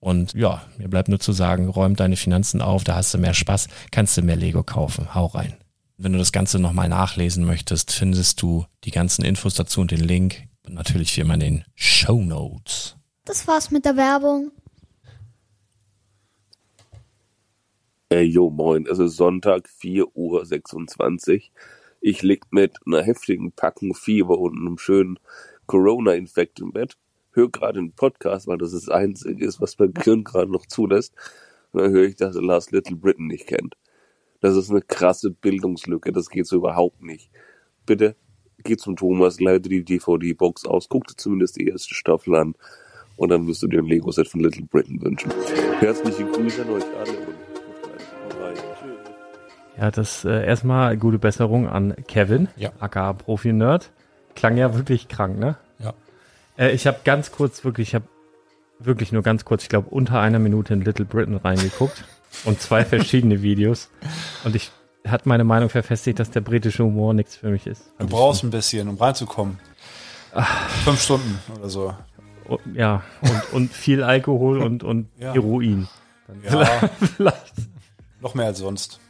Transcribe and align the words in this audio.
Und 0.00 0.34
ja, 0.34 0.62
mir 0.78 0.88
bleibt 0.88 1.08
nur 1.08 1.18
zu 1.18 1.32
sagen, 1.32 1.68
räum 1.68 1.96
deine 1.96 2.16
Finanzen 2.16 2.62
auf, 2.62 2.84
da 2.84 2.94
hast 2.94 3.12
du 3.14 3.18
mehr 3.18 3.34
Spaß, 3.34 3.68
kannst 3.90 4.16
du 4.16 4.22
mehr 4.22 4.36
Lego 4.36 4.62
kaufen. 4.62 5.14
Hau 5.14 5.26
rein. 5.26 5.56
Wenn 5.96 6.12
du 6.12 6.18
das 6.18 6.30
Ganze 6.30 6.60
nochmal 6.60 6.88
nachlesen 6.88 7.44
möchtest, 7.44 7.90
findest 7.90 8.40
du 8.40 8.64
die 8.84 8.92
ganzen 8.92 9.24
Infos 9.24 9.54
dazu 9.54 9.80
und 9.80 9.90
den 9.90 10.00
Link. 10.00 10.44
Und 10.64 10.74
natürlich 10.74 11.16
wie 11.16 11.22
immer 11.22 11.34
in 11.34 11.40
den 11.40 11.64
Show 11.74 12.22
Notes. 12.22 12.96
Das 13.24 13.48
war's 13.48 13.72
mit 13.72 13.84
der 13.84 13.96
Werbung. 13.96 14.52
Ey, 18.10 18.24
yo, 18.24 18.48
moin. 18.48 18.86
Es 18.86 18.98
ist 18.98 19.16
Sonntag, 19.16 19.68
4.26 19.68 21.34
Uhr. 21.34 21.40
Ich 22.00 22.22
lieg 22.22 22.44
mit 22.52 22.76
einer 22.86 23.02
heftigen 23.02 23.52
Packung 23.52 23.94
Fieber 23.94 24.38
und 24.38 24.56
einem 24.56 24.78
schönen 24.78 25.18
Corona-Infekt 25.66 26.60
im 26.60 26.72
Bett 26.72 26.96
höre 27.32 27.50
gerade 27.50 27.78
einen 27.78 27.92
Podcast, 27.92 28.46
weil 28.46 28.58
das 28.58 28.72
das 28.72 28.88
Einzige 28.88 29.44
ist, 29.44 29.60
was 29.60 29.78
mein 29.78 29.92
Gehirn 29.92 30.24
gerade 30.24 30.50
noch 30.50 30.66
zulässt. 30.66 31.14
Und 31.72 31.82
dann 31.82 31.92
höre 31.92 32.04
ich, 32.04 32.16
dass 32.16 32.36
er 32.36 32.42
Last 32.42 32.72
Little 32.72 32.96
Britain 32.96 33.26
nicht 33.26 33.46
kennt. 33.46 33.76
Das 34.40 34.56
ist 34.56 34.70
eine 34.70 34.82
krasse 34.82 35.30
Bildungslücke, 35.30 36.12
das 36.12 36.30
geht 36.30 36.46
so 36.46 36.56
überhaupt 36.56 37.02
nicht. 37.02 37.30
Bitte 37.86 38.16
geh 38.64 38.76
zum 38.76 38.96
Thomas, 38.96 39.40
leite 39.40 39.68
die 39.68 39.84
DVD-Box 39.84 40.66
aus, 40.66 40.88
guck 40.88 41.06
dir 41.06 41.16
zumindest 41.16 41.56
die 41.56 41.68
erste 41.68 41.94
Staffel 41.94 42.34
an 42.34 42.54
und 43.16 43.30
dann 43.30 43.46
wirst 43.46 43.62
du 43.62 43.66
dir 43.66 43.80
ein 43.80 43.86
Lego-Set 43.86 44.28
von 44.28 44.40
Little 44.40 44.66
Britain 44.66 45.00
wünschen. 45.02 45.32
Herzliche 45.80 46.24
Grüße 46.24 46.62
an 46.62 46.70
euch 46.70 46.84
alle 46.98 47.18
und 47.18 47.48
ja, 49.78 49.92
das 49.92 50.24
äh, 50.24 50.44
erstmal 50.44 50.96
gute 50.96 51.20
Besserung 51.20 51.68
an 51.68 51.94
Kevin, 52.08 52.48
ja. 52.56 52.72
aka 52.80 53.12
Profi-Nerd. 53.12 53.92
Klang 54.34 54.56
ja 54.56 54.74
wirklich 54.74 55.06
krank, 55.06 55.38
ne? 55.38 55.56
Äh, 56.58 56.72
ich 56.72 56.86
habe 56.86 56.98
ganz 57.04 57.32
kurz, 57.32 57.64
wirklich, 57.64 57.88
ich 57.88 57.94
habe 57.94 58.06
wirklich 58.78 59.12
nur 59.12 59.22
ganz 59.22 59.44
kurz, 59.44 59.62
ich 59.62 59.68
glaube 59.68 59.88
unter 59.88 60.20
einer 60.20 60.38
Minute 60.38 60.74
in 60.74 60.82
Little 60.82 61.04
Britain 61.04 61.36
reingeguckt 61.36 62.04
und 62.44 62.60
zwei 62.60 62.84
verschiedene 62.84 63.40
Videos. 63.40 63.88
Und 64.44 64.54
ich 64.54 64.70
hat 65.06 65.24
meine 65.24 65.44
Meinung 65.44 65.70
verfestigt, 65.70 66.18
dass 66.18 66.30
der 66.30 66.40
britische 66.40 66.84
Humor 66.84 67.14
nichts 67.14 67.36
für 67.36 67.48
mich 67.48 67.66
ist. 67.66 67.92
Du 67.98 68.06
brauchst 68.06 68.42
ein 68.42 68.50
bisschen, 68.50 68.88
um 68.88 68.96
reinzukommen. 68.96 69.58
Ach. 70.34 70.68
Fünf 70.84 71.00
Stunden 71.00 71.38
oder 71.56 71.70
so. 71.70 71.94
Ja, 72.74 73.02
und, 73.20 73.52
und 73.52 73.72
viel 73.72 74.02
Alkohol 74.02 74.58
und, 74.60 74.82
und 74.82 75.08
ja. 75.18 75.32
Heroin. 75.32 75.88
Ja, 76.42 76.64
vielleicht. 77.16 77.54
Noch 78.20 78.34
mehr 78.34 78.46
als 78.46 78.58
sonst. 78.58 79.00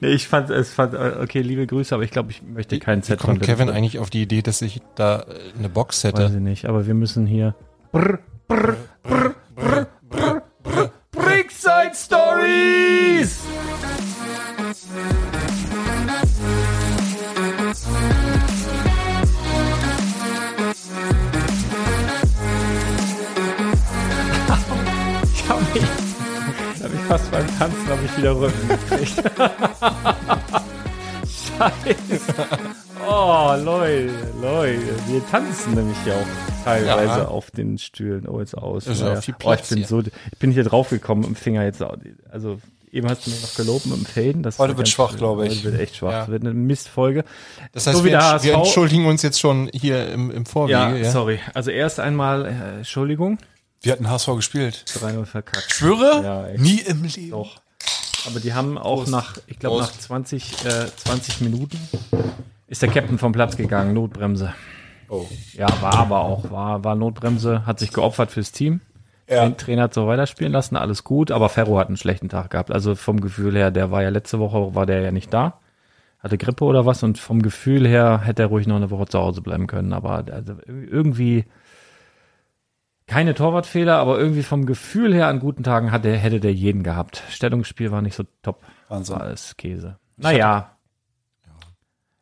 Nee, 0.00 0.08
ich 0.08 0.28
fand 0.28 0.50
es 0.50 0.72
fand 0.72 0.94
okay, 0.94 1.40
liebe 1.42 1.66
Grüße, 1.66 1.94
aber 1.94 2.04
ich 2.04 2.10
glaube, 2.10 2.30
ich 2.30 2.42
möchte 2.42 2.78
keinen 2.78 3.02
Set 3.02 3.20
kommt 3.20 3.42
Kevin 3.42 3.70
eigentlich 3.70 3.98
auf 3.98 4.10
die 4.10 4.22
Idee, 4.22 4.42
dass 4.42 4.62
ich 4.62 4.80
da 4.94 5.20
äh, 5.20 5.58
eine 5.58 5.68
Box 5.68 6.04
hätte? 6.04 6.24
Weiß 6.24 6.34
ich 6.34 6.40
nicht, 6.40 6.66
aber 6.66 6.86
wir 6.86 6.94
müssen 6.94 7.26
hier 7.26 7.54
brr, 7.92 8.18
brr, 8.48 8.76
brr, 9.02 9.34
brr, 9.54 9.86
brr, 10.08 10.42
brr, 10.62 10.92
Brickside 11.12 11.92
Stories! 11.94 13.41
Fast 27.18 27.30
beim 27.30 27.46
Tanzen 27.58 27.88
habe 27.88 28.00
ich 28.06 28.16
wieder 28.16 28.34
Rücken 28.34 28.68
gekriegt. 28.68 29.22
Scheiße. 31.58 32.20
Oh, 33.06 33.54
Leute, 33.62 34.10
Leute. 34.40 34.80
Wir 35.08 35.26
tanzen 35.30 35.74
nämlich 35.74 35.98
ja 36.06 36.14
auch 36.14 36.64
teilweise 36.64 37.20
ja. 37.20 37.28
auf 37.28 37.50
den 37.50 37.76
Stühlen. 37.76 38.26
Oh, 38.26 38.40
jetzt 38.40 38.56
aus. 38.56 38.86
Naja. 38.86 39.20
viel 39.20 39.34
Platz 39.34 39.58
oh, 39.58 39.62
ich 39.64 39.68
bin 39.68 39.78
hier. 39.78 39.86
so, 39.88 40.00
ich 40.00 40.38
bin 40.38 40.52
hier 40.52 40.64
drauf 40.64 40.88
gekommen 40.88 41.24
im 41.24 41.36
Finger 41.36 41.64
jetzt. 41.64 41.82
Also, 42.30 42.58
Eben 42.90 43.08
hast 43.08 43.26
du 43.26 43.30
mir 43.30 43.40
noch 43.40 43.54
gelobt 43.56 43.86
mit 43.86 43.96
dem 43.96 44.04
Faden. 44.04 44.42
Das 44.42 44.58
heute 44.58 44.76
wird 44.76 44.86
schwach, 44.86 45.16
glaube 45.16 45.46
ich. 45.46 45.56
Heute 45.56 45.72
wird 45.72 45.80
echt 45.80 45.96
schwach. 45.96 46.12
Ja. 46.12 46.20
Das 46.20 46.28
wird 46.28 46.42
eine 46.42 46.52
Mistfolge. 46.52 47.24
Das 47.72 47.86
heißt, 47.86 47.96
so 47.96 48.04
wir, 48.04 48.12
wir, 48.12 48.54
entschuldigen 48.54 49.06
uns 49.06 49.22
jetzt 49.22 49.40
schon 49.40 49.70
hier 49.72 50.12
im, 50.12 50.30
im 50.30 50.44
Vorwege. 50.44 50.78
Ja, 50.78 50.94
ja, 50.94 51.10
sorry. 51.10 51.40
Also 51.54 51.70
erst 51.70 52.00
einmal 52.00 52.44
äh, 52.44 52.76
Entschuldigung. 52.78 53.38
Wir 53.82 53.92
hatten 53.92 54.08
HSV 54.08 54.36
gespielt. 54.36 54.84
3-0 54.86 55.24
verkackt. 55.24 55.72
Schwöre? 55.72 56.22
Ja. 56.22 56.62
Nie 56.62 56.80
im 56.82 57.02
Leben. 57.02 57.30
Doch. 57.30 57.56
Aber 58.28 58.38
die 58.38 58.54
haben 58.54 58.78
auch 58.78 58.98
Prost. 58.98 59.10
nach, 59.10 59.36
ich 59.48 59.58
glaube, 59.58 59.80
nach 59.80 59.90
20, 59.90 60.64
äh, 60.64 60.86
20 60.94 61.40
Minuten 61.40 61.80
ist 62.68 62.80
der 62.80 62.90
Captain 62.90 63.18
vom 63.18 63.32
Platz 63.32 63.56
gegangen, 63.56 63.92
Notbremse. 63.92 64.54
Oh. 65.08 65.26
Ja, 65.54 65.66
war 65.82 65.94
aber 65.94 66.20
auch, 66.20 66.52
war, 66.52 66.84
war 66.84 66.94
Notbremse, 66.94 67.66
hat 67.66 67.80
sich 67.80 67.92
geopfert 67.92 68.30
fürs 68.30 68.52
Team. 68.52 68.80
Ja. 69.28 69.44
Den 69.44 69.56
Trainer 69.56 69.82
hat 69.82 69.94
so 69.94 70.06
weiterspielen 70.06 70.52
lassen, 70.52 70.76
alles 70.76 71.02
gut, 71.02 71.32
aber 71.32 71.48
Ferro 71.48 71.78
hat 71.78 71.88
einen 71.88 71.96
schlechten 71.96 72.28
Tag 72.28 72.50
gehabt. 72.50 72.70
Also 72.70 72.94
vom 72.94 73.20
Gefühl 73.20 73.56
her, 73.56 73.72
der 73.72 73.90
war 73.90 74.02
ja 74.04 74.10
letzte 74.10 74.38
Woche, 74.38 74.76
war 74.76 74.86
der 74.86 75.00
ja 75.00 75.10
nicht 75.10 75.34
da. 75.34 75.58
Hatte 76.20 76.38
Grippe 76.38 76.64
oder 76.64 76.86
was 76.86 77.02
und 77.02 77.18
vom 77.18 77.42
Gefühl 77.42 77.86
her 77.88 78.20
hätte 78.22 78.42
er 78.42 78.48
ruhig 78.48 78.68
noch 78.68 78.76
eine 78.76 78.90
Woche 78.90 79.06
zu 79.06 79.18
Hause 79.18 79.42
bleiben 79.42 79.66
können. 79.66 79.92
Aber 79.92 80.24
also 80.30 80.54
irgendwie 80.66 81.46
keine 83.12 83.34
Torwartfehler, 83.34 83.98
aber 83.98 84.18
irgendwie 84.18 84.42
vom 84.42 84.64
Gefühl 84.64 85.12
her 85.12 85.26
an 85.26 85.38
guten 85.38 85.62
Tagen 85.62 85.92
hatte, 85.92 86.16
hätte 86.16 86.40
der 86.40 86.54
jeden 86.54 86.82
gehabt. 86.82 87.22
Stellungsspiel 87.28 87.90
war 87.92 88.00
nicht 88.00 88.14
so 88.14 88.24
top. 88.40 88.62
Wahnsinn. 88.88 89.16
War 89.16 89.22
alles 89.24 89.54
Käse. 89.58 89.98
Naja. 90.16 90.70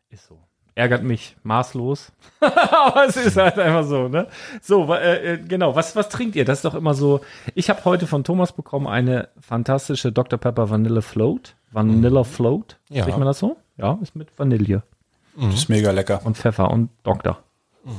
Ist 0.08 0.26
so. 0.26 0.36
Ärgert 0.74 1.04
mich 1.04 1.36
maßlos. 1.44 2.10
aber 2.40 3.06
es 3.06 3.16
ist 3.16 3.36
halt 3.36 3.56
einfach 3.60 3.84
so, 3.84 4.08
ne? 4.08 4.26
So, 4.60 4.92
äh, 4.92 5.34
äh, 5.34 5.38
genau. 5.38 5.76
Was, 5.76 5.94
was 5.94 6.08
trinkt 6.08 6.34
ihr? 6.34 6.44
Das 6.44 6.58
ist 6.58 6.64
doch 6.64 6.74
immer 6.74 6.94
so. 6.94 7.20
Ich 7.54 7.70
habe 7.70 7.84
heute 7.84 8.08
von 8.08 8.24
Thomas 8.24 8.50
bekommen 8.50 8.88
eine 8.88 9.28
fantastische 9.40 10.10
Dr. 10.10 10.40
Pepper 10.40 10.70
Vanille 10.70 11.02
Float. 11.02 11.54
Vanilla 11.70 12.24
Float. 12.24 12.80
Ja. 12.88 13.02
Spricht 13.02 13.18
man 13.18 13.28
das 13.28 13.38
so? 13.38 13.56
Ja, 13.76 13.96
ist 14.02 14.16
mit 14.16 14.36
Vanille. 14.36 14.82
Mhm. 15.36 15.50
Ist 15.50 15.68
mega 15.68 15.92
lecker. 15.92 16.20
Und 16.24 16.36
Pfeffer 16.36 16.68
und 16.68 16.90
Doktor. 17.04 17.38
Mhm. 17.84 17.92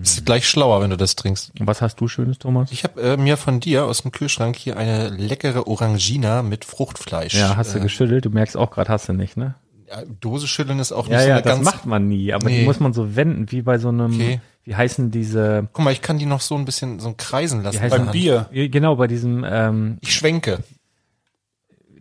Bist 0.00 0.26
gleich 0.26 0.48
schlauer, 0.48 0.80
wenn 0.80 0.90
du 0.90 0.96
das 0.96 1.16
trinkst. 1.16 1.52
Was 1.60 1.82
hast 1.82 1.96
du 2.00 2.08
Schönes, 2.08 2.38
Thomas? 2.38 2.72
Ich 2.72 2.84
habe 2.84 3.00
äh, 3.00 3.16
mir 3.16 3.36
von 3.36 3.60
dir 3.60 3.84
aus 3.84 4.02
dem 4.02 4.12
Kühlschrank 4.12 4.56
hier 4.56 4.76
eine 4.76 5.08
leckere 5.10 5.66
Orangina 5.66 6.42
mit 6.42 6.64
Fruchtfleisch. 6.64 7.34
Ja, 7.34 7.56
hast 7.56 7.74
du 7.74 7.78
äh, 7.78 7.82
geschüttelt? 7.82 8.24
Du 8.24 8.30
merkst 8.30 8.56
auch 8.56 8.70
gerade, 8.70 8.88
hast 8.90 9.08
du 9.08 9.12
nicht, 9.12 9.36
ne? 9.36 9.54
Ja, 9.88 10.02
Dose 10.20 10.46
schütteln 10.46 10.78
ist 10.78 10.92
auch 10.92 11.04
nicht 11.04 11.12
ja, 11.12 11.20
so 11.20 11.28
ja, 11.28 11.34
eine 11.34 11.42
das 11.42 11.54
ganz... 11.54 11.64
macht 11.64 11.86
man 11.86 12.08
nie, 12.08 12.32
aber 12.32 12.48
nee. 12.48 12.60
die 12.60 12.64
muss 12.64 12.80
man 12.80 12.92
so 12.92 13.16
wenden, 13.16 13.50
wie 13.50 13.62
bei 13.62 13.78
so 13.78 13.88
einem... 13.88 14.14
Okay. 14.14 14.40
Wie 14.64 14.76
heißen 14.76 15.10
diese... 15.10 15.68
Guck 15.72 15.84
mal, 15.84 15.92
ich 15.92 16.02
kann 16.02 16.18
die 16.18 16.26
noch 16.26 16.42
so 16.42 16.54
ein 16.54 16.64
bisschen 16.64 17.00
so 17.00 17.14
kreisen 17.16 17.62
lassen. 17.62 17.88
Beim 17.88 18.10
Bier. 18.10 18.48
Genau, 18.52 18.96
bei 18.96 19.06
diesem... 19.06 19.44
Ähm, 19.48 19.98
ich 20.00 20.14
schwenke. 20.14 20.58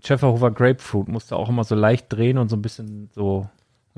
Schäferhofer 0.03 0.51
Grapefruit 0.51 1.07
musst 1.07 1.31
du 1.31 1.35
auch 1.35 1.49
immer 1.49 1.63
so 1.63 1.75
leicht 1.75 2.05
drehen 2.09 2.37
und 2.37 2.49
so 2.49 2.55
ein 2.55 2.61
bisschen 2.61 3.09
so. 3.13 3.49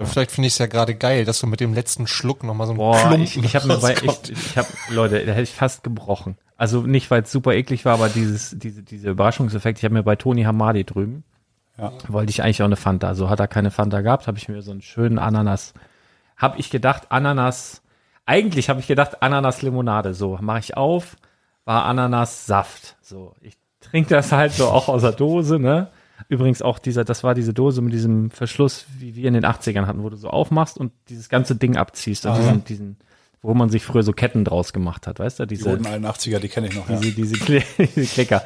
Vielleicht 0.06 0.32
finde 0.32 0.48
ich 0.48 0.54
es 0.54 0.60
ja 0.60 0.68
gerade 0.68 0.96
geil, 0.96 1.26
dass 1.26 1.40
du 1.40 1.48
mit 1.48 1.60
dem 1.60 1.74
letzten 1.74 2.08
Schluck 2.08 2.44
nochmal 2.44 2.68
so 2.68 2.74
ein 2.74 2.78
Boah, 2.78 2.98
Klumpen 2.98 3.24
ich, 3.24 3.38
ich 3.38 3.56
habe 3.56 3.68
mir 3.68 3.78
bei, 3.78 3.94
ich, 3.94 4.32
ich 4.32 4.58
habe 4.58 4.68
Leute, 4.90 5.26
da 5.26 5.32
hätte 5.32 5.44
ich 5.44 5.54
fast 5.54 5.84
gebrochen. 5.84 6.38
Also 6.58 6.82
nicht, 6.82 7.10
weil 7.10 7.24
es 7.24 7.32
super 7.32 7.54
eklig 7.54 7.86
war, 7.86 7.94
aber 7.94 8.10
dieses, 8.10 8.56
diese, 8.58 8.84
diese 8.84 9.10
Überraschungseffekt. 9.10 9.80
Ich 9.80 9.84
habe 9.84 9.96
mir 9.96 10.04
bei 10.04 10.16
Toni 10.16 10.44
Hamadi 10.44 10.84
drüben, 10.84 11.24
ja. 11.78 11.92
wollte 12.08 12.30
ich 12.30 12.44
eigentlich 12.44 12.62
auch 12.62 12.68
eine 12.68 12.76
Fanta. 12.76 13.08
Also 13.08 13.30
hat 13.30 13.40
er 13.40 13.48
keine 13.48 13.72
Fanta 13.72 14.02
gehabt, 14.02 14.28
habe 14.28 14.38
ich 14.38 14.48
mir 14.48 14.62
so 14.62 14.72
einen 14.72 14.82
schönen 14.82 15.18
Ananas, 15.20 15.74
habe 16.38 16.60
ich 16.60 16.70
gedacht, 16.70 17.08
Ananas, 17.10 17.82
eigentlich 18.26 18.70
habe 18.70 18.80
ich 18.80 18.88
gedacht, 18.88 19.22
Ananas-Limonade. 19.22 20.14
So, 20.14 20.38
mache 20.42 20.60
ich 20.60 20.78
auf, 20.78 21.18
war 21.66 21.86
Ananas-Saft. 21.86 22.98
So, 23.02 23.34
ich 23.42 23.58
trinke 23.80 24.12
das 24.16 24.32
halt 24.32 24.54
so 24.54 24.68
auch 24.68 24.88
aus 24.88 25.02
der 25.02 25.12
Dose, 25.12 25.60
ne? 25.60 25.90
Übrigens 26.28 26.62
auch 26.62 26.80
dieser, 26.80 27.04
das 27.04 27.24
war 27.24 27.34
diese 27.34 27.54
Dose 27.54 27.82
mit 27.82 27.94
diesem 27.94 28.32
Verschluss, 28.32 28.86
wie 29.00 29.16
wir 29.16 29.28
in 29.28 29.34
den 29.34 29.46
80ern 29.46 29.86
hatten, 29.86 30.04
wo 30.04 30.10
du 30.10 30.18
so 30.18 30.30
aufmachst 30.30 30.78
und 30.78 30.92
dieses 31.10 31.30
ganze 31.30 31.56
Ding 31.56 31.78
abziehst. 31.78 32.26
Und 32.26 32.38
diesen, 32.38 32.64
diesen, 32.66 32.98
wo 33.42 33.54
man 33.54 33.70
sich 33.70 33.84
früher 33.84 34.04
so 34.04 34.14
Ketten 34.14 34.46
draus 34.46 34.74
gemacht 34.74 35.08
hat, 35.08 35.20
weißt 35.20 35.40
du? 35.40 35.46
Diese, 35.46 35.64
die 35.64 35.70
roten 35.70 35.88
81er, 35.88 36.40
die 36.40 36.50
kenne 36.50 36.68
ich 36.68 36.76
noch, 36.76 36.88
diese, 36.88 37.08
ja. 37.08 37.14
Diese, 37.16 37.36
Kle 37.38 37.64
diese 37.78 38.06
Klicker. 38.06 38.44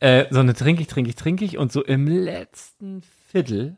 Äh, 0.00 0.26
so 0.30 0.40
eine 0.40 0.54
trinke 0.54 0.82
ich, 0.82 0.88
trinke 0.88 1.10
ich, 1.10 1.16
trinke 1.16 1.44
ich 1.44 1.58
und 1.58 1.72
so 1.72 1.82
im 1.82 2.06
letzten 2.06 3.02
Viertel 3.28 3.76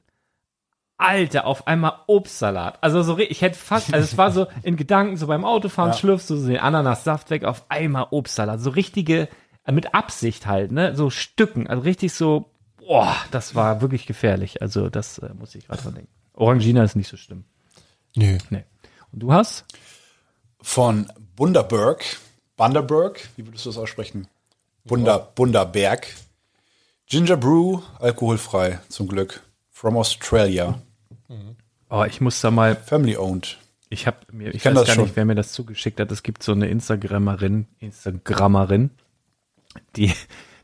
Alter, 0.99 1.47
auf 1.47 1.67
einmal 1.67 1.95
Obstsalat. 2.07 2.79
Also 2.81 3.03
so, 3.03 3.19
ich 3.19 3.43
hätte 3.43 3.59
fast, 3.59 3.93
also 3.93 4.05
es 4.05 4.17
war 4.17 4.31
so 4.31 4.47
in 4.63 4.77
Gedanken, 4.77 5.17
so 5.17 5.27
beim 5.27 5.45
Autofahren 5.45 5.91
ja. 5.91 5.97
schlürfst 5.97 6.31
du 6.31 6.37
so 6.37 6.49
den 6.49 6.59
Ananassaft 6.59 7.31
weg, 7.31 7.45
auf 7.45 7.65
einmal 7.69 8.07
Obstsalat. 8.11 8.61
So 8.61 8.71
richtige, 8.71 9.29
mit 9.71 9.95
Absicht 9.95 10.47
halt, 10.47 10.73
ne? 10.73 10.95
So 10.95 11.11
Stücken, 11.11 11.67
also 11.67 11.83
richtig 11.83 12.13
so 12.13 12.52
Boah, 12.87 13.17
das 13.31 13.55
war 13.55 13.81
wirklich 13.81 14.07
gefährlich. 14.07 14.61
Also 14.61 14.89
das 14.89 15.19
äh, 15.19 15.31
muss 15.35 15.55
ich 15.55 15.67
gerade 15.67 15.83
dran 15.83 15.95
denken. 15.95 16.11
Orangina 16.35 16.83
ist 16.83 16.97
nicht 16.97 17.09
so 17.09 17.17
schlimm. 17.17 17.45
Nö. 18.17 18.39
Nee. 18.51 18.65
Und 19.13 19.21
du 19.21 19.33
hast? 19.33 19.65
Von 20.61 21.11
Bunderberg. 21.37 22.05
Bunderberg, 22.57 23.29
wie 23.37 23.47
würdest 23.47 23.65
du 23.67 23.71
das 23.71 23.79
aussprechen? 23.79 24.29
Bunder, 24.85 25.13
ja. 25.13 25.19
Bunderberg. 25.19 26.07
Ginger 27.07 27.37
Brew, 27.37 27.81
alkoholfrei, 27.99 28.81
zum 28.89 29.09
Glück. 29.09 29.43
From 29.71 29.97
Australia. 29.97 30.81
Mhm. 31.29 31.57
Oh, 31.91 32.05
ich 32.05 32.21
muss 32.21 32.41
da 32.41 32.51
mal. 32.51 32.77
Family 32.77 33.17
owned. 33.17 33.59
Ich 33.91 34.07
habe 34.07 34.19
mir, 34.33 34.49
ich, 34.49 34.57
ich 34.57 34.65
weiß 34.65 34.75
gar 34.75 34.87
schon. 34.87 35.05
nicht, 35.05 35.17
wer 35.17 35.25
mir 35.25 35.35
das 35.35 35.53
zugeschickt 35.53 36.01
hat. 36.01 36.11
Es 36.11 36.23
gibt 36.23 36.43
so 36.43 36.53
eine 36.53 36.69
Instagrammerin, 36.69 37.67
Instagrammerin, 37.79 38.91
die, 39.97 40.15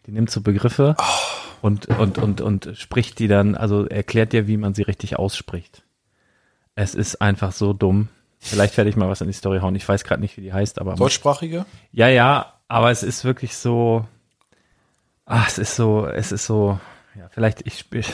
die 0.06 0.12
nimmt 0.12 0.30
so 0.30 0.40
Begriffe. 0.40 0.96
Oh 0.98 1.38
und, 1.62 1.86
und, 1.86 2.18
und, 2.18 2.40
und 2.40 2.70
spricht 2.74 3.18
die 3.18 3.28
dann, 3.28 3.54
also 3.54 3.86
erklärt 3.86 4.32
dir, 4.32 4.46
wie 4.46 4.56
man 4.56 4.74
sie 4.74 4.82
richtig 4.82 5.18
ausspricht. 5.18 5.82
Es 6.74 6.94
ist 6.94 7.20
einfach 7.20 7.52
so 7.52 7.72
dumm. 7.72 8.08
Vielleicht 8.38 8.76
werde 8.76 8.88
ich 8.88 8.96
mal 8.96 9.08
was 9.08 9.20
in 9.20 9.26
die 9.26 9.32
Story 9.32 9.58
hauen. 9.60 9.74
Ich 9.74 9.88
weiß 9.88 10.04
gerade 10.04 10.20
nicht, 10.20 10.36
wie 10.36 10.42
die 10.42 10.52
heißt, 10.52 10.80
aber. 10.80 10.94
Deutschsprachige? 10.94 11.66
Ja, 11.90 12.08
ja, 12.08 12.54
aber 12.68 12.90
es 12.90 13.02
ist 13.02 13.24
wirklich 13.24 13.56
so. 13.56 14.06
Ach, 15.26 15.48
es 15.48 15.58
ist 15.58 15.74
so, 15.74 16.06
es 16.06 16.30
ist 16.30 16.46
so. 16.46 16.78
Ja, 17.16 17.28
vielleicht 17.30 17.66
ich 17.66 17.80
spiele. 17.80 18.04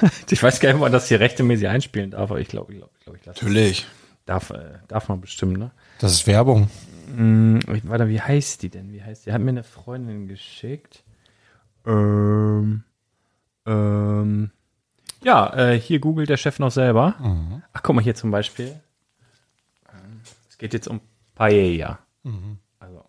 ich 0.30 0.42
weiß 0.42 0.58
gar 0.58 0.70
nicht, 0.70 0.76
ob 0.76 0.80
man 0.80 0.92
das 0.92 1.06
hier 1.06 1.20
rechtemäßig 1.20 1.68
einspielen 1.68 2.10
darf, 2.10 2.30
aber 2.30 2.40
ich 2.40 2.48
glaube, 2.48 2.72
ich 2.72 2.78
glaube, 2.78 2.92
ich, 2.98 3.04
glaub, 3.04 3.16
ich 3.16 3.26
lasse 3.26 3.44
Natürlich. 3.44 3.86
Darf, 4.26 4.50
äh, 4.50 4.78
darf 4.88 5.08
man 5.08 5.20
bestimmt, 5.20 5.58
ne? 5.58 5.70
Das 5.98 6.12
ist 6.12 6.26
Werbung. 6.26 6.70
Hm, 7.14 7.60
warte, 7.84 8.08
wie 8.08 8.20
heißt 8.20 8.62
die 8.62 8.68
denn? 8.68 8.92
Wie 8.92 9.02
heißt 9.02 9.26
die? 9.26 9.32
Hat 9.32 9.40
mir 9.40 9.50
eine 9.50 9.64
Freundin 9.64 10.28
geschickt. 10.28 11.02
Ähm, 11.86 12.84
ähm, 13.66 14.50
ja, 15.22 15.52
äh, 15.54 15.78
hier 15.78 15.98
googelt 15.98 16.28
der 16.28 16.36
Chef 16.36 16.58
noch 16.58 16.70
selber. 16.70 17.14
Mhm. 17.18 17.62
Ach, 17.72 17.82
guck 17.82 17.94
mal 17.94 18.02
hier 18.02 18.14
zum 18.14 18.30
Beispiel. 18.30 18.80
Es 20.48 20.58
geht 20.58 20.72
jetzt 20.72 20.88
um 20.88 21.00
Paella. 21.34 21.98
Mhm. 22.22 22.58
Also. 22.78 23.04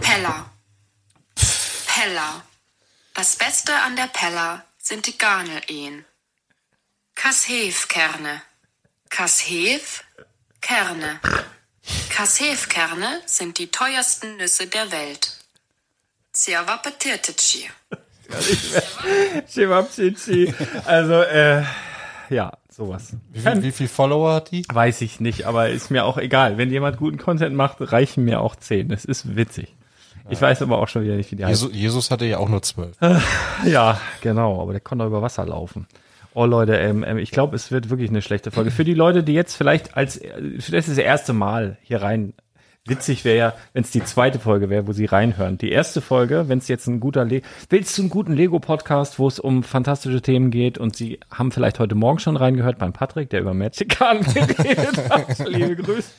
Pella. 0.00 0.50
Pella. 1.86 2.42
Das 3.14 3.36
Beste 3.36 3.72
an 3.86 3.96
der 3.96 4.06
Pella 4.06 4.64
sind 4.78 5.06
die 5.06 5.18
Garnel-Ehen. 5.18 6.04
Kasheef-Kerne. 7.14 8.42
Kasheef-Kerne. 9.10 11.20
Kasheef-Kerne 12.08 13.20
sind 13.26 13.58
die 13.58 13.70
teuersten 13.70 14.36
Nüsse 14.36 14.66
der 14.66 14.90
Welt. 14.90 15.41
Ciao 16.42 16.64
Pateteci. 16.64 17.68
Also, 20.86 21.22
äh, 21.22 21.62
ja, 22.30 22.52
sowas. 22.68 23.14
Wie 23.30 23.38
viel, 23.38 23.62
wie 23.62 23.70
viel 23.70 23.86
Follower 23.86 24.34
hat 24.34 24.50
die? 24.50 24.64
Weiß 24.72 25.02
ich 25.02 25.20
nicht, 25.20 25.44
aber 25.44 25.68
ist 25.68 25.92
mir 25.92 26.04
auch 26.04 26.18
egal. 26.18 26.58
Wenn 26.58 26.72
jemand 26.72 26.96
guten 26.96 27.18
Content 27.18 27.54
macht, 27.54 27.76
reichen 27.92 28.24
mir 28.24 28.40
auch 28.40 28.56
zehn. 28.56 28.90
Es 28.90 29.04
ist 29.04 29.36
witzig. 29.36 29.76
Ich 30.30 30.40
ja. 30.40 30.48
weiß 30.48 30.62
aber 30.62 30.78
auch 30.78 30.88
schon 30.88 31.04
wieder 31.04 31.14
nicht, 31.14 31.30
wie 31.30 31.36
die 31.36 31.44
Jesus, 31.44 31.68
heißt. 31.68 31.78
Jesus 31.78 32.10
hatte 32.10 32.24
ja 32.24 32.38
auch 32.38 32.48
nur 32.48 32.62
zwölf. 32.62 32.96
Ja, 33.64 34.00
genau, 34.20 34.60
aber 34.60 34.72
der 34.72 34.80
konnte 34.80 35.04
über 35.04 35.22
Wasser 35.22 35.46
laufen. 35.46 35.86
Oh 36.34 36.44
Leute, 36.44 36.74
ähm, 36.74 37.04
ähm, 37.04 37.18
ich 37.18 37.30
glaube, 37.30 37.54
es 37.54 37.70
wird 37.70 37.88
wirklich 37.88 38.10
eine 38.10 38.20
schlechte 38.20 38.50
Folge. 38.50 38.72
Für 38.72 38.84
die 38.84 38.94
Leute, 38.94 39.22
die 39.22 39.34
jetzt 39.34 39.54
vielleicht 39.54 39.96
als, 39.96 40.18
das 40.18 40.70
ist 40.70 40.88
das 40.88 40.98
erste 40.98 41.34
Mal 41.34 41.78
hier 41.82 42.02
rein 42.02 42.34
Witzig 42.84 43.24
wäre 43.24 43.38
ja, 43.38 43.54
wenn 43.74 43.84
es 43.84 43.92
die 43.92 44.02
zweite 44.02 44.40
Folge 44.40 44.68
wäre, 44.68 44.88
wo 44.88 44.92
sie 44.92 45.04
reinhören. 45.04 45.56
Die 45.56 45.70
erste 45.70 46.00
Folge, 46.00 46.48
wenn 46.48 46.58
es 46.58 46.66
jetzt 46.66 46.88
ein 46.88 46.98
guter 46.98 47.24
Le 47.24 47.42
willst 47.70 47.96
du 47.96 48.02
einen 48.02 48.10
guten 48.10 48.32
Lego-Podcast, 48.32 49.20
wo 49.20 49.28
es 49.28 49.38
um 49.38 49.62
fantastische 49.62 50.20
Themen 50.20 50.50
geht 50.50 50.78
und 50.78 50.96
sie 50.96 51.20
haben 51.30 51.52
vielleicht 51.52 51.78
heute 51.78 51.94
Morgen 51.94 52.18
schon 52.18 52.36
reingehört 52.36 52.78
beim 52.78 52.92
Patrick, 52.92 53.30
der 53.30 53.42
über 53.42 53.54
Magic 53.54 53.88
geredet 54.00 55.10
hat. 55.10 55.46
Liebe 55.46 55.76
Grüße. 55.76 56.10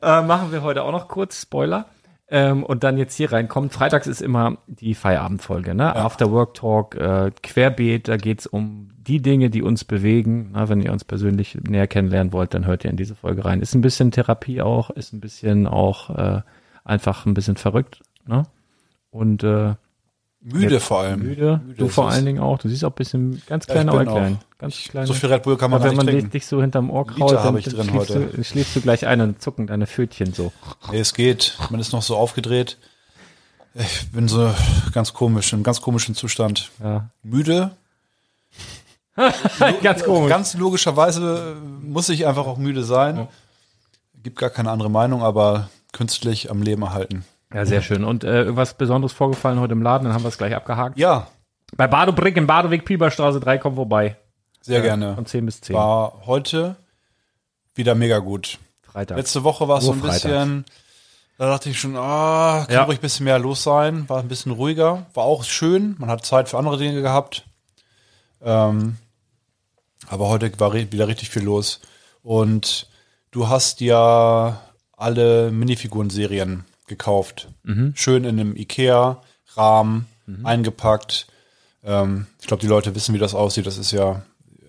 äh, 0.00 0.22
machen 0.22 0.52
wir 0.52 0.62
heute 0.62 0.84
auch 0.84 0.92
noch 0.92 1.08
kurz 1.08 1.42
Spoiler. 1.42 1.86
Ähm, 2.28 2.62
und 2.62 2.84
dann 2.84 2.96
jetzt 2.96 3.16
hier 3.16 3.32
reinkommt. 3.32 3.72
Freitags 3.72 4.06
ist 4.06 4.22
immer 4.22 4.58
die 4.68 4.94
Feierabendfolge, 4.94 5.74
ne? 5.74 5.84
Ja. 5.84 6.04
After 6.04 6.30
Work 6.30 6.54
Talk, 6.54 6.94
äh, 6.94 7.32
Querbeet, 7.42 8.06
da 8.06 8.16
geht's 8.16 8.46
um 8.46 8.95
die 9.06 9.20
Dinge, 9.20 9.50
die 9.50 9.62
uns 9.62 9.84
bewegen. 9.84 10.50
Na, 10.52 10.68
wenn 10.68 10.80
ihr 10.80 10.92
uns 10.92 11.04
persönlich 11.04 11.56
näher 11.68 11.86
kennenlernen 11.86 12.32
wollt, 12.32 12.54
dann 12.54 12.66
hört 12.66 12.84
ihr 12.84 12.90
in 12.90 12.96
diese 12.96 13.14
Folge 13.14 13.44
rein. 13.44 13.60
Ist 13.60 13.74
ein 13.74 13.80
bisschen 13.80 14.10
Therapie 14.10 14.62
auch, 14.62 14.90
ist 14.90 15.12
ein 15.12 15.20
bisschen 15.20 15.66
auch 15.66 16.10
äh, 16.10 16.42
einfach 16.84 17.26
ein 17.26 17.34
bisschen 17.34 17.56
verrückt, 17.56 18.00
ne? 18.26 18.44
Und 19.10 19.42
äh, 19.44 19.74
Müde 20.40 20.78
vor 20.78 21.00
allem. 21.00 21.20
Müde. 21.20 21.60
Müde 21.64 21.78
du 21.78 21.88
vor 21.88 22.08
allen 22.08 22.24
Dingen 22.24 22.38
auch. 22.38 22.58
Du 22.58 22.68
siehst 22.68 22.84
auch 22.84 22.90
ein 22.90 22.94
bisschen 22.94 23.42
ganz 23.46 23.66
Ja, 23.66 23.74
klein, 23.74 23.88
ich 23.88 23.94
aber 23.94 24.04
klein. 24.04 24.38
Ganz 24.58 24.76
klein. 24.84 25.06
So 25.06 25.12
viel 25.12 25.28
Red 25.32 25.42
Bull 25.42 25.56
kann 25.56 25.70
man 25.72 25.80
aber 25.80 25.84
gar 25.84 25.90
wenn 25.90 25.96
nicht 25.96 26.06
man 26.06 26.14
trinken. 26.14 26.30
dich 26.30 26.46
so 26.46 26.60
hinterm 26.60 26.90
Ohr 26.90 27.06
kraut, 27.06 27.32
dann, 27.32 27.56
ich 27.56 27.64
dann 27.64 27.74
drin 27.74 27.88
schläfst, 27.88 28.10
heute. 28.10 28.26
Du, 28.26 28.44
schläfst 28.44 28.76
du 28.76 28.80
gleich 28.80 29.06
ein 29.06 29.20
und 29.20 29.42
zucken 29.42 29.66
deine 29.66 29.86
Pfötchen 29.88 30.32
so. 30.32 30.52
Nee, 30.92 31.00
es 31.00 31.14
geht. 31.14 31.58
Man 31.70 31.80
ist 31.80 31.92
noch 31.92 32.02
so 32.02 32.16
aufgedreht. 32.16 32.78
Ich 33.74 34.10
bin 34.12 34.28
so 34.28 34.54
ganz 34.92 35.12
komisch, 35.12 35.52
im 35.52 35.62
ganz 35.64 35.80
komischen 35.80 36.14
Zustand. 36.14 36.70
Ja. 36.82 37.10
Müde. 37.24 37.72
ganz 39.82 40.04
komisch. 40.04 40.28
Ganz 40.28 40.54
logischerweise 40.54 41.56
muss 41.82 42.08
ich 42.08 42.26
einfach 42.26 42.46
auch 42.46 42.58
müde 42.58 42.84
sein. 42.84 43.28
Gibt 44.22 44.38
gar 44.38 44.50
keine 44.50 44.70
andere 44.70 44.90
Meinung, 44.90 45.22
aber 45.22 45.68
künstlich 45.92 46.50
am 46.50 46.62
Leben 46.62 46.82
erhalten. 46.82 47.24
Ja, 47.54 47.64
sehr 47.64 47.80
schön. 47.80 48.04
Und 48.04 48.24
äh, 48.24 48.42
irgendwas 48.42 48.74
Besonderes 48.74 49.12
vorgefallen 49.12 49.60
heute 49.60 49.72
im 49.72 49.82
Laden, 49.82 50.04
dann 50.04 50.12
haben 50.14 50.24
wir 50.24 50.28
es 50.28 50.36
gleich 50.38 50.54
abgehakt. 50.54 50.98
Ja, 50.98 51.28
Bei 51.76 51.86
Badobrick 51.86 52.36
in 52.36 52.46
Badeweg, 52.46 52.84
Pieperstraße 52.84 53.40
3, 53.40 53.58
komm 53.58 53.76
vorbei. 53.76 54.16
sehr 54.60 54.80
gerne. 54.82 55.14
Von 55.14 55.26
10 55.26 55.46
bis 55.46 55.60
10. 55.60 55.76
War 55.76 56.26
heute 56.26 56.76
wieder 57.74 57.94
mega 57.94 58.18
gut. 58.18 58.58
Freitag. 58.82 59.16
Letzte 59.16 59.44
Woche 59.44 59.68
war 59.68 59.78
es 59.78 59.84
so 59.84 59.92
ein 59.92 59.98
Urfreitag. 60.00 60.22
bisschen, 60.22 60.64
da 61.38 61.46
dachte 61.50 61.70
ich 61.70 61.78
schon, 61.78 61.96
ah, 61.96 62.64
kann 62.66 62.74
Ja. 62.74 62.82
ruhig 62.84 62.98
ein 62.98 63.02
bisschen 63.02 63.24
mehr 63.24 63.38
los 63.38 63.62
sein. 63.62 64.08
War 64.08 64.18
ein 64.20 64.28
bisschen 64.28 64.52
ruhiger. 64.52 65.06
War 65.14 65.24
auch 65.24 65.44
schön. 65.44 65.94
Man 65.98 66.10
hat 66.10 66.24
Zeit 66.26 66.48
für 66.48 66.58
andere 66.58 66.78
Dinge 66.78 67.00
gehabt. 67.02 67.44
Ähm, 68.42 68.96
aber 70.08 70.28
heute 70.28 70.50
war 70.58 70.72
wieder 70.74 71.08
richtig 71.08 71.30
viel 71.30 71.42
los. 71.42 71.80
Und 72.22 72.88
du 73.30 73.48
hast 73.48 73.80
ja 73.80 74.60
alle 74.96 75.50
Minifiguren-Serien 75.50 76.64
gekauft. 76.86 77.48
Mhm. 77.64 77.92
Schön 77.96 78.24
in 78.24 78.38
einem 78.40 78.56
Ikea-Rahmen 78.56 80.06
eingepackt. 80.44 81.26
Ähm, 81.84 82.26
ich 82.40 82.46
glaube, 82.46 82.60
die 82.60 82.66
Leute 82.66 82.94
wissen, 82.94 83.14
wie 83.14 83.18
das 83.18 83.34
aussieht. 83.34 83.66
Das 83.66 83.78
ist 83.78 83.92
ja 83.92 84.22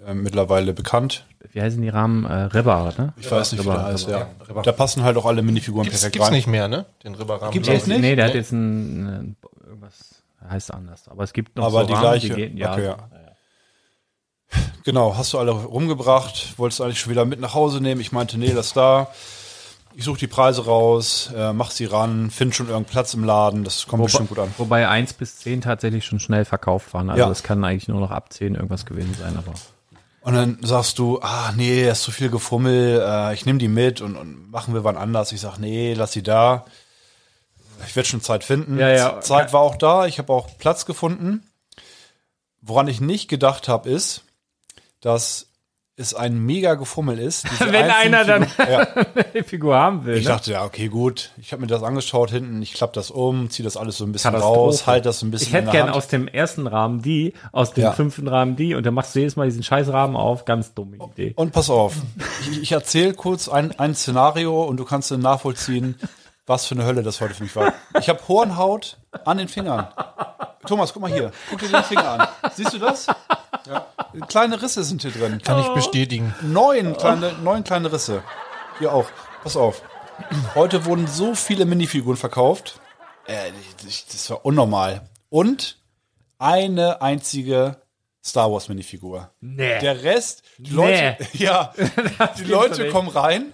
äh, 0.06 0.14
mittlerweile 0.14 0.74
bekannt. 0.74 1.26
Wie 1.52 1.62
heißen 1.62 1.82
die 1.82 1.90
Rahmen? 1.90 2.26
Äh, 2.26 2.34
Ribba, 2.34 2.94
ne? 2.98 3.14
Ich 3.18 3.32
weiß 3.32 3.54
nicht, 3.54 3.64
wie 3.64 3.68
Ribba, 3.70 3.82
der 3.84 3.94
heißt, 3.94 4.08
ja. 4.10 4.30
Da 4.64 4.72
passen 4.72 5.04
halt 5.04 5.18
auch 5.18 5.26
alle 5.26 5.42
Minifiguren 5.42 5.84
Gibt's, 5.86 6.00
perfekt 6.02 6.14
gibt's 6.14 6.28
rein. 6.28 6.34
nicht 6.36 6.48
mehr, 6.48 6.68
ne? 6.68 6.86
Den 7.04 7.16
Ribberrahmen. 7.16 7.52
Gibt's 7.52 7.70
ich. 7.70 7.88
nicht? 7.88 8.02
Nee, 8.02 8.16
der 8.16 8.26
hat 8.26 8.34
Nee. 8.34 8.40
jetzt 8.40 8.52
ein, 8.52 9.08
ein 9.08 9.36
irgendwas, 9.66 10.24
heißt 10.48 10.74
anders. 10.74 11.08
Aber 11.08 11.24
es 11.24 11.34
gibt 11.34 11.56
noch 11.56 11.66
Aber 11.66 11.82
so 11.82 11.88
die 11.88 11.94
Rahmen, 11.94 12.04
gleiche. 12.04 12.36
gehen, 12.36 12.58
ja, 12.58 12.74
Okay, 12.74 12.84
ja. 12.86 12.98
Genau, 14.84 15.18
hast 15.18 15.34
du 15.34 15.40
alle 15.40 15.52
rumgebracht, 15.52 16.54
wolltest 16.58 16.80
du 16.80 16.84
eigentlich 16.86 17.00
schon 17.00 17.12
wieder 17.12 17.26
mit 17.26 17.40
nach 17.42 17.54
Hause 17.54 17.82
nehmen. 17.82 18.00
Ich 18.00 18.12
meinte, 18.14 18.38
nee, 18.38 18.52
lass 18.52 18.74
da. 18.74 19.10
Ich 19.96 20.06
suche 20.06 20.20
die 20.20 20.28
Preise 20.28 20.64
raus, 20.66 21.32
äh, 21.36 21.54
mach 21.54 21.72
sie 21.72 21.86
ran, 21.86 22.30
find 22.30 22.54
schon 22.56 22.68
irgendeinen 22.68 22.92
Platz 22.92 23.14
im 23.16 23.24
Laden, 23.24 23.64
das 23.64 23.88
kommt 23.88 24.04
bestimmt 24.04 24.30
gut 24.30 24.38
an. 24.40 24.54
Wobei 24.60 24.88
1 24.88 25.14
bis 25.14 25.38
10 25.40 25.62
tatsächlich 25.62 26.06
schon 26.06 26.20
schnell 26.20 26.46
verkauft 26.46 26.94
waren. 26.94 27.10
Also 27.10 27.24
Ja. 27.24 27.32
es 27.32 27.42
kann 27.42 27.64
eigentlich 27.66 27.88
nur 27.88 28.00
noch 28.00 28.12
ab 28.12 28.32
10 28.32 28.54
irgendwas 28.56 28.86
gewesen 28.86 29.16
sein. 29.20 29.36
Aber 29.38 29.54
Und 30.22 30.36
dann 30.36 30.60
sagst 30.62 31.00
du, 31.00 31.20
ah 31.22 31.52
nee, 31.56 31.84
da 31.86 31.94
ist 31.94 32.04
zu 32.04 32.12
viel 32.12 32.30
Gefummel, 32.30 33.02
äh, 33.04 33.34
ich 33.34 33.46
nehme 33.48 33.58
die 33.58 33.68
mit 33.68 34.00
und, 34.02 34.16
und 34.16 34.52
machen 34.52 34.74
wir 34.76 34.84
wann 34.84 34.98
anders. 34.98 35.32
Ich 35.32 35.42
sag, 35.42 35.58
nee, 35.58 35.96
lass 35.96 36.12
sie 36.12 36.22
da. 36.24 36.66
Ich 37.88 37.96
werde 37.96 38.08
schon 38.08 38.22
Zeit 38.22 38.44
finden. 38.44 38.78
Ja, 38.78 38.90
ja. 38.90 39.20
Zeit 39.22 39.52
war 39.52 39.62
auch 39.62 39.76
da, 39.78 40.06
ich 40.06 40.20
habe 40.20 40.32
auch 40.32 40.48
Platz 40.60 40.86
gefunden. 40.86 41.44
Woran 42.62 42.88
ich 42.88 43.02
nicht 43.02 43.30
gedacht 43.30 43.68
habe, 43.68 43.90
ist, 43.90 44.24
dass 45.02 45.46
es 46.00 46.14
ein 46.14 46.38
mega 46.38 46.76
Gefummel 46.76 47.18
ist. 47.18 47.46
Wenn 47.60 47.90
einer 47.90 48.24
dann- 48.24 48.44
Figuren- 48.48 48.70
ja. 48.72 49.24
die 49.34 49.42
Figur 49.44 49.76
haben 49.76 50.06
will. 50.06 50.18
Ich 50.18 50.26
ne? 50.26 50.30
dachte, 50.30 50.52
ja, 50.52 50.64
okay, 50.64 50.90
gut. 50.90 51.32
Ich 51.38 51.52
habe 51.54 51.62
mir 51.62 51.68
das 51.68 51.82
angeschaut 51.82 52.30
hinten, 52.30 52.62
ich 52.62 52.74
klappe 52.76 52.94
das 52.94 53.10
um, 53.10 53.50
ziehe 53.50 53.64
das 53.64 53.78
alles 53.78 53.98
so 53.98 54.06
ein 54.06 54.12
bisschen 54.12 54.36
raus, 54.36 54.86
halt 54.86 55.08
das 55.08 55.20
so 55.20 55.26
ein 55.26 55.32
bisschen 55.32 55.48
Ich 55.48 55.54
hätte 55.54 55.72
gern 55.72 55.88
Hand. 55.88 55.96
aus 55.96 56.08
dem 56.08 56.28
ersten 56.28 56.68
Rahmen 56.68 57.02
die, 57.02 57.34
aus 57.52 57.74
dem 57.74 57.86
Ja. 57.86 57.94
fünften 57.94 58.28
Rahmen 58.28 58.56
die 58.56 58.76
und 58.76 58.86
dann 58.86 58.94
machst 58.94 59.16
du 59.16 59.20
jedes 59.20 59.38
Mal 59.38 59.46
diesen 59.46 59.64
scheiß 59.64 59.88
Rahmen 59.88 60.16
auf. 60.16 60.46
Ganz 60.46 60.76
dumme 60.76 60.98
Idee. 60.98 61.34
Und 61.36 61.52
pass 61.52 61.72
auf, 61.72 61.96
ich, 62.52 62.62
ich 62.62 62.72
erzähle 62.74 63.16
kurz 63.16 63.50
ein, 63.50 63.78
ein 63.80 63.96
Szenario 63.96 64.66
und 64.66 64.78
du 64.78 64.86
kannst 64.86 65.10
dann 65.10 65.22
nachvollziehen, 65.22 66.00
was 66.46 66.68
für 66.68 66.76
eine 66.76 66.86
Hölle 66.86 67.02
das 67.02 67.22
heute 67.22 67.34
für 67.34 67.42
mich 67.44 67.56
war. 67.56 67.74
Ich 68.00 68.08
habe 68.08 68.20
Hornhaut 68.28 68.98
an 69.26 69.40
den 69.40 69.48
Fingern. 69.48 69.88
Thomas, 70.68 70.94
guck 70.94 71.02
mal 71.02 71.12
hier. 71.12 71.32
Guck 71.50 71.60
dir 71.60 71.70
den 71.70 71.84
Finger 71.84 72.08
an. 72.08 72.28
Siehst 72.54 72.74
du 72.74 72.78
das? 72.78 73.08
Kleine 74.28 74.62
Risse 74.62 74.84
sind 74.84 75.02
hier 75.02 75.12
drin. 75.12 75.42
Kann 75.44 75.60
ich 75.60 75.68
bestätigen. 75.70 76.34
Neun 76.42 76.96
kleine, 76.98 77.34
neun 77.44 77.64
kleine 77.64 77.92
Risse. 77.92 78.24
Hier 78.80 78.94
auch. 78.94 79.10
Pass 79.44 79.56
auf. 79.56 79.82
Heute 80.56 80.86
wurden 80.86 81.08
so 81.08 81.36
viele 81.36 81.66
Minifiguren 81.66 82.18
verkauft. 82.18 82.80
Äh, 83.26 83.52
das 83.84 84.30
war 84.30 84.46
unnormal. 84.46 85.02
Und 85.30 85.78
eine 86.40 87.02
einzige 87.02 87.78
Star 88.24 88.52
Wars 88.52 88.68
Minifigur. 88.68 89.32
Nee. 89.40 89.80
Der 89.80 90.04
Rest, 90.04 90.44
die 90.58 90.74
Nee. 90.76 91.10
Leute, 91.10 91.28
ja, 91.34 91.74
die 92.38 92.44
Leute 92.44 92.90
kommen 92.90 93.10
rein. 93.10 93.54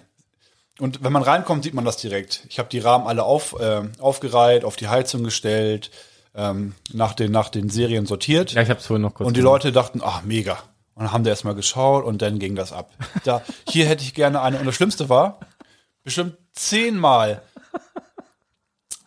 Und 0.80 1.04
wenn 1.04 1.12
man 1.12 1.22
reinkommt, 1.22 1.62
sieht 1.62 1.74
man 1.74 1.84
das 1.84 1.98
direkt. 1.98 2.44
Ich 2.48 2.58
habe 2.58 2.68
die 2.68 2.80
Rahmen 2.80 3.06
alle 3.06 3.22
auf, 3.22 3.58
äh, 3.60 3.82
aufgereiht, 4.00 4.64
auf 4.64 4.74
die 4.74 4.88
Heizung 4.88 5.22
gestellt, 5.22 5.90
ähm, 6.34 6.74
nach, 6.92 7.14
den, 7.14 7.32
nach 7.32 7.48
den 7.48 7.70
Serien 7.70 8.06
sortiert. 8.06 8.52
Ja, 8.52 8.62
ich 8.62 8.70
habe 8.70 8.80
es 8.80 8.86
vorhin 8.86 9.02
noch 9.02 9.14
kurz 9.14 9.26
Und 9.26 9.36
die 9.36 9.40
gemacht. 9.40 9.64
Leute 9.64 9.72
dachten, 9.72 10.00
ach, 10.04 10.22
mega. 10.22 10.58
Und 10.94 11.04
dann 11.04 11.12
haben 11.12 11.24
die 11.24 11.30
erstmal 11.30 11.54
geschaut 11.54 12.04
und 12.04 12.22
dann 12.22 12.38
ging 12.38 12.54
das 12.54 12.72
ab. 12.72 12.90
Da, 13.24 13.42
hier 13.68 13.86
hätte 13.86 14.04
ich 14.04 14.14
gerne 14.14 14.40
eine. 14.40 14.58
Und 14.58 14.66
das 14.66 14.74
Schlimmste 14.74 15.08
war, 15.08 15.40
bestimmt 16.02 16.36
zehnmal 16.52 17.42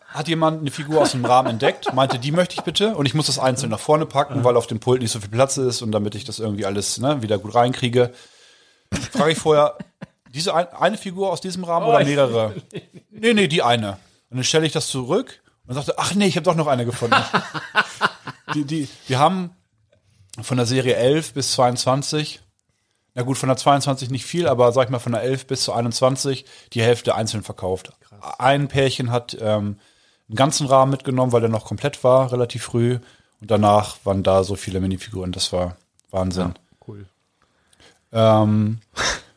hat 0.08 0.26
jemand 0.26 0.62
eine 0.62 0.70
Figur 0.70 1.02
aus 1.02 1.12
dem 1.12 1.24
Rahmen 1.24 1.50
entdeckt, 1.50 1.92
meinte, 1.94 2.18
die 2.18 2.32
möchte 2.32 2.54
ich 2.56 2.62
bitte. 2.62 2.96
Und 2.96 3.06
ich 3.06 3.14
muss 3.14 3.26
das 3.26 3.38
einzeln 3.38 3.70
nach 3.70 3.78
vorne 3.78 4.06
packen, 4.06 4.42
weil 4.42 4.56
auf 4.56 4.66
dem 4.66 4.80
Pult 4.80 5.02
nicht 5.02 5.12
so 5.12 5.20
viel 5.20 5.28
Platz 5.28 5.58
ist 5.58 5.82
und 5.82 5.92
damit 5.92 6.14
ich 6.14 6.24
das 6.24 6.38
irgendwie 6.38 6.64
alles 6.64 6.98
ne, 6.98 7.22
wieder 7.22 7.38
gut 7.38 7.54
reinkriege. 7.54 8.12
Frage 9.12 9.32
ich 9.32 9.38
vorher, 9.38 9.76
diese 10.34 10.54
ein, 10.54 10.66
eine 10.68 10.96
Figur 10.96 11.30
aus 11.30 11.40
diesem 11.40 11.64
Rahmen 11.64 11.86
oder 11.86 12.04
mehrere? 12.04 12.54
Nee, 13.10 13.34
nee, 13.34 13.48
die 13.48 13.62
eine. 13.62 13.98
Und 14.30 14.38
dann 14.38 14.44
stelle 14.44 14.66
ich 14.66 14.72
das 14.72 14.88
zurück 14.88 15.40
und 15.68 15.74
sagte, 15.74 15.94
ach 15.98 16.14
nee, 16.14 16.26
ich 16.26 16.36
habe 16.36 16.44
doch 16.44 16.56
noch 16.56 16.66
eine 16.66 16.84
gefunden. 16.84 17.16
die, 18.54 18.64
die, 18.64 18.88
wir 19.06 19.18
haben 19.18 19.50
von 20.40 20.56
der 20.56 20.66
Serie 20.66 20.96
11 20.96 21.34
bis 21.34 21.52
22, 21.52 22.40
na 23.14 23.22
gut, 23.22 23.36
von 23.36 23.48
der 23.48 23.56
22 23.56 24.10
nicht 24.10 24.24
viel, 24.24 24.48
aber 24.48 24.72
sag 24.72 24.84
ich 24.84 24.90
mal 24.90 24.98
von 24.98 25.12
der 25.12 25.22
11 25.22 25.46
bis 25.46 25.64
zur 25.64 25.76
21 25.76 26.46
die 26.72 26.82
Hälfte 26.82 27.14
einzeln 27.14 27.42
verkauft. 27.42 27.92
Ein 28.38 28.68
Pärchen 28.68 29.10
hat 29.10 29.36
ähm, 29.40 29.78
einen 30.28 30.36
ganzen 30.36 30.66
Rahmen 30.66 30.90
mitgenommen, 30.90 31.32
weil 31.32 31.42
der 31.42 31.50
noch 31.50 31.66
komplett 31.66 32.02
war, 32.02 32.32
relativ 32.32 32.64
früh. 32.64 32.98
Und 33.40 33.50
danach 33.50 33.98
waren 34.04 34.22
da 34.22 34.44
so 34.44 34.56
viele 34.56 34.80
Minifiguren, 34.80 35.32
das 35.32 35.52
war 35.52 35.76
Wahnsinn. 36.10 36.54
Cool. 36.86 37.06
Ähm, 38.10 38.80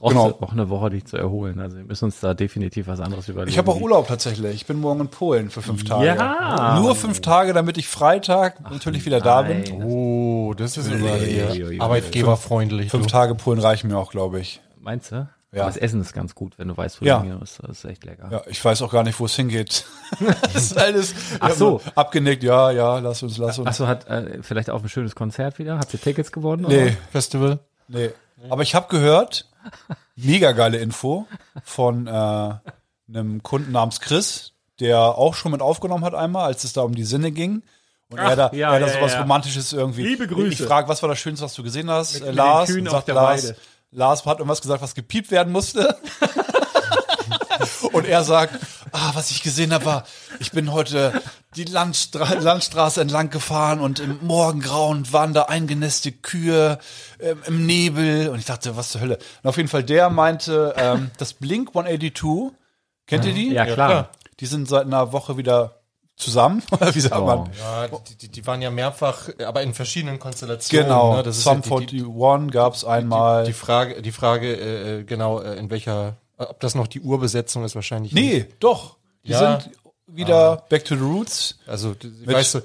Brauchst 0.00 0.14
Genau. 0.16 0.38
auch 0.40 0.52
eine 0.52 0.68
Woche, 0.70 0.88
dich 0.90 1.04
zu 1.04 1.16
erholen. 1.18 1.60
Also 1.60 1.76
wir 1.76 1.84
müssen 1.84 2.06
uns 2.06 2.20
da 2.20 2.32
definitiv 2.34 2.86
was 2.86 3.00
anderes 3.00 3.28
überlegen. 3.28 3.50
ich 3.50 3.58
habe 3.58 3.70
auch 3.70 3.80
Urlaub 3.80 4.08
tatsächlich. 4.08 4.54
Ich 4.54 4.66
bin 4.66 4.80
morgen 4.80 5.00
in 5.00 5.08
Polen 5.08 5.50
für 5.50 5.60
fünf 5.62 5.84
Tage. 5.84 6.06
Ja. 6.06 6.78
Nur 6.80 6.96
fünf 6.96 7.20
Tage, 7.20 7.52
damit 7.52 7.76
ich 7.76 7.86
Freitag 7.86 8.60
natürlich 8.70 9.04
wieder 9.04 9.20
da 9.20 9.42
bin. 9.42 9.60
Nein. 9.62 9.82
Oh, 9.84 10.54
das 10.56 10.76
ist 10.78 10.90
ui. 10.90 11.78
arbeitgeberfreundlich. 11.80 12.90
Fünf 12.90 13.06
du. 13.06 13.12
Tage 13.12 13.34
Polen 13.34 13.60
reichen 13.60 13.88
mir 13.88 13.98
auch, 13.98 14.10
glaube 14.10 14.40
ich. 14.40 14.60
Meinst 14.80 15.12
du? 15.12 15.28
Ja. 15.52 15.62
Aber 15.62 15.70
das 15.70 15.76
Essen 15.76 16.00
ist 16.00 16.12
ganz 16.12 16.34
gut, 16.36 16.54
wenn 16.58 16.68
du 16.68 16.76
weißt, 16.76 17.02
wo 17.02 17.04
Ja. 17.04 17.18
du 17.18 17.28
hingehst. 17.28 17.58
Das 17.60 17.78
ist 17.78 17.84
echt 17.84 18.04
lecker. 18.04 18.28
Ja, 18.30 18.42
ich 18.46 18.64
weiß 18.64 18.82
auch 18.82 18.92
gar 18.92 19.02
nicht, 19.02 19.18
wo 19.18 19.24
es 19.26 19.34
hingeht. 19.34 19.84
das 20.52 20.54
ist 20.54 20.78
alles 20.78 21.12
Ach 21.40 21.50
so. 21.50 21.80
abgenickt. 21.96 22.42
Ja, 22.44 22.70
ja, 22.70 23.00
lass 23.00 23.22
uns, 23.24 23.36
lass 23.36 23.58
uns. 23.58 23.66
Achso, 23.66 23.86
hat 23.88 24.06
äh, 24.08 24.42
vielleicht 24.42 24.70
auch 24.70 24.82
ein 24.82 24.88
schönes 24.88 25.14
Konzert 25.16 25.58
wieder? 25.58 25.78
Habt 25.78 25.92
ihr 25.92 26.00
Tickets 26.00 26.30
gewonnen? 26.30 26.64
nee, 26.68 26.96
Festival. 27.10 27.58
nee. 27.88 28.10
Aber 28.48 28.62
ich 28.62 28.74
habe 28.74 28.88
gehört, 28.88 29.46
mega 30.16 30.52
geile 30.52 30.78
Info 30.78 31.26
von 31.62 32.06
äh, 32.06 32.10
einem 32.10 33.42
Kunden 33.42 33.72
namens 33.72 34.00
Chris, 34.00 34.52
der 34.78 34.98
auch 35.00 35.34
schon 35.34 35.52
mit 35.52 35.60
aufgenommen 35.60 36.04
hat 36.04 36.14
einmal, 36.14 36.46
als 36.46 36.64
es 36.64 36.72
da 36.72 36.82
um 36.82 36.94
die 36.94 37.04
Sinne 37.04 37.32
ging. 37.32 37.62
Und 38.10 38.18
er 38.18 38.34
da, 38.34 38.50
ja, 38.52 38.72
er 38.72 38.80
da 38.80 38.86
ja, 38.86 38.92
sowas 38.92 39.12
ja. 39.12 39.20
Romantisches 39.20 39.72
irgendwie. 39.72 40.02
Liebe 40.02 40.26
Grüße. 40.26 40.62
Ich 40.62 40.68
frage, 40.68 40.88
was 40.88 41.02
war 41.02 41.08
das 41.08 41.18
Schönste, 41.18 41.44
was 41.44 41.54
du 41.54 41.62
gesehen 41.62 41.90
hast? 41.90 42.20
äh, 42.20 42.26
mit 42.26 42.34
Lars. 42.34 42.68
sagt 42.68 43.08
Lars, 43.08 43.44
Weide. 43.44 43.56
Lars 43.92 44.26
hat 44.26 44.38
irgendwas 44.38 44.60
gesagt, 44.60 44.82
was 44.82 44.94
gepiept 44.94 45.30
werden 45.30 45.52
musste. 45.52 45.96
Und 47.92 48.06
er 48.06 48.24
sagt, 48.24 48.54
ah, 48.92 49.10
was 49.14 49.30
ich 49.30 49.42
gesehen 49.42 49.72
habe, 49.72 49.84
war, 49.84 50.04
ich 50.38 50.52
bin 50.52 50.72
heute 50.72 51.12
die 51.56 51.64
Landstra 51.64 52.34
Landstraße 52.34 53.00
entlang 53.00 53.30
gefahren 53.30 53.80
und 53.80 53.98
im 54.00 54.18
Morgengrauen 54.22 55.12
waren 55.12 55.34
da 55.34 55.42
eingenässte 55.44 56.12
Kühe 56.12 56.78
ähm, 57.18 57.42
im 57.46 57.66
Nebel. 57.66 58.28
Und 58.28 58.38
ich 58.38 58.44
dachte, 58.44 58.76
was 58.76 58.90
zur 58.90 59.00
Hölle. 59.00 59.18
Und 59.42 59.48
auf 59.48 59.56
jeden 59.56 59.68
Fall, 59.68 59.82
der 59.84 60.10
meinte, 60.10 60.74
ähm, 60.76 61.10
das 61.18 61.32
Blink 61.32 61.70
182, 61.74 62.52
kennt 63.06 63.24
ihr 63.24 63.34
die? 63.34 63.52
Ja, 63.52 63.66
klar. 63.66 64.10
Die 64.38 64.46
sind 64.46 64.68
seit 64.68 64.86
einer 64.86 65.12
Woche 65.12 65.36
wieder 65.36 65.80
zusammen. 66.16 66.62
Oder 66.70 66.94
wie 66.94 67.00
sagt 67.00 67.16
Oh. 67.16 67.24
man? 67.26 67.50
Ja, 67.58 67.88
die, 67.88 68.16
die, 68.16 68.28
die 68.28 68.46
waren 68.46 68.62
ja 68.62 68.70
mehrfach, 68.70 69.28
aber 69.44 69.62
in 69.62 69.74
verschiedenen 69.74 70.18
Konstellationen. 70.18 70.86
Genau. 70.86 71.16
Ne? 71.16 71.22
Das 71.22 71.38
ist 71.38 71.44
Sum 71.44 71.62
ja 71.64 71.78
die, 71.80 71.86
die, 71.86 72.04
41 72.04 72.52
gab 72.52 72.74
es 72.74 72.84
einmal. 72.84 73.44
die 73.44 73.52
Frage, 73.52 74.02
die 74.02 74.12
Frage 74.12 74.54
äh, 75.00 75.04
genau, 75.04 75.40
äh, 75.40 75.56
in 75.56 75.70
welcher, 75.70 76.08
äh, 76.08 76.12
ob 76.48 76.60
das 76.60 76.74
noch 76.74 76.86
die 76.86 77.00
Urbesetzung 77.00 77.64
ist, 77.64 77.74
wahrscheinlich 77.74 78.12
nee, 78.12 78.46
doch. 78.60 78.96
Die 79.24 79.30
Ja. 79.32 79.60
sind 79.60 79.70
wieder 80.06 80.64
back 80.68 80.84
to 80.84 80.96
the 80.96 81.02
roots. 81.02 81.58
Also, 81.66 81.94
weißt 82.24 82.54
du, 82.56 82.60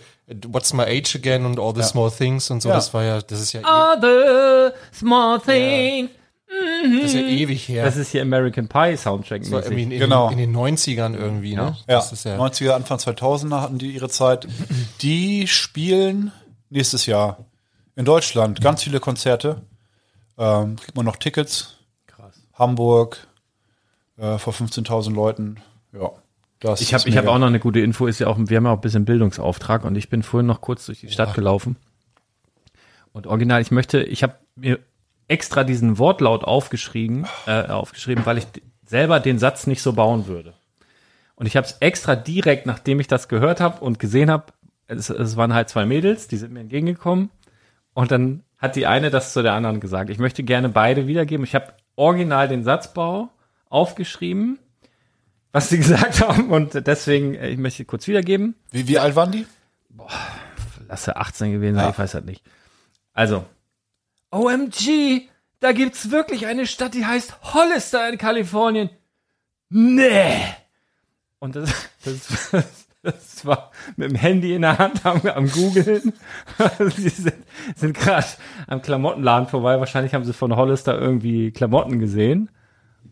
What's 0.48 0.74
My 0.74 0.84
Age 0.84 1.15
Again 1.17 1.46
und 1.46 1.60
All 1.60 1.75
the 1.75 1.84
Small 1.84 2.10
Things 2.10 2.50
und 2.50 2.62
so, 2.62 2.70
Ja. 2.70 2.75
das 2.75 2.94
war 2.94 3.03
ja, 3.03 3.22
das 3.22 3.39
ist 3.41 3.53
ja, 3.53 3.62
All 3.63 4.00
the 4.01 4.98
small 4.98 5.39
things. 5.39 6.10
das 6.94 7.03
ist 7.03 7.13
ja 7.13 7.22
ewig 7.22 7.67
her. 7.67 7.84
Das 7.86 7.98
ist 7.98 8.10
hier 8.12 8.22
American 8.22 8.67
Pie 8.67 8.96
Soundtrack. 8.98 9.44
Irgendwie 9.46 9.84
in, 9.84 9.91
in, 9.91 10.00
Genau. 10.00 10.29
in 10.29 10.38
den 10.38 10.55
90ern 10.55 11.13
irgendwie, 11.15 11.55
ne? 11.55 11.75
Ja, 11.88 11.96
Das 11.98 12.12
ist 12.12 12.24
ja 12.25 12.38
90er, 12.38 12.72
Anfang 12.72 12.98
2000er 12.98 13.62
hatten 13.62 13.77
die 13.77 13.91
ihre 13.91 14.10
Zeit. 14.10 14.48
Die 15.01 15.48
spielen 15.48 16.32
nächstes 16.70 17.05
Jahr 17.05 17.46
in 17.96 18.05
Deutschland 18.05 18.62
ganz 18.62 18.84
viele 18.84 19.00
Konzerte. 19.00 19.62
Ähm, 20.38 20.75
kriegt 20.77 20.96
man 20.96 21.05
noch 21.05 21.15
Tickets. 21.17 21.75
Krass. 22.08 22.34
Hamburg 22.53 23.27
äh, 24.17 24.38
vor 24.38 24.53
15.000 24.53 25.13
Leuten. 25.13 25.57
Ja, 25.93 26.12
das 26.60 26.81
Ich 26.81 26.93
habe 26.93 27.10
hab 27.12 27.27
auch 27.27 27.38
noch 27.38 27.48
eine 27.48 27.60
gute 27.60 27.79
Info, 27.79 28.07
ist 28.07 28.19
ja 28.19 28.27
auch, 28.27 28.38
wir 28.39 28.57
haben 28.57 28.65
ja 28.65 28.72
auch 28.72 28.77
ein 28.77 28.81
bisschen 28.81 29.05
Bildungsauftrag 29.05 29.84
und 29.84 29.95
ich 29.95 30.10
bin 30.10 30.24
vorhin 30.24 30.48
noch 30.48 30.62
kurz 30.62 30.86
durch 30.86 31.01
die 31.01 31.12
Stadt 31.12 31.34
gelaufen. 31.34 31.75
Und 33.13 33.27
original, 33.27 33.62
ich 33.62 33.72
möchte, 33.72 34.03
ich 34.03 34.24
habe 34.24 34.36
mir 34.55 34.79
extra 35.27 35.63
diesen 35.63 35.98
Wortlaut 35.98 36.43
aufgeschrieben, 36.43 37.25
äh, 37.45 37.67
aufgeschrieben, 37.67 38.25
weil 38.25 38.38
ich 38.38 38.48
selber 38.86 39.19
den 39.19 39.39
Satz 39.39 39.67
nicht 39.67 39.81
so 39.81 39.93
bauen 39.93 40.27
würde. 40.27 40.53
Und 41.36 41.45
ich 41.45 41.57
habe 41.57 41.65
es 41.65 41.77
extra 41.79 42.15
direkt, 42.15 42.65
nachdem 42.65 43.00
ich 43.00 43.07
das 43.07 43.27
gehört 43.27 43.60
habe 43.60 43.84
und 43.84 44.00
gesehen 44.00 44.29
habe, 44.29 44.45
es, 44.88 45.10
es 45.10 45.36
waren 45.36 45.53
halt 45.53 45.69
zwei 45.69 45.86
Mädels, 45.86 46.27
die 46.27 46.38
sind 46.38 46.53
mir 46.53 46.62
entgegengekommen 46.62 47.29
und 47.93 48.12
dann 48.12 48.43
hat 48.57 48.75
die 48.75 48.88
eine 48.88 49.10
das 49.10 49.34
zu 49.34 49.41
der 49.41 49.53
anderen 49.53 49.79
gesagt. 49.79 50.10
Ich 50.10 50.19
möchte 50.19 50.43
gerne 50.43 50.69
beide 50.69 51.07
wiedergeben. 51.07 51.43
Ich 51.43 51.55
habe 51.55 51.74
original 51.95 52.48
den 52.48 52.63
Satzbau 52.63 53.29
aufgeschrieben, 53.69 54.60
was 55.51 55.69
sie 55.69 55.77
gesagt 55.79 56.22
haben 56.22 56.50
und 56.50 56.88
deswegen, 56.88 57.36
äh, 57.36 57.50
ich 57.50 57.57
möchte 57.57 57.86
kurz 57.86 58.07
wiedergeben. 58.07 58.55
Wie, 58.72 58.88
wie 58.88 59.00
alt 59.00 59.15
waren 59.15 59.31
die? 59.31 59.45
Lasse 60.88 61.15
18 61.15 61.51
gewesen 61.51 61.75
sein, 61.75 61.89
ich 61.89 61.98
weiß 61.98 62.13
halt 62.13 62.25
nicht. 62.25 62.43
Also, 63.13 63.45
OMG, 64.31 65.29
da 65.60 65.72
gibt's 65.72 66.12
wirklich 66.12 66.45
eine 66.45 66.67
Stadt, 66.67 66.93
die 66.93 67.05
heißt 67.05 67.53
Hollister 67.53 68.07
in 68.10 68.17
Kalifornien. 68.17 68.89
Nee. 69.69 70.41
Und 71.39 71.55
das, 71.55 71.72
das, 72.05 72.88
das 73.01 73.45
war 73.45 73.72
mit 73.95 74.10
dem 74.10 74.15
Handy 74.15 74.53
in 74.53 74.63
der 74.63 74.77
Hand 74.77 75.05
am, 75.05 75.22
am 75.25 75.50
googeln. 75.50 76.13
sie 76.95 77.10
sind, 77.10 77.36
sind 77.75 77.98
gerade 77.98 78.27
am 78.67 78.81
Klamottenladen 78.81 79.48
vorbei. 79.48 79.79
Wahrscheinlich 79.79 80.13
haben 80.13 80.25
sie 80.25 80.34
von 80.34 80.55
Hollister 80.55 81.00
irgendwie 81.00 81.51
Klamotten 81.51 82.00
gesehen. 82.00 82.50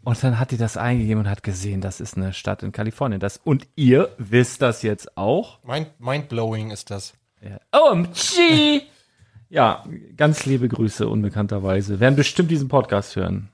Und 0.04 0.22
dann 0.24 0.40
hat 0.40 0.52
die 0.52 0.58
das 0.58 0.76
eingegeben 0.76 1.22
und 1.22 1.30
hat 1.30 1.44
gesehen, 1.44 1.82
das 1.82 2.02
ist 2.02 2.18
eine 2.18 2.34
Stadt 2.34 2.62
in 2.62 2.72
Kalifornien. 2.72 3.20
Das, 3.20 3.40
und 3.44 3.68
ihr 3.76 4.10
wisst 4.18 4.62
das 4.62 4.82
jetzt 4.82 5.18
auch. 5.18 5.64
mind, 5.64 6.00
mindblowing 6.00 6.72
ist 6.72 6.92
das. 6.92 7.14
Ja. 7.42 7.60
OMG! 7.72 8.84
ja, 9.50 9.84
ganz 10.18 10.46
liebe 10.46 10.68
Grüße, 10.68 11.08
unbekannterweise. 11.08 12.00
Werden 12.00 12.16
bestimmt 12.16 12.52
diesen 12.52 12.68
Podcast 12.68 13.16
hören. 13.16 13.50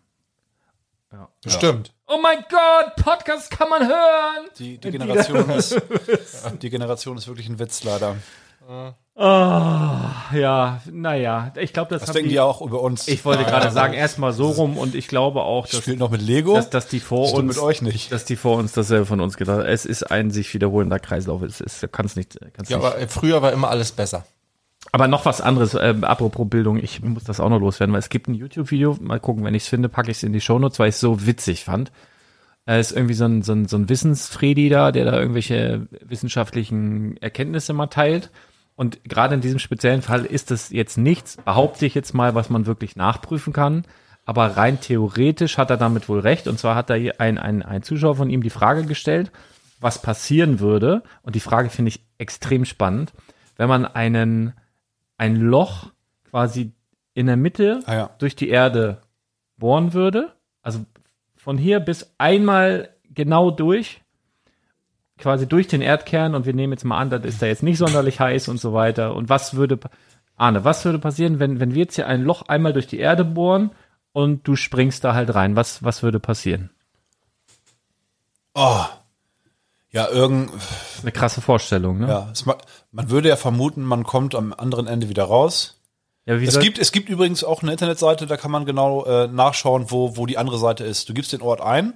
Bestimmt. 1.42 1.94
Oh 2.08 2.20
mein 2.22 2.44
Gott, 2.50 2.96
Podcast 2.98 3.50
kann 3.50 3.70
man 3.70 3.88
hören! 3.88 4.50
Die, 4.58 4.78
die 4.78 4.92
Generation 4.92 5.50
ist, 5.52 5.82
die 6.62 6.70
Generation 6.70 7.18
ist 7.18 7.28
wirklich 7.28 7.48
ein 7.48 7.60
Witz 7.60 7.84
leider. 7.84 8.18
Ja, 9.22 10.82
naja, 10.92 11.52
ich 11.58 11.74
glaube, 11.74 11.90
das, 11.90 12.02
Das 12.02 12.10
haben 12.10 12.14
denken 12.14 12.30
die, 12.30 12.34
die 12.34 12.36
ja 12.38 12.44
auch 12.44 12.62
über 12.62 12.82
uns. 12.82 13.08
Ich 13.08 13.26
wollte 13.26 13.44
gerade 13.44 13.70
sagen, 13.72 13.94
erstmal 13.94 14.32
so 14.32 14.50
rum 14.52 14.78
und 14.78 14.96
ich 14.96 15.08
glaube 15.08 15.42
auch, 15.42 15.68
dass, 15.68 15.82
Spielt 15.82 16.00
noch 16.00 16.10
mit 16.10 16.22
Lego? 16.22 16.56
dass, 16.56 16.70
dass 16.70 16.88
die 16.88 17.00
vor 17.02 17.28
Stimmt 17.28 17.50
uns, 17.50 17.56
mit 17.56 17.64
euch 17.64 17.82
nicht. 17.82 18.12
dass 18.12 18.24
die 18.26 18.38
vor 18.38 18.58
uns 18.58 18.72
dasselbe 18.72 19.06
von 19.06 19.20
uns 19.20 19.36
gedacht 19.36 19.58
haben. 19.60 19.66
Es 19.66 19.86
ist 19.86 20.04
ein 20.04 20.32
sich 20.32 20.54
wiederholender 20.54 21.00
Kreislauf. 21.00 21.42
Es 21.42 21.60
ist, 21.60 21.86
kann's 21.92 22.16
nicht, 22.16 22.38
kann's 22.54 22.70
Ja, 22.70 22.78
nicht. 22.78 22.86
aber 22.86 22.98
äh, 22.98 23.08
früher 23.08 23.42
war 23.42 23.52
immer 23.52 23.70
alles 23.70 23.92
besser. 23.92 24.26
Aber 24.94 25.08
noch 25.10 25.26
was 25.26 25.42
anderes, 25.42 25.74
äh, 25.74 25.94
apropos 26.02 26.48
Bildung, 26.50 26.78
ich 26.78 27.02
muss 27.04 27.26
das 27.26 27.42
auch 27.42 27.50
noch 27.50 27.60
loswerden, 27.60 27.92
weil 27.92 28.00
es 28.00 28.08
gibt 28.10 28.30
ein 28.30 28.34
YouTube-Video, 28.36 28.96
mal 29.02 29.20
gucken, 29.20 29.44
wenn 29.44 29.54
ich 29.54 29.64
es 29.64 29.70
finde, 29.70 29.90
packe 29.90 30.10
ich 30.12 30.18
es 30.18 30.24
in 30.24 30.32
die 30.32 30.40
Shownotes, 30.40 30.80
weil 30.80 30.90
ich 30.90 30.96
es 30.96 31.02
so 31.02 31.26
witzig 31.28 31.66
fand. 31.66 31.92
Es 32.66 32.92
ist 32.92 32.96
irgendwie 32.98 33.16
so 33.16 33.26
ein, 33.26 33.42
so 33.42 33.52
ein, 33.52 33.68
so 33.68 33.76
ein 33.78 33.90
Wissensfredi 33.90 34.70
da, 34.70 34.92
der 34.94 35.04
da 35.06 35.20
irgendwelche 35.20 35.88
wissenschaftlichen 36.02 37.18
Erkenntnisse 37.18 37.74
mal 37.74 37.88
teilt. 37.88 38.30
Und 38.80 39.04
gerade 39.04 39.36
in 39.36 39.42
diesem 39.42 39.60
speziellen 39.60 40.02
Fall 40.02 40.24
ist 40.24 40.52
es 40.52 40.70
jetzt 40.70 40.98
nichts, 40.98 41.36
behaupte 41.36 41.86
ich 41.86 41.94
jetzt 41.96 42.14
mal, 42.14 42.34
was 42.34 42.50
man 42.50 42.66
wirklich 42.66 42.96
nachprüfen 42.96 43.52
kann. 43.52 43.84
Aber 44.24 44.56
rein 44.56 44.80
theoretisch 44.80 45.58
hat 45.58 45.70
er 45.70 45.76
damit 45.76 46.08
wohl 46.08 46.22
recht. 46.22 46.48
Und 46.48 46.60
zwar 46.60 46.76
hat 46.76 46.90
da 46.90 46.94
ein, 46.94 47.38
ein, 47.38 47.62
ein 47.62 47.84
Zuschauer 47.84 48.16
von 48.16 48.30
ihm 48.30 48.42
die 48.42 48.50
Frage 48.50 48.86
gestellt, 48.86 49.34
was 49.82 50.02
passieren 50.02 50.62
würde. 50.62 51.04
Und 51.24 51.36
die 51.36 51.42
Frage 51.42 51.70
finde 51.70 51.90
ich 51.90 52.06
extrem 52.20 52.64
spannend, 52.64 53.12
wenn 53.58 53.68
man 53.68 53.86
einen, 53.86 54.54
ein 55.18 55.36
Loch 55.36 55.92
quasi 56.30 56.72
in 57.14 57.26
der 57.26 57.36
Mitte 57.36 57.82
Ah 57.86 57.96
ja. 57.96 58.10
durch 58.18 58.38
die 58.38 58.48
Erde 58.48 59.02
bohren 59.58 59.94
würde. 59.94 60.32
Also 60.62 60.86
von 61.36 61.58
hier 61.58 61.82
bis 61.82 62.16
einmal 62.18 62.92
genau 63.14 63.52
durch, 63.52 64.00
quasi 65.20 65.48
durch 65.48 65.68
den 65.68 65.82
Erdkern 65.82 66.34
und 66.36 66.46
wir 66.46 66.54
nehmen 66.54 66.74
jetzt 66.74 66.86
mal 66.86 66.98
an, 66.98 67.10
das 67.10 67.24
ist 67.26 67.42
da 67.42 67.46
jetzt 67.46 67.64
nicht 67.64 67.78
sonderlich 67.78 68.20
heiß 68.20 68.48
und 68.48 68.60
so 68.60 68.74
weiter. 68.74 69.16
Und 69.16 69.30
was 69.30 69.54
würde, 69.56 69.80
Arne, 70.38 70.64
was 70.64 70.84
würde 70.86 71.00
passieren, 71.00 71.40
wenn, 71.40 71.60
wenn 71.60 71.74
wir 71.74 71.84
jetzt 71.84 71.96
hier 71.96 72.08
ein 72.08 72.24
Loch 72.24 72.44
einmal 72.48 72.74
durch 72.74 72.88
die 72.88 73.00
Erde 73.00 73.26
bohren 73.26 73.72
und 74.14 74.48
du 74.48 74.56
springst 74.56 75.04
da 75.04 75.14
halt 75.14 75.34
rein? 75.36 75.56
Was, 75.56 75.84
was 75.84 76.02
würde 76.04 76.20
passieren? 76.20 76.70
Oh. 78.56 78.86
Ja, 79.92 80.08
irgend, 80.10 80.52
eine 81.02 81.12
krasse 81.12 81.42
Vorstellung, 81.42 81.98
ne? 82.00 82.08
ja, 82.08 82.30
es, 82.32 82.46
ma- 82.46 82.58
man 82.92 83.10
würde 83.10 83.28
ja 83.30 83.36
vermuten, 83.36 83.84
man 83.84 84.04
kommt 84.04 84.36
am 84.36 84.54
anderen 84.54 84.86
Ende 84.86 85.10
wieder 85.10 85.24
raus. 85.24 85.80
Ja, 86.28 86.36
Es 86.36 86.60
gibt, 86.60 86.78
es 86.78 86.92
gibt 86.92 87.10
übrigens 87.10 87.44
auch 87.44 87.64
eine 87.64 87.72
Internetseite, 87.72 88.28
da 88.28 88.38
kann 88.38 88.52
man 88.52 88.66
genau 88.66 89.04
äh, 89.06 89.28
nachschauen, 89.28 89.90
wo, 89.90 90.16
wo 90.16 90.28
die 90.28 90.38
andere 90.38 90.60
Seite 90.60 90.84
ist. 90.84 91.10
Du 91.10 91.16
gibst 91.16 91.34
den 91.34 91.42
Ort 91.42 91.60
ein. 91.62 91.94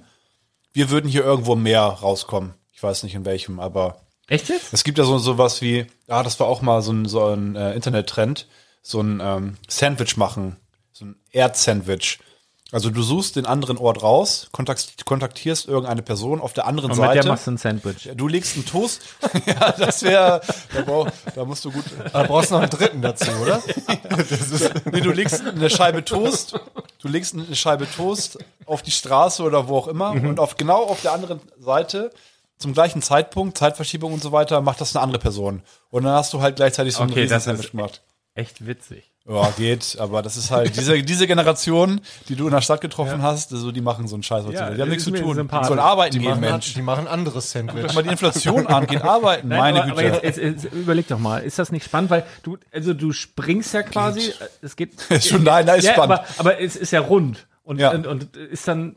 Wir 0.72 0.90
würden 0.90 1.08
hier 1.08 1.22
irgendwo 1.22 1.52
im 1.52 1.62
Meer 1.62 1.82
rauskommen. 1.82 2.54
Weiß 2.84 3.02
nicht 3.02 3.14
in 3.14 3.24
welchem, 3.24 3.60
aber 3.60 3.96
Echt 4.28 4.48
jetzt? 4.50 4.72
es 4.72 4.84
gibt 4.84 4.98
ja 4.98 5.04
so 5.04 5.18
sowas 5.18 5.62
wie, 5.62 5.86
ah, 6.06 6.22
das 6.22 6.38
war 6.38 6.46
auch 6.46 6.60
mal 6.62 6.82
so 6.82 6.92
ein, 6.92 7.06
so 7.06 7.26
ein 7.28 7.56
äh, 7.56 7.72
Internettrend, 7.74 8.46
so 8.82 9.00
ein 9.00 9.20
ähm, 9.22 9.56
Sandwich 9.68 10.16
machen, 10.16 10.56
so 10.92 11.06
ein 11.06 11.16
Erdsandwich. 11.32 12.18
Also 12.72 12.90
du 12.90 13.02
suchst 13.02 13.36
den 13.36 13.46
anderen 13.46 13.78
Ort 13.78 14.02
raus, 14.02 14.48
kontakt, 14.50 15.04
kontaktierst 15.06 15.68
irgendeine 15.68 16.02
Person 16.02 16.40
auf 16.40 16.54
der 16.54 16.66
anderen 16.66 16.90
Und 16.90 16.98
mit 16.98 17.14
der 17.14 17.24
machst 17.24 17.46
du 17.46 17.52
ein 17.52 17.56
Sandwich. 17.56 18.10
Du 18.16 18.26
legst 18.26 18.56
einen 18.56 18.66
Toast. 18.66 19.00
ja, 19.46 19.70
das 19.72 20.02
wäre, 20.02 20.40
da, 20.74 20.80
brauch- 20.82 21.08
da 21.36 21.44
musst 21.44 21.64
du 21.64 21.70
gut. 21.70 21.84
Da 22.12 22.24
brauchst 22.24 22.50
du 22.50 22.54
noch 22.56 22.62
einen 22.62 22.70
dritten 22.70 23.00
dazu, 23.00 23.30
oder? 23.40 23.62
Nee, 24.92 25.00
du 25.00 25.10
legst 25.12 25.44
eine 25.46 25.70
Scheibe 25.70 26.04
Toast, 26.04 26.58
du 27.00 27.08
legst 27.08 27.34
eine 27.34 27.54
Scheibe 27.54 27.90
Toast 27.90 28.38
auf 28.66 28.82
die 28.82 28.90
Straße 28.90 29.42
oder 29.42 29.68
wo 29.68 29.78
auch 29.78 29.88
immer 29.88 30.10
und 30.10 30.38
auf 30.40 30.56
genau 30.56 30.82
auf 30.84 31.00
der 31.02 31.12
anderen 31.12 31.40
Seite 31.58 32.10
zum 32.64 32.72
gleichen 32.72 33.02
Zeitpunkt, 33.02 33.56
Zeitverschiebung 33.58 34.12
und 34.12 34.22
so 34.22 34.32
weiter, 34.32 34.60
macht 34.62 34.80
das 34.80 34.96
eine 34.96 35.02
andere 35.02 35.20
Person. 35.20 35.62
Und 35.90 36.04
dann 36.04 36.14
hast 36.14 36.32
du 36.32 36.40
halt 36.40 36.56
gleichzeitig 36.56 36.94
so 36.94 37.02
ein 37.02 37.10
Okay, 37.10 37.20
riesen 37.20 37.34
das 37.34 37.44
Sandwich 37.44 37.66
ist- 37.66 37.70
gemacht. 37.72 38.02
Echt 38.34 38.66
witzig. 38.66 39.10
Ja, 39.28 39.50
geht, 39.56 39.96
aber 40.00 40.20
das 40.22 40.36
ist 40.36 40.50
halt 40.50 40.76
diese, 40.76 41.00
diese 41.02 41.26
Generation, 41.26 42.00
die 42.28 42.34
du 42.36 42.46
in 42.46 42.50
der 42.50 42.60
Stadt 42.62 42.80
getroffen 42.80 43.22
hast, 43.22 43.52
die 43.52 43.72
die 43.72 43.80
machen 43.80 44.08
so 44.08 44.16
einen 44.16 44.22
Scheiß 44.24 44.44
heutzutage. 44.44 44.74
die 44.76 44.82
haben 44.82 44.88
nichts 44.88 45.04
zu 45.04 45.12
tun. 45.12 45.48
Die 45.48 45.64
sollen 45.66 45.78
arbeiten 45.78 46.12
Die 46.14 46.18
gehen, 46.18 46.30
machen, 46.30 46.40
Mensch. 46.40 46.74
die 46.74 46.82
machen 46.82 47.06
anderes 47.06 47.50
Sandwich. 47.52 47.84
Guck 47.86 47.94
mal 47.94 48.02
die 48.02 48.08
Inflation 48.10 48.66
an, 48.66 48.86
geht 48.86 49.02
arbeiten, 49.02 49.48
meine 49.48 49.84
aber, 49.84 49.90
Güte. 49.94 50.08
aber 50.08 50.22
jetzt, 50.24 50.38
jetzt, 50.38 50.64
jetzt 50.64 50.74
überleg 50.74 51.06
doch 51.08 51.18
mal, 51.20 51.38
ist 51.44 51.58
das 51.58 51.70
nicht 51.70 51.84
spannend, 51.84 52.10
weil 52.10 52.24
du, 52.42 52.58
also 52.72 52.92
du 52.92 53.12
springst 53.12 53.72
ja 53.74 53.82
quasi, 53.82 54.30
äh, 54.30 54.32
es 54.62 54.74
geht. 54.74 54.92
Schon- 55.22 55.44
nein, 55.44 55.64
da 55.66 55.74
ist 55.74 55.84
ja, 55.84 55.92
spannend. 55.92 56.18
Aber, 56.18 56.24
aber 56.38 56.60
es 56.60 56.74
ist 56.76 56.90
ja 56.90 57.00
rund 57.00 57.46
und, 57.62 57.78
Ja. 57.78 57.92
und, 57.92 58.06
und 58.06 58.36
ist 58.36 58.66
dann. 58.68 58.96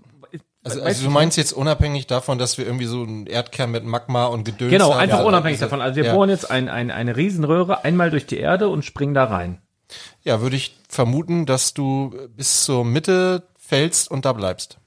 Also, 0.71 0.82
also 0.84 1.03
du 1.06 1.10
meinst 1.12 1.38
jetzt 1.38 1.53
unabhängig 1.53 2.08
davon, 2.08 2.38
dass 2.38 2.58
wir 2.58 2.65
irgendwie 2.65 2.86
so 2.86 3.03
einen 3.03 3.25
Erdkern 3.27 3.71
mit 3.71 3.84
Magma 3.86 4.25
und 4.25 4.43
Gedöns 4.43 4.71
Genau, 4.71 4.91
haben? 4.93 4.99
einfach 5.01 5.19
Ja, 5.19 5.25
unabhängig 5.25 5.58
diese- 5.58 5.65
davon. 5.65 5.82
Also 5.82 5.95
wir 5.97 6.06
ja. 6.06 6.13
bohren 6.13 6.30
jetzt 6.30 6.49
ein, 6.51 6.69
ein, 6.69 6.91
eine 6.91 7.15
Riesenröhre 7.17 7.84
einmal 7.84 8.10
durch 8.12 8.25
die 8.25 8.38
Erde 8.38 8.69
und 8.69 8.84
springen 8.86 9.13
da 9.13 9.25
rein. 9.25 9.62
Ja, 10.23 10.41
würde 10.41 10.56
ich 10.58 10.75
vermuten, 10.89 11.45
dass 11.45 11.73
du 11.73 12.13
bis 12.36 12.65
zur 12.65 12.84
Mitte 12.86 13.43
fällst 13.58 14.12
und 14.12 14.25
da 14.25 14.34
bleibst. 14.34 14.80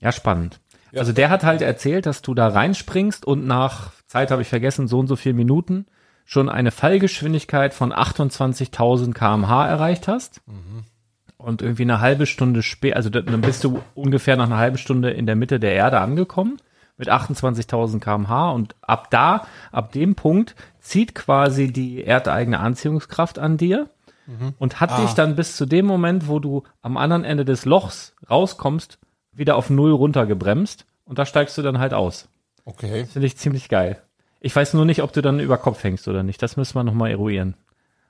Ja, 0.00 0.12
spannend. 0.12 0.60
Also 0.96 1.12
der 1.12 1.28
hat 1.28 1.44
halt 1.44 1.60
erzählt, 1.60 2.06
dass 2.06 2.22
du 2.22 2.34
da 2.34 2.48
reinspringst 2.48 3.26
und 3.26 3.46
nach 3.46 3.92
Zeit 4.06 4.30
habe 4.30 4.40
ich 4.42 4.48
vergessen, 4.48 4.88
so 4.88 4.98
und 4.98 5.06
so 5.06 5.16
viel 5.16 5.34
Minuten 5.34 5.84
schon 6.24 6.48
eine 6.48 6.70
Fallgeschwindigkeit 6.70 7.74
von 7.74 7.92
28.000 7.92 9.12
kmh 9.12 9.66
erreicht 9.68 10.08
hast. 10.08 10.40
Und 11.38 11.62
irgendwie 11.62 11.82
eine 11.82 12.00
halbe 12.00 12.26
Stunde 12.26 12.62
später, 12.62 12.96
also 12.96 13.10
dann 13.10 13.40
bist 13.40 13.62
du 13.62 13.80
ungefähr 13.94 14.36
nach 14.36 14.46
einer 14.46 14.58
halben 14.58 14.76
Stunde 14.76 15.10
in 15.10 15.24
der 15.24 15.36
Mitte 15.36 15.60
der 15.60 15.72
Erde 15.72 16.00
angekommen 16.00 16.58
mit 16.96 17.08
28.000 17.08 18.00
kmh 18.00 18.50
und 18.50 18.74
ab 18.82 19.08
da, 19.10 19.46
ab 19.70 19.92
dem 19.92 20.16
Punkt 20.16 20.56
zieht 20.80 21.14
quasi 21.14 21.72
die 21.72 22.04
erdeigene 22.04 22.58
Anziehungskraft 22.58 23.38
an 23.38 23.56
dir 23.56 23.88
und 24.58 24.78
hat 24.80 24.98
dich 24.98 25.14
dann 25.14 25.36
bis 25.36 25.56
zu 25.56 25.64
dem 25.64 25.86
Moment, 25.86 26.28
wo 26.28 26.38
du 26.38 26.64
am 26.82 26.98
anderen 26.98 27.24
Ende 27.24 27.46
des 27.46 27.64
Lochs 27.64 28.14
rauskommst, 28.28 28.98
wieder 29.32 29.56
auf 29.56 29.70
Null 29.70 29.92
runtergebremst 29.92 30.84
und 31.04 31.18
da 31.18 31.24
steigst 31.24 31.56
du 31.56 31.62
dann 31.62 31.78
halt 31.78 31.94
aus. 31.94 32.28
Okay. 32.64 33.06
Finde 33.06 33.26
ich 33.26 33.38
ziemlich 33.38 33.70
geil. 33.70 34.02
Ich 34.40 34.54
weiß 34.54 34.74
nur 34.74 34.84
nicht, 34.84 35.02
ob 35.02 35.12
du 35.12 35.22
dann 35.22 35.40
über 35.40 35.56
Kopf 35.56 35.82
hängst 35.82 36.08
oder 36.08 36.22
nicht. 36.22 36.42
Das 36.42 36.58
müssen 36.58 36.74
wir 36.74 36.84
nochmal 36.84 37.10
eruieren. 37.10 37.54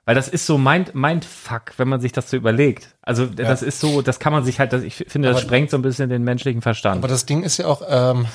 Weil 0.09 0.15
das 0.15 0.27
ist 0.27 0.47
so 0.47 0.57
Mind, 0.57 0.95
Mindfuck, 0.95 1.73
wenn 1.77 1.87
man 1.87 2.01
sich 2.01 2.11
das 2.11 2.31
so 2.31 2.35
überlegt. 2.35 2.95
Also 3.03 3.27
das 3.27 3.61
ist 3.61 3.79
so, 3.79 4.01
das 4.01 4.17
kann 4.17 4.33
man 4.33 4.43
sich 4.43 4.59
halt, 4.59 4.73
das, 4.73 4.81
ich 4.81 4.95
finde, 4.95 5.27
das 5.27 5.37
Aber- 5.37 5.45
sprengt 5.45 5.69
so 5.69 5.77
ein 5.77 5.83
bisschen 5.83 6.09
den 6.09 6.23
menschlichen 6.23 6.63
Verstand. 6.63 6.97
Aber 6.97 7.07
das 7.07 7.27
Ding 7.27 7.43
ist 7.43 7.57
ja 7.57 7.67
auch, 7.67 7.83
ähm, 7.87 8.25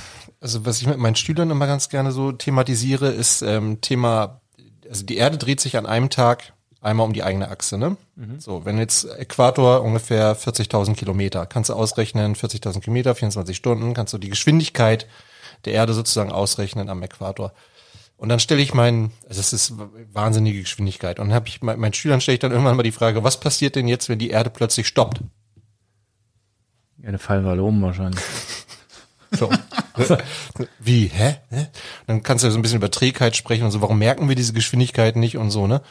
also 0.40 0.64
was 0.64 0.80
ich 0.80 0.86
mit 0.86 0.98
meinen 0.98 1.16
Schülern 1.16 1.50
immer 1.50 1.66
ganz 1.66 1.88
gerne 1.88 2.12
so 2.12 2.30
thematisiere, 2.30 3.08
ist 3.08 3.42
ähm, 3.42 3.80
Thema, 3.80 4.40
also 4.88 5.04
die 5.04 5.16
Erde 5.16 5.36
dreht 5.36 5.60
sich 5.60 5.76
an 5.76 5.84
einem 5.84 6.10
Tag 6.10 6.52
einmal 6.80 7.06
um 7.08 7.12
die 7.12 7.24
eigene 7.24 7.48
Achse, 7.48 7.76
ne? 7.76 7.96
So, 8.38 8.64
wenn 8.64 8.78
jetzt 8.78 9.06
Äquator 9.18 9.82
ungefähr 9.82 10.36
40.000 10.36 10.94
Kilometer, 10.94 11.44
kannst 11.44 11.70
du 11.70 11.74
ausrechnen, 11.74 12.36
40.000 12.36 12.82
Kilometer, 12.82 13.16
24 13.16 13.56
Stunden, 13.56 13.94
kannst 13.94 14.12
du 14.12 14.18
die 14.18 14.30
Geschwindigkeit 14.30 15.08
der 15.64 15.72
Erde 15.72 15.92
sozusagen 15.92 16.30
ausrechnen 16.30 16.88
am 16.88 17.02
Äquator. 17.02 17.52
Und 18.16 18.28
dann 18.28 18.38
stelle 18.40 18.62
ich 18.62 18.74
meinen, 18.74 19.10
also 19.28 19.40
das 19.40 19.52
ist 19.52 19.74
wahnsinnige 20.12 20.60
Geschwindigkeit. 20.60 21.18
Und 21.18 21.28
dann 21.28 21.34
habe 21.34 21.48
ich 21.48 21.60
mein- 21.62 21.78
meinen 21.78 21.92
Schülern 21.94 22.20
stelle 22.20 22.34
ich 22.34 22.40
dann 22.40 22.52
irgendwann 22.52 22.76
mal 22.76 22.82
die 22.82 22.92
Frage, 22.92 23.24
was 23.24 23.40
passiert 23.40 23.76
denn 23.76 23.88
jetzt, 23.88 24.08
wenn 24.08 24.18
die 24.18 24.30
Erde 24.30 24.50
plötzlich 24.50 24.86
stoppt? 24.86 25.20
ja, 27.02 27.08
eine 27.08 27.18
fallen 27.18 27.44
wir 27.44 27.50
alle 27.50 27.62
um 27.62 27.80
wahrscheinlich. 27.82 28.22
So. 29.36 29.50
Wie, 30.78 31.08
hä? 31.08 31.38
hä? 31.50 31.66
Dann 32.06 32.22
kannst 32.22 32.44
du 32.44 32.50
so 32.52 32.56
ein 32.58 32.62
bisschen 32.62 32.76
über 32.78 32.92
Trägheit 32.92 33.34
sprechen 33.34 33.64
und 33.64 33.72
so, 33.72 33.80
warum 33.80 33.98
merken 33.98 34.28
wir 34.28 34.36
diese 34.36 34.52
Geschwindigkeit 34.52 35.16
nicht 35.16 35.36
und 35.36 35.50
so, 35.50 35.66
ne? 35.66 35.82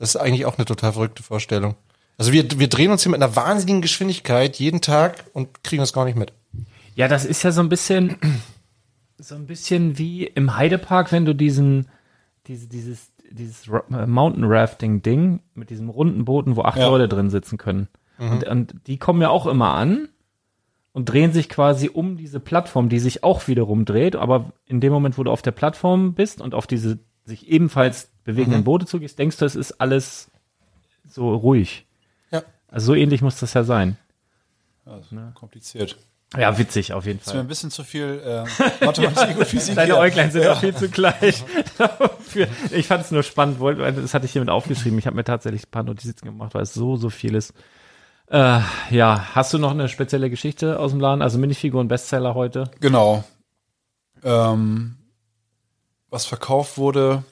Das 0.00 0.08
ist 0.08 0.16
eigentlich 0.16 0.44
auch 0.44 0.58
eine 0.58 0.64
total 0.64 0.92
verrückte 0.94 1.22
Vorstellung. 1.22 1.76
Also 2.18 2.32
wir, 2.32 2.58
wir 2.58 2.66
drehen 2.68 2.90
uns 2.90 3.04
hier 3.04 3.12
mit 3.12 3.22
einer 3.22 3.36
wahnsinnigen 3.36 3.80
Geschwindigkeit 3.80 4.56
jeden 4.56 4.80
Tag 4.80 5.24
und 5.34 5.62
kriegen 5.62 5.80
das 5.80 5.92
gar 5.92 6.04
nicht 6.04 6.16
mit. 6.18 6.32
Ja, 6.96 7.06
das 7.06 7.24
ist 7.24 7.44
ja 7.44 7.52
so 7.52 7.60
ein 7.60 7.68
bisschen, 7.68 8.16
so 9.20 9.34
ein 9.34 9.46
bisschen 9.46 9.98
wie 9.98 10.24
im 10.24 10.56
Heidepark, 10.56 11.12
wenn 11.12 11.24
du 11.24 11.34
diesen, 11.34 11.88
diese, 12.46 12.68
dieses, 12.68 13.12
dieses 13.30 13.68
äh, 13.68 14.06
Mountain 14.06 14.44
Rafting 14.44 15.02
Ding 15.02 15.40
mit 15.54 15.70
diesem 15.70 15.88
runden 15.88 16.24
Booten, 16.24 16.56
wo 16.56 16.62
acht 16.62 16.78
Ja. 16.78 16.88
Leute 16.88 17.08
drin 17.08 17.30
sitzen 17.30 17.58
können. 17.58 17.88
Und, 18.18 18.44
und 18.44 18.74
die 18.86 18.98
kommen 18.98 19.22
ja 19.22 19.30
auch 19.30 19.46
immer 19.46 19.72
an 19.72 20.08
und 20.92 21.08
drehen 21.08 21.32
sich 21.32 21.48
quasi 21.48 21.88
um 21.88 22.18
diese 22.18 22.38
Plattform, 22.38 22.90
die 22.90 22.98
sich 22.98 23.24
auch 23.24 23.48
wiederum 23.48 23.86
dreht, 23.86 24.14
aber 24.14 24.52
in 24.66 24.80
dem 24.80 24.92
Moment, 24.92 25.16
wo 25.16 25.24
du 25.24 25.30
auf 25.30 25.40
der 25.40 25.52
Plattform 25.52 26.12
bist 26.12 26.40
und 26.42 26.54
auf 26.54 26.66
diese 26.66 26.98
sich 27.24 27.48
ebenfalls 27.48 28.10
bewegenden 28.24 28.64
Boote 28.64 28.86
zugehst, 28.86 29.18
denkst 29.18 29.38
du, 29.38 29.44
es 29.44 29.56
ist 29.56 29.80
alles 29.80 30.30
so 31.08 31.34
ruhig. 31.34 31.86
Ja. 32.30 32.42
Also 32.68 32.88
so 32.88 32.94
ähnlich 32.94 33.22
muss 33.22 33.40
das 33.40 33.54
ja 33.54 33.64
sein. 33.64 33.96
Kompliziert. 35.34 35.96
Ja, 36.38 36.56
witzig 36.58 36.92
auf 36.92 37.06
jeden 37.06 37.18
Das 37.18 37.26
ist 37.26 37.32
mir 37.32 37.38
Fall. 37.38 37.44
ein 37.44 37.48
bisschen 37.48 37.70
zu 37.72 37.82
viel 37.82 38.22
äh, 38.24 38.84
Mathematik 38.84 39.36
und 39.36 39.46
Physik. 39.46 39.74
Deine. 39.74 39.96
Äuglein 39.98 40.30
sind 40.30 40.46
auch 40.46 40.60
viel 40.60 40.74
zu 40.74 40.88
gleich. 40.88 41.42
Ich 42.70 42.86
fand 42.86 43.04
es 43.04 43.10
nur 43.10 43.24
spannend, 43.24 43.58
weil 43.58 43.74
das 43.92 44.14
hatte 44.14 44.24
ich 44.26 44.30
hiermit 44.32 44.50
aufgeschrieben. 44.50 44.96
Ich 45.00 45.06
habe 45.06 45.16
mir 45.16 45.24
tatsächlich 45.24 45.64
ein 45.64 45.70
paar 45.72 45.82
Notizen 45.82 46.24
gemacht, 46.24 46.54
weil 46.54 46.62
es 46.62 46.72
so, 46.72 46.94
so 46.96 47.10
viel 47.10 47.34
ist. 47.34 47.52
Äh, 48.28 48.60
ja, 48.90 49.26
hast 49.34 49.52
du 49.52 49.58
noch 49.58 49.72
eine 49.72 49.88
spezielle 49.88 50.30
Geschichte 50.30 50.78
aus 50.78 50.92
dem 50.92 51.00
Laden? 51.00 51.22
Also 51.22 51.38
Minifiguren 51.38 51.88
Bestseller 51.88 52.34
heute? 52.36 52.70
Genau. 52.78 53.24
Ähm, 54.22 54.96
was 56.08 56.26
verkauft 56.26 56.78
wurde. 56.78 57.24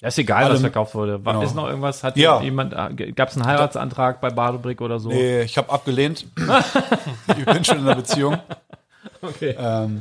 Ja, 0.00 0.08
ist 0.08 0.18
egal, 0.18 0.44
Alle- 0.44 0.54
was 0.54 0.60
verkauft 0.60 0.94
wurde. 0.94 1.24
War, 1.24 1.32
genau. 1.34 1.44
Ist 1.44 1.54
noch 1.56 1.66
irgendwas? 1.66 2.04
Hat 2.04 2.16
Ja. 2.16 2.40
jemand, 2.40 2.72
gab 3.16 3.28
es 3.30 3.36
einen 3.36 3.46
Heiratsantrag 3.46 4.20
bei 4.20 4.30
Badobrick 4.30 4.80
oder 4.80 5.00
so? 5.00 5.08
Nee, 5.08 5.42
ich 5.42 5.58
habe 5.58 5.70
abgelehnt. 5.72 6.26
ich 7.36 7.44
bin 7.44 7.64
schon 7.64 7.78
in 7.78 7.84
einer 7.84 7.96
Beziehung. 7.96 8.38
Okay. 9.22 9.56
Ähm, 9.58 10.00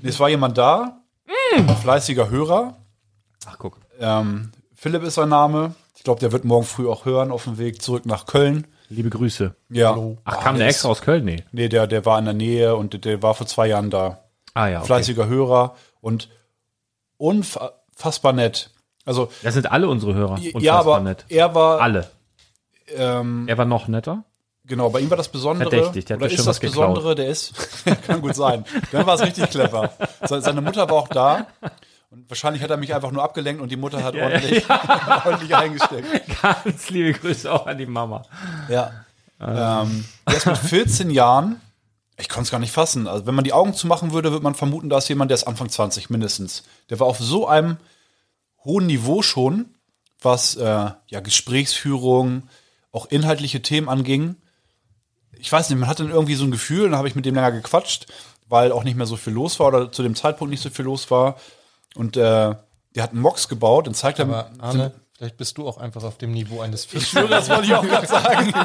nee, 0.00 0.08
es 0.08 0.18
war 0.18 0.28
jemand 0.28 0.58
da, 0.58 1.00
ein 1.56 1.68
fleißiger 1.68 2.28
Hörer. 2.30 2.76
Ach, 3.46 3.56
guck. 3.58 3.78
Ähm, 4.00 4.50
Philipp 4.74 5.02
ist 5.04 5.14
sein 5.14 5.28
Name. 5.28 5.74
Ich 5.96 6.02
glaube, 6.02 6.18
der 6.20 6.32
wird 6.32 6.44
morgen 6.44 6.64
früh 6.66 6.88
auch 6.88 7.04
hören 7.04 7.30
auf 7.30 7.44
dem 7.44 7.58
Weg 7.58 7.80
zurück 7.80 8.06
nach 8.06 8.26
Köln. 8.26 8.66
Liebe 8.88 9.08
Grüße. 9.08 9.54
Ja. 9.70 9.96
Ach, 10.24 10.40
kam 10.40 10.58
der 10.58 10.66
ist- 10.68 10.74
extra 10.74 10.88
aus 10.88 11.00
Köln? 11.00 11.24
Nee. 11.24 11.44
Nee, 11.52 11.68
der, 11.68 11.86
der 11.86 12.04
war 12.04 12.18
in 12.18 12.24
der 12.24 12.34
Nähe 12.34 12.74
und 12.74 12.92
der, 12.92 13.00
der 13.00 13.22
war 13.22 13.34
vor 13.34 13.46
zwei 13.46 13.68
Jahren 13.68 13.90
da. 13.90 14.24
Ah 14.52 14.66
ja, 14.66 14.78
okay. 14.78 14.86
Fleißiger 14.86 15.26
Hörer 15.26 15.76
und 16.00 16.28
unfassbar 18.04 18.32
nett. 18.32 18.70
Also, 19.06 19.30
Das 19.42 19.54
sind 19.54 19.70
alle 19.70 19.88
unsere 19.88 20.14
Hörer. 20.14 20.32
Unfassbar 20.34 20.62
ja, 20.62 20.78
aber 20.78 21.00
nett. 21.00 21.24
er 21.28 21.54
war, 21.54 21.80
Alle. 21.80 22.10
ähm, 22.96 23.44
Er 23.48 23.58
war 23.58 23.64
noch 23.64 23.88
netter? 23.88 24.24
genau, 24.66 24.88
bei 24.90 25.00
ihm 25.00 25.10
war 25.10 25.16
das 25.18 25.28
Besondere, 25.28 25.68
Verdächtig, 25.70 26.06
der 26.06 26.16
hat 26.16 26.22
oder 26.22 26.32
ist 26.32 26.46
das 26.46 26.58
geklaut. 26.60 26.94
Besondere, 26.94 27.14
der 27.14 27.28
ist, 27.28 27.52
kann 28.06 28.22
gut 28.22 28.34
sein, 28.34 28.64
dann 28.92 29.06
war 29.06 29.14
es 29.16 29.22
richtig 29.22 29.50
clever. 29.50 29.90
Se- 30.22 30.40
Seine 30.40 30.60
Mutter 30.62 30.88
war 30.88 30.96
auch 30.96 31.08
da 31.08 31.46
und 32.10 32.28
wahrscheinlich 32.30 32.62
hat 32.62 32.70
er 32.70 32.78
mich 32.78 32.94
einfach 32.94 33.10
nur 33.10 33.22
abgelenkt 33.22 33.60
und 33.60 33.70
die 33.70 33.76
Mutter 33.76 34.02
hat 34.02 34.14
ordentlich, 34.16 34.64
ordentlich 35.24 35.54
eingesteckt. 35.54 36.06
Ganz 36.42 36.88
liebe 36.90 37.12
Grüße 37.18 37.52
auch 37.52 37.66
an 37.66 37.76
die 37.76 37.84
Mama. 37.86 38.22
Ja. 38.70 38.90
Ähm, 39.40 40.04
der 40.26 40.36
ist 40.36 40.46
mit 40.46 40.56
14 40.56 41.10
Jahren, 41.10 41.60
ich 42.16 42.30
konnte 42.30 42.44
es 42.44 42.50
gar 42.50 42.58
nicht 42.60 42.72
fassen. 42.72 43.06
Also 43.06 43.26
wenn 43.26 43.34
man 43.34 43.44
die 43.44 43.52
Augen 43.52 43.74
zumachen 43.74 44.12
würde, 44.12 44.30
würde 44.32 44.44
man 44.44 44.54
vermuten, 44.54 44.88
da 44.88 44.96
ist 44.96 45.08
jemand, 45.10 45.30
der 45.30 45.34
ist 45.34 45.44
Anfang 45.44 45.68
20 45.68 46.08
mindestens. 46.08 46.62
Der 46.88 47.00
war 47.00 47.06
auf 47.06 47.18
so 47.18 47.46
einem 47.46 47.76
hohen 48.64 48.86
Niveau 48.86 49.22
schon, 49.22 49.74
was 50.20 50.56
äh, 50.56 50.90
ja 51.06 51.20
Gesprächsführung, 51.20 52.48
auch 52.92 53.06
inhaltliche 53.06 53.62
Themen 53.62 53.88
anging. 53.88 54.36
Ich 55.38 55.50
weiß 55.50 55.68
nicht, 55.68 55.78
man 55.78 55.88
hatte 55.88 56.04
dann 56.04 56.12
irgendwie 56.12 56.36
so 56.36 56.44
ein 56.44 56.50
Gefühl, 56.50 56.84
dann 56.84 56.96
habe 56.96 57.08
ich 57.08 57.14
mit 57.14 57.26
dem 57.26 57.34
länger 57.34 57.52
gequatscht, 57.52 58.06
weil 58.48 58.72
auch 58.72 58.84
nicht 58.84 58.96
mehr 58.96 59.06
so 59.06 59.16
viel 59.16 59.32
los 59.32 59.58
war 59.60 59.68
oder 59.68 59.92
zu 59.92 60.02
dem 60.02 60.14
Zeitpunkt 60.14 60.50
nicht 60.50 60.62
so 60.62 60.70
viel 60.70 60.84
los 60.84 61.10
war. 61.10 61.36
Und 61.94 62.16
äh, 62.16 62.54
der 62.94 63.02
hat 63.02 63.10
einen 63.10 63.20
Mox 63.20 63.48
gebaut, 63.48 63.86
dann 63.86 63.94
zeigt 63.94 64.18
er 64.18 64.26
Aber 64.26 64.50
Arne, 64.58 64.92
vielleicht 65.24 65.38
bist 65.38 65.56
du 65.56 65.66
auch 65.66 65.78
einfach 65.78 66.04
auf 66.04 66.18
dem 66.18 66.32
Niveau 66.32 66.60
eines 66.60 66.86
Ich 66.92 67.08
schwöre, 67.08 67.28
das 67.28 67.48
wollte 67.48 67.64
ich 67.64 67.74
auch 67.74 67.82
gerade 67.82 68.06
sagen. 68.06 68.52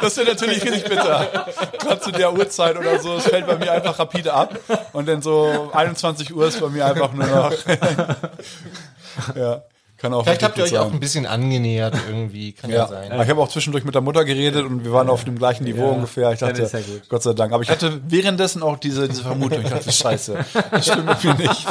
Das 0.00 0.16
wäre 0.16 0.28
natürlich 0.28 0.62
richtig 0.62 0.84
bitter. 0.84 1.46
Gerade 1.78 2.00
zu 2.00 2.10
der 2.10 2.32
Uhrzeit 2.32 2.76
oder 2.76 2.98
so, 2.98 3.16
es 3.16 3.24
fällt 3.24 3.46
bei 3.46 3.56
mir 3.56 3.72
einfach 3.72 3.98
rapide 3.98 4.32
ab. 4.32 4.58
Und 4.92 5.06
dann 5.06 5.22
so 5.22 5.70
21 5.72 6.34
Uhr 6.34 6.46
ist 6.48 6.60
bei 6.60 6.68
mir 6.68 6.86
einfach 6.86 7.12
nur 7.12 7.26
noch. 7.26 7.52
ja, 9.36 9.62
kann 9.96 10.12
auch 10.14 10.24
Vielleicht 10.24 10.42
habt 10.42 10.56
ihr 10.56 10.64
euch 10.64 10.72
richtig 10.72 10.78
auch 10.78 10.92
ein 10.92 11.00
bisschen 11.00 11.26
angenähert 11.26 11.94
irgendwie, 12.08 12.52
kann 12.52 12.70
ja, 12.70 12.76
ja, 12.76 12.88
sein. 12.88 13.20
ich 13.20 13.28
habe 13.28 13.40
auch 13.40 13.48
zwischendurch 13.48 13.84
mit 13.84 13.94
der 13.94 14.02
Mutter 14.02 14.24
geredet 14.24 14.64
und 14.64 14.84
wir 14.84 14.92
waren 14.92 15.08
auf 15.08 15.24
dem 15.24 15.38
gleichen 15.38 15.64
Niveau 15.64 15.88
ungefähr. 15.88 16.32
Ich 16.32 16.40
dachte, 16.40 16.62
ja. 16.62 16.78
Gott 17.08 17.22
sei 17.22 17.32
Dank. 17.34 17.52
Aber 17.52 17.62
ich 17.62 17.70
hatte 17.70 18.00
währenddessen 18.08 18.62
auch 18.62 18.78
diese, 18.78 19.08
diese 19.08 19.22
Vermutung. 19.22 19.62
Ich 19.62 19.70
dachte, 19.70 19.92
scheiße, 19.92 20.44
das 20.70 20.86
stimmt 20.86 21.24
irgendwie 21.24 21.48
nicht. 21.48 21.66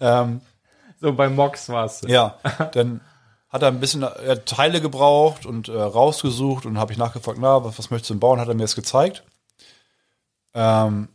Ähm, 0.00 0.40
So, 1.02 1.12
bei 1.12 1.28
Mox 1.28 1.68
war's. 1.68 2.00
ja, 2.06 2.38
dann 2.72 3.00
hat 3.48 3.60
er 3.62 3.68
ein 3.68 3.80
bisschen 3.80 4.02
er 4.02 4.30
hat 4.30 4.46
Teile 4.46 4.80
gebraucht 4.80 5.44
und 5.44 5.68
äh, 5.68 5.72
rausgesucht 5.78 6.64
und 6.64 6.78
habe 6.78 6.92
ich 6.92 6.98
nachgefragt, 6.98 7.38
na, 7.40 7.62
was, 7.64 7.78
was 7.78 7.90
möchtest 7.90 8.10
du 8.10 8.14
denn 8.14 8.20
bauen? 8.20 8.40
Hat 8.40 8.48
er 8.48 8.54
mir 8.54 8.62
das 8.62 8.74
gezeigt. 8.76 9.24
Ähm, 10.54 11.08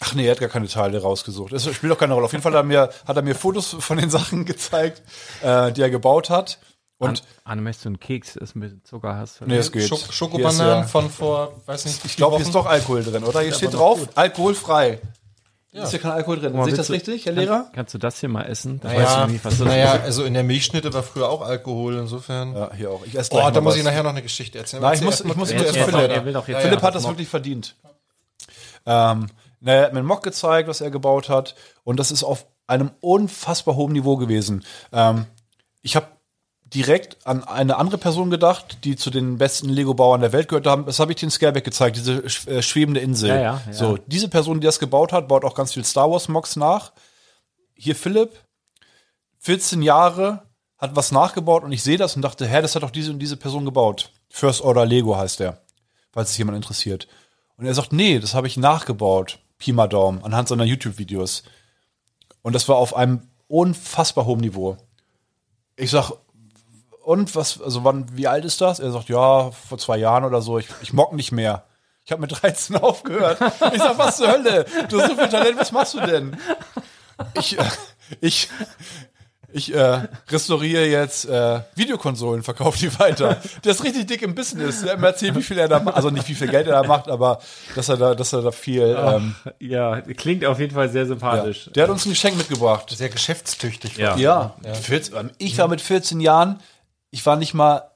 ach 0.00 0.14
nee, 0.14 0.26
er 0.26 0.32
hat 0.32 0.40
gar 0.40 0.48
keine 0.48 0.68
Teile 0.68 1.00
rausgesucht. 1.02 1.52
Das 1.52 1.72
spielt 1.72 1.92
auch 1.92 1.98
keine 1.98 2.14
Rolle. 2.14 2.26
Auf 2.26 2.32
jeden 2.32 2.42
Fall 2.42 2.52
hat 2.52 2.60
er 2.60 2.64
mir, 2.64 2.90
hat 3.06 3.16
er 3.16 3.22
mir 3.22 3.34
Fotos 3.34 3.76
von 3.78 3.98
den 3.98 4.10
Sachen 4.10 4.44
gezeigt, 4.46 5.02
äh, 5.42 5.70
die 5.72 5.82
er 5.82 5.90
gebaut 5.90 6.30
hat. 6.30 6.58
Und 7.00 7.22
Anne, 7.44 7.62
möchtest 7.62 7.84
du 7.84 7.90
einen 7.90 8.00
Keks, 8.00 8.34
ist 8.34 8.56
ein 8.56 8.60
bisschen 8.60 8.84
Zucker 8.84 9.16
hast? 9.16 9.40
nee, 9.42 9.56
es 9.56 9.70
geht. 9.70 9.86
Schok 9.86 10.00
Schokobananen 10.12 10.80
ja- 10.80 10.82
von 10.82 11.08
vor, 11.10 11.52
weiß 11.66 11.84
nicht, 11.84 12.04
Ich 12.04 12.16
glaube, 12.16 12.36
hier 12.36 12.44
ist 12.46 12.54
doch 12.54 12.66
Alkohol 12.66 13.04
drin, 13.04 13.22
oder? 13.22 13.40
Hier 13.42 13.54
steht 13.54 13.74
drauf, 13.74 14.00
alkoholfrei. 14.16 15.00
Ist 15.84 15.90
hier 15.90 15.98
kein 16.00 16.12
Alkohol 16.12 16.38
drin. 16.40 16.52
Sehe 16.52 16.68
ich 16.68 16.74
das 16.76 16.86
du- 16.88 16.92
richtig, 16.92 17.26
Herr 17.26 17.32
Lehrer? 17.32 17.56
Kannst, 17.56 17.72
kannst 17.74 17.94
du 17.94 17.98
das 17.98 18.20
hier 18.20 18.28
mal 18.28 18.42
essen? 18.44 18.80
Das 18.80 18.92
weiß 18.92 18.98
Naja, 18.98 19.24
ich 19.26 19.32
nicht, 19.32 19.44
was 19.44 19.58
das 19.58 19.66
naja, 19.66 19.92
ist. 19.94 20.02
also 20.04 20.24
in 20.24 20.34
der 20.34 20.42
Milchschnitte 20.44 20.92
war 20.94 21.02
früher 21.02 21.28
auch 21.28 21.42
Alkohol, 21.42 21.96
insofern. 21.98 22.54
Ja, 22.54 22.70
hier 22.74 22.90
auch. 22.90 23.04
Ich 23.06 23.14
esse 23.16 23.32
Oh, 23.32 23.50
da 23.50 23.60
muss 23.60 23.72
was. 23.72 23.76
ich 23.78 23.84
nachher 23.84 24.02
noch 24.02 24.10
eine 24.10 24.22
Geschichte 24.22 24.58
erzählen. 24.58 24.82
Nein, 24.82 24.94
ich 24.94 25.00
Erzähl 25.00 25.04
muss, 25.06 25.14
erst 25.14 25.24
mal 25.26 25.30
ich 25.32 25.36
muss 25.38 25.48
zu 25.48 25.56
zuerst 25.56 25.78
Philipp. 25.90 26.24
will 26.24 26.32
doch 26.32 26.48
jetzt- 26.48 26.62
Philipp 26.62 26.80
ja, 26.80 26.86
hat 26.86 26.94
das 26.94 27.06
wirklich 27.08 27.28
verdient. 27.28 27.76
Ähm, 28.86 29.26
na, 29.60 29.72
er 29.72 29.82
hat 29.84 29.92
mir 29.92 29.98
einen 29.98 30.08
Mock 30.08 30.22
gezeigt, 30.22 30.68
was 30.68 30.80
er 30.80 30.90
gebaut 30.90 31.28
hat. 31.28 31.54
Und 31.84 31.98
das 31.98 32.10
ist 32.10 32.22
auf 32.24 32.46
einem 32.66 32.90
unfassbar 33.00 33.76
hohen 33.76 33.92
Niveau 33.92 34.16
gewesen. 34.16 34.64
Ähm, 34.92 35.26
ich 35.82 35.96
habe 35.96 36.06
direkt 36.74 37.26
an 37.26 37.44
eine 37.44 37.76
andere 37.76 37.98
Person 37.98 38.30
gedacht, 38.30 38.84
die 38.84 38.96
zu 38.96 39.10
den 39.10 39.38
besten 39.38 39.68
Lego-Bauern 39.68 40.20
der 40.20 40.32
Welt 40.32 40.48
gehört 40.48 40.66
haben. 40.66 40.84
Das 40.86 41.00
habe 41.00 41.12
ich 41.12 41.18
den 41.18 41.30
Scareback 41.30 41.64
gezeigt, 41.64 41.96
diese 41.96 42.22
äh, 42.50 42.62
schwebende 42.62 43.00
Insel. 43.00 43.30
Ja, 43.30 43.36
ja, 43.36 43.62
ja. 43.66 43.72
So, 43.72 43.98
diese 44.06 44.28
Person, 44.28 44.60
die 44.60 44.66
das 44.66 44.78
gebaut 44.78 45.12
hat, 45.12 45.28
baut 45.28 45.44
auch 45.44 45.54
ganz 45.54 45.72
viel 45.72 45.84
Star 45.84 46.10
Wars 46.10 46.28
Mocks 46.28 46.56
nach. 46.56 46.92
Hier 47.74 47.96
Philipp, 47.96 48.32
14 49.38 49.82
Jahre, 49.82 50.42
hat 50.76 50.94
was 50.94 51.10
nachgebaut 51.10 51.64
und 51.64 51.72
ich 51.72 51.82
sehe 51.82 51.96
das 51.96 52.16
und 52.16 52.22
dachte, 52.22 52.46
hä, 52.46 52.62
das 52.62 52.74
hat 52.74 52.82
doch 52.82 52.90
diese 52.90 53.10
und 53.10 53.18
diese 53.18 53.36
Person 53.36 53.64
gebaut. 53.64 54.12
First 54.28 54.60
Order 54.60 54.86
Lego 54.86 55.16
heißt 55.16 55.40
der, 55.40 55.60
falls 56.12 56.30
es 56.30 56.38
jemand 56.38 56.56
interessiert. 56.56 57.08
Und 57.56 57.66
er 57.66 57.74
sagt, 57.74 57.92
nee, 57.92 58.20
das 58.20 58.34
habe 58.34 58.46
ich 58.46 58.56
nachgebaut. 58.56 59.40
Pi 59.58 59.72
mal 59.72 59.88
Daumen, 59.88 60.22
anhand 60.22 60.48
seiner 60.48 60.64
YouTube-Videos. 60.64 61.42
Und 62.42 62.52
das 62.52 62.68
war 62.68 62.76
auf 62.76 62.94
einem 62.94 63.22
unfassbar 63.48 64.26
hohen 64.26 64.40
Niveau. 64.40 64.76
Ich 65.74 65.90
sag, 65.90 66.12
und 67.08 67.34
was, 67.34 67.62
also 67.62 67.84
wann, 67.84 68.04
wie 68.12 68.28
alt 68.28 68.44
ist 68.44 68.60
das? 68.60 68.80
Er 68.80 68.90
sagt, 68.90 69.08
ja, 69.08 69.50
vor 69.50 69.78
zwei 69.78 69.96
Jahren 69.96 70.24
oder 70.24 70.42
so, 70.42 70.58
ich, 70.58 70.66
ich 70.82 70.92
mock 70.92 71.14
nicht 71.14 71.32
mehr. 71.32 71.64
Ich 72.04 72.12
habe 72.12 72.20
mit 72.20 72.42
13 72.42 72.76
aufgehört. 72.82 73.38
Ich 73.72 73.78
sag, 73.80 73.96
was 73.96 74.18
zur 74.18 74.30
Hölle? 74.30 74.66
Du 74.90 75.00
hast 75.00 75.08
so 75.12 75.16
viel 75.16 75.28
Talent, 75.30 75.58
was 75.58 75.72
machst 75.72 75.94
du 75.94 76.00
denn? 76.00 76.36
ich, 77.32 77.58
äh, 77.58 77.64
ich, 78.20 78.50
ich 79.50 79.74
äh, 79.74 80.02
restauriere 80.28 80.84
jetzt 80.84 81.24
äh, 81.24 81.60
Videokonsolen, 81.76 82.42
verkaufe 82.42 82.76
die 82.76 82.98
weiter. 82.98 83.38
Der 83.64 83.72
ist 83.72 83.82
richtig 83.84 84.06
dick 84.06 84.20
im 84.20 84.34
Business. 84.34 84.82
Der 84.82 84.98
erzählt, 84.98 85.34
wie 85.34 85.42
viel 85.42 85.58
er 85.58 85.68
da 85.68 85.80
macht. 85.80 85.96
Also 85.96 86.10
nicht 86.10 86.28
wie 86.28 86.34
viel 86.34 86.48
Geld 86.48 86.66
er 86.66 86.82
da 86.82 86.86
macht, 86.86 87.08
aber 87.08 87.40
dass 87.74 87.88
er 87.88 87.96
da, 87.96 88.14
dass 88.14 88.34
er 88.34 88.42
da 88.42 88.50
viel. 88.50 88.94
Ähm, 88.98 89.34
Ja, 89.60 90.02
klingt 90.02 90.44
auf 90.44 90.60
jeden 90.60 90.74
Fall 90.74 90.90
sehr 90.90 91.04
ja. 91.04 91.08
sympathisch. 91.08 91.70
Der 91.74 91.84
hat 91.84 91.90
uns 91.90 92.04
ein 92.04 92.10
Geschenk 92.10 92.36
mitgebracht. 92.36 92.90
Sehr 92.90 93.08
geschäftstüchtig. 93.08 93.96
Ja. 93.96 94.14
Ja, 94.18 94.56
14, 94.74 95.30
ich 95.38 95.56
war 95.56 95.68
mit 95.68 95.80
14 95.80 96.20
Jahren, 96.20 96.60
ich 97.10 97.24
war 97.24 97.36
nicht 97.36 97.54
mal, 97.54 97.90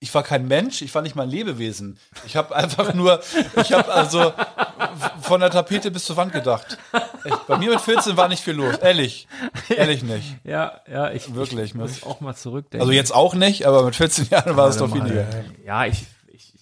ich 0.00 0.14
war 0.14 0.22
kein 0.22 0.46
Mensch, 0.46 0.82
ich 0.82 0.94
war 0.94 1.02
nicht 1.02 1.16
mal 1.16 1.22
ein 1.22 1.30
Lebewesen. 1.30 1.98
Ich 2.26 2.36
habe 2.36 2.54
einfach 2.54 2.92
nur, 2.94 3.20
ich 3.56 3.72
habe 3.72 3.92
also 3.92 4.32
von 5.22 5.40
der 5.40 5.50
Tapete 5.50 5.90
bis 5.90 6.04
zur 6.04 6.16
Wand 6.16 6.32
gedacht. 6.32 6.78
Echt, 7.24 7.46
bei 7.46 7.56
mir 7.58 7.70
mit 7.70 7.80
14 7.80 8.16
war 8.16 8.28
nicht 8.28 8.42
viel 8.42 8.54
los, 8.54 8.76
ehrlich, 8.76 9.26
ehrlich 9.68 10.02
nicht. 10.02 10.36
Ja, 10.44 10.80
ja, 10.90 11.10
ich, 11.10 11.34
Wirklich, 11.34 11.70
ich 11.70 11.74
muss 11.74 12.02
auch 12.02 12.20
mal 12.20 12.34
zurückdenken. 12.34 12.80
Also 12.82 12.92
jetzt 12.92 13.14
auch 13.14 13.34
nicht, 13.34 13.66
aber 13.66 13.82
mit 13.82 13.96
14 13.96 14.28
Jahren 14.30 14.56
war 14.56 14.68
es 14.68 14.76
doch 14.76 14.94
weniger. 14.94 15.26
Ja, 15.64 15.86
ich, 15.86 16.04
ich, 16.28 16.52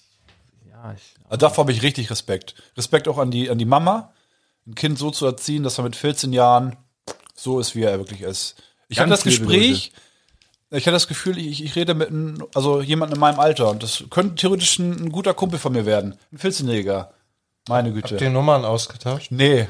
ja, 0.69 0.93
ich, 0.93 1.15
Also 1.25 1.39
davor 1.39 1.65
habe 1.65 1.73
ich 1.73 1.83
richtig 1.83 2.11
Respekt. 2.11 2.55
Respekt 2.77 3.09
auch 3.09 3.19
an 3.19 3.31
die, 3.31 3.51
an 3.51 3.59
die 3.59 3.65
Mama, 3.65 4.13
ein 4.67 4.77
Kind 4.77 4.99
so 4.99 5.11
zu 5.11 5.27
erziehen, 5.27 5.65
dass 5.65 5.79
er 5.79 5.85
mit 5.85 5.97
14 5.97 6.33
Jahren 6.33 6.77
so 7.35 7.59
ist, 7.59 7.75
wie 7.75 7.83
er 7.83 7.99
wirklich 7.99 8.21
ist. 8.21 8.63
Ich 8.89 8.99
Ganz 8.99 9.11
das 9.11 9.25
Gespräch, 9.25 9.93
ich 10.79 10.87
hatte 10.87 10.95
das 10.95 11.09
Gefühl, 11.09 11.39
ich, 11.39 11.63
ich 11.65 11.77
rede 11.77 11.95
mit 11.95 12.09
einem, 12.09 12.47
also 12.55 12.81
jemandem 12.81 13.17
in 13.17 13.21
meinem 13.21 13.41
Alter 13.41 13.71
und 13.71 13.83
das 13.83 14.05
könnte 14.11 14.37
theoretisch 14.37 14.79
ein, 14.79 15.07
ein 15.07 15.13
guter 15.13 15.35
Kumpel 15.35 15.59
von 15.59 15.73
mir 15.73 15.87
werden. 15.87 16.17
Ein 16.33 16.39
14-Jähriger. 16.39 17.09
Meine 17.69 17.93
Güte. 17.93 18.11
Habt 18.15 18.21
ihr 18.21 18.31
Nummern 18.31 18.65
ausgetauscht? 18.65 19.29
nee. 19.31 19.69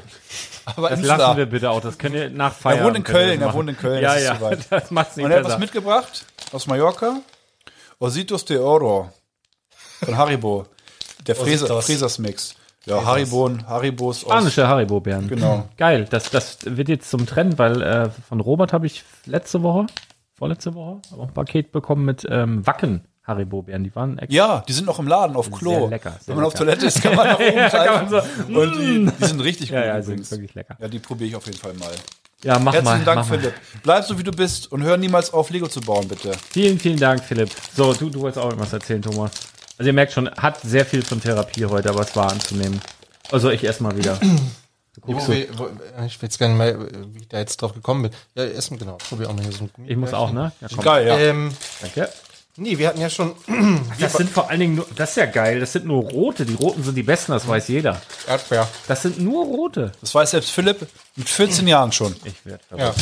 Aber 0.65 0.89
das 0.89 0.99
Insta. 0.99 1.15
lassen 1.17 1.37
wir 1.37 1.45
bitte 1.45 1.69
auch. 1.69 1.81
Das 1.81 1.97
könnt 1.97 2.15
ihr 2.15 2.29
nach 2.29 2.53
Feierabend. 2.53 2.85
wohnt 2.87 2.97
in 2.97 3.03
Köln, 3.03 3.41
er 3.41 3.53
wohnt 3.53 3.69
in 3.69 3.77
Köln, 3.77 4.01
Ja, 4.01 4.13
das 4.15 4.23
ist 4.23 4.41
ja, 4.41 4.55
das 4.79 4.91
macht's 4.91 5.15
nicht 5.17 5.25
Und 5.25 5.31
er 5.31 5.37
hat 5.39 5.43
was 5.43 5.51
besser. 5.53 5.59
mitgebracht 5.59 6.25
aus 6.53 6.67
Mallorca. 6.67 7.17
Ositos 7.99 8.45
de 8.45 8.57
Oro. 8.57 9.11
Von 10.03 10.17
Haribo. 10.17 10.65
Der 11.27 11.35
Fräser, 11.35 11.65
Ositos. 11.65 11.85
Fräsers 11.85 12.19
Mix. 12.19 12.55
Ja, 12.85 13.03
Haribo, 13.05 13.49
Haribos 13.67 14.23
aus. 14.25 14.31
Spanische 14.31 14.67
Haribo-Beeren. 14.67 15.27
Genau. 15.27 15.69
Geil. 15.77 16.05
Das, 16.09 16.29
das 16.29 16.57
wird 16.63 16.89
jetzt 16.89 17.09
zum 17.09 17.25
Trend, 17.25 17.57
weil 17.57 17.81
äh, 17.81 18.09
von 18.27 18.39
Robert 18.41 18.73
habe 18.73 18.85
ich 18.87 19.03
letzte 19.25 19.61
Woche, 19.63 19.85
vorletzte 20.35 20.73
Woche, 20.73 21.01
auch 21.17 21.27
ein 21.27 21.33
Paket 21.33 21.71
bekommen 21.71 22.05
mit 22.05 22.25
ähm, 22.29 22.65
Wacken 22.65 23.05
Haribo-Beeren. 23.25 23.83
Die 23.83 23.95
waren 23.95 24.17
extra. 24.19 24.35
Ja, 24.35 24.63
die 24.67 24.73
sind 24.73 24.85
noch 24.85 24.99
im 24.99 25.07
Laden 25.07 25.35
auf 25.35 25.49
Klo. 25.51 25.71
Sehr 25.71 25.87
lecker, 25.87 26.11
sehr 26.19 26.27
Wenn 26.27 26.35
man 26.35 26.45
auf 26.45 26.53
lecker. 26.53 26.65
Toilette 26.65 26.85
ist, 26.87 27.01
kann 27.01 27.15
man 27.15 27.27
nach 27.29 27.39
oben 27.39 27.55
Ja, 27.57 27.69
greifen. 27.69 28.11
man 28.11 28.23
so, 28.53 28.59
Und 28.59 28.79
die, 28.79 29.11
die 29.19 29.25
sind 29.25 29.39
richtig 29.39 29.69
Ja, 29.69 29.79
gut 29.79 29.87
ja, 29.87 29.93
sind 30.01 30.11
übrigens. 30.13 30.31
wirklich 30.31 30.53
lecker. 30.55 30.77
Ja, 30.79 30.87
die 30.89 30.99
probiere 30.99 31.29
ich 31.29 31.35
auf 31.35 31.45
jeden 31.45 31.57
Fall 31.57 31.73
mal. 31.75 31.91
Ja, 32.43 32.59
mach 32.59 32.73
Herzlichen 32.73 32.97
mal. 32.99 33.05
Dank, 33.05 33.19
mach 33.21 33.29
mal. 33.29 33.39
Philipp. 33.39 33.53
Bleib 33.83 34.03
so, 34.03 34.19
wie 34.19 34.23
du 34.23 34.31
bist 34.31 34.69
und 34.71 34.83
hör 34.83 34.97
niemals 34.97 35.31
auf, 35.31 35.49
Lego 35.51 35.67
zu 35.69 35.79
bauen, 35.79 36.05
bitte. 36.09 36.33
Vielen, 36.49 36.77
vielen 36.77 36.99
Dank, 36.99 37.23
Philipp. 37.23 37.49
So, 37.73 37.93
du, 37.93 38.09
du 38.09 38.19
wolltest 38.19 38.43
auch 38.43 38.49
irgendwas 38.49 38.73
erzählen, 38.73 39.01
Thomas. 39.01 39.31
Also 39.77 39.87
ihr 39.87 39.93
merkt 39.93 40.11
schon, 40.11 40.29
hat 40.29 40.59
sehr 40.59 40.85
viel 40.85 41.01
von 41.03 41.21
Therapie 41.21 41.65
heute, 41.65 41.89
aber 41.89 42.01
es 42.01 42.13
war 42.17 42.29
anzunehmen. 42.29 42.81
Also 43.31 43.49
ich 43.49 43.63
erstmal 43.63 43.95
wieder. 43.95 44.19
Wo 45.01 45.19
so. 45.19 45.33
wo, 45.57 45.69
ich 46.05 46.21
weiß 46.21 46.37
gar 46.37 46.47
nicht 46.49 46.57
mehr, 46.57 46.79
wie 46.79 47.19
ich 47.19 47.27
da 47.27 47.39
jetzt 47.39 47.57
drauf 47.61 47.73
gekommen 47.73 48.03
bin. 48.03 48.11
Ja, 48.35 48.45
erstmal, 48.45 48.79
genau. 48.79 48.97
Probier 48.97 49.29
auch 49.29 49.33
mal 49.33 49.43
hier 49.43 49.51
so 49.51 49.63
ein 49.63 49.85
Ich 49.87 49.97
muss 49.97 50.13
auch, 50.13 50.31
ne? 50.31 50.51
Ja, 50.61 50.67
komm. 50.69 50.83
Geil, 50.83 51.07
ja. 51.07 51.17
Ähm, 51.17 51.51
Danke. 51.81 52.09
nee, 52.57 52.77
wir 52.77 52.89
hatten 52.89 53.01
ja 53.01 53.09
schon 53.09 53.33
Das 53.99 54.13
sind 54.13 54.29
vor 54.29 54.49
allen 54.49 54.59
Dingen 54.59 54.75
nur, 54.75 54.85
das 54.95 55.11
ist 55.11 55.15
ja 55.17 55.25
geil, 55.25 55.59
das 55.59 55.73
sind 55.73 55.85
nur 55.85 56.03
rote. 56.03 56.45
Die 56.45 56.53
roten 56.53 56.83
sind 56.83 56.93
die 56.95 57.03
besten, 57.03 57.31
das 57.31 57.47
weiß 57.47 57.69
jeder. 57.69 58.01
Erdbeer. 58.27 58.67
Das 58.87 59.01
sind 59.01 59.19
nur 59.19 59.45
rote. 59.45 59.91
Das 59.99 60.13
weiß 60.13 60.31
selbst 60.31 60.51
Philipp 60.51 60.87
mit 61.15 61.27
14 61.27 61.67
Jahren 61.67 61.91
schon. 61.91 62.15
Ich 62.23 62.45
werde 62.45 62.63
Ja. 62.77 62.93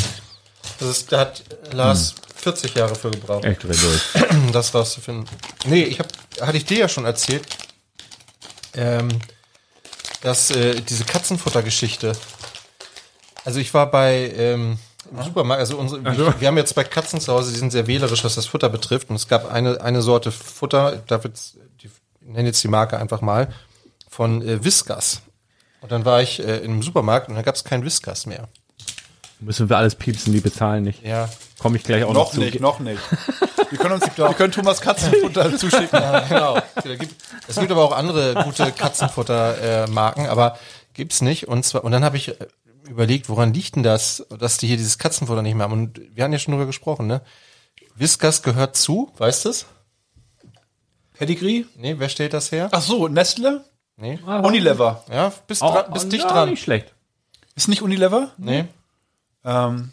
Das 0.80 0.90
ist, 0.90 1.12
da 1.12 1.20
hat 1.20 1.44
Lars 1.74 2.16
40 2.38 2.74
Jahre 2.74 2.96
für 2.96 3.12
gebraucht, 3.12 3.44
echt 3.44 3.64
durch. 3.64 3.80
das 4.54 4.74
rauszufinden. 4.74 5.26
Nee, 5.66 5.84
ich 5.84 6.00
hab, 6.00 6.08
hatte 6.40 6.58
ich 6.58 6.66
dir 6.66 6.80
ja 6.80 6.88
schon 6.88 7.06
erzählt, 7.06 7.46
ähm, 8.76 9.10
dass 10.22 10.52
äh, 10.52 10.82
diese 10.82 11.04
Katzenfuttergeschichte. 11.04 12.14
Also 13.44 13.60
ich 13.60 13.74
war 13.74 13.90
bei 13.90 14.32
ähm, 14.36 14.78
im 15.12 15.24
Supermarkt, 15.24 15.60
also 15.60 15.78
unsere, 15.78 16.04
wir 16.40 16.48
haben 16.48 16.58
jetzt 16.58 16.74
zwei 16.74 16.84
Katzen 16.84 17.20
zu 17.20 17.34
Hause, 17.34 17.52
die 17.52 17.58
sind 17.58 17.72
sehr 17.72 17.88
wählerisch, 17.88 18.24
was 18.24 18.36
das 18.36 18.46
Futter 18.46 18.70
betrifft. 18.70 19.10
Und 19.10 19.16
es 19.16 19.28
gab 19.28 19.52
eine, 19.52 19.82
eine 19.82 20.02
Sorte 20.02 20.32
Futter, 20.32 21.02
da 21.08 21.24
wird's, 21.24 21.58
die, 21.82 21.88
ich 21.88 22.28
nenne 22.28 22.48
jetzt 22.48 22.64
die 22.64 22.68
Marke 22.68 22.98
einfach 22.98 23.22
mal, 23.22 23.54
von 24.10 24.42
äh, 24.42 24.64
Whiskas. 24.64 25.22
Und 25.82 25.92
dann 25.92 26.06
war 26.06 26.22
ich 26.22 26.40
äh, 26.40 26.58
im 26.58 26.82
Supermarkt 26.84 27.30
und 27.30 27.36
da 27.36 27.42
gab 27.42 27.56
es 27.56 27.64
kein 27.64 27.84
Whiskas 27.84 28.26
mehr. 28.26 28.48
Müssen 29.40 29.70
wir 29.70 29.78
alles 29.78 29.96
piepsen, 29.96 30.32
die 30.32 30.40
bezahlen 30.40 30.84
nicht. 30.84 31.04
Ja, 31.04 31.28
Komme 31.62 31.78
ich 31.78 31.84
gleich 31.84 32.04
auch 32.04 32.14
noch, 32.14 32.26
Noch 32.26 32.32
zu. 32.32 32.40
nicht, 32.40 32.60
noch 32.60 32.80
nicht. 32.80 33.00
Wir 33.70 33.78
können 33.78 33.94
uns, 33.94 34.06
wir 34.18 34.34
können 34.34 34.52
Thomas 34.52 34.82
Katzenfutter 34.82 35.56
zuschicken. 35.58 36.02
genau. 36.28 36.58
Es 37.48 37.56
gibt 37.60 37.72
aber 37.72 37.84
auch 37.84 37.92
andere 37.92 38.34
gute 38.44 38.72
Katzenfutter-Marken, 38.72 40.26
aber 40.26 40.58
gibt's 40.96 41.22
nicht. 41.22 41.48
Und 41.48 41.64
zwar, 41.64 41.84
und 41.84 41.92
dann 41.92 42.04
habe 42.04 42.18
ich 42.18 42.30
äh, 42.30 42.48
überlegt, 42.90 43.30
woran 43.30 43.54
liegt 43.54 43.76
denn 43.76 43.84
das, 43.84 44.26
dass 44.40 44.58
die 44.58 44.66
hier 44.66 44.78
dieses 44.78 44.98
Katzenfutter 44.98 45.44
nicht 45.44 45.54
mehr 45.54 45.66
haben? 45.66 45.74
Und 45.74 46.02
wir 46.16 46.24
hatten 46.24 46.34
ja 46.34 46.40
schon 46.40 46.54
drüber 46.54 46.66
gesprochen, 46.66 47.06
ne? 47.06 47.22
Whiskas 47.96 48.42
gehört 48.42 48.76
zu, 48.76 49.12
weißt 49.20 49.46
du's? 49.46 49.68
Pedigree? 51.14 51.66
Nee, 51.76 51.96
wer 52.00 52.10
stellt 52.10 52.34
das 52.34 52.52
her? 52.52 52.70
Ach 52.72 52.82
so, 52.82 53.08
Nestle? 53.08 53.64
Nee. 53.98 54.18
Unilever. 54.26 55.04
Ja, 55.12 55.32
bist, 55.46 55.62
Oh, 55.62 55.72
dran, 55.72 55.94
bist 55.94 56.06
oh, 56.08 56.10
dicht 56.10 56.24
ja, 56.24 56.30
dran. 56.32 56.50
Nicht 56.50 56.64
schlecht. 56.64 56.96
Ist 57.56 57.68
nicht 57.68 57.84
Unilever? 57.84 58.32
Nee. 58.38 58.66
Ähm, 59.46 59.92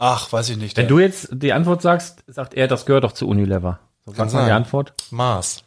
ach, 0.00 0.32
weiß 0.32 0.48
ich 0.50 0.56
nicht. 0.56 0.76
Wenn 0.76 0.88
du 0.88 0.98
jetzt 0.98 1.28
die 1.30 1.52
Antwort 1.52 1.80
sagst, 1.82 2.24
sagt 2.26 2.54
er, 2.54 2.66
das 2.66 2.84
gehört 2.86 3.04
doch 3.04 3.12
zu 3.12 3.28
Unilever. 3.28 3.78
So, 4.06 4.12
Kann 4.12 4.28
die. 4.28 4.36
Antwort. 4.36 4.92
Mars. 5.10 5.62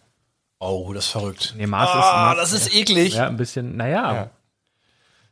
oh, 0.59 0.91
das 0.93 1.05
ist 1.05 1.11
verrückt. 1.11 1.53
Nee, 1.57 1.67
Mars 1.67 1.89
Ah, 1.93 2.31
ist, 2.33 2.41
das 2.41 2.51
ist 2.53 2.75
eklig. 2.75 3.13
ja, 3.15 3.27
ein 3.27 3.37
bisschen, 3.37 3.77
naja. 3.77 4.13
Ja. 4.13 4.29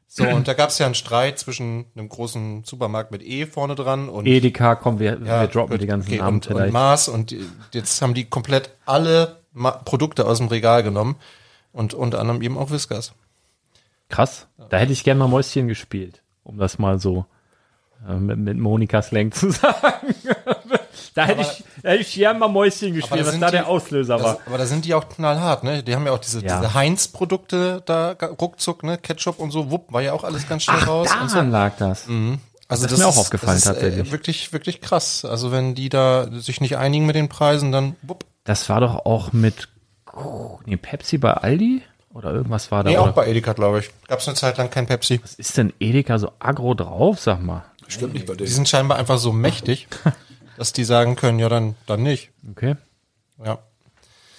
So, 0.07 0.25
und 0.27 0.47
da 0.47 0.53
gab's 0.53 0.77
ja 0.77 0.85
einen 0.85 0.95
Streit 0.95 1.39
zwischen 1.39 1.85
einem 1.95 2.09
großen 2.09 2.63
Supermarkt 2.65 3.11
mit 3.11 3.23
E 3.23 3.45
vorne 3.45 3.75
dran 3.75 4.09
und 4.09 4.25
Edeka, 4.25 4.75
komm, 4.75 4.99
wir, 4.99 5.17
Ja, 5.23 5.41
wir 5.41 5.47
droppen 5.47 5.77
die 5.77 5.87
ganzen 5.87 6.09
okay, 6.09 6.17
Namen 6.19 6.35
und, 6.37 6.47
und 6.47 6.53
vielleicht. 6.53 6.73
Mars 6.73 7.07
und 7.07 7.33
jetzt 7.73 8.01
haben 8.01 8.13
die 8.13 8.25
komplett 8.25 8.71
alle 8.85 9.37
Ma 9.53 9.71
Produkte 9.71 10.25
aus 10.27 10.37
dem 10.39 10.47
Regal 10.47 10.83
genommen 10.83 11.15
und 11.71 11.93
unter 11.93 12.19
anderem 12.19 12.41
eben 12.41 12.57
auch 12.57 12.71
Whiskas. 12.71 13.13
Krass. 14.09 14.47
Da 14.69 14.77
hätte 14.77 14.91
ich 14.91 15.05
gerne 15.05 15.19
mal 15.19 15.27
Mäuschen 15.27 15.69
gespielt, 15.69 16.21
um 16.43 16.57
das 16.57 16.77
mal 16.77 16.99
so 16.99 17.25
mit, 18.07 18.37
mit 18.37 18.57
Monika 18.57 19.01
Slang 19.01 19.31
zu 19.31 19.51
sagen. 19.51 20.15
da 21.13 21.25
hätte 21.25 21.41
ich, 21.41 21.63
da 21.83 21.89
hätte 21.89 22.01
ich 22.01 22.13
gerne 22.13 22.39
mal 22.39 22.47
Mäuschen 22.47 22.93
gespielt, 22.93 23.25
was 23.25 23.39
da 23.39 23.47
die- 23.47 23.51
der 23.51 23.67
Auslöser 23.67 24.21
war. 24.21 24.35
Das, 24.37 24.47
aber 24.47 24.57
da 24.57 24.65
sind 24.65 24.85
die 24.85 24.93
auch 24.93 25.07
knallhart, 25.07 25.63
ne? 25.63 25.83
Die 25.83 25.95
haben 25.95 26.05
ja 26.05 26.11
auch 26.11 26.19
diese, 26.19 26.43
Ja. 26.43 26.59
diese 26.59 26.73
Heinz-Produkte 26.73 27.81
da 27.85 28.11
ruckzuck, 28.39 28.83
ne? 28.83 28.97
Ketchup 28.97 29.39
und 29.39 29.51
so, 29.51 29.71
wupp, 29.71 29.91
war 29.93 30.01
ja 30.01 30.13
auch 30.13 30.23
alles 30.23 30.47
ganz 30.47 30.63
schnell 30.63 30.83
raus. 30.83 31.09
Und 31.21 31.29
so. 31.29 31.35
Daran 31.35 31.51
lag 31.51 31.73
das. 31.77 32.07
Also 32.67 32.83
das 32.83 32.93
ist 32.93 32.99
mir 32.99 33.07
auch 33.07 33.17
aufgefallen, 33.17 33.55
das 33.57 33.65
ist, 33.65 33.65
tatsächlich. 33.65 34.07
Äh, 34.07 34.11
wirklich, 34.11 34.53
wirklich 34.53 34.81
krass. 34.81 35.25
Also 35.25 35.51
wenn 35.51 35.75
die 35.75 35.89
da 35.89 36.27
sich 36.31 36.61
nicht 36.61 36.77
einigen 36.77 37.05
mit 37.05 37.15
den 37.15 37.27
Preisen, 37.29 37.71
dann 37.71 37.95
wupp. 38.01 38.25
Das 38.45 38.69
war 38.69 38.79
doch 38.79 39.05
auch 39.05 39.33
mit 39.33 39.67
nee, 40.65 40.77
Pepsi 40.77 41.17
bei 41.17 41.33
Aldi? 41.33 41.81
Oder 42.13 42.31
irgendwas 42.33 42.71
war 42.71 42.83
da. 42.83 42.89
Nee, 42.89 42.97
oder? 42.97 43.09
auch 43.09 43.13
bei 43.13 43.27
Edeka, 43.27 43.53
glaube 43.53 43.79
ich. 43.79 43.89
Gab's 44.07 44.27
eine 44.27 44.35
Zeit 44.35 44.57
lang 44.57 44.69
kein 44.69 44.85
Pepsi. 44.85 45.19
Was 45.23 45.35
ist 45.35 45.57
denn 45.57 45.71
Edeka 45.79 46.19
so 46.19 46.31
aggro 46.39 46.73
drauf, 46.73 47.19
sag 47.19 47.41
mal? 47.41 47.63
Stimmt 47.91 48.13
nicht 48.13 48.25
bei 48.25 48.33
Die 48.33 48.39
denen. 48.39 48.49
sind 48.49 48.69
scheinbar 48.69 48.97
einfach 48.97 49.17
so 49.17 49.31
mächtig, 49.31 49.87
dass 50.57 50.73
die 50.73 50.83
sagen 50.83 51.15
können, 51.15 51.39
ja, 51.39 51.49
dann, 51.49 51.75
dann 51.85 52.03
nicht. 52.03 52.29
Okay. 52.49 52.75
Ja. 53.43 53.59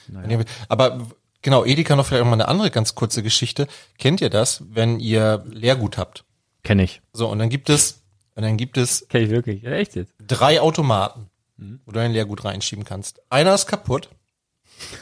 Nee, 0.08 0.38
Aber 0.68 1.08
genau, 1.42 1.64
Edeka 1.64 1.96
noch 1.96 2.06
vielleicht 2.06 2.22
auch 2.22 2.26
mal 2.26 2.34
eine 2.34 2.48
andere 2.48 2.70
ganz 2.70 2.94
kurze 2.94 3.22
Geschichte. 3.22 3.66
Kennt 3.98 4.20
ihr 4.20 4.30
das, 4.30 4.62
wenn 4.70 5.00
ihr 5.00 5.44
Leergut 5.48 5.96
habt? 5.96 6.24
Kenne 6.64 6.82
ich. 6.84 7.00
So, 7.12 7.28
und 7.28 7.38
dann 7.38 7.48
gibt 7.48 7.70
es, 7.70 8.02
und 8.34 8.42
dann 8.42 8.56
gibt 8.56 8.76
es 8.76 9.06
Kenne 9.08 9.24
ich 9.24 9.30
wirklich. 9.30 9.62
Ja, 9.62 9.70
echt 9.72 9.94
jetzt. 9.96 10.12
drei 10.26 10.60
Automaten, 10.60 11.30
wo 11.56 11.92
du 11.92 11.98
dein 11.98 12.12
Leergut 12.12 12.44
reinschieben 12.44 12.84
kannst. 12.84 13.20
Einer 13.30 13.54
ist 13.54 13.66
kaputt. 13.66 14.08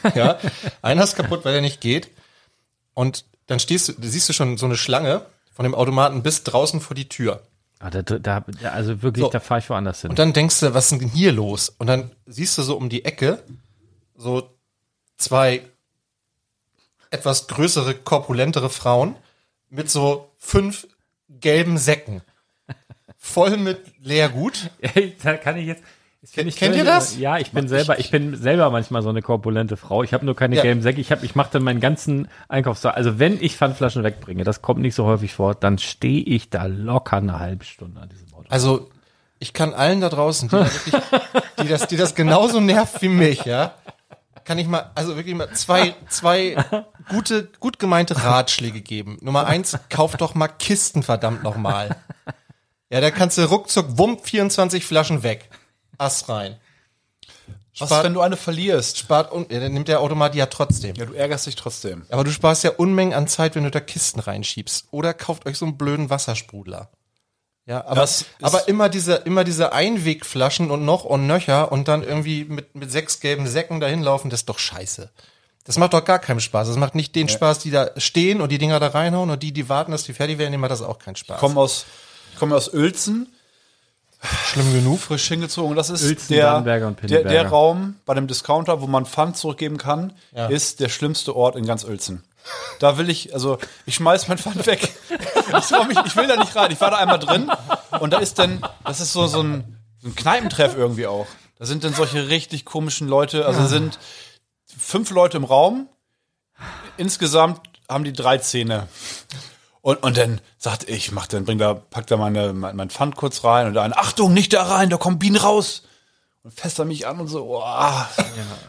ja, 0.15 0.37
einer 0.81 1.03
ist 1.03 1.15
kaputt, 1.15 1.43
weil 1.45 1.55
er 1.55 1.61
nicht 1.61 1.81
geht. 1.81 2.11
Und 2.93 3.25
dann 3.47 3.59
stehst 3.59 3.89
du, 3.89 3.93
siehst 4.01 4.29
du 4.29 4.33
schon 4.33 4.57
so 4.57 4.65
eine 4.65 4.77
Schlange 4.77 5.25
von 5.53 5.63
dem 5.63 5.75
Automaten 5.75 6.23
bis 6.23 6.43
draußen 6.43 6.79
vor 6.81 6.95
die 6.95 7.09
Tür. 7.09 7.41
Ah, 7.81 7.89
da, 7.89 8.01
da, 8.03 8.45
also 8.71 9.01
wirklich, 9.01 9.25
So. 9.25 9.31
da 9.31 9.39
fahre 9.39 9.59
ich 9.59 9.69
woanders 9.69 10.01
hin. 10.01 10.11
Und 10.11 10.19
dann 10.19 10.33
denkst 10.33 10.59
du, 10.59 10.73
was 10.73 10.91
ist 10.91 11.01
denn 11.01 11.09
hier 11.09 11.31
los? 11.31 11.69
Und 11.69 11.87
dann 11.87 12.11
siehst 12.27 12.57
du 12.57 12.61
so 12.63 12.77
um 12.77 12.89
die 12.89 13.05
Ecke 13.05 13.41
so 14.15 14.49
zwei 15.17 15.63
etwas 17.09 17.47
größere, 17.47 17.95
korpulentere 17.95 18.69
Frauen 18.69 19.15
mit 19.69 19.89
so 19.89 20.31
fünf 20.37 20.87
gelben 21.29 21.77
Säcken. 21.77 22.21
Voll 23.17 23.57
mit 23.57 23.79
Leergut. 23.99 24.69
Ey, 24.81 25.15
da 25.21 25.35
kann 25.37 25.57
ich 25.57 25.65
jetzt. 25.67 25.83
Kennt, 26.33 26.75
ihr 26.75 26.85
das? 26.85 27.17
Ja, 27.17 27.39
ich 27.39 27.51
bin 27.51 27.67
selber, 27.67 27.97
ich 27.97 28.11
bin 28.11 28.35
selber 28.35 28.69
manchmal 28.69 29.01
so 29.01 29.09
eine 29.09 29.23
korpulente 29.23 29.75
Frau. 29.75 30.03
Ich 30.03 30.13
habe 30.13 30.23
nur 30.23 30.35
keine 30.35 30.55
ja. 30.55 30.61
gelben 30.61 30.83
Säcke. 30.83 31.01
Ich 31.01 31.11
habe, 31.11 31.25
ich 31.25 31.33
mache 31.33 31.49
dann 31.53 31.63
meinen 31.63 31.79
ganzen 31.79 32.27
Einkaufstag. 32.47 32.95
Also 32.95 33.17
wenn 33.17 33.41
ich 33.41 33.57
Pfandflaschen 33.57 34.03
wegbringe, 34.03 34.43
das 34.43 34.61
kommt 34.61 34.81
nicht 34.81 34.93
so 34.93 35.05
häufig 35.05 35.33
vor, 35.33 35.55
dann 35.55 35.79
stehe 35.79 36.21
ich 36.23 36.51
da 36.51 36.65
locker 36.65 37.17
eine 37.17 37.39
halbe 37.39 37.65
Stunde 37.65 37.99
an 38.01 38.09
diesem 38.09 38.31
Auto. 38.35 38.45
Also 38.49 38.91
ich 39.39 39.53
kann 39.53 39.73
allen 39.73 39.99
da 39.99 40.09
draußen, 40.09 40.47
die, 40.49 40.55
da 40.55 40.65
wirklich, 40.85 41.01
die 41.59 41.67
das, 41.67 41.87
die 41.87 41.97
das 41.97 42.13
genauso 42.13 42.59
nervt 42.59 43.01
wie 43.01 43.09
mich, 43.09 43.45
ja, 43.45 43.73
kann 44.43 44.59
ich 44.59 44.67
mal, 44.67 44.91
also 44.93 45.15
wirklich 45.15 45.33
mal 45.33 45.51
zwei, 45.53 45.95
zwei 46.07 46.55
gute, 47.09 47.49
gut 47.59 47.79
gemeinte 47.79 48.23
Ratschläge 48.23 48.81
geben. 48.81 49.17
Nummer 49.21 49.47
eins, 49.47 49.75
kauf 49.89 50.15
doch 50.17 50.35
mal 50.35 50.49
Kisten, 50.49 51.01
verdammt 51.01 51.41
nochmal. 51.41 51.95
Ja, 52.91 53.01
da 53.01 53.09
kannst 53.09 53.39
du 53.39 53.49
ruckzuck, 53.49 53.97
wumm, 53.97 54.19
24 54.21 54.85
Flaschen 54.85 55.23
weg. 55.23 55.49
Ass 56.01 56.27
rein. 56.29 56.57
Spart, 57.73 57.91
Was, 57.91 58.03
wenn 58.03 58.13
du 58.13 58.21
eine 58.21 58.35
verlierst? 58.35 58.97
Spart, 58.97 59.31
un, 59.31 59.45
ja, 59.49 59.59
dann 59.59 59.71
nimmt 59.71 59.87
der 59.87 60.01
Automat 60.01 60.35
ja 60.35 60.47
trotzdem. 60.47 60.95
Ja, 60.95 61.05
du 61.05 61.13
ärgerst 61.13 61.47
dich 61.47 61.55
trotzdem. 61.55 62.03
Aber 62.09 62.23
du 62.23 62.31
sparst 62.31 62.63
ja 62.63 62.71
Unmengen 62.71 63.13
an 63.13 63.27
Zeit, 63.27 63.55
wenn 63.55 63.63
du 63.63 63.71
da 63.71 63.79
Kisten 63.79 64.19
reinschiebst. 64.19 64.87
Oder 64.91 65.13
kauft 65.13 65.45
euch 65.45 65.57
so 65.57 65.65
einen 65.65 65.77
blöden 65.77 66.09
Wassersprudler. 66.09 66.89
Ja, 67.65 67.85
aber, 67.85 68.09
aber 68.41 68.67
immer 68.67 68.89
diese, 68.89 69.13
immer 69.13 69.43
diese 69.43 69.71
Einwegflaschen 69.71 70.71
und 70.71 70.83
noch 70.83 71.05
und 71.05 71.27
nöcher 71.27 71.71
und 71.71 71.87
dann 71.87 72.03
irgendwie 72.03 72.43
mit, 72.43 72.75
mit 72.75 72.91
sechs 72.91 73.19
gelben 73.19 73.47
Säcken 73.47 73.79
dahin 73.79 74.01
laufen, 74.01 74.29
das 74.29 74.41
ist 74.41 74.49
doch 74.49 74.59
scheiße. 74.59 75.09
Das 75.63 75.77
macht 75.77 75.93
doch 75.93 76.03
gar 76.03 76.19
keinen 76.19 76.41
Spaß. 76.41 76.67
Das 76.67 76.77
macht 76.77 76.95
nicht 76.95 77.15
den 77.15 77.27
ja. 77.27 77.33
Spaß, 77.33 77.59
die 77.59 77.71
da 77.71 77.91
stehen 77.97 78.41
und 78.41 78.51
die 78.51 78.57
Dinger 78.57 78.79
da 78.79 78.87
reinhauen 78.87 79.29
und 79.29 79.43
die, 79.43 79.53
die 79.53 79.69
warten, 79.69 79.91
dass 79.91 80.03
die 80.03 80.13
fertig 80.13 80.39
werden, 80.39 80.51
dem 80.51 80.59
macht 80.59 80.71
das 80.71 80.81
auch 80.81 80.97
keinen 80.97 81.15
Spaß. 81.15 81.37
Ich 81.37 81.39
komme 81.39 81.61
aus, 81.61 81.85
ich 82.33 82.39
komme 82.39 82.55
aus 82.55 82.73
Uelzen 82.73 83.31
Schlimm 84.23 84.73
genug. 84.73 84.99
Frisch 84.99 85.27
hingezogen. 85.27 85.75
Das 85.75 85.89
ist 85.89 86.29
der, 86.29 86.61
der, 86.61 87.23
der 87.23 87.47
Raum 87.47 87.95
bei 88.05 88.13
dem 88.13 88.27
Discounter, 88.27 88.81
wo 88.81 88.87
man 88.87 89.05
Pfand 89.05 89.35
zurückgeben 89.35 89.77
kann, 89.77 90.13
ja. 90.31 90.47
ist 90.47 90.79
der 90.79 90.89
schlimmste 90.89 91.35
Ort 91.35 91.55
in 91.55 91.65
ganz 91.65 91.83
Uelzen. 91.83 92.23
Da 92.79 92.97
will 92.97 93.09
ich, 93.09 93.33
also 93.33 93.57
ich 93.85 93.95
schmeiß 93.95 94.27
mein 94.27 94.37
Pfand 94.37 94.65
weg. 94.65 94.89
Ich, 95.51 95.87
mich, 95.87 95.97
ich 96.05 96.15
will 96.15 96.27
da 96.27 96.37
nicht 96.37 96.55
rein. 96.55 96.71
Ich 96.71 96.79
war 96.79 96.91
da 96.91 96.97
einmal 96.97 97.19
drin 97.19 97.51
und 97.99 98.13
da 98.13 98.19
ist 98.19 98.39
dann, 98.39 98.65
das 98.85 99.01
ist 99.01 99.11
so, 99.11 99.27
so, 99.27 99.41
ein, 99.41 99.77
so 99.99 100.07
ein 100.07 100.15
Kneipentreff 100.15 100.77
irgendwie 100.77 101.07
auch. 101.07 101.27
Da 101.59 101.65
sind 101.65 101.83
dann 101.83 101.93
solche 101.93 102.29
richtig 102.29 102.63
komischen 102.63 103.09
Leute, 103.09 103.45
also 103.45 103.67
sind 103.67 103.99
fünf 104.65 105.09
Leute 105.09 105.35
im 105.35 105.43
Raum. 105.43 105.89
Insgesamt 106.95 107.59
haben 107.89 108.05
die 108.05 108.13
drei 108.13 108.37
Zähne. 108.37 108.87
Und, 109.81 110.03
und 110.03 110.17
dann 110.17 110.41
sagt 110.57 110.87
ich, 110.87 111.11
mach 111.11 111.27
dann, 111.27 111.45
bring 111.45 111.57
da, 111.57 111.73
pack 111.73 112.07
da 112.07 112.17
meine, 112.17 112.53
mein, 112.53 112.75
mein 112.75 112.89
Pfand 112.89 113.15
kurz 113.15 113.43
rein 113.43 113.67
und 113.67 113.73
dann, 113.73 113.93
Achtung, 113.93 114.33
nicht 114.33 114.53
da 114.53 114.63
rein, 114.63 114.89
da 114.89 114.97
kommt 114.97 115.19
Bienen 115.19 115.37
raus. 115.37 115.83
Und 116.43 116.53
fässt 116.53 116.79
er 116.79 116.85
mich 116.85 117.07
an 117.07 117.19
und 117.19 117.27
so, 117.27 117.57
oh, 117.57 117.61
ja. 117.61 118.09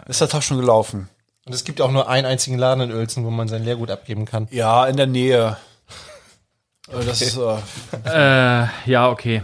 ist 0.06 0.20
der 0.20 0.28
Tag 0.28 0.42
schon 0.42 0.58
gelaufen. 0.58 1.08
Und 1.44 1.54
es 1.54 1.64
gibt 1.64 1.80
auch 1.80 1.90
nur 1.90 2.08
einen 2.08 2.26
einzigen 2.26 2.58
Laden 2.58 2.90
in 2.90 2.96
Uelzen, 2.96 3.24
wo 3.24 3.30
man 3.30 3.48
sein 3.48 3.64
Leergut 3.64 3.90
abgeben 3.90 4.26
kann. 4.26 4.46
Ja, 4.50 4.86
in 4.86 4.96
der 4.96 5.06
Nähe. 5.06 5.56
Okay. 6.88 7.06
Das 7.06 7.22
ist, 7.22 7.36
äh, 7.36 8.64
äh, 8.64 8.68
ja, 8.86 9.08
okay. 9.08 9.42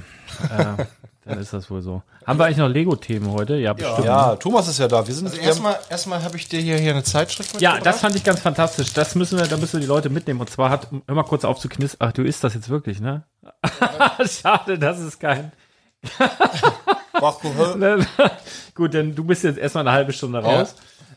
äh, 0.50 0.85
dann 1.28 1.38
ist 1.38 1.52
das 1.52 1.70
wohl 1.70 1.82
so. 1.82 2.02
Haben 2.26 2.38
wir 2.38 2.46
eigentlich 2.46 2.58
noch 2.58 2.68
Lego-Themen 2.68 3.30
heute? 3.30 3.56
Ja, 3.56 3.72
bestimmt. 3.72 4.04
Ja, 4.04 4.36
Thomas 4.36 4.66
ist 4.68 4.78
ja 4.78 4.88
da. 4.88 5.06
Wir 5.06 5.14
sind 5.14 5.26
also 5.26 5.40
erstmal, 5.40 5.78
erstmal 5.90 6.22
habe 6.22 6.36
ich 6.36 6.48
dir 6.48 6.60
hier, 6.60 6.78
hier 6.78 6.92
eine 6.92 7.02
Zeitschrift. 7.02 7.60
Ja, 7.60 7.78
das 7.78 8.00
fand 8.00 8.16
ich 8.16 8.24
ganz 8.24 8.40
fantastisch. 8.40 8.92
Das 8.92 9.14
müssen 9.14 9.38
wir, 9.38 9.46
da 9.46 9.56
müssen 9.56 9.74
wir 9.74 9.80
die 9.80 9.86
Leute 9.86 10.10
mitnehmen. 10.10 10.40
Und 10.40 10.50
zwar 10.50 10.70
hat, 10.70 10.88
hör 11.06 11.14
mal 11.14 11.22
kurz 11.24 11.44
auf 11.44 11.58
zu 11.58 11.68
knistern. 11.68 12.08
Ach, 12.08 12.12
du 12.12 12.22
isst 12.22 12.42
das 12.44 12.54
jetzt 12.54 12.68
wirklich, 12.68 13.00
ne? 13.00 13.24
Schade, 14.28 14.78
das 14.78 15.00
ist 15.00 15.20
kein. 15.20 15.52
Gut, 18.74 18.94
denn 18.94 19.14
du 19.14 19.24
bist 19.24 19.44
jetzt 19.44 19.58
erstmal 19.58 19.86
eine 19.86 19.92
halbe 19.92 20.12
Stunde 20.12 20.38
raus. 20.38 20.74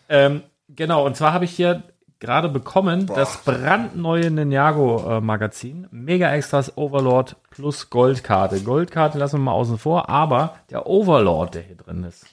Ja. 0.10 0.15
Ähm, 0.26 0.43
genau, 0.67 1.06
und 1.06 1.15
zwar 1.15 1.34
habe 1.34 1.45
ich 1.45 1.52
hier 1.52 1.84
gerade 2.22 2.50
bekommen 2.50 3.08
Boah. 3.08 3.18
das 3.18 3.38
brandneue 3.44 4.32
Ninjago 4.32 5.18
äh, 5.18 5.22
Magazin. 5.22 5.88
Mega 5.92 6.32
Extras 6.32 6.78
Overlord 6.78 7.36
plus 7.50 7.90
Goldkarte. 7.90 8.62
Goldkarte 8.62 9.18
lassen 9.18 9.40
wir 9.40 9.46
mal 9.46 9.54
außen 9.54 9.78
vor, 9.78 10.08
aber 10.08 10.56
der 10.70 10.88
Overlord, 10.88 11.56
der 11.56 11.64
hier 11.64 11.76
drin 11.76 12.04
ist. 12.04 12.26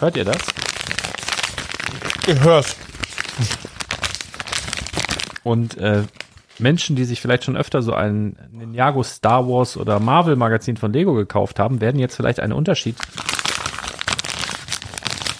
Hört 0.00 0.16
ihr 0.16 0.24
das? 0.24 0.38
Ich 2.26 2.40
hör's. 2.40 2.74
Und 5.44 5.76
äh, 5.76 6.04
Menschen, 6.58 6.96
die 6.96 7.04
sich 7.04 7.20
vielleicht 7.20 7.44
schon 7.44 7.56
öfter 7.56 7.82
so 7.82 7.92
ein 7.92 8.36
Ninjago 8.50 9.02
Star 9.02 9.46
Wars 9.46 9.76
oder 9.76 10.00
Marvel 10.00 10.36
Magazin 10.36 10.78
von 10.78 10.92
Lego 10.92 11.12
gekauft 11.12 11.58
haben, 11.58 11.82
werden 11.82 11.98
jetzt 12.00 12.16
vielleicht 12.16 12.40
einen 12.40 12.54
Unterschied. 12.54 12.96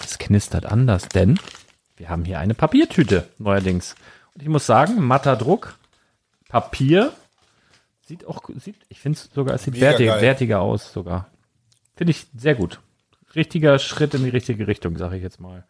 Es 0.03 0.19
knistert 0.19 0.67
anders, 0.67 1.09
denn 1.09 1.39
wir 2.01 2.09
haben 2.09 2.25
hier 2.25 2.39
eine 2.39 2.55
Papiertüte 2.55 3.27
neuerdings. 3.37 3.93
Und 4.33 4.41
ich 4.41 4.49
muss 4.49 4.65
sagen, 4.65 4.99
matter 5.05 5.35
Druck, 5.35 5.77
Papier, 6.49 7.13
sieht 8.07 8.25
auch, 8.25 8.41
sieht, 8.57 8.75
ich 8.89 8.99
finde 8.99 9.19
es 9.19 9.29
sogar, 9.35 9.53
es 9.53 9.65
sieht 9.65 9.79
wertig, 9.79 10.07
wertiger 10.07 10.61
aus 10.61 10.91
sogar. 10.91 11.27
Finde 11.95 12.09
ich 12.09 12.25
sehr 12.35 12.55
gut. 12.55 12.79
Richtiger 13.35 13.77
Schritt 13.77 14.15
in 14.15 14.23
die 14.23 14.31
richtige 14.31 14.65
Richtung, 14.65 14.97
sage 14.97 15.17
ich 15.17 15.21
jetzt 15.21 15.39
mal. 15.39 15.63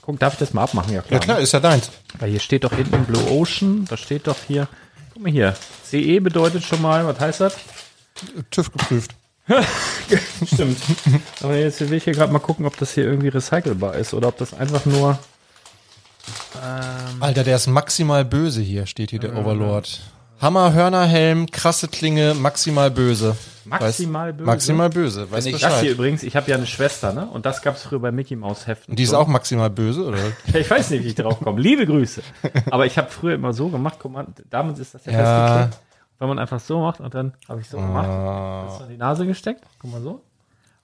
Guck, 0.00 0.18
darf 0.18 0.32
ich 0.32 0.38
das 0.38 0.54
mal 0.54 0.62
abmachen? 0.62 0.94
Ja 0.94 1.02
klar. 1.02 1.20
Ja 1.20 1.22
klar, 1.22 1.40
ist 1.40 1.52
ja 1.52 1.60
deins. 1.60 1.90
Weil 2.18 2.30
hier 2.30 2.40
steht 2.40 2.64
doch 2.64 2.72
hinten 2.72 3.04
Blue 3.04 3.30
Ocean, 3.30 3.84
da 3.84 3.98
steht 3.98 4.26
doch 4.26 4.38
hier, 4.46 4.68
guck 5.12 5.22
mal 5.22 5.30
hier, 5.30 5.54
CE 5.84 6.18
bedeutet 6.20 6.64
schon 6.64 6.80
mal, 6.80 7.06
was 7.06 7.20
heißt 7.20 7.42
das? 7.42 7.58
TÜV 8.50 8.72
geprüft. 8.72 9.14
Stimmt. 10.46 10.78
Aber 11.42 11.56
jetzt 11.56 11.78
will 11.80 11.92
ich 11.92 12.04
hier 12.04 12.14
gerade 12.14 12.32
mal 12.32 12.38
gucken, 12.38 12.64
ob 12.64 12.78
das 12.78 12.94
hier 12.94 13.04
irgendwie 13.04 13.28
recycelbar 13.28 13.96
ist 13.96 14.14
oder 14.14 14.28
ob 14.28 14.38
das 14.38 14.54
einfach 14.54 14.86
nur 14.86 15.18
ähm, 16.62 17.22
Alter, 17.22 17.44
der 17.44 17.56
ist 17.56 17.66
maximal 17.66 18.24
böse 18.24 18.60
hier, 18.60 18.86
steht 18.86 19.10
hier 19.10 19.20
der 19.20 19.34
äh, 19.34 19.36
Overlord. 19.36 20.00
Hammer, 20.40 20.72
Hörnerhelm, 20.72 21.50
krasse 21.50 21.88
Klinge, 21.88 22.34
maximal 22.34 22.90
böse. 22.90 23.36
Maximal 23.64 24.32
böse? 24.32 24.46
Maximal 24.46 24.90
böse, 24.90 25.30
weißt 25.30 25.46
du 25.46 25.52
Das 25.52 25.80
hier 25.80 25.92
übrigens, 25.92 26.22
ich 26.22 26.36
habe 26.36 26.50
ja 26.50 26.56
eine 26.56 26.66
Schwester, 26.66 27.12
ne? 27.12 27.26
Und 27.26 27.46
das 27.46 27.62
gab 27.62 27.76
es 27.76 27.82
früher 27.82 27.98
bei 27.98 28.12
Mickey 28.12 28.36
Maus 28.36 28.66
Heften. 28.66 28.92
Und 28.92 28.98
die 28.98 29.04
ist 29.04 29.10
so. 29.10 29.16
auch 29.16 29.26
maximal 29.26 29.70
böse, 29.70 30.04
oder? 30.04 30.18
ich 30.52 30.70
weiß 30.70 30.90
nicht, 30.90 31.04
wie 31.04 31.08
ich 31.08 31.14
drauf 31.14 31.40
komme. 31.40 31.60
Liebe 31.60 31.86
Grüße. 31.86 32.22
Aber 32.70 32.84
ich 32.84 32.98
habe 32.98 33.10
früher 33.10 33.34
immer 33.34 33.52
so 33.52 33.68
gemacht, 33.68 33.96
guck 33.98 34.12
mal, 34.12 34.26
damit 34.50 34.78
ist 34.78 34.94
das 34.94 35.06
ja, 35.06 35.12
ja. 35.12 35.18
festgeklebt. 35.18 35.84
Wenn 36.18 36.28
man 36.28 36.38
einfach 36.38 36.60
so 36.60 36.80
macht 36.80 37.00
und 37.00 37.14
dann 37.14 37.34
habe 37.48 37.60
ich 37.60 37.68
so 37.68 37.78
gemacht, 37.78 38.08
ah. 38.08 38.64
das 38.66 38.80
in 38.82 38.88
die 38.90 38.96
Nase 38.96 39.26
gesteckt, 39.26 39.64
guck 39.78 39.90
mal 39.90 40.02
so. 40.02 40.22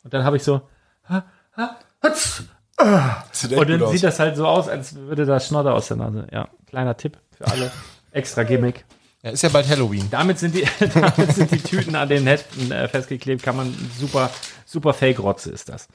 Und 0.03 0.15
dann 0.15 0.25
habe 0.25 0.37
ich 0.37 0.43
so, 0.43 0.63
ha, 1.09 1.25
ha, 1.57 1.77
hatz, 2.03 2.45
und 2.81 3.69
dann 3.69 3.89
sieht 3.91 4.03
das 4.03 4.19
halt 4.19 4.37
so 4.37 4.47
aus, 4.47 4.69
als 4.69 4.95
würde 4.95 5.27
da 5.27 5.39
Schnodder 5.41 5.75
aus 5.75 5.89
der 5.89 5.99
Nase. 5.99 6.27
Ja, 6.33 6.49
kleiner 6.67 6.97
Tipp 6.97 7.19
für 7.37 7.47
alle. 7.47 7.71
Extra 8.13 8.43
Gimmick. 8.43 8.85
Ja, 9.23 9.31
ist 9.31 9.43
ja 9.43 9.51
bald 9.51 9.69
Halloween. 9.69 10.09
Damit 10.11 10.39
sind 10.39 10.55
die, 10.55 10.67
damit 10.95 11.35
sind 11.35 11.51
die 11.51 11.61
Tüten 11.61 11.95
an 11.95 12.09
den 12.09 12.27
Heften 12.27 12.73
äh, 12.73 12.89
festgeklebt. 12.89 13.43
Kann 13.43 13.57
man 13.57 13.75
super, 13.99 14.31
super 14.65 14.95
Fake-Rotze 14.95 15.51
ist 15.51 15.69
das. 15.69 15.89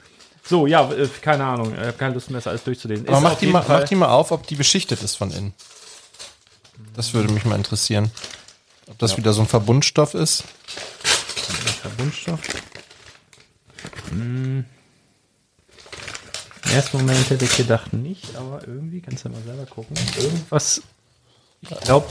So, 0.44 0.66
ja, 0.66 0.88
äh, 0.92 1.08
keine 1.20 1.44
Ahnung. 1.44 1.74
Ich 1.74 1.80
habe 1.80 1.92
keine 1.94 2.14
Lust 2.14 2.30
mehr, 2.30 2.38
das 2.38 2.46
alles 2.46 2.62
durchzulesen. 2.62 3.08
Aber 3.08 3.20
mach 3.20 3.34
die, 3.34 3.46
mal, 3.48 3.64
mach 3.66 3.84
die 3.84 3.96
mal 3.96 4.08
auf, 4.08 4.30
ob 4.30 4.46
die 4.46 4.54
beschichtet 4.54 5.02
ist 5.02 5.16
von 5.16 5.32
innen. 5.32 5.54
Das 6.94 7.14
würde 7.14 7.32
mich 7.32 7.44
mal 7.44 7.56
interessieren. 7.56 8.12
Ob 8.88 8.98
das 8.98 9.12
ja. 9.12 9.16
wieder 9.18 9.32
so 9.32 9.42
ein 9.42 9.48
Verbundstoff 9.48 10.14
ist. 10.14 10.44
Verbundstoff? 11.82 12.40
Hm. 14.10 14.64
Im 16.76 16.82
ersten 16.82 16.98
Moment 16.98 17.30
hätte 17.30 17.46
ich 17.46 17.56
gedacht 17.56 17.94
nicht, 17.94 18.36
aber 18.36 18.60
irgendwie 18.68 19.00
kannst 19.00 19.24
du 19.24 19.30
mal 19.30 19.40
selber 19.42 19.64
gucken. 19.64 19.96
Irgendwas, 20.18 20.82
ich 21.62 21.70
glaube, 21.70 22.06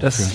das. 0.00 0.30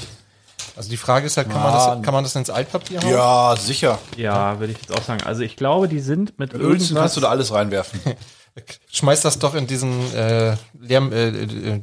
Also 0.78 0.90
die 0.90 0.96
Frage 0.96 1.28
ist 1.28 1.36
halt, 1.36 1.50
kann 1.50 1.62
man, 1.62 1.74
das, 1.74 2.06
kann 2.06 2.14
man 2.14 2.24
das 2.24 2.38
ins 2.38 2.50
Altpapier 2.50 3.02
hauen? 3.02 3.12
Ja, 3.12 3.58
sicher. 3.58 4.00
Ja, 4.16 4.62
würde 4.62 4.72
ich 4.72 4.80
jetzt 4.80 4.98
auch 4.98 5.04
sagen. 5.04 5.24
Also 5.24 5.42
ich 5.42 5.58
glaube, 5.58 5.90
die 5.90 6.00
sind 6.00 6.40
mit 6.40 6.54
Mit 6.54 6.62
Ölzen 6.62 6.96
kannst 6.96 7.18
du 7.18 7.20
da 7.20 7.28
alles 7.28 7.52
reinwerfen. 7.52 8.00
Schmeiß 8.94 9.20
das 9.20 9.40
doch 9.40 9.56
in 9.56 9.68
diesen 9.68 10.16
äh, 10.16 10.56
Leer, 10.80 11.12
äh, 11.12 11.28
äh, 11.28 11.82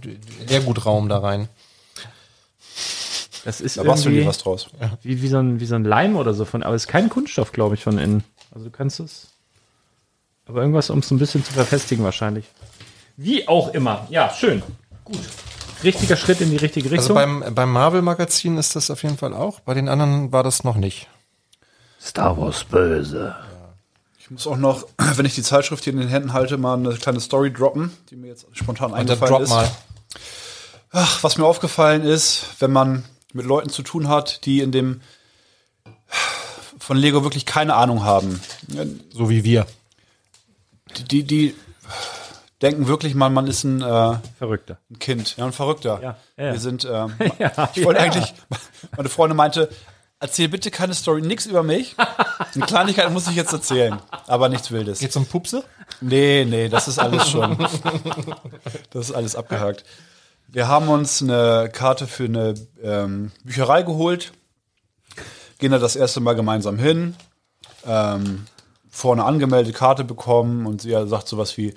Leergutraum 0.48 1.10
da 1.10 1.18
rein. 1.18 1.50
Das 3.44 3.60
ist 3.60 3.76
da 3.76 3.82
irgendwie 3.82 4.20
du 4.20 4.26
was 4.26 4.38
draus. 4.38 4.68
Wie, 5.02 5.20
wie, 5.20 5.28
so 5.28 5.40
ein, 5.40 5.60
wie 5.60 5.66
so 5.66 5.74
ein 5.74 5.84
Leim 5.84 6.16
oder 6.16 6.32
so 6.32 6.46
von, 6.46 6.62
aber 6.62 6.74
es 6.74 6.84
ist 6.84 6.88
kein 6.88 7.10
Kunststoff, 7.10 7.52
glaube 7.52 7.74
ich, 7.74 7.82
von 7.82 7.98
innen. 7.98 8.24
Also 8.50 8.64
du 8.64 8.70
kannst 8.70 8.98
es. 9.00 9.33
Aber 10.46 10.60
irgendwas, 10.60 10.90
um 10.90 10.98
es 10.98 11.10
ein 11.10 11.18
bisschen 11.18 11.44
zu 11.44 11.52
verfestigen 11.52 12.04
wahrscheinlich. 12.04 12.44
Wie 13.16 13.48
auch 13.48 13.72
immer. 13.72 14.06
Ja, 14.10 14.30
schön. 14.30 14.62
Gut. 15.04 15.20
Richtiger 15.82 16.16
Schritt 16.16 16.40
in 16.40 16.50
die 16.50 16.56
richtige 16.56 16.88
also 16.88 17.14
Richtung. 17.14 17.16
Also 17.16 17.40
beim, 17.40 17.54
beim 17.54 17.72
Marvel-Magazin 17.72 18.58
ist 18.58 18.76
das 18.76 18.90
auf 18.90 19.02
jeden 19.02 19.18
Fall 19.18 19.34
auch. 19.34 19.60
Bei 19.60 19.74
den 19.74 19.88
anderen 19.88 20.32
war 20.32 20.42
das 20.42 20.64
noch 20.64 20.76
nicht. 20.76 21.08
Star 22.00 22.36
Wars 22.36 22.64
böse. 22.64 23.34
Ich 24.18 24.30
muss 24.30 24.46
auch 24.46 24.56
noch, 24.56 24.86
wenn 25.16 25.26
ich 25.26 25.34
die 25.34 25.42
Zeitschrift 25.42 25.84
hier 25.84 25.92
in 25.92 25.98
den 25.98 26.08
Händen 26.08 26.32
halte, 26.32 26.56
mal 26.56 26.74
eine 26.74 26.94
kleine 26.94 27.20
Story 27.20 27.52
droppen, 27.52 27.92
die 28.10 28.16
mir 28.16 28.28
jetzt 28.28 28.46
spontan 28.52 28.92
Und 28.92 28.98
eingefallen 28.98 29.32
drop 29.32 29.42
ist. 29.42 29.50
Mal. 29.50 29.70
Ach, 30.90 31.22
was 31.22 31.38
mir 31.38 31.44
aufgefallen 31.44 32.02
ist, 32.02 32.46
wenn 32.60 32.72
man 32.72 33.04
mit 33.32 33.46
Leuten 33.46 33.68
zu 33.68 33.82
tun 33.82 34.08
hat, 34.08 34.46
die 34.46 34.60
in 34.60 34.72
dem 34.72 35.00
von 36.78 36.96
Lego 36.96 37.22
wirklich 37.22 37.46
keine 37.46 37.74
Ahnung 37.74 38.04
haben. 38.04 38.40
So 39.12 39.28
wie 39.28 39.42
wir. 39.44 39.66
Die, 41.10 41.24
die, 41.24 41.54
denken 42.64 42.88
wirklich, 42.88 43.14
man, 43.14 43.32
man 43.32 43.46
ist 43.46 43.64
ein, 43.64 43.82
äh, 43.82 44.18
Verrückter. 44.38 44.78
ein 44.90 44.98
Kind, 44.98 45.36
ja, 45.36 45.44
ein 45.44 45.52
Verrückter. 45.52 46.00
Ja, 46.02 46.16
ja. 46.36 46.52
Wir 46.52 46.60
sind, 46.60 46.88
ähm, 46.90 47.14
Ja, 47.38 47.70
ich 47.74 47.84
wollte 47.84 48.00
ja. 48.00 48.06
eigentlich, 48.06 48.32
meine 48.96 49.08
Freundin 49.08 49.36
meinte, 49.36 49.68
erzähl 50.18 50.48
bitte 50.48 50.70
keine 50.70 50.94
Story, 50.94 51.20
nix 51.20 51.46
über 51.46 51.62
mich. 51.62 51.94
Eine 52.54 52.64
Kleinigkeit 52.64 53.10
muss 53.10 53.28
ich 53.28 53.36
jetzt 53.36 53.52
erzählen, 53.52 54.00
aber 54.26 54.48
nichts 54.48 54.70
Wildes. 54.70 54.98
Geht's 55.00 55.16
um 55.16 55.26
Pupse? 55.26 55.64
Nee, 56.00 56.46
nee, 56.48 56.68
das 56.68 56.88
ist 56.88 56.98
alles 56.98 57.28
schon. 57.28 57.58
Das 58.90 59.10
ist 59.10 59.14
alles 59.14 59.36
abgehakt. 59.36 59.84
Wir 60.48 60.68
haben 60.68 60.88
uns 60.88 61.20
eine 61.20 61.68
Karte 61.72 62.06
für 62.06 62.24
eine 62.24 62.54
ähm, 62.82 63.32
Bücherei 63.42 63.82
geholt, 63.82 64.32
gehen 65.58 65.72
da 65.72 65.78
das 65.78 65.96
erste 65.96 66.20
Mal 66.20 66.34
gemeinsam 66.34 66.78
hin, 66.78 67.16
ähm, 67.86 68.46
vorne 68.94 69.24
angemeldet, 69.24 69.74
Karte 69.74 70.04
bekommen 70.04 70.66
und 70.66 70.82
sie 70.82 70.90
sagt 71.06 71.28
sowas 71.28 71.56
wie, 71.56 71.74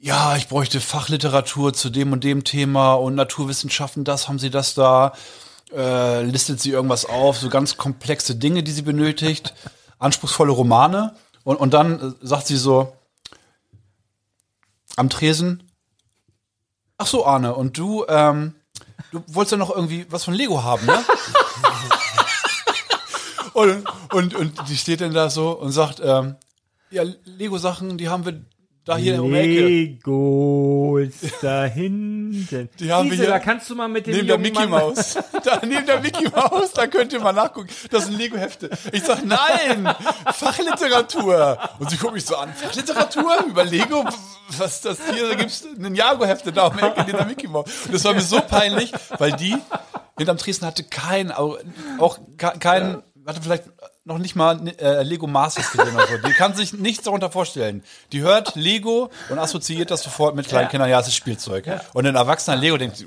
ja, 0.00 0.36
ich 0.36 0.48
bräuchte 0.48 0.80
Fachliteratur 0.80 1.72
zu 1.72 1.90
dem 1.90 2.12
und 2.12 2.24
dem 2.24 2.42
Thema 2.42 2.94
und 2.94 3.14
Naturwissenschaften, 3.14 4.02
das, 4.02 4.28
haben 4.28 4.38
Sie 4.38 4.50
das 4.50 4.74
da? 4.74 5.12
Äh, 5.72 6.22
listet 6.22 6.60
sie 6.60 6.70
irgendwas 6.70 7.04
auf, 7.04 7.38
so 7.38 7.48
ganz 7.48 7.76
komplexe 7.76 8.34
Dinge, 8.34 8.64
die 8.64 8.72
sie 8.72 8.82
benötigt, 8.82 9.54
anspruchsvolle 10.00 10.50
Romane 10.50 11.14
und, 11.44 11.56
und 11.56 11.72
dann 11.72 12.00
äh, 12.00 12.26
sagt 12.26 12.48
sie 12.48 12.56
so, 12.56 12.92
am 14.96 15.08
Tresen. 15.08 15.62
Ach 16.98 17.06
so, 17.06 17.24
Arne, 17.24 17.54
und 17.54 17.78
du, 17.78 18.04
ähm, 18.08 18.54
du 19.12 19.22
wolltest 19.28 19.52
ja 19.52 19.58
noch 19.58 19.70
irgendwie 19.70 20.06
was 20.10 20.24
von 20.24 20.34
Lego 20.34 20.64
haben, 20.64 20.86
ne? 20.86 20.98
und, 23.60 23.84
und, 24.12 24.34
und 24.34 24.68
die 24.68 24.76
steht 24.76 25.00
dann 25.00 25.12
da 25.14 25.30
so 25.30 25.50
und 25.58 25.72
sagt, 25.72 26.00
ähm, 26.04 26.36
ja, 26.90 27.02
Lego-Sachen, 27.24 27.98
die 27.98 28.08
haben 28.08 28.24
wir 28.24 28.40
da 28.84 28.96
hier 28.96 29.22
um 29.22 29.30
die 29.32 29.38
Ecke. 29.38 29.66
Legos 29.66 31.12
da 31.42 31.64
hinten. 31.66 32.68
Die 32.80 32.90
haben 32.90 33.10
wir 33.10 33.16
Gisela, 33.16 33.36
hier 33.36 33.44
kannst 33.44 33.68
du 33.70 33.74
mal 33.76 33.88
mit 33.88 34.06
dem 34.06 34.14
Neben 34.16 34.26
der 34.28 34.38
Mickey 34.38 34.66
Maus. 34.66 35.16
Da, 35.44 35.60
neben 35.64 35.86
der 35.86 36.00
Mickey 36.00 36.28
Maus, 36.28 36.72
da 36.74 36.86
könnt 36.86 37.12
ihr 37.14 37.20
mal 37.20 37.32
nachgucken. 37.32 37.68
Das 37.90 38.04
sind 38.06 38.18
Lego-Hefte. 38.18 38.68
Ich 38.92 39.02
sag, 39.04 39.24
nein, 39.24 39.88
Fachliteratur. 40.34 41.58
Und 41.78 41.90
sie 41.90 41.96
guckt 41.96 42.14
mich 42.14 42.24
so 42.26 42.36
an, 42.36 42.52
Fachliteratur 42.52 43.44
über 43.48 43.64
Lego? 43.64 44.04
Was 44.58 44.76
ist 44.76 44.84
das 44.84 44.98
hier? 45.10 45.28
Da 45.30 45.34
gibt's 45.36 45.64
ein 45.78 45.94
Jago-Hefte 45.94 46.52
da 46.52 46.66
um 46.66 46.76
die 46.76 46.82
Ecke 46.82 47.04
neben 47.06 47.16
der 47.18 47.26
Mickey 47.26 47.48
Maus. 47.48 47.70
Und 47.86 47.94
das 47.94 48.04
war 48.04 48.14
mir 48.14 48.20
so 48.20 48.40
peinlich, 48.40 48.92
weil 49.18 49.32
die 49.32 49.56
hinterm 50.18 50.36
Tresen 50.36 50.66
hatte 50.66 50.84
kein, 50.84 51.32
auch, 51.32 51.58
auch 51.98 52.18
ke- 52.36 52.54
kein, 52.58 53.02
hatte 53.30 53.42
vielleicht 53.42 53.64
noch 54.04 54.18
nicht 54.18 54.36
mal 54.36 54.60
äh, 54.78 55.02
Lego 55.02 55.26
Masters 55.26 55.70
gesehen 55.70 55.94
oder 55.94 56.06
so. 56.06 56.28
Die 56.28 56.32
kann 56.32 56.54
sich 56.54 56.72
nichts 56.72 57.04
darunter 57.04 57.30
vorstellen. 57.30 57.82
Die 58.12 58.20
hört 58.20 58.56
Lego 58.56 59.10
und 59.28 59.38
assoziiert 59.38 59.90
das 59.90 60.02
sofort 60.02 60.34
mit 60.34 60.48
kleinen 60.48 60.68
Kindern, 60.68 60.90
ja, 60.90 61.00
es 61.00 61.08
ist 61.08 61.14
Spielzeug. 61.14 61.64
Und 61.92 62.06
ein 62.06 62.16
erwachsener 62.16 62.56
Lego 62.56 62.76
denkt, 62.76 63.06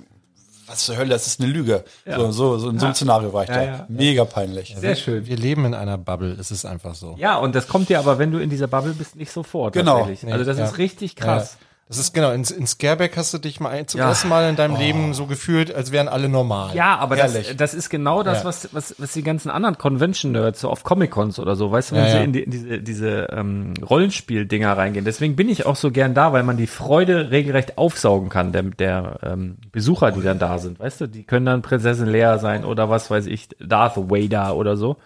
was 0.66 0.86
zur 0.86 0.98
Hölle, 0.98 1.10
das 1.10 1.28
ist 1.28 1.42
eine 1.42 1.52
Lüge. 1.52 1.84
So, 2.06 2.32
so, 2.32 2.58
so 2.58 2.70
in 2.70 2.80
so 2.80 2.86
einem 2.86 2.96
Szenario 2.96 3.34
war 3.34 3.44
ich 3.44 3.50
da. 3.50 3.64
ja. 3.64 3.86
Mega 3.90 4.24
peinlich. 4.26 4.76
Sehr 4.78 4.96
schön. 4.96 5.26
Wir 5.26 5.36
leben 5.36 5.66
in 5.66 5.74
einer 5.74 5.98
Bubble, 5.98 6.38
es 6.40 6.52
ist 6.52 6.66
einfach 6.66 6.96
so. 6.96 7.16
Ja, 7.18 7.38
und 7.38 7.54
das 7.54 7.68
kommt 7.68 7.90
dir 7.90 8.00
aber, 8.00 8.18
wenn 8.18 8.32
du 8.32 8.40
in 8.40 8.50
dieser 8.50 8.68
Bubble 8.68 8.94
bist, 8.94 9.16
nicht 9.16 9.32
sofort. 9.32 9.74
Genau. 9.74 10.00
tatsächlich. 10.00 10.32
Also 10.32 10.46
das 10.46 10.58
ja. 10.58 10.66
ist 10.66 10.78
richtig 10.78 11.16
krass. 11.16 11.58
Das 11.94 12.00
ist 12.00 12.14
genau, 12.14 12.32
in, 12.32 12.44
in 12.44 12.66
Scareback 12.66 13.16
hast 13.18 13.34
du 13.34 13.38
dich 13.38 13.60
mal 13.60 13.70
ein- 13.70 13.88
zum 13.88 14.00
Ja. 14.00 14.10
ersten 14.10 14.28
Mal 14.30 14.50
in 14.50 14.56
deinem 14.56 14.76
Leben 14.78 15.14
so 15.14 15.28
gefühlt, 15.28 15.74
als 15.74 15.92
wären 15.92 16.08
alle 16.08 16.28
normal. 16.28 16.76
Ja, 16.76 16.98
aber 16.98 17.16
das, 17.16 17.56
das 17.56 17.74
ist 17.76 17.90
genau 17.92 18.24
das, 18.24 18.40
Ja. 18.40 18.46
was, 18.46 18.74
was, 18.74 18.96
was 18.98 19.14
die 19.14 19.22
ganzen 19.22 19.52
anderen 19.52 19.78
Convention-Nerds 19.78 20.62
so 20.62 20.70
auf 20.70 20.84
Comic-Cons 20.84 21.38
oder 21.38 21.56
so, 21.56 21.72
weißt 21.72 21.92
du, 21.92 21.96
wenn 21.96 22.06
Ja, 22.06 22.12
sie 22.12 22.24
in, 22.24 22.34
die, 22.34 22.44
in 22.44 22.52
diese, 22.52 22.80
diese 22.80 23.28
ähm, 23.32 23.74
Rollenspiel-Dinger 23.88 24.76
reingehen. 24.76 25.06
Deswegen 25.06 25.36
bin 25.36 25.50
ich 25.50 25.66
auch 25.66 25.76
so 25.76 25.92
gern 25.92 26.14
da, 26.14 26.34
weil 26.34 26.44
man 26.44 26.58
die 26.58 26.68
Freude 26.68 27.30
regelrecht 27.32 27.78
aufsaugen 27.78 28.30
kann, 28.30 28.52
der, 28.52 28.64
der 28.64 29.20
ähm, 29.24 29.58
Besucher, 29.72 30.12
die 30.12 30.22
dann 30.22 30.40
da 30.40 30.58
sind, 30.58 30.80
weißt 30.80 31.02
du, 31.02 31.08
die 31.08 31.24
können 31.24 31.46
dann 31.46 31.62
Prinzessin 31.62 32.08
Leia 32.08 32.40
sein 32.40 32.66
oder 32.66 32.90
was 32.90 33.12
weiß 33.12 33.28
ich, 33.28 33.50
Darth 33.60 33.98
Vader 33.98 34.56
oder 34.56 34.78
so. 34.78 34.98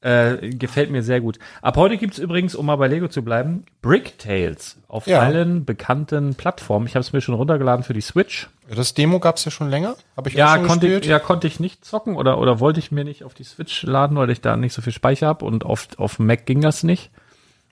Äh, 0.00 0.50
gefällt 0.50 0.90
mir 0.92 1.02
sehr 1.02 1.20
gut. 1.20 1.40
Ab 1.60 1.76
heute 1.76 1.96
gibt's 1.96 2.18
übrigens, 2.18 2.54
um 2.54 2.66
mal 2.66 2.76
bei 2.76 2.86
Lego 2.86 3.08
zu 3.08 3.22
bleiben, 3.24 3.64
Brick 3.82 4.16
Tales 4.18 4.76
auf 4.86 5.08
Ja. 5.08 5.18
allen 5.20 5.64
bekannten 5.64 6.36
Plattformen. 6.36 6.86
Ich 6.86 6.94
habe 6.94 7.00
es 7.00 7.12
mir 7.12 7.20
schon 7.20 7.34
runtergeladen 7.34 7.82
für 7.84 7.94
die 7.94 8.00
Switch. 8.00 8.48
Das 8.72 8.94
Demo 8.94 9.18
gab's 9.18 9.44
ja 9.44 9.50
schon 9.50 9.70
länger. 9.70 9.96
Habe 10.16 10.28
ich 10.28 10.36
Ja, 10.36 10.54
schon 10.54 10.66
konnte 10.68 10.86
gespielt. 10.86 11.04
ich, 11.06 11.10
ja, 11.10 11.18
konnte 11.18 11.48
ich 11.48 11.58
nicht 11.58 11.84
zocken 11.84 12.14
oder, 12.14 12.38
oder 12.38 12.60
wollte 12.60 12.78
ich 12.78 12.92
mir 12.92 13.02
nicht 13.02 13.24
auf 13.24 13.34
die 13.34 13.42
Switch 13.42 13.82
laden, 13.82 14.16
weil 14.16 14.30
ich 14.30 14.40
da 14.40 14.56
nicht 14.56 14.72
so 14.72 14.82
viel 14.82 14.92
Speicher 14.92 15.26
habe 15.26 15.44
und 15.44 15.64
auf, 15.66 15.88
auf 15.96 16.20
Mac 16.20 16.46
ging 16.46 16.60
das 16.60 16.84
nicht. 16.84 17.10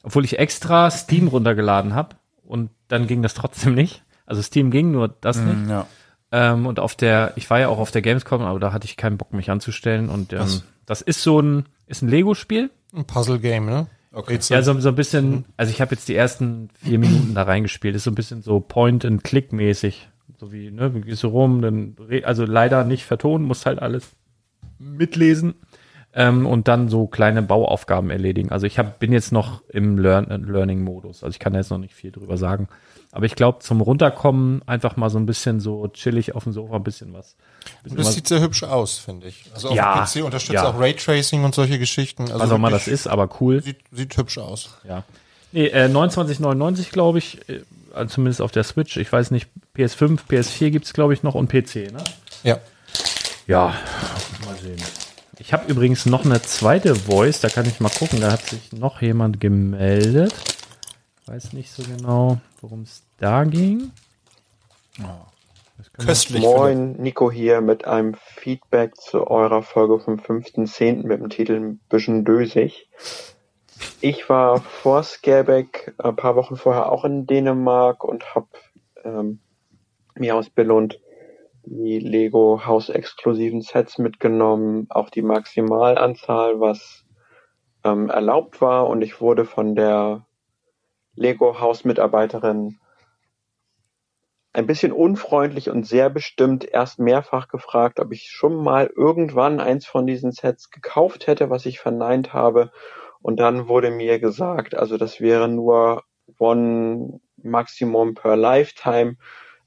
Obwohl 0.03 0.25
ich 0.25 0.41
extra 0.41 0.91
Steam 0.91 1.29
runtergeladen 1.29 1.95
habe 1.95 2.17
und 2.45 2.71
dann 2.89 3.07
ging 3.07 3.23
das 3.23 3.35
trotzdem 3.35 3.75
nicht. 3.77 4.03
Also 4.25 4.43
Steam 4.43 4.73
ging, 4.73 4.91
nur 4.91 5.09
das 5.21 5.37
nicht. 5.39 5.69
Ja. 5.71 5.87
Ähm, 6.33 6.67
und 6.67 6.81
auf 6.81 6.97
der, 6.97 7.35
ich 7.37 7.49
war 7.51 7.61
ja 7.61 7.69
auch 7.69 7.79
auf 7.79 7.93
der 7.93 8.03
Gamescom, 8.03 8.43
aber 8.43 8.59
da 8.59 8.73
hatte 8.73 8.85
ich 8.87 8.97
keinen 8.97 9.17
Bock, 9.17 9.33
mich 9.33 9.49
anzustellen. 9.49 10.09
Und 10.09 10.33
ähm, 10.33 10.63
das 10.87 11.03
ist 11.03 11.23
so 11.23 11.39
ein, 11.41 11.67
ist 11.87 12.03
ein 12.03 12.09
Lego-Spiel. 12.09 12.71
Ein 12.95 13.05
Puzzle-Game, 13.05 13.67
ne? 13.67 13.87
Okay. 14.13 14.39
Ja, 14.49 14.63
so, 14.63 14.79
so 14.81 14.89
ein 14.89 14.95
bisschen, 14.95 15.45
also 15.57 15.71
ich 15.71 15.81
habe 15.81 15.95
jetzt 15.95 16.09
die 16.09 16.15
ersten 16.15 16.71
vier 16.83 16.99
Minuten 16.99 17.35
da 17.35 17.43
reingespielt. 17.43 17.95
Ist 17.95 18.05
so 18.05 18.11
ein 18.11 18.15
bisschen 18.15 18.41
so 18.41 18.61
Point-and-Click-mäßig. 18.61 20.09
So 20.39 20.53
wie, 20.53 20.71
ne, 20.71 20.91
du 20.91 21.01
gehst 21.01 21.21
so 21.21 21.29
rum, 21.29 21.61
dann, 21.61 21.97
also 22.25 22.45
leider 22.45 22.85
nicht 22.85 23.05
vertonen, 23.05 23.47
musst 23.47 23.67
halt 23.67 23.79
alles 23.81 24.13
mitlesen. 24.79 25.55
Ähm, 26.15 26.47
und 26.47 26.67
dann 26.67 26.89
so 26.89 27.07
kleine 27.07 27.43
Bauaufgaben 27.43 28.09
erledigen. 28.09 28.51
Also 28.51 28.67
ich 28.67 28.79
hab, 28.79 28.99
bin 28.99 29.13
jetzt 29.13 29.33
noch 29.33 29.63
im 29.69 29.99
Learn 29.99 30.45
Learning-Modus. 30.47 31.23
Also 31.23 31.35
ich 31.35 31.39
kann 31.39 31.53
da 31.53 31.59
jetzt 31.59 31.71
noch 31.71 31.79
nicht 31.79 31.95
viel 31.95 32.11
drüber 32.11 32.39
sagen. 32.39 32.69
Aber 33.17 33.25
ich 33.25 33.35
glaube, 33.35 33.61
zum 33.61 33.81
Runterkommen 33.81 34.61
einfach 34.69 34.97
mal 34.99 35.09
so 35.09 35.19
ein 35.19 35.25
bisschen 35.25 35.59
so 35.59 35.89
chillig 35.89 36.35
auf 36.35 36.45
dem 36.45 36.53
Sofa 36.53 36.77
ein 36.77 36.85
bisschen 36.85 37.15
was. 37.15 37.35
Bisschen 37.83 37.97
Das 37.97 38.09
was 38.09 38.15
sieht 38.15 38.29
sehr 38.29 38.43
hübsch 38.43 38.63
aus, 38.63 38.99
finde 38.99 39.29
ich. 39.29 39.47
Also 39.55 39.71
auf 39.71 39.75
Ja, 39.75 40.05
dem 40.05 40.05
PC 40.05 40.23
unterstützt 40.23 40.53
ja. 40.53 40.69
auch 40.69 40.79
Raytracing 40.79 41.43
und 41.43 41.55
solche 41.55 41.79
Geschichten. 41.79 42.25
Also 42.25 42.41
was 42.41 42.51
auch 42.51 42.57
immer 42.57 42.69
das 42.69 42.89
ist, 42.89 43.07
aber 43.07 43.31
cool. 43.41 43.63
Sieht, 43.63 43.79
sieht 43.91 44.15
hübsch 44.19 44.37
aus. 44.37 44.69
Ja. 44.87 45.03
Nee, 45.53 45.69
äh, 45.69 45.89
29,99 45.89 46.91
glaube 46.91 47.17
ich, 47.17 47.49
äh, 47.49 47.63
also 47.95 48.17
zumindest 48.17 48.43
auf 48.43 48.53
der 48.53 48.65
Switch. 48.65 48.99
Ich 48.99 49.11
weiß 49.11 49.31
nicht, 49.31 49.49
PS5, 49.75 50.19
PS4 50.29 50.69
gibt's 50.69 50.93
glaube 50.93 51.15
ich 51.15 51.23
noch 51.23 51.35
und 51.35 51.49
PC, 51.49 51.91
ne? 51.91 52.05
Ja. 52.43 52.59
Ja, 53.47 53.75
mal 54.45 54.57
sehen. 54.61 54.77
Ich 55.39 55.55
habe 55.55 55.71
übrigens 55.73 56.05
noch 56.05 56.27
eine 56.27 56.43
zweite 56.43 56.95
Voice, 56.95 57.41
da 57.41 57.49
kann 57.49 57.65
ich 57.67 57.81
mal 57.81 57.89
gucken, 57.89 58.21
da 58.21 58.33
hat 58.33 58.45
sich 58.45 58.73
noch 58.73 59.01
jemand 59.01 59.41
gemeldet. 59.41 60.35
Weiß 61.27 61.53
nicht 61.53 61.71
so 61.71 61.83
genau, 61.83 62.39
worum 62.61 62.83
es 62.83 63.05
da 63.19 63.45
ging. 63.45 63.91
Köstlich. 65.99 66.43
Philipp. 66.43 66.57
Moin, 66.57 66.93
Nico 66.93 67.31
hier 67.31 67.61
mit 67.61 67.85
einem 67.85 68.15
Feedback 68.15 68.97
zu 68.97 69.27
eurer 69.27 69.63
Folge 69.63 69.99
vom 69.99 70.17
5.10. 70.17 71.07
mit 71.07 71.21
dem 71.21 71.29
Titel 71.29 71.55
ein 71.55 71.81
bisschen 71.89 72.25
dösig. 72.25 72.89
Ich 74.01 74.29
war 74.29 74.61
vor 74.61 75.03
Scareback 75.03 75.95
ein 75.99 76.17
paar 76.17 76.37
Wochen 76.37 76.57
vorher 76.57 76.93
auch 76.93 77.05
in 77.05 77.27
Dänemark 77.27 78.05
und 78.05 78.35
habe 78.35 78.49
ähm, 79.05 79.41
mir 80.15 80.37
aus 80.37 80.49
Billund 80.49 81.01
die 81.65 81.99
Lego 81.99 82.65
Haus-exklusiven 82.65 83.61
Sets 83.61 83.99
mitgenommen, 83.99 84.87
auch 84.91 85.11
die 85.11 85.23
Maximalanzahl, 85.23 86.61
was 86.61 87.05
ähm, 87.85 88.09
erlaubt 88.09 88.61
war 88.61 88.89
und 88.89 89.03
ich 89.03 89.21
wurde 89.21 89.45
von 89.45 89.75
der 89.75 90.26
Lego 91.17 91.61
Haus-Mitarbeiterin 91.61 92.79
ein 94.57 94.67
bisschen 94.67 94.93
unfreundlich 94.93 95.69
und 95.69 95.87
sehr 95.87 96.09
bestimmt 96.09 96.65
erst 96.65 96.99
mehrfach 96.99 97.49
gefragt, 97.49 98.01
ob 98.01 98.13
ich 98.13 98.31
schon 98.31 98.57
mal 98.57 98.91
irgendwann 98.97 99.61
eins 99.61 99.85
von 99.85 100.07
diesen 100.07 100.33
Sets 100.33 100.71
gekauft 100.71 101.27
hätte, 101.27 101.51
was 101.51 101.67
ich 101.67 101.79
verneint 101.79 102.33
habe. 102.33 102.71
Und 103.21 103.39
dann 103.39 103.69
wurde 103.69 103.91
mir 103.91 104.19
gesagt, 104.19 104.75
also 104.75 104.97
das 104.97 105.21
wäre 105.21 105.49
nur 105.49 106.05
One 106.39 107.21
Maximum 107.37 108.15
per 108.15 108.37
Lifetime. 108.37 109.17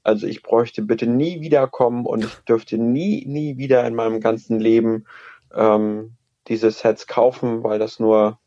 Also 0.02 0.26
ich 0.26 0.42
bräuchte 0.42 0.82
bitte 0.82 1.06
nie 1.06 1.40
wiederkommen 1.40 2.04
und 2.04 2.24
ich 2.24 2.34
dürfte 2.48 2.76
nie, 2.76 3.24
nie 3.26 3.58
wieder 3.58 3.86
in 3.86 3.94
meinem 3.94 4.18
ganzen 4.18 4.58
Leben 4.58 5.06
ähm, 5.54 6.16
diese 6.48 6.72
Sets 6.72 7.06
kaufen, 7.06 7.62
weil 7.62 7.78
das 7.78 8.00
nur 8.00 8.40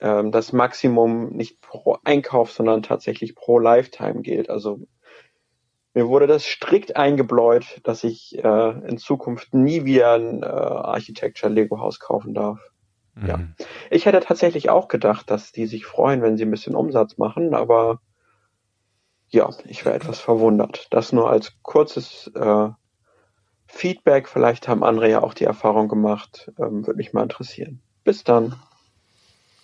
ähm, 0.00 0.32
das 0.32 0.52
Maximum 0.52 1.30
nicht 1.30 1.60
pro 1.60 1.98
Einkauf, 2.04 2.52
sondern 2.52 2.82
tatsächlich 2.82 3.34
pro 3.34 3.58
Lifetime 3.58 4.22
gilt. 4.22 4.50
Also 4.50 4.80
mir 5.94 6.08
wurde 6.08 6.26
das 6.26 6.44
strikt 6.44 6.96
eingebläut, 6.96 7.80
dass 7.84 8.04
ich 8.04 8.36
äh, 8.42 8.70
in 8.86 8.98
Zukunft 8.98 9.54
nie 9.54 9.84
wieder 9.84 10.14
ein 10.14 10.42
äh, 10.42 10.46
Architecture 10.46 11.52
Lego 11.52 11.80
Haus 11.80 12.00
kaufen 12.00 12.34
darf. 12.34 12.60
Ja. 13.26 13.40
Ich 13.90 14.04
hätte 14.04 14.20
tatsächlich 14.20 14.68
auch 14.68 14.88
gedacht, 14.88 15.30
dass 15.30 15.50
die 15.50 15.66
sich 15.66 15.86
freuen, 15.86 16.20
wenn 16.20 16.36
sie 16.36 16.44
ein 16.44 16.50
bisschen 16.50 16.74
Umsatz 16.74 17.16
machen, 17.16 17.54
aber 17.54 18.00
ja, 19.28 19.48
ich 19.64 19.84
wäre 19.84 19.94
etwas 19.94 20.20
verwundert. 20.20 20.86
Das 20.90 21.12
nur 21.12 21.30
als 21.30 21.54
kurzes 21.62 22.30
äh, 22.34 22.68
Feedback. 23.66 24.28
Vielleicht 24.28 24.68
haben 24.68 24.84
andere 24.84 25.10
ja 25.10 25.22
auch 25.22 25.34
die 25.34 25.44
Erfahrung 25.44 25.88
gemacht. 25.88 26.52
Ähm, 26.58 26.86
Würde 26.86 26.98
mich 26.98 27.12
mal 27.12 27.22
interessieren. 27.22 27.80
Bis 28.04 28.22
dann. 28.22 28.54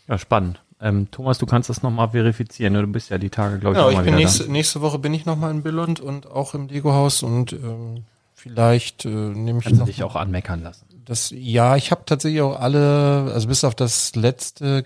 Ja, 0.09 0.19
spannend. 0.19 0.61
Ähm, 0.81 1.09
Thomas, 1.13 1.39
du 1.39 1.47
kannst 1.47 1.71
das 1.71 1.83
nochmal 1.83 2.11
verifizieren. 2.11 2.73
Ne? 2.73 2.81
Du 2.83 2.89
bist 2.89 3.11
ja 3.11 3.19
die 3.19 3.31
Tage, 3.31 3.59
glaube 3.61 3.75
ich, 3.77 3.79
Ja, 3.79 3.85
noch 3.85 3.91
ich 3.91 3.97
mal 3.99 4.03
bin 4.05 4.15
wieder 4.15 4.25
nächste, 4.25 4.51
nächste 4.51 4.81
Woche 4.81 4.99
bin 4.99 5.15
ich 5.15 5.27
nochmal 5.27 5.51
in 5.53 5.63
Billund 5.63 6.01
und 6.01 6.27
auch 6.29 6.55
im 6.55 6.67
Lego-Haus 6.69 7.23
und 7.23 7.53
ähm, 7.53 8.05
vielleicht 8.35 9.05
äh, 9.05 9.09
nehme 9.09 9.61
ich 9.61 9.65
Kannst 9.65 9.77
du 9.79 9.83
noch 9.83 9.87
dich 9.87 10.03
auch 10.03 10.17
anmeckern 10.17 10.63
lassen. 10.63 10.87
das. 11.05 11.31
Ja, 11.35 11.77
ich 11.77 11.93
habe 11.93 12.03
tatsächlich 12.05 12.41
auch 12.43 12.59
alle, 12.59 13.31
also 13.33 13.47
bis 13.47 13.63
auf 13.63 13.77
das 13.77 14.17
letzte 14.17 14.85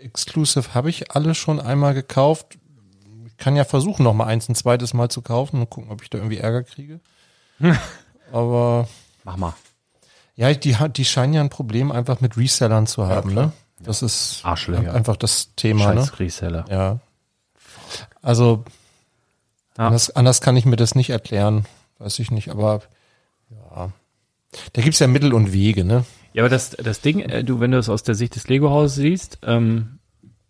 Exclusive 0.00 0.72
habe 0.74 0.88
ich 0.88 1.10
alle 1.10 1.34
schon 1.34 1.60
einmal 1.60 1.92
gekauft. 1.92 2.56
Ich 3.26 3.36
kann 3.36 3.56
ja 3.56 3.64
versuchen, 3.64 4.04
noch 4.04 4.14
mal 4.14 4.24
eins 4.24 4.48
ein 4.48 4.54
zweites 4.54 4.94
Mal 4.94 5.10
zu 5.10 5.20
kaufen 5.20 5.60
und 5.60 5.68
gucken, 5.68 5.90
ob 5.90 6.02
ich 6.02 6.08
da 6.08 6.16
irgendwie 6.16 6.38
Ärger 6.38 6.62
kriege. 6.62 7.00
Aber 8.32 8.88
Mach 9.24 9.36
mal. 9.36 9.54
ja, 10.34 10.52
die, 10.54 10.76
hat- 10.76 10.96
die 10.96 11.04
scheinen 11.04 11.34
ja 11.34 11.40
ein 11.42 11.50
Problem 11.50 11.92
einfach 11.92 12.20
mit 12.20 12.36
Resellern 12.36 12.86
zu 12.86 13.06
haben, 13.06 13.34
ne? 13.34 13.52
Das 13.80 14.02
ist 14.02 14.40
Arschlöcher. 14.44 14.94
einfach 14.94 15.16
das 15.16 15.54
Thema, 15.54 15.94
ne? 15.94 16.00
Scheiß 16.00 16.18
Reseller. 16.20 16.64
Ja. 16.70 17.00
Also 18.22 18.64
Ja. 19.78 19.86
anders, 19.88 20.10
anders 20.10 20.40
kann 20.40 20.56
ich 20.56 20.64
mir 20.64 20.76
das 20.76 20.94
nicht 20.94 21.10
erklären. 21.10 21.66
Weiß 21.98 22.18
ich 22.18 22.30
nicht, 22.30 22.50
aber 22.50 22.82
ja. 23.50 23.90
Da 24.72 24.82
gibt's 24.82 24.98
ja 24.98 25.06
Mittel 25.06 25.34
und 25.34 25.52
Wege, 25.52 25.84
ne? 25.84 26.04
Ja, 26.32 26.42
aber 26.42 26.50
das, 26.50 26.70
das 26.70 27.00
Ding, 27.00 27.20
äh, 27.20 27.44
du, 27.44 27.60
wenn 27.60 27.70
du 27.70 27.78
es 27.78 27.88
aus 27.88 28.02
der 28.02 28.14
Sicht 28.14 28.34
des 28.36 28.48
Lego-Hauses 28.48 28.94
siehst, 28.96 29.38
ähm, 29.42 29.98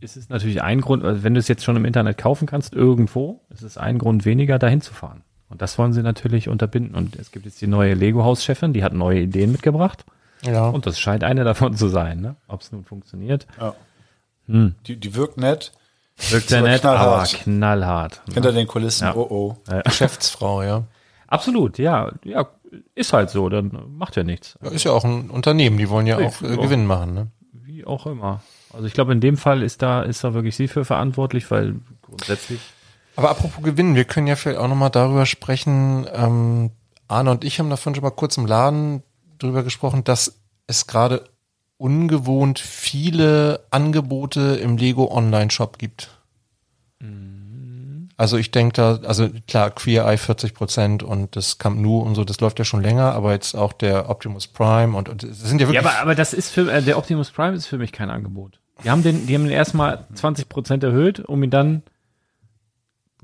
ist 0.01 0.17
es 0.17 0.29
natürlich 0.29 0.63
ein 0.63 0.81
Grund, 0.81 1.05
also 1.05 1.23
wenn 1.23 1.35
du 1.35 1.41
es 1.41 1.49
jetzt 1.49 1.65
schon 1.65 1.77
im 1.77 1.85
Internet 1.85 2.19
kaufen 2.19 2.47
kannst, 2.47 2.75
irgendwo, 2.75 3.41
ist 3.51 3.63
es 3.63 3.79
ein 3.79 3.99
Grund 3.99 4.25
weniger, 4.25 4.59
dahin 4.59 4.81
zu 4.81 4.93
fahren. 4.95 5.23
Und 5.49 5.63
das 5.63 5.79
wollen 5.79 5.93
sie 5.93 6.03
natürlich 6.03 6.49
unterbinden. 6.49 6.95
Und 6.97 7.17
es 7.17 7.31
gibt 7.31 7.47
jetzt 7.47 7.61
die 7.61 7.67
neue 7.69 7.95
Lego-Haus-Chefin, 7.95 8.73
die 8.73 8.83
hat 8.83 8.93
neue 8.93 9.21
Ideen 9.21 9.53
mitgebracht. 9.53 10.05
Ja. 10.43 10.69
Und 10.69 10.87
das 10.87 10.99
scheint 11.01 11.25
eine 11.25 11.45
davon 11.45 11.75
zu 11.77 11.89
sein, 11.89 12.21
ne? 12.21 12.37
Ob 12.49 12.61
es 12.61 12.73
nun 12.73 12.85
funktioniert. 12.85 13.47
Die, 14.49 14.97
die 14.97 15.15
wirkt 15.15 15.39
nett. 15.39 15.73
Wirkt 16.31 16.49
sehr 16.49 16.63
nett, 16.63 16.85
aber 16.85 16.99
knallhart. 17.25 17.35
knallhart. 17.43 18.23
Hinter 18.33 18.53
den 18.53 18.67
Kulissen, 18.67 19.05
Ja. 19.07 19.15
oh 19.17 19.27
oh. 19.29 19.57
Geschäftsfrau, 19.85 20.63
ja. 20.63 20.85
Absolut, 21.27 21.79
ja. 21.79 22.13
Ja, 22.25 22.47
ist 22.95 23.13
halt 23.13 23.31
so, 23.31 23.49
dann 23.49 23.73
macht 23.97 24.17
ja 24.17 24.23
nichts. 24.23 24.57
ja. 24.63 24.71
Ist 24.71 24.85
ja 24.85 24.93
auch 24.93 25.05
ein 25.05 25.31
Unternehmen, 25.31 25.77
die 25.79 25.91
wollen 25.91 26.07
ja 26.07 26.17
auch 26.17 26.41
äh, 26.43 26.51
Ja. 26.51 26.57
Gewinn 26.57 26.87
machen, 26.87 27.15
ne? 27.15 27.27
Wie 27.53 27.85
auch 27.85 28.07
immer. 28.07 28.41
Also 28.73 28.87
ich 28.87 28.93
glaube, 28.95 29.13
in 29.13 29.21
dem 29.21 29.37
Fall 29.37 29.63
ist 29.63 29.83
da, 29.83 30.03
ist 30.03 30.23
da 30.23 30.33
wirklich 30.35 30.55
sie 30.57 30.69
für 30.69 30.85
verantwortlich, 30.85 31.51
weil 31.51 31.77
grundsätzlich 32.03 32.61
Aber 33.17 33.31
apropos 33.31 33.63
Gewinn, 33.65 33.95
wir 33.95 34.05
können 34.05 34.27
ja 34.27 34.37
vielleicht 34.37 34.61
auch 34.61 34.69
nochmal 34.69 34.91
darüber 34.91 35.27
sprechen. 35.27 36.07
Ähm, 36.15 36.71
Arne 37.09 37.31
und 37.31 37.45
ich 37.45 37.59
haben 37.59 37.71
davon 37.71 37.95
schon 37.95 38.05
mal 38.05 38.11
kurz 38.11 38.37
im 38.37 38.47
Laden 38.47 39.03
drüber 39.39 39.63
gesprochen, 39.63 40.05
dass 40.05 40.41
es 40.67 40.87
gerade 40.87 41.25
ungewohnt 41.79 42.59
viele 42.59 43.67
Angebote 43.71 44.59
im 44.63 44.77
Lego 44.77 45.11
Online-Shop 45.11 45.79
gibt. 45.79 46.11
Also 48.17 48.39
ich 48.39 48.51
denke 48.51 48.73
da, 48.73 48.99
also 49.07 49.29
klar, 49.47 49.71
Queer 49.71 50.07
Eye 50.07 50.17
40 50.17 50.55
Prozent 50.55 51.03
und 51.03 51.37
das 51.37 51.59
Camp 51.59 51.79
Nou 51.79 51.99
und 51.99 52.15
so, 52.15 52.25
das 52.25 52.41
läuft 52.41 52.59
ja 52.59 52.65
schon 52.65 52.81
länger, 52.81 53.13
aber 53.13 53.33
jetzt 53.33 53.55
auch 53.55 53.75
der 53.75 54.09
Optimus 54.09 54.47
Prime 54.47 54.97
und, 54.97 55.11
und 55.11 55.23
es 55.23 55.41
sind 55.41 55.61
ja 55.61 55.67
Ja, 55.67 55.75
wirklich 55.75 55.87
aber, 55.87 56.01
aber 56.01 56.15
das 56.15 56.33
ist 56.33 56.51
für, 56.51 56.73
äh, 56.73 56.83
der 56.83 56.97
Optimus 56.97 57.31
Prime 57.31 57.55
ist 57.55 57.67
für 57.67 57.77
mich 57.77 57.93
kein 57.93 58.09
Angebot. 58.09 58.59
Die 58.85 58.91
haben 58.91 59.03
den, 59.03 59.27
die 59.27 59.35
haben 59.35 59.45
den 59.45 59.53
erstmal 59.53 60.07
20% 60.15 60.85
erhöht, 60.85 61.21
um 61.21 61.43
ihn 61.43 61.51
dann 61.51 61.83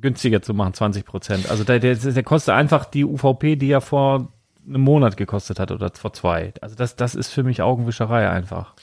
günstiger 0.01 0.43
zu 0.43 0.53
machen, 0.53 0.75
20%. 0.75 1.49
Also 1.49 1.65
der, 1.65 1.79
der, 1.79 1.95
der 1.95 2.23
kostet 2.23 2.55
einfach 2.55 2.85
die 2.85 3.05
UVP, 3.05 3.57
die 3.57 3.71
er 3.71 3.81
vor 3.81 4.32
einem 4.67 4.83
Monat 4.83 5.17
gekostet 5.17 5.59
hat 5.59 5.71
oder 5.71 5.91
vor 5.95 6.13
zwei. 6.13 6.53
Also 6.61 6.75
das, 6.75 6.97
das 6.97 7.15
ist 7.15 7.29
für 7.29 7.43
mich 7.43 7.63
Augenwischerei 7.63 8.29
einfach. 8.29 8.75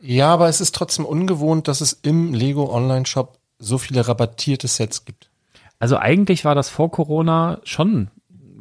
Ja, 0.00 0.32
aber 0.32 0.48
es 0.48 0.60
ist 0.60 0.74
trotzdem 0.74 1.04
ungewohnt, 1.04 1.68
dass 1.68 1.80
es 1.80 1.92
im 1.92 2.34
Lego 2.34 2.74
Online-Shop 2.74 3.38
so 3.58 3.78
viele 3.78 4.06
rabattierte 4.06 4.66
Sets 4.66 5.04
gibt. 5.04 5.30
Also 5.78 5.96
eigentlich 5.96 6.44
war 6.44 6.54
das 6.54 6.68
vor 6.68 6.90
Corona 6.90 7.60
schon 7.64 8.10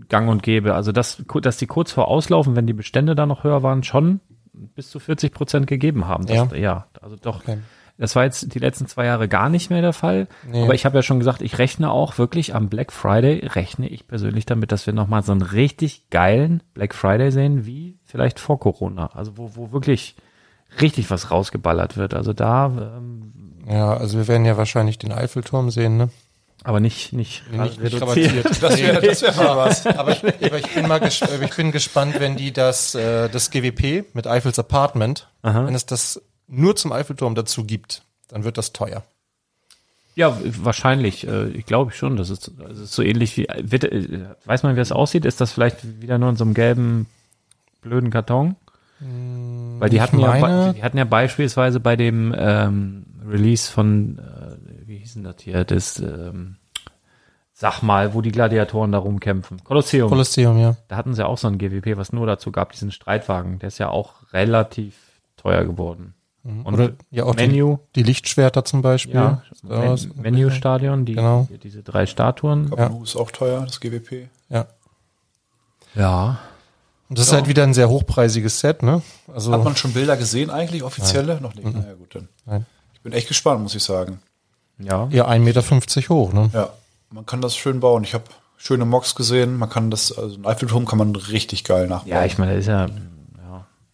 gang 0.10 0.30
und 0.30 0.44
gäbe. 0.44 0.76
Also 0.76 0.92
dass, 0.92 1.24
dass 1.42 1.58
die 1.58 1.68
kurz 1.68 1.92
vor 1.92 2.08
Auslaufen, 2.08 2.56
wenn 2.56 2.68
die 2.68 2.74
Bestände 2.74 3.16
da 3.16 3.26
noch 3.26 3.44
höher 3.44 3.64
waren, 3.64 3.84
schon 3.84 4.20
bis 4.54 4.90
zu 4.90 5.00
40 5.00 5.34
Prozent 5.34 5.68
gegeben 5.68 6.08
haben. 6.08 6.26
Das, 6.26 6.52
Ja. 6.52 6.58
ja, 6.58 6.86
also 7.02 7.16
doch. 7.16 7.42
Okay. 7.42 7.58
Das 8.02 8.16
war 8.16 8.24
jetzt 8.24 8.56
die 8.56 8.58
letzten 8.58 8.88
zwei 8.88 9.06
Jahre 9.06 9.28
gar 9.28 9.48
nicht 9.48 9.70
mehr 9.70 9.84
der 9.84 9.94
Fall. 9.94 10.28
Nee. 10.52 10.64
Aber 10.64 10.74
ich 10.74 10.86
habe 10.86 10.98
ja 10.98 11.04
schon 11.04 11.20
gesagt, 11.20 11.44
ich 11.44 11.60
rechne 11.60 11.92
auch 11.92 12.18
wirklich 12.18 12.56
am 12.56 12.68
Black 12.68 12.92
Friday, 12.92 13.46
rechne 13.46 13.88
ich 13.88 14.08
persönlich 14.08 14.48
damit, 14.48 14.72
dass 14.72 14.88
wir 14.88 14.94
nochmal 14.94 15.22
so 15.22 15.32
einen 15.34 15.44
richtig 15.44 16.10
geilen 16.10 16.64
Black 16.74 16.96
Friday 16.96 17.32
sehen, 17.32 17.68
wie 17.68 18.00
vielleicht 18.04 18.40
vor 18.40 18.60
Corona. 18.60 19.12
Also 19.14 19.38
wo, 19.38 19.52
wo 19.56 19.72
wirklich 19.72 20.16
richtig 20.82 21.12
was 21.12 21.30
rausgeballert 21.30 21.96
wird. 21.96 22.16
Also 22.16 22.34
da, 22.34 22.66
ähm, 22.98 23.34
Ja, 23.70 23.94
also 23.96 24.18
wir 24.18 24.28
werden 24.28 24.46
ja 24.46 24.58
wahrscheinlich 24.58 24.98
den 24.98 25.12
Eiffelturm 25.12 25.70
sehen, 25.70 25.98
ne? 25.98 26.10
aber 26.64 26.80
nicht, 26.80 27.14
nicht, 27.14 27.44
Nicht, 27.52 27.82
nicht 27.82 27.94
reduziert. 27.94 28.02
rabattiert. 28.02 28.46
Das 28.62 28.78
wäre 28.82 29.02
das 29.02 29.22
wär 29.22 29.36
mal 29.36 29.58
was. 29.58 29.86
Aber 29.86 30.12
ich, 30.12 30.24
aber 30.24 30.58
ich 30.58 30.74
bin 30.74 30.88
mal 30.88 31.02
ich 31.08 31.56
bin 31.56 31.72
gespannt, 31.72 32.20
wenn 32.20 32.36
die 32.36 32.52
das, 32.52 32.96
äh, 32.96 33.30
das 33.30 33.52
GWP 33.52 34.06
mit 34.16 34.26
Eiffels 34.26 34.58
Apartment, 34.58 35.28
Aha. 35.44 35.68
wenn 35.68 35.76
es 35.76 35.86
das 35.86 36.20
nur 36.52 36.76
zum 36.76 36.92
Eiffelturm 36.92 37.34
dazu 37.34 37.64
gibt, 37.64 38.04
dann 38.28 38.44
wird 38.44 38.58
das 38.58 38.74
teuer. 38.74 39.04
Ja, 40.16 40.38
wahrscheinlich. 40.44 41.26
Äh, 41.28 41.48
Ich 41.50 41.66
glaube 41.66 41.92
schon. 41.92 42.18
Das 42.18 42.30
ist, 42.30 42.52
das 42.60 42.78
ist 42.80 42.94
so 42.94 43.02
ähnlich 43.02 43.38
wie. 43.38 43.48
Wird, 43.62 43.86
äh, 43.86 44.26
weiß 44.46 44.64
man, 44.64 44.76
wie 44.76 44.80
das 44.80 44.92
aussieht? 44.92 45.26
Ist 45.26 45.40
das 45.42 45.52
vielleicht 45.54 46.02
wieder 46.02 46.18
nur 46.18 46.30
in 46.30 46.36
so 46.36 46.44
einem 46.44 46.54
gelben, 46.54 47.08
blöden 47.82 48.10
Karton? 48.12 48.56
Weil 49.00 49.90
die 49.90 50.00
hatten, 50.02 50.20
ja, 50.20 50.38
meine- 50.38 50.74
die 50.76 50.84
hatten 50.84 50.98
ja 50.98 51.06
beispielsweise 51.06 51.80
bei 51.80 51.96
dem 51.96 52.36
ähm, 52.38 53.06
Release 53.28 53.72
von, 53.72 54.20
äh, 54.20 54.88
wie 54.88 54.98
hieß 54.98 55.14
denn 55.16 55.24
das 55.24 55.38
hier? 55.40 55.64
Das, 55.64 55.98
ähm, 56.00 56.58
sag 57.54 57.82
mal, 57.82 58.14
wo 58.14 58.22
die 58.22 58.32
Gladiatoren 58.32 58.92
da 58.92 59.00
rumkämpfen. 59.00 59.64
Kolosseum. 59.64 60.10
Kolosseum, 60.10 60.58
ja. 60.60 60.76
da 60.88 60.98
hatten 60.98 61.16
sie 61.16 61.26
auch 61.26 61.38
so 61.40 61.48
ein 61.48 61.58
GWP, 61.58 61.98
was 61.98 62.14
nur 62.14 62.28
dazu 62.28 62.52
gab, 62.52 62.74
diesen 62.74 62.92
Streitwagen. 62.92 63.58
Der 63.60 63.68
ist 63.70 63.80
ja 63.80 63.90
auch 63.90 64.32
relativ 64.34 64.96
teuer 65.38 65.64
geworden. 65.66 66.14
Und 66.44 66.66
Oder 66.66 66.94
ja 67.12 67.26
auch 67.26 67.36
Menu. 67.36 67.78
Die, 67.96 68.02
die 68.02 68.08
Lichtschwerter 68.08 68.66
zum 68.66 68.82
Beispiel. 68.82 69.14
ja, 69.16 69.44
Da 69.64 69.94
ist- 69.94 70.08
Men 70.16 70.34
Menü-Stadion, 70.36 71.06
die, 71.06 71.14
Genau. 71.14 71.48
die, 71.52 71.58
diese 71.60 71.84
drei 71.84 72.06
Statuen. 72.08 72.70
Kablu 72.72 73.04
ist 73.04 73.16
auch 73.16 73.30
teuer, 73.32 73.62
das 73.64 73.80
GWP. 73.80 74.28
Ja. 74.50 74.66
Ja. 75.96 76.40
Und 77.10 77.20
das 77.20 77.28
ist 77.28 77.34
halt 77.34 77.48
wieder 77.48 77.64
ein 77.64 77.74
sehr 77.74 77.90
hochpreisiges 77.90 78.60
Set, 78.60 78.84
ne? 78.84 79.02
Also 79.34 79.52
Hat 79.52 79.64
man 79.64 79.76
schon 79.76 79.94
Bilder 79.94 80.16
gesehen 80.18 80.50
eigentlich, 80.50 80.82
offizielle? 80.84 81.42
Noch 81.42 81.54
nicht. 81.54 81.66
Naja, 81.72 81.94
gut, 81.94 82.16
dann. 82.16 82.30
Nein. 82.46 82.66
Ich 82.94 83.02
bin 83.02 83.12
echt 83.14 83.28
gespannt, 83.28 83.62
muss 83.62 83.76
ich 83.76 83.84
sagen. 83.84 84.20
Ja. 84.80 85.08
ja 85.12 85.28
1,50 85.28 85.40
Meter 85.40 86.10
hoch, 86.10 86.34
ne? 86.34 86.50
Ja, 86.54 86.70
man 87.12 87.26
kann 87.26 87.42
das 87.42 87.56
schön 87.56 87.82
bauen. 87.82 88.04
Ich 88.04 88.14
habe 88.14 88.24
schöne 88.58 88.86
Mocks 88.86 89.14
gesehen. 89.16 89.58
Man 89.58 89.70
kann 89.70 89.92
das, 89.92 90.18
also 90.18 90.38
ein 90.38 90.46
Eiffelturm 90.46 90.86
kann 90.86 90.98
man 90.98 91.16
richtig 91.16 91.66
geil 91.66 91.88
nachbauen. 91.88 92.10
Ja, 92.12 92.26
ich 92.26 92.38
meine, 92.38 92.54
da 92.54 92.58
ist 92.58 92.68
ja, 92.68 92.86
ja 92.86 92.92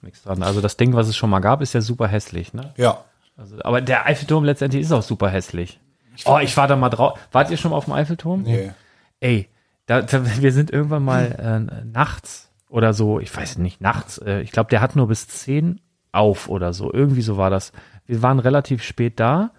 nichts 0.03 0.23
dran. 0.23 0.43
Also 0.43 0.61
das 0.61 0.77
Ding, 0.77 0.93
was 0.93 1.07
es 1.07 1.15
schon 1.15 1.29
mal 1.29 1.39
gab, 1.39 1.61
ist 1.61 1.73
ja 1.73 1.81
super 1.81 2.07
hässlich, 2.07 2.53
ne? 2.53 2.73
Ja. 2.77 3.03
Also, 3.35 3.57
aber 3.63 3.81
der 3.81 4.05
Eiffelturm 4.05 4.43
letztendlich 4.43 4.81
ist 4.81 4.91
auch 4.91 5.03
super 5.03 5.29
hässlich. 5.29 5.79
Oh, 6.25 6.39
ich 6.41 6.57
war 6.57 6.67
da 6.67 6.75
mal 6.75 6.89
drauf. 6.89 7.19
Wart 7.31 7.51
ihr 7.51 7.57
schon 7.57 7.71
mal 7.71 7.77
auf 7.77 7.85
dem 7.85 7.93
Eiffelturm? 7.93 8.41
Nee. 8.41 8.71
Ey, 9.19 9.49
da, 9.85 10.01
da, 10.01 10.41
wir 10.41 10.51
sind 10.51 10.71
irgendwann 10.71 11.03
mal 11.03 11.69
äh, 11.71 11.85
nachts 11.85 12.51
oder 12.69 12.93
so, 12.93 13.19
ich 13.19 13.35
weiß 13.35 13.59
nicht, 13.59 13.79
nachts, 13.79 14.17
äh, 14.17 14.41
ich 14.41 14.51
glaube, 14.51 14.69
der 14.69 14.81
hat 14.81 14.95
nur 14.95 15.07
bis 15.07 15.27
10 15.27 15.79
auf 16.11 16.49
oder 16.49 16.73
so. 16.73 16.91
Irgendwie 16.91 17.21
so 17.21 17.37
war 17.37 17.49
das. 17.49 17.71
Wir 18.05 18.21
waren 18.21 18.39
relativ 18.39 18.83
spät 18.83 19.19
da 19.19 19.51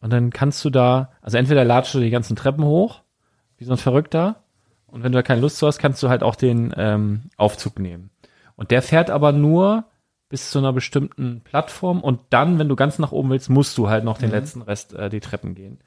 und 0.00 0.12
dann 0.12 0.30
kannst 0.30 0.64
du 0.64 0.70
da, 0.70 1.10
also 1.20 1.36
entweder 1.36 1.64
ladest 1.64 1.94
du 1.94 2.00
die 2.00 2.10
ganzen 2.10 2.36
Treppen 2.36 2.64
hoch, 2.64 3.02
wie 3.58 3.64
so 3.64 3.72
ein 3.72 3.78
Verrückter, 3.78 4.42
und 4.86 5.02
wenn 5.02 5.12
du 5.12 5.18
da 5.18 5.22
keine 5.22 5.40
Lust 5.42 5.58
zu 5.58 5.66
hast, 5.66 5.78
kannst 5.78 6.02
du 6.02 6.08
halt 6.08 6.22
auch 6.22 6.36
den 6.36 6.72
ähm, 6.76 7.24
Aufzug 7.36 7.78
nehmen. 7.78 8.10
Und 8.56 8.70
der 8.70 8.82
fährt 8.82 9.10
aber 9.10 9.32
nur 9.32 9.84
bis 10.28 10.50
zu 10.50 10.58
einer 10.58 10.72
bestimmten 10.72 11.42
Plattform 11.44 12.00
und 12.00 12.18
dann, 12.30 12.58
wenn 12.58 12.68
du 12.68 12.74
ganz 12.76 12.98
nach 12.98 13.12
oben 13.12 13.30
willst, 13.30 13.48
musst 13.48 13.78
du 13.78 13.88
halt 13.88 14.02
noch 14.04 14.18
den 14.18 14.30
letzten 14.30 14.62
Rest 14.62 14.92
äh, 14.94 15.08
die 15.08 15.20
Treppen 15.20 15.54
gehen. 15.54 15.78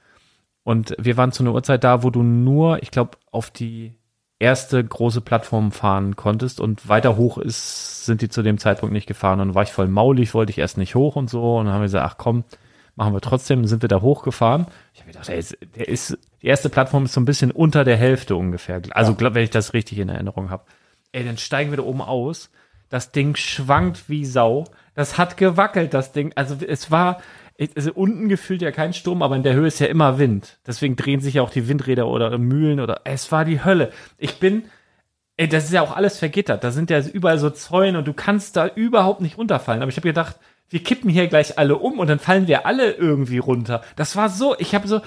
Und 0.63 0.95
wir 0.97 1.17
waren 1.17 1.32
zu 1.32 1.43
einer 1.43 1.53
Uhrzeit 1.53 1.84
da, 1.84 2.03
wo 2.03 2.09
du 2.09 2.22
nur, 2.24 2.82
ich 2.84 2.91
glaube, 2.91 3.17
auf 3.32 3.49
die 3.49 3.93
erste 4.38 4.82
große 4.84 5.20
Plattform 5.22 5.72
fahren 5.72 6.15
konntest 6.15 6.61
und 6.61 6.88
weiter 6.88 7.17
hoch 7.17 7.38
ist, 7.38 8.05
sind 8.05 8.22
die 8.22 8.30
zu 8.30 8.41
dem 8.43 8.57
Zeitpunkt 8.57 8.93
nicht 8.93 9.07
gefahren. 9.07 9.39
Und 9.41 9.49
dann 9.49 9.55
war 9.55 9.63
ich 9.63 9.72
voll 9.74 9.88
maulig, 9.89 10.34
wollte 10.34 10.51
ich 10.51 10.59
erst 10.59 10.78
nicht 10.78 10.95
hoch 10.95 11.15
und 11.17 11.30
so. 11.30 11.57
Und 11.57 11.65
dann 11.65 11.74
haben 11.74 11.82
wir 11.82 11.86
gesagt, 11.88 12.09
ach 12.09 12.17
komm, 12.17 12.43
machen 12.95 13.13
wir 13.13 13.22
trotzdem, 13.22 13.65
sind 13.65 13.82
wir 13.82 13.89
da 13.89 14.01
hochgefahren. 14.01 14.67
Ich 14.93 15.01
habe 15.01 15.11
gedacht, 15.11 15.28
ey, 15.28 15.39
ist- 15.39 15.57
der 15.76 15.88
ist, 15.89 16.17
die 16.41 16.47
erste 16.47 16.70
Plattform 16.70 17.05
ist 17.05 17.13
so 17.13 17.20
ein 17.20 17.26
bisschen 17.26 17.51
unter 17.51 17.84
der 17.84 17.97
Hälfte 17.97 18.36
ungefähr. 18.36 18.82
Also, 18.91 19.15
glaub, 19.15 19.34
wenn 19.34 19.43
ich 19.43 19.49
das 19.49 19.74
richtig 19.74 19.97
in 19.99 20.07
Erinnerung 20.09 20.49
habe. 20.49 20.63
Ey, 21.12 21.26
dann 21.26 21.38
steigen 21.38 21.72
wir 21.72 21.78
da 21.78 21.84
oben 21.84 22.01
aus. 22.01 22.51
Das 22.89 23.12
Ding 23.12 23.36
schwankt 23.36 24.10
wie 24.10 24.26
Sau. 24.26 24.66
Das 24.95 25.18
hat 25.18 25.38
gewackelt, 25.38 25.93
das 25.93 26.12
Ding. 26.12 26.32
Also 26.36 26.57
es 26.66 26.91
war, 26.91 27.22
also 27.76 27.91
unten 27.93 28.30
gefühlt 28.30 28.62
ja 28.62 28.72
kein 28.72 28.93
Sturm, 28.93 29.22
aber 29.22 29.36
in 29.36 29.43
der 29.43 29.53
Höhe 29.53 29.68
ist 29.68 29.80
ja 29.80 29.88
immer 29.88 30.20
Wind. 30.20 30.60
Deswegen 30.66 30.95
drehen 30.95 31.22
sich 31.22 31.36
ja 31.36 31.41
auch 31.41 31.51
die 31.51 31.68
Windräder 31.68 32.07
oder 32.07 32.38
Mühlen 32.38 32.80
oder 32.80 33.01
es 33.05 33.32
war 33.32 33.45
die 33.45 33.64
Hölle. 33.64 33.91
Ich 34.18 34.39
bin, 34.39 34.64
ey, 35.38 35.47
das 35.47 35.66
ist 35.66 35.74
ja 35.74 35.82
auch 35.82 35.95
alles 35.95 36.18
vergittert. 36.18 36.64
Da 36.64 36.72
sind 36.72 36.89
ja 36.89 36.99
überall 36.99 37.39
so 37.39 37.49
Zäune 37.49 37.99
und 37.99 38.07
du 38.07 38.14
kannst 38.14 38.55
da 38.55 38.68
überhaupt 38.68 39.22
nicht 39.22 39.38
runterfallen. 39.38 39.82
Aber 39.82 39.89
ich 39.89 39.97
habe 39.97 40.10
gedacht, 40.10 40.38
wir 40.70 40.84
kippen 40.84 41.10
hier 41.10 41.28
gleich 41.28 41.57
alle 41.57 41.78
um 41.78 41.99
und 41.99 42.07
dann 42.07 42.20
fallen 42.20 42.47
wir 42.47 42.66
alle 42.66 42.91
irgendwie 42.91 43.39
runter. 43.39 43.82
Das 43.95 44.16
war 44.16 44.30
so, 44.30 44.55
ich 44.60 44.76
habe 44.76 44.88
so, 44.88 45.01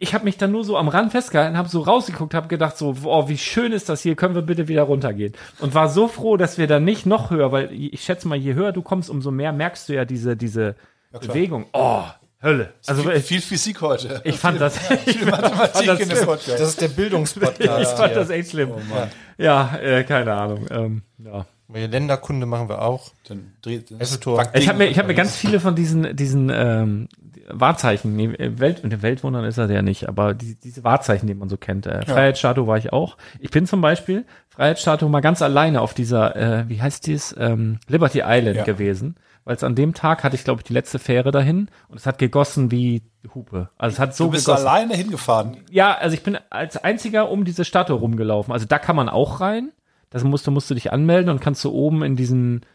ich 0.00 0.14
habe 0.14 0.24
mich 0.24 0.38
dann 0.38 0.50
nur 0.50 0.64
so 0.64 0.78
am 0.78 0.88
Rand 0.88 1.12
festgehalten, 1.12 1.58
habe 1.58 1.68
so 1.68 1.82
rausgeguckt, 1.82 2.32
habe 2.32 2.48
gedacht 2.48 2.76
so, 2.76 2.96
oh, 3.04 3.28
wie 3.28 3.36
schön 3.36 3.72
ist 3.72 3.90
das 3.90 4.00
hier, 4.00 4.16
können 4.16 4.34
wir 4.34 4.42
bitte 4.42 4.66
wieder 4.66 4.82
runtergehen. 4.82 5.34
Und 5.60 5.74
war 5.74 5.90
so 5.90 6.08
froh, 6.08 6.38
dass 6.38 6.56
wir 6.56 6.66
dann 6.66 6.84
nicht 6.84 7.04
noch 7.04 7.30
höher, 7.30 7.52
weil 7.52 7.70
ich 7.70 8.02
schätze 8.02 8.26
mal, 8.26 8.36
je 8.36 8.54
höher 8.54 8.72
du 8.72 8.80
kommst, 8.80 9.10
umso 9.10 9.30
mehr 9.30 9.52
merkst 9.52 9.88
du 9.90 9.92
ja 9.92 10.06
diese, 10.06 10.38
diese 10.38 10.74
Bewegung. 11.12 11.66
Oh, 11.74 12.04
Hölle. 12.42 12.72
Also 12.86 13.02
viel, 13.02 13.20
viel 13.20 13.40
Physik 13.42 13.82
heute. 13.82 14.22
Ich 14.24 14.38
fand 14.38 14.58
das, 14.58 14.78
ich 15.06 15.22
Mathematik 15.26 15.86
fand 15.86 16.00
in 16.00 16.08
das, 16.08 16.18
dem 16.18 16.26
Podcast. 16.26 16.60
Das 16.60 16.68
ist 16.70 16.80
der 16.80 16.88
Bildungspodcast. 16.88 17.82
ich 17.82 17.88
fand 17.88 18.12
hier. 18.12 18.20
das 18.20 18.30
echt 18.30 18.50
schlimm. 18.50 18.70
Oh 18.70 18.80
Mann. 18.88 19.10
Ja, 19.36 19.76
äh, 19.76 20.04
keine 20.04 20.32
Ahnung. 20.32 20.66
Ähm, 20.70 21.02
ja. 21.18 21.44
Länderkunde 21.68 22.46
machen 22.46 22.70
wir 22.70 22.80
auch. 22.80 23.12
Dann 23.28 23.52
dreht. 23.60 23.90
Ich 23.90 24.68
habe 24.68 24.78
mir, 24.78 24.86
ich 24.86 24.98
hab 24.98 25.06
mir 25.06 25.14
ganz 25.14 25.36
viele 25.36 25.60
von 25.60 25.74
diesen, 25.74 26.16
diesen 26.16 26.50
ähm, 26.52 27.08
Wahrzeichen, 27.54 28.16
nee, 28.16 28.34
Welt, 28.38 28.82
und 28.84 29.02
Weltwundern 29.02 29.44
ist 29.44 29.58
er 29.58 29.70
ja 29.70 29.82
nicht, 29.82 30.08
aber 30.08 30.34
die, 30.34 30.56
diese 30.56 30.84
Wahrzeichen, 30.84 31.26
die 31.26 31.34
man 31.34 31.48
so 31.48 31.56
kennt. 31.56 31.86
Äh, 31.86 32.04
Freiheitsstatue 32.06 32.66
war 32.66 32.78
ich 32.78 32.92
auch. 32.92 33.16
Ich 33.40 33.50
bin 33.50 33.66
zum 33.66 33.80
Beispiel 33.80 34.24
Freiheitsstatue 34.48 35.08
mal 35.08 35.20
ganz 35.20 35.42
alleine 35.42 35.80
auf 35.80 35.94
dieser, 35.94 36.36
äh, 36.36 36.68
wie 36.68 36.80
heißt 36.82 37.06
dies, 37.06 37.34
ähm, 37.38 37.78
Liberty 37.88 38.22
Island 38.24 38.56
Ja. 38.56 38.64
gewesen. 38.64 39.16
Weil 39.44 39.56
es 39.56 39.64
an 39.64 39.74
dem 39.74 39.94
Tag 39.94 40.22
hatte 40.22 40.36
ich, 40.36 40.44
glaube 40.44 40.60
ich, 40.60 40.64
die 40.64 40.74
letzte 40.74 40.98
Fähre 40.98 41.30
dahin 41.30 41.68
und 41.88 41.98
es 41.98 42.04
hat 42.06 42.18
gegossen 42.18 42.70
wie 42.70 43.02
Hupe. 43.34 43.70
Also 43.78 43.94
es 43.94 43.98
hat 43.98 44.14
so 44.14 44.24
Du 44.26 44.32
bist 44.32 44.44
gegossen. 44.46 44.66
alleine 44.66 44.94
hingefahren. 44.94 45.56
Ja, 45.70 45.94
also 45.96 46.12
ich 46.14 46.22
bin 46.22 46.36
als 46.50 46.76
einziger 46.76 47.30
um 47.30 47.44
diese 47.46 47.64
Statue 47.64 47.96
rumgelaufen. 47.96 48.52
Also 48.52 48.66
da 48.66 48.78
kann 48.78 48.96
man 48.96 49.08
auch 49.08 49.40
rein. 49.40 49.72
Das 50.10 50.24
musst 50.24 50.46
du, 50.46 50.50
musst 50.50 50.68
du 50.70 50.74
dich 50.74 50.92
anmelden 50.92 51.30
und 51.30 51.40
kannst 51.40 51.64
du 51.64 51.70
oben 51.70 52.02
in 52.02 52.16
diesen, 52.16 52.66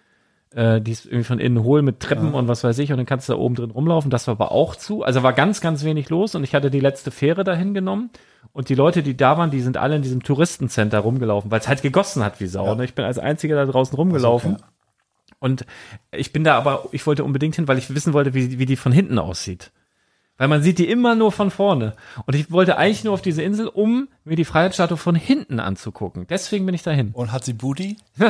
äh, 0.56 0.80
die 0.80 0.92
ist 0.92 1.06
irgendwie 1.06 1.26
von 1.26 1.40
innen 1.40 1.64
hohl 1.64 1.82
mit 1.82 2.00
Treppen 2.00 2.34
und 2.34 2.48
was 2.48 2.64
weiß 2.64 2.80
ich 2.80 2.92
und 2.92 2.98
dann 2.98 3.06
kannst 3.06 3.28
du 3.28 3.34
da 3.34 3.40
oben 3.40 3.56
drin 3.56 3.72
rumlaufen. 3.72 4.10
Das 4.10 4.28
war 4.28 4.34
aber 4.34 4.52
auch 4.52 4.76
zu. 4.76 5.04
Also 5.04 5.22
war 5.22 5.34
ganz, 5.34 5.60
ganz 5.60 5.84
wenig 5.84 6.10
los 6.10 6.34
und 6.34 6.44
ich 6.44 6.56
hatte 6.56 6.72
die 6.72 6.80
letzte 6.80 7.12
Fähre 7.12 7.44
dahin 7.44 7.74
genommen. 7.74 8.10
Und 8.54 8.70
die 8.70 8.76
Leute, 8.76 9.04
die 9.04 9.18
da 9.18 9.38
waren, 9.38 9.52
die 9.52 9.60
sind 9.60 9.76
alle 9.76 9.98
in 9.98 10.02
diesem 10.02 10.24
Touristencenter 10.24 11.00
rumgelaufen, 11.00 11.52
weil 11.52 11.60
es 11.60 11.68
halt 11.68 11.82
gegossen 11.82 12.24
hat 12.24 12.40
wie 12.40 12.48
Sau. 12.48 12.74
Ne? 12.76 12.86
Ich 12.86 12.96
bin 12.96 13.04
als 13.04 13.20
einziger 13.20 13.56
da 13.56 13.66
draußen 13.66 13.96
rumgelaufen. 13.96 14.54
Okay. 14.54 14.64
Und 15.40 15.66
ich 16.12 16.32
bin 16.32 16.46
da 16.46 16.56
aber, 16.56 16.88
ich 16.94 17.06
wollte 17.06 17.26
unbedingt 17.26 17.56
hin, 17.56 17.68
weil 17.68 17.78
ich 17.78 17.94
wissen 17.94 18.14
wollte, 18.14 18.34
wie, 18.34 18.58
wie 18.58 18.66
die 18.66 18.78
von 18.78 18.94
hinten 18.94 19.20
aussieht. 19.20 19.74
Weil 20.38 20.50
man 20.50 20.62
sieht 20.62 20.80
die 20.80 20.90
immer 20.90 21.16
nur 21.16 21.32
von 21.32 21.50
vorne. 21.50 21.96
Und 22.26 22.36
ich 22.36 22.52
wollte 22.52 22.78
eigentlich 22.78 23.04
nur 23.04 23.14
auf 23.14 23.22
diese 23.22 23.42
Insel, 23.42 23.68
um 23.68 24.10
mir 24.26 24.36
die 24.36 24.44
Freiheitsstatue 24.46 24.98
von 24.98 25.16
hinten 25.16 25.60
anzugucken. 25.60 26.28
Deswegen 26.28 26.66
bin 26.66 26.76
ich 26.76 26.84
dahin. 26.84 27.12
Und 27.14 27.32
hat 27.32 27.46
sie 27.46 27.54
Booty? 27.54 27.98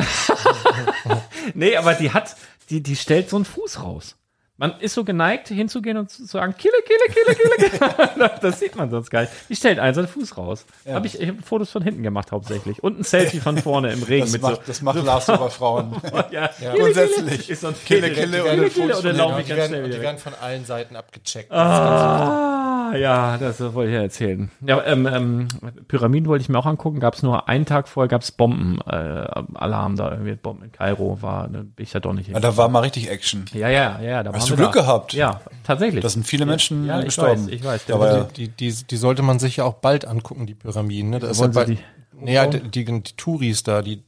Nee, 1.54 1.76
aber 1.76 1.94
die 1.94 2.10
hat, 2.10 2.36
die, 2.70 2.82
die 2.82 2.96
stellt 2.96 3.30
so 3.30 3.36
einen 3.36 3.44
Fuß 3.44 3.82
raus. 3.82 4.16
Man 4.58 4.72
ist 4.80 4.94
so 4.94 5.04
geneigt, 5.04 5.48
hinzugehen 5.48 5.98
und 5.98 6.10
zu 6.10 6.24
sagen, 6.24 6.54
Kille, 6.56 6.72
Kille, 6.86 7.36
Kille, 7.36 7.68
Kille. 7.68 8.30
das 8.40 8.58
sieht 8.58 8.74
man 8.74 8.88
sonst 8.90 9.10
gar 9.10 9.20
nicht. 9.20 9.32
Die 9.50 9.54
stellt 9.56 9.78
einen 9.78 9.94
seinen 9.94 10.08
Fuß 10.08 10.38
raus. 10.38 10.64
Hab 10.88 11.04
ich, 11.04 11.20
ich 11.20 11.28
habe 11.28 11.42
Fotos 11.42 11.70
von 11.70 11.82
hinten 11.82 12.02
gemacht 12.02 12.32
hauptsächlich. 12.32 12.82
Und 12.82 12.98
ein 13.00 13.02
Selfie 13.02 13.40
von 13.40 13.58
vorne 13.58 13.92
im 13.92 14.02
Regen 14.02 14.24
Das 14.24 14.32
mit 14.32 14.40
macht, 14.42 14.60
das 14.66 14.80
macht 14.80 15.04
Lars 15.04 15.28
über 15.28 15.50
Frauen. 15.50 15.94
so. 16.02 16.22
Ja, 16.30 16.48
Kille, 16.48 16.72
Grundsätzlich. 16.78 17.40
Kille. 17.40 17.52
Ist 17.52 17.60
so 17.60 17.68
ein 17.68 17.74
Kille, 17.84 18.10
Kille, 18.10 18.42
Kille 18.42 18.70
Kille, 18.70 18.94
hinten. 18.94 19.16
laufe 19.16 19.34
Die 19.36 19.42
ich 19.42 19.48
ganz 19.48 19.58
werden, 19.58 19.68
schnell 19.68 19.82
die 19.84 19.88
wieder 19.90 20.00
werden 20.00 20.18
von 20.18 20.32
allen 20.40 20.64
Seiten 20.64 20.96
abgecheckt. 20.96 21.52
Ah, 21.52 22.92
ja, 22.96 23.36
das 23.38 23.60
wollte 23.74 23.90
ich 23.90 23.96
ja 23.96 24.02
erzählen. 24.02 24.50
Ja, 24.60 24.82
ähm, 24.84 25.06
ähm, 25.06 25.48
Pyramiden 25.88 26.28
wollte 26.28 26.42
ich 26.42 26.48
mir 26.48 26.58
auch 26.58 26.66
angucken. 26.66 27.00
Gab 27.00 27.14
es 27.14 27.22
nur 27.22 27.48
einen 27.48 27.66
Tag 27.66 27.88
vorher, 27.88 28.08
gab 28.08 28.22
es 28.22 28.32
Bombenalarm 28.32 29.48
äh, 29.54 29.58
Alarm 29.58 29.96
da 29.96 30.10
irgendwie. 30.12 30.34
Bomben 30.34 30.64
in 30.64 30.72
Kairo 30.72 31.20
war, 31.20 31.48
da 31.48 31.58
bin 31.60 31.72
ich 31.78 31.90
da 31.90 32.00
doch 32.00 32.12
nicht 32.12 32.28
Ja, 32.28 32.34
hin. 32.34 32.42
da 32.42 32.56
war 32.56 32.68
mal 32.68 32.80
richtig 32.80 33.10
Action. 33.10 33.44
Ja, 33.52 33.68
ja, 33.68 34.00
ja. 34.00 34.22
Da 34.22 34.32
Hast 34.46 34.58
du 34.58 34.62
Glück 34.62 34.72
da. 34.72 34.80
gehabt? 34.80 35.12
Ja, 35.12 35.40
tatsächlich. 35.64 36.02
Da 36.02 36.08
sind 36.08 36.26
viele 36.26 36.46
Menschen 36.46 36.86
ja, 36.86 36.98
ich 37.00 37.06
gestorben. 37.06 37.46
weiß, 37.46 37.52
ich 37.52 37.64
weiß. 37.64 37.90
Aber 37.90 38.06
Der 38.08 38.16
ja. 38.18 38.24
Die, 38.36 38.48
die, 38.48 38.72
die 38.72 38.96
sollte 38.96 39.22
man 39.22 39.38
sich 39.38 39.56
ja 39.56 39.64
auch 39.64 39.74
bald 39.74 40.04
angucken, 40.04 40.46
die 40.46 40.54
Pyramiden. 40.54 41.10
Ne? 41.10 41.18
Da 41.18 41.28
ist 41.28 41.40
ja 41.40 41.46
bald, 41.48 41.68
die 41.68 41.78
naja, 42.20 42.46
die, 42.46 42.60
die, 42.60 42.84
die 42.84 43.16
Touris 43.16 43.62
da, 43.62 43.82
die, 43.82 44.02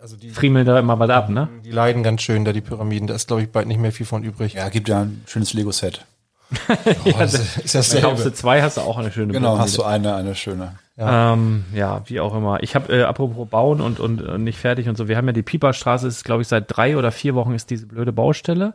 also 0.00 0.16
die, 0.16 0.30
friemeln 0.30 0.66
da 0.66 0.78
immer 0.78 0.98
was 0.98 1.10
ab, 1.10 1.28
ne? 1.28 1.48
die 1.64 1.70
leiden 1.70 2.02
ganz 2.02 2.22
schön 2.22 2.44
da, 2.44 2.52
die 2.52 2.60
Pyramiden. 2.62 3.06
Da 3.06 3.14
ist, 3.14 3.28
glaube 3.28 3.42
ich, 3.42 3.50
bald 3.50 3.66
nicht 3.66 3.80
mehr 3.80 3.92
viel 3.92 4.06
von 4.06 4.24
übrig. 4.24 4.54
Ja, 4.54 4.68
gibt 4.68 4.88
ja 4.88 5.00
ein 5.02 5.22
schönes 5.26 5.52
Lego-Set. 5.52 6.04
Oh, 7.04 7.12
das 7.16 7.58
ist 7.58 7.74
das 7.76 7.90
du 7.90 8.32
zwei, 8.32 8.60
hast 8.60 8.76
du 8.76 8.80
auch 8.80 8.98
eine 8.98 9.12
schöne 9.12 9.32
Genau, 9.32 9.50
Pyramide. 9.50 9.62
hast 9.62 9.78
du 9.78 9.84
eine, 9.84 10.16
eine 10.16 10.34
schöne. 10.34 10.78
Ja. 10.96 11.32
Ähm, 11.32 11.64
ja, 11.72 12.02
wie 12.06 12.18
auch 12.20 12.34
immer. 12.34 12.62
Ich 12.62 12.74
habe, 12.74 12.92
äh, 12.92 13.02
apropos 13.04 13.48
bauen 13.48 13.80
und, 13.80 14.00
und, 14.00 14.20
und 14.20 14.42
nicht 14.44 14.58
fertig 14.58 14.88
und 14.88 14.96
so, 14.98 15.06
wir 15.06 15.16
haben 15.16 15.26
ja 15.28 15.32
die 15.32 15.42
Pieperstraße, 15.42 16.08
ist 16.08 16.24
glaube 16.24 16.42
ich 16.42 16.48
seit 16.48 16.64
drei 16.68 16.96
oder 16.96 17.12
vier 17.12 17.34
Wochen 17.36 17.54
ist 17.54 17.70
diese 17.70 17.86
blöde 17.86 18.12
Baustelle. 18.12 18.74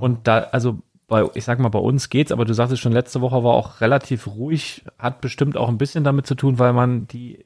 Und 0.00 0.26
da, 0.26 0.38
also 0.52 0.78
bei, 1.08 1.24
ich 1.34 1.44
sag 1.44 1.58
mal, 1.58 1.68
bei 1.68 1.78
uns 1.78 2.08
geht's, 2.08 2.32
aber 2.32 2.44
du 2.44 2.54
sagtest 2.54 2.80
schon, 2.82 2.92
letzte 2.92 3.20
Woche 3.20 3.44
war 3.44 3.52
auch 3.54 3.80
relativ 3.80 4.26
ruhig, 4.26 4.84
hat 4.98 5.20
bestimmt 5.20 5.56
auch 5.56 5.68
ein 5.68 5.78
bisschen 5.78 6.04
damit 6.04 6.26
zu 6.26 6.34
tun, 6.34 6.58
weil 6.58 6.72
man 6.72 7.06
die 7.08 7.44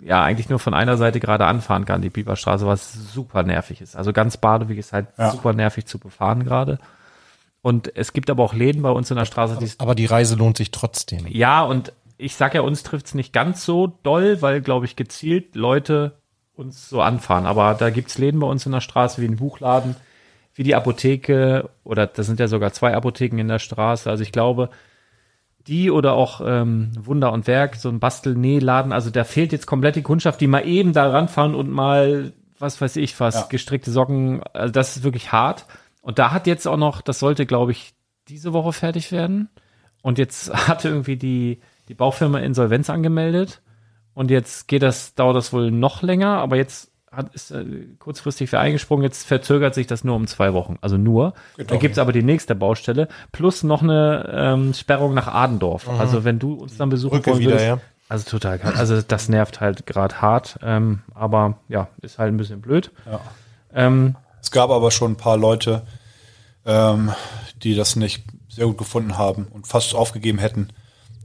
ja 0.00 0.22
eigentlich 0.22 0.48
nur 0.48 0.58
von 0.58 0.74
einer 0.74 0.96
Seite 0.96 1.20
gerade 1.20 1.46
anfahren 1.46 1.84
kann, 1.84 2.02
die 2.02 2.10
Pieperstraße, 2.10 2.66
was 2.66 2.92
super 2.92 3.42
nervig 3.44 3.80
ist. 3.80 3.94
Also 3.96 4.12
ganz 4.12 4.36
Badeweg 4.36 4.78
ist 4.78 4.92
halt 4.92 5.06
Ja. 5.18 5.30
super 5.30 5.52
nervig 5.52 5.86
zu 5.86 5.98
befahren 5.98 6.44
gerade. 6.44 6.78
Und 7.60 7.94
es 7.96 8.12
gibt 8.12 8.28
aber 8.28 8.42
auch 8.42 8.54
Läden 8.54 8.82
bei 8.82 8.90
uns 8.90 9.10
in 9.10 9.16
der 9.16 9.24
Straße, 9.26 9.58
die 9.58 9.70
Aber 9.78 9.94
die 9.94 10.06
Reise 10.06 10.34
lohnt 10.34 10.56
sich 10.56 10.72
trotzdem. 10.72 11.26
ja, 11.28 11.62
und 11.62 11.92
ich 12.18 12.34
sag 12.36 12.54
ja, 12.54 12.62
uns 12.62 12.82
trifft's 12.82 13.14
nicht 13.14 13.32
ganz 13.32 13.64
so 13.64 13.98
doll, 14.02 14.42
weil, 14.42 14.60
glaube 14.60 14.86
ich, 14.86 14.96
gezielt 14.96 15.54
Leute 15.54 16.18
uns 16.54 16.88
so 16.88 17.00
anfahren. 17.00 17.46
Aber 17.46 17.74
da 17.74 17.90
gibt's 17.90 18.18
Läden 18.18 18.40
bei 18.40 18.46
uns 18.46 18.66
in 18.66 18.72
der 18.72 18.80
Straße, 18.80 19.20
wie 19.22 19.26
ein 19.26 19.36
Buchladen, 19.36 19.94
wie 20.54 20.62
die 20.62 20.74
Apotheke, 20.74 21.70
oder 21.84 22.06
das 22.06 22.26
sind 22.26 22.40
ja 22.40 22.48
sogar 22.48 22.72
zwei 22.72 22.94
Apotheken 22.94 23.38
in 23.38 23.48
der 23.48 23.58
Straße. 23.58 24.08
Also 24.10 24.22
ich 24.22 24.32
glaube, 24.32 24.68
die 25.66 25.90
oder 25.90 26.14
auch 26.14 26.40
ähm, 26.44 26.90
Wunder 26.98 27.32
und 27.32 27.46
Werk, 27.46 27.76
so 27.76 27.88
ein 27.88 28.00
Bastel-Nähladen, 28.00 28.92
also 28.92 29.10
da 29.10 29.24
fehlt 29.24 29.52
jetzt 29.52 29.66
komplett 29.66 29.96
die 29.96 30.02
Kundschaft, 30.02 30.40
die 30.40 30.46
mal 30.48 30.66
eben 30.66 30.92
da 30.92 31.08
ranfahren 31.08 31.54
und 31.54 31.70
mal, 31.70 32.32
was 32.58 32.80
weiß 32.80 32.96
ich, 32.96 33.18
was, 33.20 33.34
Ja. 33.34 33.46
gestrickte 33.48 33.90
Socken, 33.90 34.42
also 34.52 34.72
das 34.72 34.96
ist 34.96 35.04
wirklich 35.04 35.32
hart. 35.32 35.66
Und 36.02 36.18
da 36.18 36.32
hat 36.32 36.46
jetzt 36.46 36.66
auch 36.66 36.76
noch, 36.76 37.00
das 37.00 37.18
sollte, 37.20 37.46
glaube 37.46 37.72
ich, 37.72 37.94
diese 38.28 38.52
Woche 38.52 38.72
fertig 38.72 39.12
werden. 39.12 39.48
Und 40.02 40.18
jetzt 40.18 40.52
hatte 40.68 40.88
irgendwie 40.88 41.16
die, 41.16 41.60
die 41.88 41.94
Baufirma 41.94 42.40
Insolvenz 42.40 42.90
angemeldet. 42.90 43.62
Und 44.14 44.30
jetzt 44.30 44.68
geht 44.68 44.82
das, 44.82 45.14
dauert 45.14 45.36
das 45.36 45.52
wohl 45.52 45.70
noch 45.70 46.02
länger, 46.02 46.38
aber 46.38 46.56
jetzt 46.56 46.91
hat, 47.12 47.34
ist 47.34 47.50
äh, 47.50 47.64
kurzfristig 47.98 48.50
für 48.50 48.58
eingesprungen, 48.58 49.04
jetzt 49.04 49.26
verzögert 49.26 49.74
sich 49.74 49.86
das 49.86 50.02
nur 50.02 50.16
um 50.16 50.26
zwei 50.26 50.54
Wochen. 50.54 50.78
Also 50.80 50.96
nur. 50.96 51.34
Da 51.58 51.76
gibt's 51.76 51.98
aber 51.98 52.12
die 52.12 52.22
nächste 52.22 52.54
Baustelle, 52.54 53.08
plus 53.30 53.62
noch 53.62 53.82
eine 53.82 54.30
ähm, 54.34 54.74
Sperrung 54.74 55.14
nach 55.14 55.28
Adendorf. 55.28 55.88
Also 55.88 56.24
wenn 56.24 56.38
du 56.38 56.54
uns 56.54 56.76
dann 56.76 56.88
besuchen 56.88 57.16
Brücke 57.16 57.32
wollen 57.32 57.40
wieder, 57.40 57.50
würdest, 57.50 57.66
ja. 57.66 57.78
also 58.08 58.30
total, 58.30 58.60
also 58.60 59.02
das 59.02 59.28
nervt 59.28 59.60
halt 59.60 59.86
gerade 59.86 60.20
hart, 60.22 60.58
ähm, 60.62 61.02
aber 61.14 61.58
ja, 61.68 61.88
ist 62.00 62.18
halt 62.18 62.32
ein 62.32 62.36
bisschen 62.38 62.60
blöd. 62.60 62.90
Ja. 63.04 63.20
Ähm, 63.74 64.16
Es 64.40 64.50
gab 64.50 64.70
aber 64.70 64.90
schon 64.90 65.12
ein 65.12 65.16
paar 65.16 65.36
Leute, 65.36 65.82
ähm, 66.64 67.12
die 67.62 67.74
das 67.74 67.96
nicht 67.96 68.24
sehr 68.48 68.66
gut 68.66 68.78
gefunden 68.78 69.18
haben 69.18 69.46
und 69.50 69.66
fast 69.66 69.94
aufgegeben 69.94 70.38
hätten. 70.38 70.68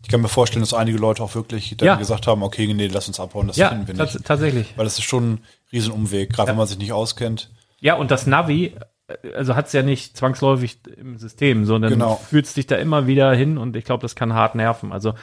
Ich 0.07 0.11
kann 0.11 0.21
mir 0.21 0.29
vorstellen, 0.29 0.61
dass 0.63 0.73
einige 0.73 0.97
Leute 0.97 1.21
auch 1.21 1.35
wirklich 1.35 1.75
dann 1.75 1.85
Ja. 1.85 1.95
gesagt 1.95 2.27
haben, 2.27 2.41
okay, 2.41 2.73
nee, 2.73 2.87
lass 2.87 3.09
uns 3.09 3.19
abhauen, 3.19 3.47
das 3.47 3.57
ja, 3.57 3.67
finden 3.67 3.89
wir 3.89 3.93
nicht. 4.05 4.23
tatsächlich. 4.23 4.73
Weil 4.77 4.85
das 4.85 4.97
ist 4.97 5.03
schon 5.03 5.33
ein 5.33 5.39
Riesenumweg, 5.73 6.31
gerade 6.31 6.47
wenn 6.47 6.55
man 6.55 6.65
sich 6.65 6.77
nicht 6.77 6.93
auskennt. 6.93 7.51
Ja, 7.81 7.95
und 7.95 8.09
das 8.09 8.25
Navi, 8.25 8.73
äh, 9.07 9.33
also 9.33 9.55
hat's 9.57 9.73
ja 9.73 9.83
nicht 9.83 10.15
zwangsläufig 10.15 10.79
im 10.95 11.17
System, 11.17 11.65
sondern 11.65 11.91
Genau. 11.91 12.15
fühlst 12.15 12.55
dich 12.55 12.67
da 12.67 12.77
immer 12.77 13.05
wieder 13.05 13.33
hin 13.35 13.57
und 13.57 13.75
ich 13.75 13.83
glaube, 13.83 14.01
das 14.01 14.15
kann 14.15 14.33
hart 14.33 14.55
nerven. 14.55 14.93
Also, 14.93 15.13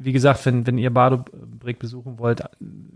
wie 0.00 0.12
gesagt, 0.12 0.46
wenn, 0.46 0.66
wenn 0.66 0.78
ihr 0.78 0.88
Badebrick 0.94 1.78
besuchen 1.78 2.18
wollt, 2.18 2.42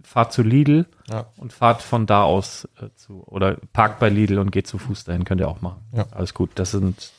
fahrt 0.05 0.33
zu 0.33 0.43
Lidl 0.43 0.87
Ja. 1.11 1.27
und 1.37 1.53
fahrt 1.53 1.83
von 1.83 2.07
da 2.07 2.23
aus 2.23 2.67
äh, 2.81 2.89
zu, 2.97 3.23
oder 3.27 3.59
parkt 3.75 4.01
bei 4.01 4.09
Lidl 4.09 4.39
und 4.39 4.51
geht 4.51 4.67
zu 4.67 4.79
Fuß 4.79 5.05
dahin, 5.05 5.25
könnt 5.27 5.43
ihr 5.43 5.49
auch 5.49 5.61
machen. 5.61 5.83
Ja. 5.95 6.07
Alles 6.13 6.33
gut, 6.33 6.53
das 6.55 6.71
sind 6.71 7.13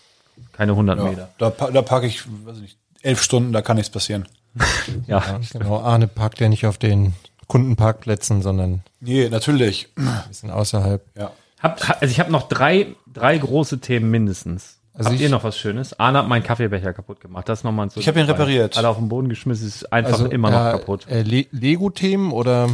keine 0.51 0.71
100 0.71 0.97
Ja, 0.97 1.03
Meter. 1.03 1.29
da, 1.37 1.51
da 1.51 1.81
packe 1.83 2.07
ich, 2.07 2.23
weiß 2.43 2.57
nicht, 2.57 2.79
elf 3.03 3.21
Stunden, 3.21 3.53
da 3.53 3.61
kann 3.61 3.77
nichts 3.77 3.91
passieren. 3.91 4.27
Ja, 5.07 5.39
Genau, 5.51 5.79
Arne 5.79 6.07
parkt 6.07 6.39
ja 6.39 6.49
nicht 6.49 6.65
auf 6.65 6.77
den 6.77 7.13
Kundenparkplätzen, 7.47 8.41
sondern 8.41 8.81
Nee, 8.99 9.29
natürlich. 9.29 9.89
ein 9.95 10.23
bisschen 10.27 10.49
außerhalb. 10.51 11.03
Ja. 11.17 11.31
Hab, 11.61 11.87
ha- 11.87 11.97
also 12.01 12.11
ich 12.11 12.19
habe 12.19 12.31
noch 12.31 12.47
drei, 12.47 12.87
drei 13.11 13.37
große 13.37 13.79
Themen 13.79 14.09
mindestens. 14.11 14.77
Also 14.93 15.09
Habt 15.09 15.15
ich- 15.15 15.23
ihr 15.23 15.29
noch 15.29 15.43
was 15.43 15.57
Schönes? 15.57 15.99
Arne 15.99 16.19
hat 16.19 16.27
meinen 16.27 16.43
Kaffeebecher 16.43 16.93
kaputt 16.93 17.19
gemacht. 17.19 17.49
Das 17.49 17.59
ist 17.59 17.63
nochmal 17.63 17.89
so. 17.89 17.99
Ich 17.99 18.07
hab 18.07 18.15
ihn 18.15 18.25
repariert. 18.25 18.75
Hat 18.77 18.83
er 18.83 18.89
auf 18.91 18.97
den 18.97 19.09
Boden 19.09 19.29
geschmissen, 19.29 19.67
ist 19.67 19.91
einfach 19.91 20.19
immer 20.25 20.51
noch 20.51 20.67
äh, 20.67 20.71
kaputt. 20.71 21.07
Äh, 21.07 21.23
Le 21.23 21.45
Lego-Themen 21.51 22.31
oder? 22.31 22.69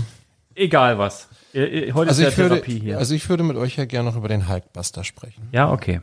Egal 0.56 0.98
was. 0.98 1.30
Ihr- 1.54 1.72
ihr- 1.88 1.94
Heute 1.94 2.10
Also 2.10 2.22
ist 2.24 2.30
ich, 2.30 2.38
ja 2.38 2.44
würde, 2.44 2.56
Therapie 2.56 2.80
hier. 2.80 2.98
also 2.98 3.16
ich 3.16 3.28
würde 3.30 3.44
mit 3.44 3.56
euch 3.58 3.78
ja 3.78 3.86
gerne 3.86 4.10
noch 4.10 4.18
über 4.18 4.28
den 4.28 4.50
Hulkbuster 4.50 5.04
sprechen. 5.04 5.48
ja, 5.52 5.72
okay. 5.72 6.02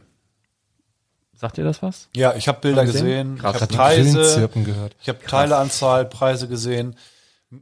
Sagt 1.37 1.59
ihr 1.59 1.65
das 1.65 1.83
was? 1.83 2.09
Ja, 2.17 2.35
ich 2.35 2.49
habe 2.49 2.61
Bilder 2.61 2.85
gesehen, 2.87 3.37
gesehen? 3.37 3.39
Krass. 3.39 3.57
ich 3.57 3.63
habe 3.63 3.75
Preise, 3.75 4.51
ich 5.03 5.09
habe 5.09 5.19
Teileanzahl, 5.27 6.05
Preise 6.07 6.49
gesehen, 6.49 6.97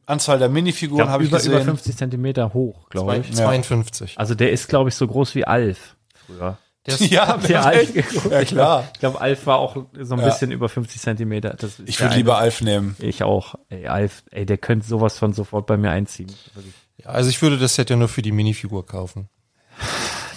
Anzahl 0.06 0.38
der 0.38 0.48
Minifiguren 0.48 1.08
habe 1.08 1.24
ich 1.24 1.28
über, 1.28 1.38
über 1.42 1.50
gesehen. 1.58 1.64
50 1.66 1.96
Zentimeter 1.96 2.54
hoch, 2.54 2.88
glaube 2.88 3.18
ich. 3.18 3.28
Ja. 3.30 3.46
52. 3.46 4.18
Also 4.18 4.34
der 4.34 4.50
ist, 4.52 4.68
glaube 4.68 4.88
ich, 4.88 4.94
so 4.94 5.06
groß 5.06 5.34
wie 5.34 5.44
Alf 5.44 5.96
früher. 6.26 6.56
Der 6.86 6.94
ist, 7.00 7.10
Ja, 7.10 7.36
Der 7.48 7.66
Alf 7.66 7.92
geguckt? 7.92 8.30
Ja, 8.30 8.44
klar. 8.44 8.88
Ich 8.94 9.00
glaube, 9.00 9.20
Alf 9.20 9.46
war 9.46 9.58
auch 9.58 9.76
so 10.00 10.14
ein 10.14 10.20
Ja. 10.20 10.26
bisschen 10.26 10.52
über 10.52 10.68
50 10.68 11.00
Zentimeter. 11.00 11.50
Das 11.58 11.80
Ich 11.84 12.00
würde 12.00 12.14
lieber 12.16 12.38
Alf 12.38 12.60
nehmen. 12.62 12.96
Ich 12.98 13.22
auch. 13.24 13.56
Ey, 13.68 13.86
Alf, 13.88 14.22
ey, 14.30 14.46
der 14.46 14.56
könnte 14.58 14.86
sowas 14.86 15.18
von 15.18 15.32
sofort 15.34 15.66
bei 15.66 15.76
mir 15.76 15.90
einziehen. 15.90 16.32
Ja, 16.96 17.10
also 17.10 17.28
ich 17.28 17.42
würde 17.42 17.58
das 17.58 17.74
Set 17.74 17.90
ja 17.90 17.96
nur 17.96 18.08
für 18.08 18.22
die 18.22 18.32
Minifigur 18.32 18.86
kaufen. 18.86 19.28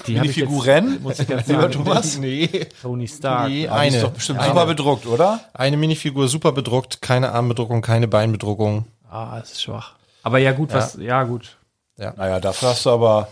Die 0.08 0.14
Minifiguren? 0.16 0.94
jetzt- 0.94 1.02
Muss 1.04 1.20
ich 1.20 1.28
ganz 1.28 1.48
Lieber. 1.48 1.70
Thomas? 1.72 2.18
Nee. 2.18 2.68
Tony 2.82 3.08
Stark. 3.08 3.50
Nee, 3.50 3.68
Ah, 3.68 3.82
die 3.82 3.88
ist 3.90 3.94
eine. 3.96 4.04
doch 4.04 4.12
bestimmt 4.12 4.40
eine. 4.40 4.50
super 4.50 4.66
bedruckt, 4.66 5.06
oder? 5.06 5.40
Eine 5.54 5.78
Minifigur 5.78 6.28
super 6.28 6.52
bedruckt, 6.52 7.02
keine 7.02 7.32
Armbedruckung, 7.32 7.82
keine 7.82 8.08
Beinbedruckung. 8.08 8.86
Ah, 9.10 9.40
das 9.40 9.52
ist 9.54 9.62
schwach. 9.64 9.94
Aber 10.24 10.38
ja, 10.40 10.52
gut, 10.52 10.74
was, 10.74 10.96
ja, 10.96 11.24
gut. 11.24 11.58
Naja, 11.98 12.40
dafür 12.40 12.70
hast 12.70 12.86
du 12.86 12.90
aber 12.92 13.28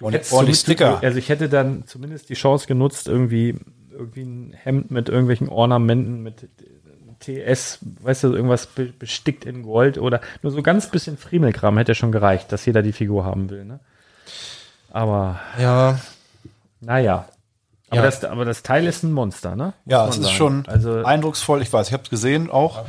ordentlich, 0.00 0.20
Hättest 0.20 0.32
ordentlich 0.32 0.58
Sticker. 0.58 0.98
Also 1.02 1.18
ich 1.18 1.28
hätte 1.28 1.48
dann 1.48 1.84
zumindest 1.86 2.28
die 2.28 2.34
Chance 2.34 2.66
genutzt, 2.66 3.08
irgendwie, 3.08 3.56
irgendwie 3.90 4.22
ein 4.22 4.52
Hemd 4.62 4.90
mit 4.90 5.08
irgendwelchen 5.08 5.48
Ornamenten, 5.48 6.22
mit 6.22 6.48
TS, 7.18 7.78
weißt 8.02 8.24
du, 8.24 8.32
irgendwas 8.34 8.66
be 8.66 8.86
bestickt 8.86 9.44
in 9.46 9.62
Gold 9.62 9.96
oder 9.98 10.20
nur 10.42 10.52
so 10.52 10.62
ganz 10.62 10.90
bisschen 10.90 11.16
Friemelkram 11.16 11.76
hätte 11.78 11.94
schon 11.94 12.12
gereicht, 12.12 12.52
dass 12.52 12.64
jeder 12.66 12.82
die 12.82 12.92
Figur 12.92 13.24
haben 13.24 13.48
will, 13.50 13.64
ne? 13.64 13.80
Aber, 14.90 15.40
Ja, 15.58 15.98
naja. 16.86 17.26
Aber, 17.90 17.96
Ja. 18.00 18.02
das, 18.02 18.24
aber 18.24 18.44
das 18.44 18.62
Teil 18.62 18.86
ist 18.86 19.02
ein 19.04 19.12
Monster, 19.12 19.54
ne? 19.54 19.74
Muss 19.84 19.92
Ja, 19.92 20.08
es 20.08 20.16
ist 20.16 20.24
sagen. 20.24 20.36
schon 20.36 20.64
Also, 20.66 21.04
eindrucksvoll. 21.04 21.62
Ich 21.62 21.72
weiß, 21.72 21.86
ich 21.88 21.92
habe 21.92 22.02
es 22.04 22.10
gesehen 22.10 22.50
auch. 22.50 22.84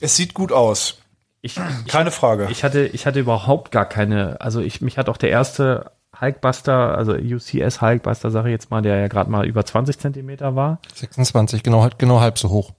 Es 0.00 0.16
sieht 0.16 0.34
gut 0.34 0.52
aus. 0.52 0.98
ich, 1.42 1.58
Keine 1.86 2.10
Frage. 2.10 2.48
Ich 2.50 2.64
hatte, 2.64 2.86
ich 2.86 3.06
hatte 3.06 3.20
überhaupt 3.20 3.70
gar 3.70 3.84
keine, 3.84 4.40
also 4.40 4.60
ich, 4.60 4.80
mich 4.80 4.98
hat 4.98 5.08
auch 5.08 5.16
der 5.16 5.30
erste 5.30 5.92
Hulkbuster, 6.20 6.96
also 6.98 7.12
UCS 7.12 7.80
Hulkbuster, 7.80 8.30
sage 8.32 8.48
ich 8.48 8.52
jetzt 8.52 8.70
mal, 8.72 8.82
der 8.82 8.96
ja 8.98 9.06
gerade 9.08 9.30
mal 9.30 9.46
über 9.46 9.64
20 9.64 9.98
Zentimeter 9.98 10.56
war, 10.56 10.80
26, 10.94 11.62
genau, 11.62 11.82
halt 11.82 11.98
genau 11.98 12.20
halb 12.20 12.38
so 12.38 12.48
hoch. 12.50 12.72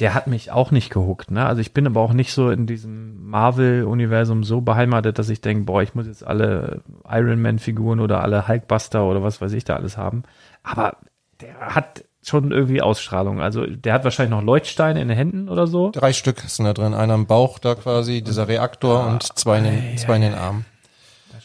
Der 0.00 0.14
hat 0.14 0.26
mich 0.26 0.50
auch 0.50 0.70
nicht 0.70 0.90
gehuckt, 0.90 1.30
ne? 1.30 1.44
Also 1.44 1.60
ich 1.60 1.74
bin 1.74 1.86
aber 1.86 2.00
auch 2.00 2.14
nicht 2.14 2.32
so 2.32 2.50
in 2.50 2.66
diesem 2.66 3.26
Marvel-Universum 3.28 4.42
so 4.42 4.60
beheimatet, 4.60 5.18
dass 5.18 5.28
ich 5.28 5.40
denke, 5.40 5.64
boah, 5.64 5.82
ich 5.82 5.94
muss 5.94 6.06
jetzt 6.06 6.26
alle 6.26 6.80
Iron 7.08 7.42
Man-Figuren 7.42 8.00
oder 8.00 8.22
alle 8.22 8.48
Hulkbuster 8.48 9.04
oder 9.04 9.22
was 9.22 9.40
weiß 9.40 9.52
ich 9.52 9.64
da 9.64 9.76
alles 9.76 9.96
haben. 9.96 10.22
Aber 10.62 10.96
der 11.40 11.54
hat 11.60 12.04
schon 12.22 12.50
irgendwie 12.50 12.80
Ausstrahlung. 12.80 13.42
Also 13.42 13.66
der 13.66 13.92
hat 13.92 14.04
wahrscheinlich 14.04 14.30
noch 14.30 14.42
Leuchtsteine 14.42 15.02
in 15.02 15.08
den 15.08 15.16
Händen 15.16 15.48
oder 15.50 15.66
so. 15.66 15.90
Drei 15.90 16.14
Stück 16.14 16.40
sind 16.40 16.64
da 16.64 16.72
drin. 16.72 16.94
Einer 16.94 17.14
im 17.14 17.26
Bauch 17.26 17.58
da 17.58 17.74
quasi, 17.74 18.22
dieser 18.22 18.48
Reaktor 18.48 19.06
und 19.06 19.22
zwei 19.38 19.58
in 19.58 19.64
den, 19.64 19.98
zwei 19.98 20.16
in 20.16 20.22
den 20.22 20.34
Armen. 20.34 20.64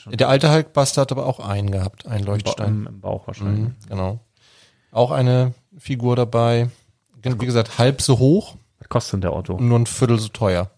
Der 0.07 0.29
alte 0.29 0.51
Hulkbuster 0.51 1.01
hat 1.01 1.11
aber 1.11 1.25
auch 1.25 1.39
einen 1.41 1.71
gehabt, 1.71 2.07
einen 2.07 2.23
Leuchtstein. 2.23 2.67
Im, 2.67 2.87
im 2.87 3.01
Bauch 3.01 3.27
wahrscheinlich. 3.27 3.65
Mhm, 3.65 3.75
genau. 3.89 4.19
Auch 4.91 5.11
eine 5.11 5.53
Figur 5.77 6.15
dabei. 6.15 6.69
Wie 7.23 7.45
gesagt, 7.45 7.77
halb 7.77 8.01
so 8.01 8.19
hoch 8.19 8.55
Was 8.79 8.89
kostet 8.89 9.13
denn 9.13 9.21
der 9.21 9.33
Otto? 9.35 9.55
und 9.55 9.67
nur 9.67 9.79
ein 9.79 9.85
Viertel 9.85 10.19
so 10.19 10.29
teuer. 10.29 10.71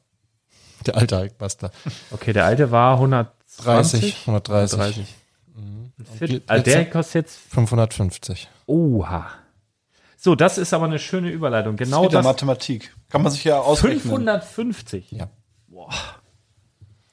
Der 0.86 0.98
alte 0.98 1.18
Hulkbuster. 1.20 1.72
Okay, 2.12 2.34
der 2.34 2.46
alte 2.46 2.72
war 2.72 2.96
130. 2.96 3.32
30, 3.64 4.18
130. 4.28 4.80
130. 4.80 5.16
Und 5.56 6.18
Fit- 6.18 6.30
die 6.32 6.42
Also 6.48 6.64
der 6.64 6.90
kostet 6.90 7.14
jetzt 7.26 7.38
550. 7.50 8.50
Oha. 8.66 9.28
So, 10.18 10.36
das 10.36 10.58
ist 10.58 10.74
aber 10.74 10.86
eine 10.86 10.98
schöne 11.00 11.30
Überleitung. 11.30 11.76
Genau 11.76 12.04
Wieder 12.04 12.20
das. 12.20 12.24
Mathematik. 12.26 12.96
Kann 13.10 13.22
man 13.24 13.32
sich 13.32 13.44
ja 13.44 13.60
ausrechnen. 13.60 14.02
550. 14.02 15.12
Ja. 15.12 15.30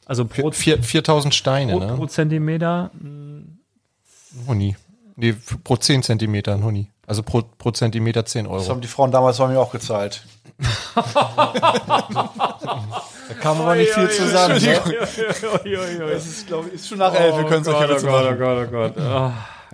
Also 0.07 0.25
pro, 0.25 0.51
Vier, 0.53 0.83
4000 0.83 1.35
Steine, 1.35 1.73
pro, 1.73 1.81
pro 1.97 2.03
ne? 2.05 2.09
Zentimeter. 2.09 2.91
Huni. 4.47 4.77
Nee, 5.17 5.31
f- 5.31 5.59
pro 5.63 5.77
10 5.77 6.03
Zentimeter 6.03 6.55
ein 6.55 6.63
Huni. 6.65 6.91
Also 7.09 7.23
pro, 7.23 7.41
pro 7.57 7.71
Zentimeter 7.71 8.27
10 8.27 8.45
Das 8.45 8.53
Euro. 8.53 8.69
haben 8.69 8.83
die 8.83 8.87
Frauen 8.87 9.11
damals 9.11 9.39
bei 9.39 9.49
mir 9.49 9.59
auch 9.59 9.73
gezahlt. 9.73 10.25
Da 10.95 11.03
kam 13.41 13.63
aber 13.63 13.77
nicht 13.77 13.93
viel 13.93 14.11
zusammen. 14.11 14.63
Ne? 14.63 14.79
Das 16.11 16.27
ist, 16.27 16.47
glaube 16.47 16.69
ich, 16.69 16.75
ist 16.75 16.87
schon 16.87 16.99
nach 16.99 17.15
elf. 17.15 17.35
Wir 17.35 17.45
können 17.45 17.63
es 17.63 17.69
euch 17.69 17.89
jetzt 17.89 18.05
oh. 18.05 18.35
Gott, 18.37 18.69
oh 18.69 18.71
Gott. 18.71 18.99
Ah, 18.99 19.33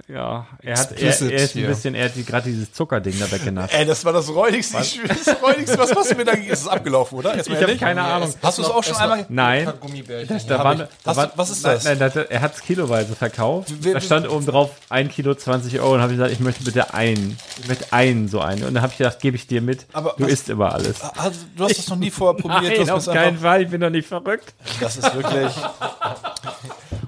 ja, 0.09 0.47
er, 0.63 0.79
hat, 0.79 0.93
er, 0.93 0.99
er 1.03 1.09
ist 1.33 1.57
ein 1.57 1.67
bisschen, 1.67 1.95
er 1.95 2.07
hat 2.07 2.17
die- 2.17 2.25
gerade 2.25 2.51
dieses 2.51 2.73
Zuckerding 2.73 3.19
da 3.19 3.31
weggenascht. 3.31 3.75
Ey, 3.79 3.85
das 3.87 4.05
war 4.05 4.13
das 4.13 4.29
räudigste. 4.29 4.79
Ich, 4.81 5.01
das 5.07 5.37
räudigste. 5.43 5.79
Was 5.79 5.95
hast 5.95 6.11
du 6.11 6.15
mir 6.17 6.25
da? 6.25 6.33
Ist 6.33 6.63
es 6.63 6.69
abgelaufen, 6.69 7.19
oder? 7.19 7.37
Jetzt 7.37 7.49
mal 7.49 7.57
Ich 7.57 7.63
habe 7.63 7.77
keine 7.77 8.03
Ahnung. 8.03 8.35
Hast 8.43 8.59
du 8.59 8.63
es 8.63 8.69
auch 8.69 8.83
schon 8.85 8.97
einmal? 8.97 9.27
Nein. 9.29 9.73
Gummibärchen. 9.81 10.41
Da 10.49 10.63
war, 10.65 10.75
da 11.05 11.17
war, 11.17 11.27
du- 11.29 11.33
was 11.37 11.51
ist 11.51 11.65
das? 11.65 11.85
Nein, 11.85 11.99
da- 11.99 12.09
er 12.09 12.41
hat 12.41 12.55
es 12.55 12.63
kiloweise 12.63 13.15
verkauft. 13.15 13.73
Da 13.83 14.01
stand 14.01 14.29
oben 14.29 14.47
drauf, 14.47 14.71
ein 14.89 15.09
Kilo 15.09 15.35
20 15.35 15.79
Euro. 15.81 15.95
Und 15.95 16.01
habe 16.03 16.13
ich 16.13 16.19
gesagt, 16.19 16.33
ich 16.33 16.41
möchte 16.41 16.65
bitte 16.65 16.93
einen. 16.95 17.37
Ich 17.61 17.69
möchte 17.69 17.93
einen 17.93 18.29
so 18.29 18.41
einen. 18.41 18.65
Und 18.65 18.75
dann 18.75 18.83
habe 18.83 18.93
ich 18.93 18.99
gedacht, 18.99 19.21
gebe 19.21 19.37
ich 19.37 19.47
dir 19.47 19.61
mit. 19.63 19.87
Aber 19.93 20.15
du 20.19 20.25
was- 20.25 20.33
isst 20.33 20.49
immer 20.49 20.73
alles. 20.73 21.01
Also, 21.17 21.41
du 21.57 21.65
hast 21.65 21.79
das 21.79 21.89
noch 21.89 21.97
nie 21.97 22.11
vorher 22.11 22.41
probiert. 22.41 22.63
Nein, 22.63 22.75
du 22.75 22.81
hast 22.83 22.91
auf 22.91 23.05
das 23.05 23.15
keinen 23.15 23.29
einfach, 23.29 23.43
Fall. 23.43 23.63
Ich 23.63 23.69
bin 23.71 23.81
doch 23.81 23.91
nicht 23.91 24.09
verrückt. 24.09 24.55
das 24.81 24.97
ist 24.97 25.15
wirklich. 25.15 25.53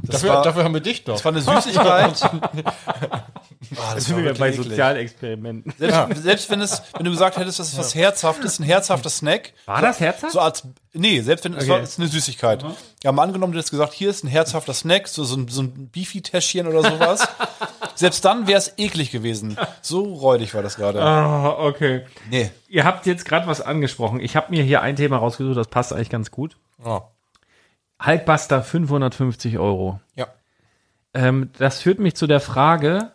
Das 0.06 0.20
Dafür, 0.20 0.36
war, 0.36 0.42
dafür 0.42 0.64
haben 0.64 0.74
wir 0.74 0.80
dich 0.80 1.04
doch. 1.04 1.14
das 1.14 1.24
war 1.24 1.32
eine 1.32 1.40
Süßigkeit. 1.42 2.20
Ah, 3.78 3.94
Das 3.94 4.04
sind 4.04 4.16
war 4.16 4.24
wir 4.24 4.34
bei. 4.34 4.52
Sozialexperimenten. 4.52 5.74
Selbst, 5.76 6.22
selbst 6.22 6.50
wenn 6.50 6.60
es, 6.60 6.82
wenn 6.96 7.04
du 7.04 7.10
gesagt 7.10 7.36
hättest, 7.36 7.58
das 7.58 7.68
ist 7.72 7.78
was 7.78 7.94
Herzhaftes, 7.96 8.60
ein 8.60 8.62
herzhafter 8.64 9.08
Snack. 9.10 9.54
War 9.64 9.80
das 9.82 9.98
herzhaft? 9.98 10.32
So 10.34 10.40
als, 10.40 10.62
nee, 10.92 11.20
selbst 11.20 11.44
wenn, 11.46 11.54
es 11.54 11.64
Okay. 11.64 11.70
war 11.72 11.80
es 11.80 11.90
ist 11.90 11.98
eine 11.98 12.06
Süßigkeit. 12.08 12.64
Ja, 13.02 13.10
mal 13.12 13.24
angenommen, 13.24 13.52
du 13.52 13.58
hättest 13.58 13.72
gesagt, 13.72 13.92
hier 13.92 14.10
ist 14.10 14.22
ein 14.22 14.28
herzhafter 14.28 14.72
Snack, 14.72 15.08
so, 15.08 15.24
so 15.24 15.36
ein, 15.36 15.48
so 15.48 15.62
ein 15.62 15.88
Beefy-Täschchen 15.90 16.68
oder 16.68 16.82
sowas. 16.82 17.26
selbst 17.96 18.24
dann 18.24 18.46
wäre 18.46 18.58
es 18.58 18.74
eklig 18.76 19.10
gewesen. 19.10 19.56
So 19.82 20.04
räudig 20.14 20.54
war 20.54 20.62
das 20.62 20.76
gerade. 20.76 21.02
Ah, 21.02 21.56
okay. 21.58 22.04
Nee. 22.30 22.50
Ihr 22.68 22.84
habt 22.84 23.06
jetzt 23.06 23.24
gerade 23.24 23.46
was 23.48 23.60
angesprochen. 23.62 24.20
Ich 24.20 24.36
habe 24.36 24.50
mir 24.50 24.62
hier 24.62 24.82
ein 24.82 24.94
Thema 24.94 25.16
rausgesucht, 25.16 25.56
das 25.56 25.68
passt 25.68 25.92
eigentlich 25.92 26.10
ganz 26.10 26.30
gut. 26.30 26.56
Oh. 26.84 27.00
Hulkbuster 28.04 28.62
550 28.62 29.58
Euro. 29.58 30.00
Ja. 30.14 30.26
Ähm, 31.14 31.50
das 31.58 31.82
führt 31.82 31.98
mich 31.98 32.14
zu 32.14 32.26
der 32.26 32.40
Frage, 32.40 33.12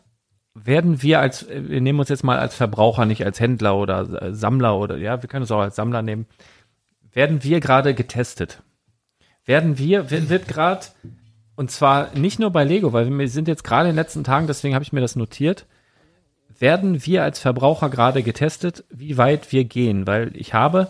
werden 0.54 1.02
wir 1.02 1.20
als, 1.20 1.44
äh, 1.44 1.70
wir 1.70 1.82
nehmen 1.82 2.00
uns 2.00 2.10
jetzt 2.10 2.24
mal 2.24 2.40
als 2.40 2.56
Verbraucher, 2.56 3.06
nicht 3.06 3.26
als 3.26 3.40
Händler 3.40 3.78
oder 3.78 4.22
äh, 4.22 4.34
Sammler 4.34 4.78
oder, 4.78 4.98
ja, 4.98 5.22
wir 5.22 5.30
können 5.30 5.44
es 5.44 5.52
auch 5.52 5.62
als 5.62 5.76
Sammler 5.76 6.02
nehmen, 6.02 6.26
werden 7.14 7.44
wir 7.44 7.60
gerade 7.60 7.94
getestet? 7.94 8.64
Werden 9.46 9.78
wir, 9.78 10.12
wird, 10.12 10.30
wird 10.30 10.48
gerade, 10.48 10.88
und 11.56 11.72
zwar 11.72 12.16
nicht 12.16 12.40
nur 12.40 12.52
bei 12.52 12.64
Lego, 12.64 12.94
weil 12.94 13.10
wir 13.10 13.28
sind 13.30 13.48
jetzt 13.48 13.64
gerade 13.64 13.90
in 13.90 13.96
den 13.96 14.02
letzten 14.04 14.24
Tagen, 14.24 14.48
deswegen 14.48 14.76
habe 14.76 14.84
ich 14.84 14.94
mir 14.94 15.02
das 15.02 15.16
notiert, 15.16 15.66
werden 16.60 17.06
wir 17.06 17.24
als 17.24 17.40
Verbraucher 17.40 17.90
gerade 17.90 18.24
getestet, 18.24 18.84
wie 18.90 19.18
weit 19.18 19.52
wir 19.52 19.66
gehen? 19.66 20.06
Weil 20.06 20.32
ich 20.36 20.54
habe, 20.54 20.90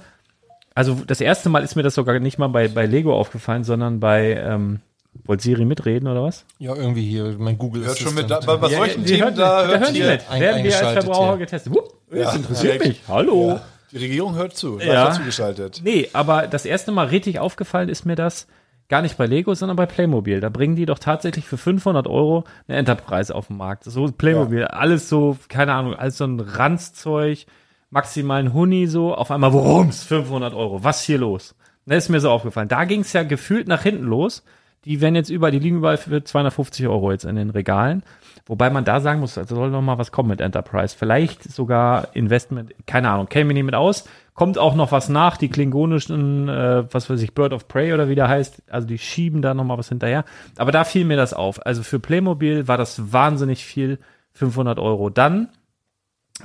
also 0.75 0.95
das 1.07 1.21
erste 1.21 1.49
Mal 1.49 1.63
ist 1.63 1.75
mir 1.75 1.83
das 1.83 1.95
sogar 1.95 2.19
nicht 2.19 2.37
mal 2.37 2.47
bei, 2.47 2.67
bei 2.67 2.85
Lego 2.85 3.15
aufgefallen, 3.17 3.63
sondern 3.63 3.99
bei, 3.99 4.35
ähm, 4.35 4.79
wollt 5.25 5.41
Siri 5.41 5.65
mitreden 5.65 6.07
oder 6.07 6.23
was? 6.23 6.45
Ja, 6.59 6.73
irgendwie 6.75 7.05
hier, 7.05 7.35
mein 7.37 7.57
Google 7.57 7.85
Hört 7.85 7.97
schon 7.97 8.15
mit, 8.15 8.29
da, 8.29 8.39
bei, 8.39 8.55
bei 8.57 8.69
solchen 8.69 9.05
Themen, 9.05 9.35
da 9.35 9.65
hört 9.67 9.81
hören 9.81 9.93
die 9.93 10.01
mit. 10.03 10.21
ein- 10.29 10.41
Werden 10.41 10.63
wir 10.63 10.87
als 10.87 11.03
Verbraucher 11.05 11.29
hier. 11.31 11.37
getestet? 11.45 11.73
Wupp, 11.73 11.93
das 12.09 12.19
Ja, 12.19 12.31
interessiert 12.33 12.73
direkt. 12.75 12.87
mich. 12.87 13.01
Hallo. 13.07 13.59
die 13.91 13.97
Regierung 13.97 14.35
hört 14.35 14.55
zu, 14.55 14.79
Ja. 14.79 15.11
zugeschaltet. 15.11 15.81
Nee, 15.83 16.09
aber 16.13 16.47
das 16.47 16.65
erste 16.65 16.91
Mal 16.93 17.07
richtig 17.07 17.39
aufgefallen 17.39 17.89
ist 17.89 18.05
mir 18.05 18.15
das 18.15 18.47
gar 18.87 19.01
nicht 19.01 19.17
bei 19.17 19.25
Lego, 19.25 19.53
sondern 19.53 19.75
bei 19.75 19.85
Playmobil. 19.85 20.39
Da 20.39 20.47
bringen 20.49 20.75
die 20.77 20.85
doch 20.85 20.99
tatsächlich 20.99 21.45
für 21.45 21.57
500 21.57 22.07
Euro 22.07 22.45
eine 22.69 22.77
Enterprise 22.77 23.33
auf 23.35 23.47
den 23.47 23.57
Markt. 23.57 23.83
So 23.83 24.05
Playmobil, 24.11 24.63
alles 24.65 25.09
so, 25.09 25.37
keine 25.49 25.73
Ahnung, 25.73 25.93
alles 25.95 26.17
so 26.17 26.23
ein 26.25 26.39
Ranzzeug, 26.39 27.45
maximal 27.91 28.39
ein 28.39 28.53
Huni 28.53 28.87
so, 28.87 29.13
auf 29.13 29.29
einmal, 29.29 29.53
worum's? 29.53 30.03
500 30.03 30.55
Euro. 30.55 30.83
Was 30.83 31.03
hier 31.03 31.19
los? 31.19 31.55
Das 31.85 32.05
ist 32.05 32.09
mir 32.09 32.19
so 32.19 32.31
aufgefallen. 32.31 32.67
Da 32.67 32.85
ging's 32.85 33.13
ja 33.13 33.23
gefühlt 33.23 33.67
nach 33.67 33.83
hinten 33.83 34.05
los. 34.05 34.43
Die 34.85 34.99
werden 34.99 35.13
jetzt 35.13 35.29
über, 35.29 35.51
die 35.51 35.59
liegen 35.59 35.77
überall 35.77 35.97
für 35.97 36.23
250 36.23 36.87
Euro 36.87 37.11
jetzt 37.11 37.25
in 37.25 37.35
den 37.35 37.51
Regalen. 37.51 38.01
Wobei 38.47 38.71
man 38.71 38.83
da 38.83 38.99
sagen 38.99 39.19
muss, 39.19 39.37
also 39.37 39.55
soll 39.55 39.69
noch 39.69 39.81
mal 39.81 39.99
was 39.99 40.11
kommen 40.11 40.29
mit 40.29 40.41
Enterprise. 40.41 40.95
Vielleicht 40.97 41.43
sogar 41.43 42.15
Investment, 42.15 42.73
keine 42.87 43.09
Ahnung, 43.09 43.29
käme 43.29 43.49
mir 43.49 43.53
nicht 43.53 43.65
mit 43.65 43.75
aus. 43.75 44.05
Kommt 44.33 44.57
auch 44.57 44.73
noch 44.73 44.91
was 44.91 45.09
nach, 45.09 45.37
die 45.37 45.49
klingonischen, 45.49 46.49
äh, 46.49 46.91
was 46.91 47.09
weiß 47.09 47.21
ich, 47.21 47.35
Bird 47.35 47.53
of 47.53 47.67
Prey 47.67 47.93
oder 47.93 48.09
wie 48.09 48.15
der 48.15 48.27
heißt. 48.27 48.63
Also 48.69 48.87
die 48.87 48.97
schieben 48.97 49.43
da 49.43 49.53
noch 49.53 49.65
mal 49.65 49.77
was 49.77 49.89
hinterher. 49.89 50.25
Aber 50.57 50.71
da 50.71 50.83
fiel 50.83 51.05
mir 51.05 51.17
das 51.17 51.33
auf. 51.33 51.63
Also 51.63 51.83
für 51.83 51.99
Playmobil 51.99 52.67
war 52.67 52.77
das 52.77 53.13
wahnsinnig 53.13 53.63
viel, 53.63 53.99
500 54.33 54.79
Euro. 54.79 55.09
Dann, 55.09 55.49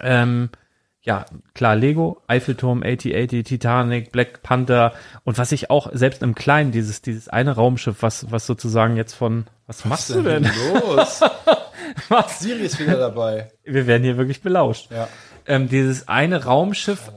ähm, 0.03 0.51
ja, 1.07 1.25
klar, 1.55 1.77
Lego, 1.77 2.21
Eiffelturm, 2.27 2.83
8080, 2.83 3.45
Titanic, 3.45 4.11
Black 4.11 4.43
Panther 4.43 4.93
und 5.23 5.39
was 5.39 5.53
ich 5.53 5.71
auch 5.71 5.89
selbst 5.93 6.21
im 6.23 6.35
Kleinen, 6.35 6.73
dieses, 6.73 7.01
dieses 7.01 7.29
eine 7.29 7.53
Raumschiff, 7.53 8.03
was, 8.03 8.31
was 8.33 8.45
sozusagen 8.45 8.97
jetzt 8.97 9.15
von, 9.15 9.47
was 9.69 9.85
machst 9.85 10.11
du 10.11 10.23
denn? 10.23 10.51
Los. 10.75 11.21
Was? 12.09 12.41
Siri 12.41 12.65
ist 12.65 12.79
wieder 12.81 12.99
dabei. 12.99 13.51
Wir 13.65 13.87
werden 13.87 14.03
hier 14.03 14.17
wirklich 14.17 14.43
belauscht. 14.43 14.91
Ja. 14.91 15.09
Ähm, 15.47 15.69
dieses 15.69 16.09
eine 16.09 16.45
Raumschiff, 16.45 17.11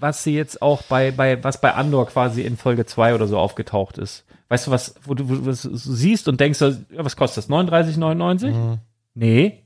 was 0.00 0.24
sie 0.24 0.34
jetzt 0.34 0.62
auch 0.62 0.82
bei, 0.82 1.10
bei, 1.10 1.44
was 1.44 1.60
bei 1.60 1.74
Andor 1.74 2.06
quasi 2.06 2.42
in 2.42 2.56
Folge 2.56 2.86
2 2.86 3.14
oder 3.14 3.28
so 3.28 3.38
aufgetaucht 3.38 3.98
ist. 3.98 4.24
Weißt 4.48 4.66
du, 4.66 4.70
was, 4.70 4.94
wo 5.04 5.14
du, 5.14 5.28
wo 5.28 5.34
du 5.34 5.46
was 5.46 5.62
siehst 5.62 6.28
und 6.28 6.40
denkst, 6.40 6.60
was 6.90 7.16
kostet 7.16 7.44
das? 7.44 7.50
39,99? 7.50 8.78
Nee. 9.14 9.62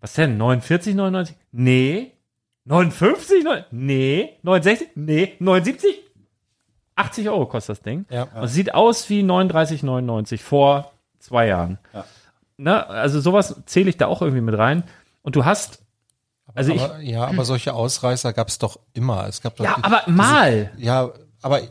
Was 0.00 0.14
denn? 0.14 0.36
49, 0.38 0.94
99? 0.94 1.36
Nee. 1.52 2.12
59? 2.64 3.44
Neun- 3.44 3.64
Nee. 3.70 4.38
69? 4.42 4.88
Nee. 4.94 5.34
79? 5.38 5.98
80 6.94 7.28
Euro 7.28 7.46
kostet 7.46 7.78
das 7.78 7.82
Ding. 7.82 8.04
Ja. 8.10 8.24
Und 8.34 8.44
es 8.44 8.52
sieht 8.54 8.74
aus 8.74 9.08
wie 9.10 9.22
39,99 9.22 10.38
vor 10.42 10.92
zwei 11.18 11.46
Jahren. 11.48 11.78
Ja. 11.92 12.04
Ne? 12.58 12.86
Also 12.86 13.20
sowas 13.20 13.56
zähle 13.66 13.88
ich 13.90 13.96
da 13.96 14.06
auch 14.06 14.22
irgendwie 14.22 14.42
mit 14.42 14.56
rein. 14.56 14.84
Und 15.22 15.34
du 15.36 15.44
hast, 15.44 15.82
also 16.54 16.72
ich, 16.72 16.82
aber, 16.82 17.00
ja, 17.00 17.24
aber 17.26 17.44
solche 17.44 17.72
Ausreißer 17.74 18.32
gab 18.32 18.48
es 18.48 18.58
doch 18.58 18.78
immer. 18.92 19.26
Es 19.26 19.40
gab 19.40 19.56
doch 19.56 19.64
ja, 19.64 19.74
die- 19.76 19.84
aber 19.84 20.02
mal. 20.06 20.70
Ja, 20.76 21.10
aber 21.40 21.62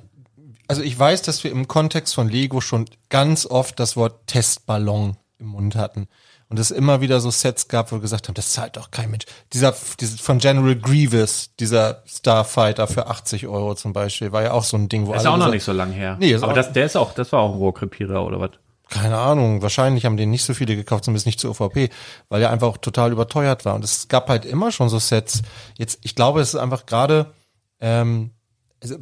also 0.67 0.81
ich 0.81 0.97
weiß, 0.97 1.21
dass 1.21 1.43
wir 1.43 1.51
im 1.51 1.67
Kontext 1.67 2.15
von 2.15 2.27
Lego 2.27 2.59
schon 2.61 2.85
ganz 3.09 3.45
oft 3.45 3.79
das 3.79 3.95
Wort 3.95 4.25
Testballon 4.27 5.17
im 5.37 5.47
Mund 5.47 5.75
hatten. 5.75 6.07
Und 6.51 6.59
es 6.59 6.69
immer 6.69 6.99
wieder 7.01 7.19
so 7.21 7.31
Sets 7.31 7.67
gab, 7.69 7.91
wo 7.91 7.95
wir 7.95 8.01
gesagt 8.01 8.27
haben, 8.27 8.35
das 8.35 8.51
zahlt 8.51 8.75
doch 8.77 8.91
kein 8.91 9.09
Mensch. 9.09 9.23
Dieser, 9.53 9.73
dieser 9.99 10.17
von 10.17 10.37
General 10.37 10.75
Grievous, 10.75 11.51
dieser 11.59 12.03
Starfighter 12.05 12.87
für 12.87 13.07
80 13.07 13.47
Euro 13.47 13.73
zum 13.73 13.93
Beispiel, 13.93 14.31
war 14.33 14.43
ja 14.43 14.51
auch 14.51 14.63
so 14.65 14.75
ein 14.77 14.89
Ding, 14.89 15.07
wo 15.07 15.13
Ist 15.13 15.21
alle 15.21 15.29
auch 15.29 15.33
noch 15.33 15.45
gesagt- 15.45 15.53
nicht 15.53 15.63
so 15.63 15.71
lang 15.71 15.91
her. 15.91 16.17
Nee, 16.19 16.35
aber 16.35 16.53
das, 16.53 16.73
der 16.73 16.85
ist 16.85 16.97
auch, 16.97 17.13
das 17.13 17.31
war 17.31 17.39
auch 17.39 17.53
ein 17.53 17.57
Rohrkrepierer 17.57 18.25
oder 18.25 18.39
was? 18.39 18.51
keine 18.89 19.17
Ahnung, 19.17 19.61
wahrscheinlich 19.61 20.03
haben 20.03 20.17
den 20.17 20.29
nicht 20.31 20.43
so 20.43 20.53
viele 20.53 20.75
gekauft, 20.75 21.05
zumindest 21.05 21.25
nicht 21.25 21.39
zur 21.39 21.51
OVP, 21.51 21.89
weil 22.27 22.41
er 22.41 22.49
einfach 22.49 22.67
auch 22.67 22.77
total 22.77 23.13
überteuert 23.13 23.63
war. 23.63 23.73
Und 23.75 23.85
es 23.85 24.09
gab 24.09 24.27
halt 24.27 24.43
immer 24.43 24.73
schon 24.73 24.89
so 24.89 24.99
Sets. 24.99 25.43
Jetzt, 25.77 25.99
ich 26.03 26.13
glaube, 26.13 26.41
es 26.41 26.49
ist 26.53 26.59
einfach 26.59 26.85
gerade, 26.85 27.31
ähm, 27.79 28.31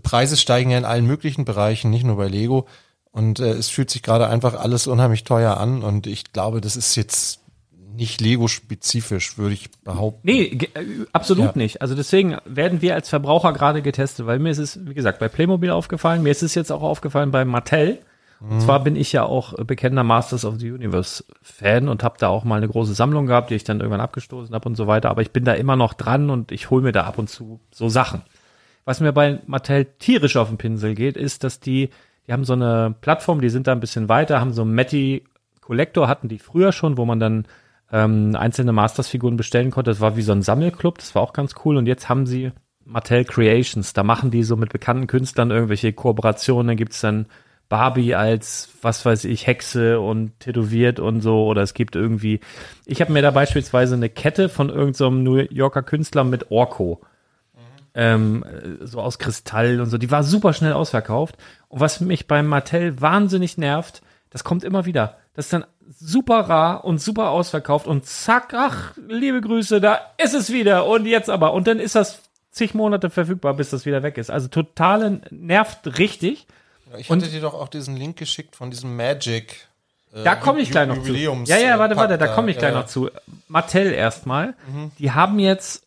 Preise 0.04 0.38
steigen 0.38 0.70
ja 0.70 0.78
in 0.78 0.86
allen 0.86 1.08
möglichen 1.08 1.44
Bereichen, 1.44 1.90
nicht 1.90 2.04
nur 2.06 2.18
bei 2.18 2.28
Lego. 2.28 2.68
Und 3.12 3.40
äh, 3.40 3.52
es 3.52 3.70
fühlt 3.70 3.90
sich 3.90 4.04
gerade 4.04 4.28
einfach 4.28 4.54
alles 4.54 4.88
unheimlich 4.88 5.24
teuer 5.24 5.58
an. 5.58 5.82
Und 5.84 6.08
ich 6.08 6.32
glaube, 6.32 6.62
das 6.62 6.76
ist 6.78 6.96
jetzt 6.96 7.42
nicht 7.96 8.22
Lego-spezifisch, 8.22 9.38
würde 9.38 9.54
ich 9.56 9.70
behaupten. 9.84 10.22
Nee, 10.24 10.44
äh, 10.44 11.06
absolut 11.12 11.46
Ja. 11.48 11.52
nicht. 11.56 11.82
Also 11.82 11.96
deswegen 11.96 12.38
werden 12.46 12.82
wir 12.82 12.96
als 12.96 13.10
Verbraucher 13.10 13.52
gerade 13.52 13.82
getestet, 13.82 14.26
weil 14.26 14.40
mir 14.40 14.52
ist 14.52 14.60
es, 14.60 14.80
wie 14.88 14.94
gesagt, 14.94 15.20
bei 15.20 15.28
Playmobil 15.28 15.72
aufgefallen, 15.72 16.24
mir 16.24 16.30
ist 16.30 16.44
es 16.44 16.56
jetzt 16.56 16.72
auch 16.72 16.84
aufgefallen 16.84 17.32
bei 17.32 17.46
Mattel. 17.46 18.00
Und 18.42 18.62
zwar 18.62 18.82
bin 18.86 18.96
ich 18.96 19.12
ja 19.12 19.24
auch 19.24 19.58
äh, 19.60 19.66
bekennender 19.66 20.06
Masters 20.06 20.46
of 20.46 20.60
the 20.60 20.72
Universe 20.72 21.26
Fan 21.42 21.90
und 21.90 22.04
habe 22.04 22.16
da 22.20 22.30
auch 22.30 22.46
mal 22.46 22.56
eine 22.56 22.70
große 22.70 22.94
Sammlung 22.94 23.26
gehabt, 23.26 23.50
die 23.50 23.56
ich 23.56 23.66
dann 23.66 23.82
irgendwann 23.82 24.00
abgestoßen 24.00 24.56
habe 24.56 24.70
und 24.70 24.76
so 24.76 24.88
weiter. 24.88 25.10
Aber 25.10 25.22
ich 25.22 25.32
bin 25.32 25.44
da 25.44 25.54
immer 25.56 25.76
noch 25.76 25.94
dran 25.94 26.30
und 26.30 26.54
ich 26.54 26.70
hole 26.70 26.82
mir 26.82 26.94
da 26.94 27.04
ab 27.04 27.18
und 27.18 27.30
zu 27.30 27.60
so 27.70 27.90
Sachen. 27.90 28.22
Was 28.86 29.02
mir 29.02 29.12
bei 29.12 29.40
Mattel 29.46 29.88
tierisch 30.00 30.38
auf 30.38 30.48
den 30.48 30.58
Pinsel 30.58 30.96
geht, 30.96 31.18
ist, 31.18 31.44
dass 31.44 31.60
die, 31.60 31.90
die 32.30 32.34
haben 32.34 32.46
so 32.46 32.54
eine 32.54 32.96
Plattform, 33.02 33.42
die 33.42 33.50
sind 33.50 33.66
da 33.66 33.72
ein 33.72 33.80
bisschen 33.80 34.08
weiter, 34.08 34.40
haben 34.40 34.54
so 34.54 34.64
Matty 34.64 35.24
Collector, 35.62 36.08
hatten 36.08 36.28
die 36.28 36.38
früher 36.38 36.72
schon, 36.72 36.96
wo 36.96 37.04
man 37.04 37.20
dann 37.20 37.48
ähm, 37.92 38.36
einzelne 38.36 38.72
Masters-Figuren 38.72 39.36
bestellen 39.36 39.72
konnte. 39.72 39.90
Das 39.90 40.00
war 40.00 40.16
wie 40.16 40.22
so 40.22 40.32
ein 40.32 40.44
Sammelclub, 40.44 41.00
das 41.00 41.16
war 41.16 41.24
auch 41.24 41.34
ganz 41.34 41.56
cool. 41.66 41.76
Und 41.76 41.88
jetzt 41.88 42.08
haben 42.08 42.28
sie 42.28 42.52
Mattel 42.86 43.26
Creations, 43.26 43.94
da 43.94 44.04
machen 44.04 44.30
die 44.30 44.44
so 44.44 44.58
mit 44.58 44.72
bekannten 44.72 45.08
Künstlern 45.08 45.50
irgendwelche 45.50 45.92
Kooperationen. 45.92 46.68
Dann 46.68 46.78
gibt's 46.78 47.02
dann 47.02 47.26
Barbie 47.68 48.14
als, 48.14 48.70
was 48.84 49.04
weiß 49.04 49.26
ich, 49.26 49.48
Hexe 49.48 50.00
und 50.00 50.40
tätowiert 50.40 51.00
und 51.00 51.22
so. 51.22 51.48
Oder 51.48 51.64
es 51.64 51.74
gibt 51.74 51.96
irgendwie, 51.96 52.42
ich 52.86 53.02
habe 53.02 53.12
mir 53.12 53.24
da 53.24 53.32
beispielsweise 53.32 53.96
eine 53.96 54.10
Kette 54.10 54.50
von 54.50 54.70
irgendeinem 54.70 54.94
so 54.94 55.10
New 55.10 55.38
Yorker 55.50 55.82
Künstler 55.82 56.26
mit 56.26 56.52
Orko 56.52 57.02
ähm, 57.94 58.44
äh, 58.44 58.86
so 58.86 59.02
aus 59.02 59.20
Kristall 59.20 59.80
und 59.82 59.90
so. 59.90 59.98
Die 59.98 60.12
war 60.12 60.24
super 60.24 60.54
schnell 60.54 60.74
ausverkauft. 60.74 61.36
Und 61.68 61.80
was 61.80 62.00
mich 62.00 62.28
beim 62.28 62.48
Mattel 62.48 63.00
wahnsinnig 63.02 63.58
nervt, 63.58 64.02
das 64.30 64.44
kommt 64.44 64.64
immer 64.64 64.86
wieder. 64.86 65.18
Das 65.36 65.46
ist 65.46 65.54
dann 65.54 65.66
super 66.00 66.42
rar 66.42 66.86
und 66.86 67.00
super 67.02 67.30
ausverkauft 67.30 67.88
und 67.88 68.06
zack, 68.06 68.54
ach, 68.54 68.94
liebe 69.08 69.42
Grüße, 69.42 69.80
da 69.82 70.00
ist 70.18 70.34
es 70.36 70.52
wieder 70.52 70.86
und 70.86 71.06
jetzt 71.06 71.30
aber. 71.30 71.54
Und 71.54 71.68
dann 71.68 71.80
ist 71.80 71.96
das 71.96 72.20
zig 72.52 72.74
Monate 72.74 73.10
verfügbar, 73.10 73.54
bis 73.56 73.70
das 73.72 73.86
wieder 73.86 74.04
weg 74.04 74.18
ist. 74.18 74.30
Also 74.30 74.48
totale 74.50 75.22
nervt 75.32 75.98
richtig. 75.98 76.46
Ich 76.98 77.10
Und- 77.10 77.22
hatte 77.22 77.32
dir 77.32 77.42
doch 77.42 77.54
auch 77.54 77.68
diesen 77.70 77.96
Link 77.96 78.18
geschickt 78.18 78.56
von 78.56 78.70
diesem 78.72 78.96
Magic. 78.96 79.68
äh, 80.14 80.24
Da 80.24 80.36
komme 80.36 80.60
ich 80.60 80.72
gleich 80.72 80.88
noch 80.88 80.98
Jubiläums- 80.98 81.46
zu. 81.46 81.52
Ja, 81.54 81.60
ja, 81.60 81.80
warte, 81.80 81.94
äh, 81.94 81.98
warte, 81.98 82.18
da 82.18 82.28
komme 82.28 82.50
ich 82.52 82.58
gleich 82.58 82.74
noch 82.74 82.88
zu. 82.88 83.10
Mattel 83.48 83.92
erstmal. 83.94 84.56
Die 84.98 85.12
haben 85.12 85.38
jetzt, 85.40 85.84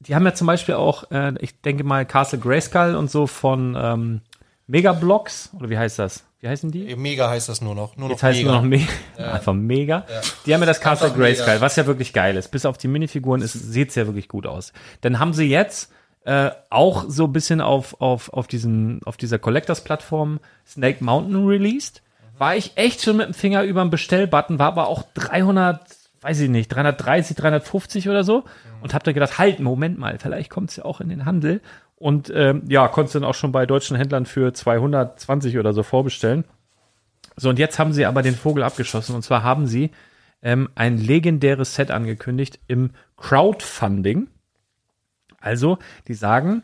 die 0.00 0.14
haben 0.14 0.24
ja 0.24 0.34
zum 0.34 0.46
Beispiel 0.46 0.74
auch, 0.74 1.10
äh, 1.10 1.34
ich 1.40 1.60
denke 1.60 1.84
mal, 1.84 2.04
Castle 2.06 2.38
Grayskull 2.38 2.94
und 2.94 3.10
so 3.10 3.26
von 3.26 3.76
ähm, 3.78 4.20
Megablocks, 4.66 5.50
oder 5.58 5.70
wie 5.70 5.78
heißt 5.78 5.98
das? 5.98 6.24
Wie 6.40 6.48
heißen 6.48 6.70
die? 6.70 6.96
Mega 6.96 7.28
heißt 7.28 7.50
das 7.50 7.60
nur 7.60 7.74
noch. 7.74 7.96
Nur 7.96 8.08
Jetzt 8.08 8.22
noch 8.22 8.28
heißt 8.28 8.38
es 8.38 8.44
Mega. 8.44 8.52
nur 8.52 8.62
noch 8.62 8.68
Mega. 8.68 8.92
Einfach 9.32 9.52
Mega. 9.52 10.06
Die 10.46 10.54
haben 10.54 10.60
ja 10.60 10.66
das 10.66 10.80
Castle. 10.80 11.10
Grayskull, 11.10 11.60
was 11.60 11.76
ja 11.76 11.86
wirklich 11.86 12.14
geil 12.14 12.36
ist. 12.36 12.48
Bis 12.48 12.64
auf 12.64 12.78
die 12.78 12.88
Minifiguren 12.88 13.42
sieht 13.46 13.90
es 13.90 13.94
ja 13.94 14.06
wirklich 14.06 14.28
gut 14.28 14.46
aus. 14.46 14.72
Dann 15.02 15.18
haben 15.18 15.34
sie 15.34 15.44
jetzt 15.44 15.92
äh, 16.24 16.50
auch 16.70 17.04
so 17.08 17.24
ein 17.24 17.32
bisschen 17.32 17.60
auf, 17.60 18.00
auf, 18.00 18.32
auf, 18.32 18.46
diesen, 18.46 19.02
auf 19.04 19.18
dieser 19.18 19.38
Collectors-Plattform 19.38 20.40
Snake 20.66 21.04
Mountain 21.04 21.46
released. 21.46 22.02
War 22.38 22.56
ich 22.56 22.72
echt 22.76 23.02
schon 23.02 23.18
mit 23.18 23.26
dem 23.26 23.34
Finger 23.34 23.64
über 23.64 23.82
den 23.82 23.90
Bestellbutton, 23.90 24.58
war 24.58 24.68
aber 24.68 24.88
auch 24.88 25.02
300, 25.12 25.80
weiß 26.20 26.40
ich 26.40 26.50
nicht, 26.50 26.68
330, 26.68 27.36
350 27.36 28.08
oder 28.08 28.24
so. 28.24 28.44
Und 28.82 28.94
hab 28.94 29.04
dann 29.04 29.14
gedacht, 29.14 29.38
halt, 29.38 29.60
Moment 29.60 29.98
mal, 29.98 30.18
vielleicht 30.18 30.50
kommt 30.50 30.70
es 30.70 30.76
ja 30.76 30.84
auch 30.84 31.00
in 31.00 31.08
den 31.08 31.24
Handel. 31.24 31.60
Und 31.96 32.32
ähm, 32.34 32.62
ja, 32.68 32.88
konntest 32.88 33.14
dann 33.14 33.24
auch 33.24 33.34
schon 33.34 33.52
bei 33.52 33.66
deutschen 33.66 33.96
Händlern 33.96 34.26
für 34.26 34.52
220 34.52 35.58
oder 35.58 35.72
so 35.72 35.82
vorbestellen. 35.82 36.44
So, 37.36 37.48
und 37.48 37.58
jetzt 37.58 37.78
haben 37.78 37.92
sie 37.92 38.06
aber 38.06 38.22
den 38.22 38.34
Vogel 38.34 38.62
abgeschossen. 38.62 39.14
Und 39.14 39.22
zwar 39.22 39.42
haben 39.42 39.66
sie 39.66 39.90
ähm, 40.42 40.68
ein 40.74 40.98
legendäres 40.98 41.74
Set 41.74 41.90
angekündigt 41.90 42.58
im 42.66 42.90
Crowdfunding. 43.16 44.28
Also, 45.40 45.78
die 46.08 46.14
sagen, 46.14 46.62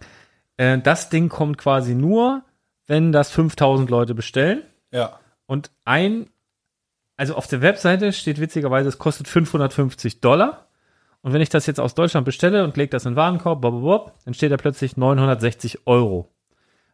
äh, 0.56 0.78
das 0.78 1.08
Ding 1.08 1.28
kommt 1.28 1.58
quasi 1.58 1.94
nur, 1.94 2.42
wenn 2.86 3.12
das 3.12 3.30
5000 3.30 3.90
Leute 3.90 4.14
bestellen. 4.14 4.62
Ja. 4.90 5.18
Und 5.46 5.70
ein, 5.84 6.28
also 7.16 7.34
auf 7.34 7.46
der 7.46 7.62
Webseite 7.62 8.12
steht 8.12 8.40
witzigerweise, 8.40 8.88
es 8.88 8.98
kostet 8.98 9.28
550 9.28 10.20
Dollar. 10.20 10.68
Und 11.22 11.32
wenn 11.32 11.40
ich 11.40 11.48
das 11.48 11.66
jetzt 11.66 11.80
aus 11.80 11.94
Deutschland 11.94 12.24
bestelle 12.24 12.62
und 12.62 12.76
lege 12.76 12.90
das 12.90 13.04
in 13.04 13.12
den 13.12 13.16
Warenkorb, 13.16 13.60
bob, 13.60 14.12
dann 14.24 14.34
steht 14.34 14.52
da 14.52 14.56
plötzlich 14.56 14.96
960 14.96 15.86
Euro. 15.86 16.30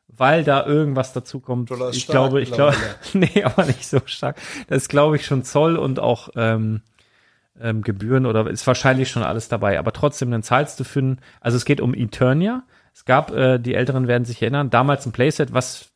Weil 0.09 0.45
da 0.45 0.65
irgendwas 0.65 1.13
dazu 1.13 1.41
kommt. 1.41 1.71
Dollar 1.71 1.91
Ich 1.91 2.03
stark 2.03 2.13
glaube, 2.13 2.41
ich 2.41 2.53
glaube, 2.53 2.77
nee, 3.13 3.43
aber 3.45 3.67
nicht 3.67 3.87
so 3.87 4.01
stark. 4.07 4.37
Das 4.69 4.83
ist, 4.83 4.89
glaube 4.89 5.17
ich, 5.17 5.27
schon 5.27 5.43
Zoll 5.43 5.77
und 5.77 6.01
auch 6.01 6.31
ähm, 6.37 6.83
ähm, 7.61 7.83
Gebühren 7.83 8.27
oder 8.27 8.47
ist 8.49 8.67
wahrscheinlich 8.67 9.11
schon 9.11 9.23
alles 9.23 9.49
dabei. 9.49 9.79
Aber 9.79 9.93
trotzdem, 9.93 10.31
dann 10.31 10.43
zahlst 10.43 10.79
du 10.81 10.85
für 10.85 11.01
ein, 11.01 11.21
also 11.41 11.57
es 11.57 11.65
geht 11.65 11.81
um 11.81 11.95
Eternia. 11.95 12.65
Es 12.95 13.05
gab, 13.05 13.33
äh, 13.33 13.59
die 13.59 13.75
Älteren 13.75 14.07
werden 14.07 14.25
sich 14.25 14.41
erinnern, 14.43 14.71
damals 14.71 15.07
ein 15.07 15.13
Playset, 15.13 15.53
was 15.53 15.91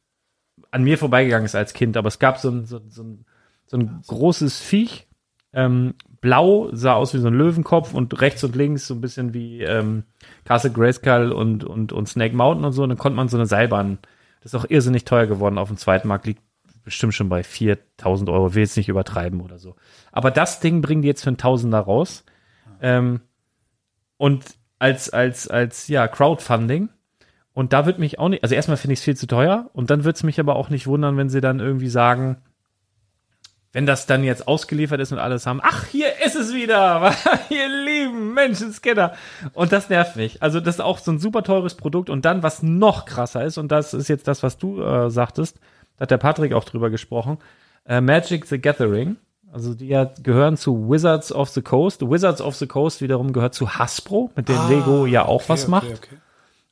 an 0.70 0.82
mir 0.82 0.98
vorbeigegangen 0.98 1.46
ist 1.46 1.54
als 1.54 1.74
Kind, 1.74 1.96
aber 1.96 2.08
es 2.08 2.18
gab 2.18 2.38
so 2.38 2.50
ein, 2.50 2.64
so, 2.64 2.80
so 2.88 3.02
ein, 3.02 3.24
so 3.66 3.76
ein 3.76 4.02
großes 4.06 4.60
Viech, 4.60 5.06
ähm, 5.52 5.94
blau, 6.20 6.68
sah 6.72 6.94
aus 6.94 7.14
wie 7.14 7.18
so 7.18 7.28
ein 7.28 7.34
Löwenkopf 7.34 7.94
und 7.94 8.20
rechts 8.20 8.42
und 8.44 8.56
links 8.56 8.86
so 8.86 8.94
ein 8.94 9.00
bisschen 9.00 9.34
wie 9.34 9.62
ähm, 9.62 10.04
Castle 10.44 10.70
Grayskull 10.70 11.32
und, 11.32 11.64
und, 11.64 11.92
und 11.92 12.08
Snake 12.08 12.34
Mountain 12.34 12.64
und 12.64 12.72
so. 12.72 12.82
Und 12.82 12.90
dann 12.90 12.98
konnte 12.98 13.16
man 13.16 13.28
so 13.28 13.36
eine 13.36 13.46
Seilbahn, 13.46 13.98
das 14.42 14.52
ist 14.52 14.60
auch 14.60 14.68
irrsinnig 14.68 15.04
teuer 15.04 15.26
geworden 15.26 15.58
auf 15.58 15.68
dem 15.68 15.76
zweiten 15.76 16.08
Markt, 16.08 16.26
liegt 16.26 16.42
bestimmt 16.84 17.14
schon 17.14 17.28
bei 17.28 17.42
4000 17.42 18.30
Euro, 18.30 18.54
will 18.54 18.62
jetzt 18.62 18.76
nicht 18.76 18.88
übertreiben 18.88 19.40
oder 19.40 19.58
so. 19.58 19.74
Aber 20.12 20.30
das 20.30 20.60
Ding 20.60 20.82
bringen 20.82 21.02
die 21.02 21.08
jetzt 21.08 21.22
für 21.22 21.30
einen 21.30 21.36
Tausender 21.36 21.80
raus. 21.80 22.24
Ähm, 22.80 23.20
und 24.16 24.44
als, 24.78 25.10
als, 25.10 25.48
als, 25.48 25.88
ja, 25.88 26.06
Crowdfunding. 26.08 26.88
Und 27.52 27.72
da 27.72 27.86
wird 27.86 27.98
mich 27.98 28.18
auch 28.18 28.28
nicht, 28.28 28.42
also 28.42 28.54
erstmal 28.54 28.76
finde 28.76 28.92
ich 28.92 29.00
es 29.00 29.04
viel 29.04 29.16
zu 29.16 29.26
teuer 29.26 29.70
und 29.72 29.90
dann 29.90 30.04
wird 30.04 30.16
es 30.16 30.22
mich 30.22 30.38
aber 30.38 30.56
auch 30.56 30.68
nicht 30.68 30.86
wundern, 30.86 31.16
wenn 31.16 31.30
sie 31.30 31.40
dann 31.40 31.58
irgendwie 31.58 31.88
sagen, 31.88 32.36
wenn 33.72 33.84
das 33.86 34.06
dann 34.06 34.24
jetzt 34.24 34.48
ausgeliefert 34.48 35.00
ist 35.00 35.12
und 35.12 35.18
alles 35.18 35.46
haben, 35.46 35.60
ach, 35.62 35.84
hier 35.86 36.08
ist 36.24 36.34
es 36.34 36.54
wieder, 36.54 37.12
ihr 37.50 37.68
lieben 37.84 38.32
Menschenskinder. 38.34 39.14
Und 39.52 39.72
das 39.72 39.90
nervt 39.90 40.16
mich. 40.16 40.42
Also 40.42 40.60
das 40.60 40.76
ist 40.76 40.80
auch 40.80 40.98
so 40.98 41.10
ein 41.12 41.18
super 41.18 41.42
teures 41.42 41.74
Produkt 41.74 42.08
und 42.08 42.24
dann, 42.24 42.42
was 42.42 42.62
noch 42.62 43.04
krasser 43.04 43.44
ist, 43.44 43.58
und 43.58 43.70
das 43.72 43.92
ist 43.94 44.08
jetzt 44.08 44.28
das, 44.28 44.42
was 44.42 44.56
du 44.58 44.80
äh, 44.82 45.10
sagtest, 45.10 45.58
da 45.98 46.02
hat 46.04 46.10
der 46.10 46.18
Patrick 46.18 46.52
auch 46.54 46.64
drüber 46.64 46.88
gesprochen, 46.90 47.38
äh, 47.86 48.00
Magic 48.00 48.46
the 48.46 48.58
Gathering, 48.60 49.16
also 49.52 49.74
die 49.74 49.88
ja 49.88 50.04
gehören 50.22 50.56
zu 50.56 50.88
Wizards 50.90 51.32
of 51.32 51.48
the 51.50 51.62
Coast. 51.62 52.02
Wizards 52.02 52.40
of 52.40 52.54
the 52.56 52.66
Coast 52.66 53.00
wiederum 53.00 53.32
gehört 53.32 53.54
zu 53.54 53.70
Hasbro, 53.78 54.30
mit 54.36 54.48
dem 54.48 54.58
Lego 54.68 55.06
ja 55.06 55.24
auch 55.24 55.48
was 55.48 55.68
macht. 55.68 55.86
Ah, 55.86 55.92
Okay, 55.94 55.98
okay. 56.12 56.16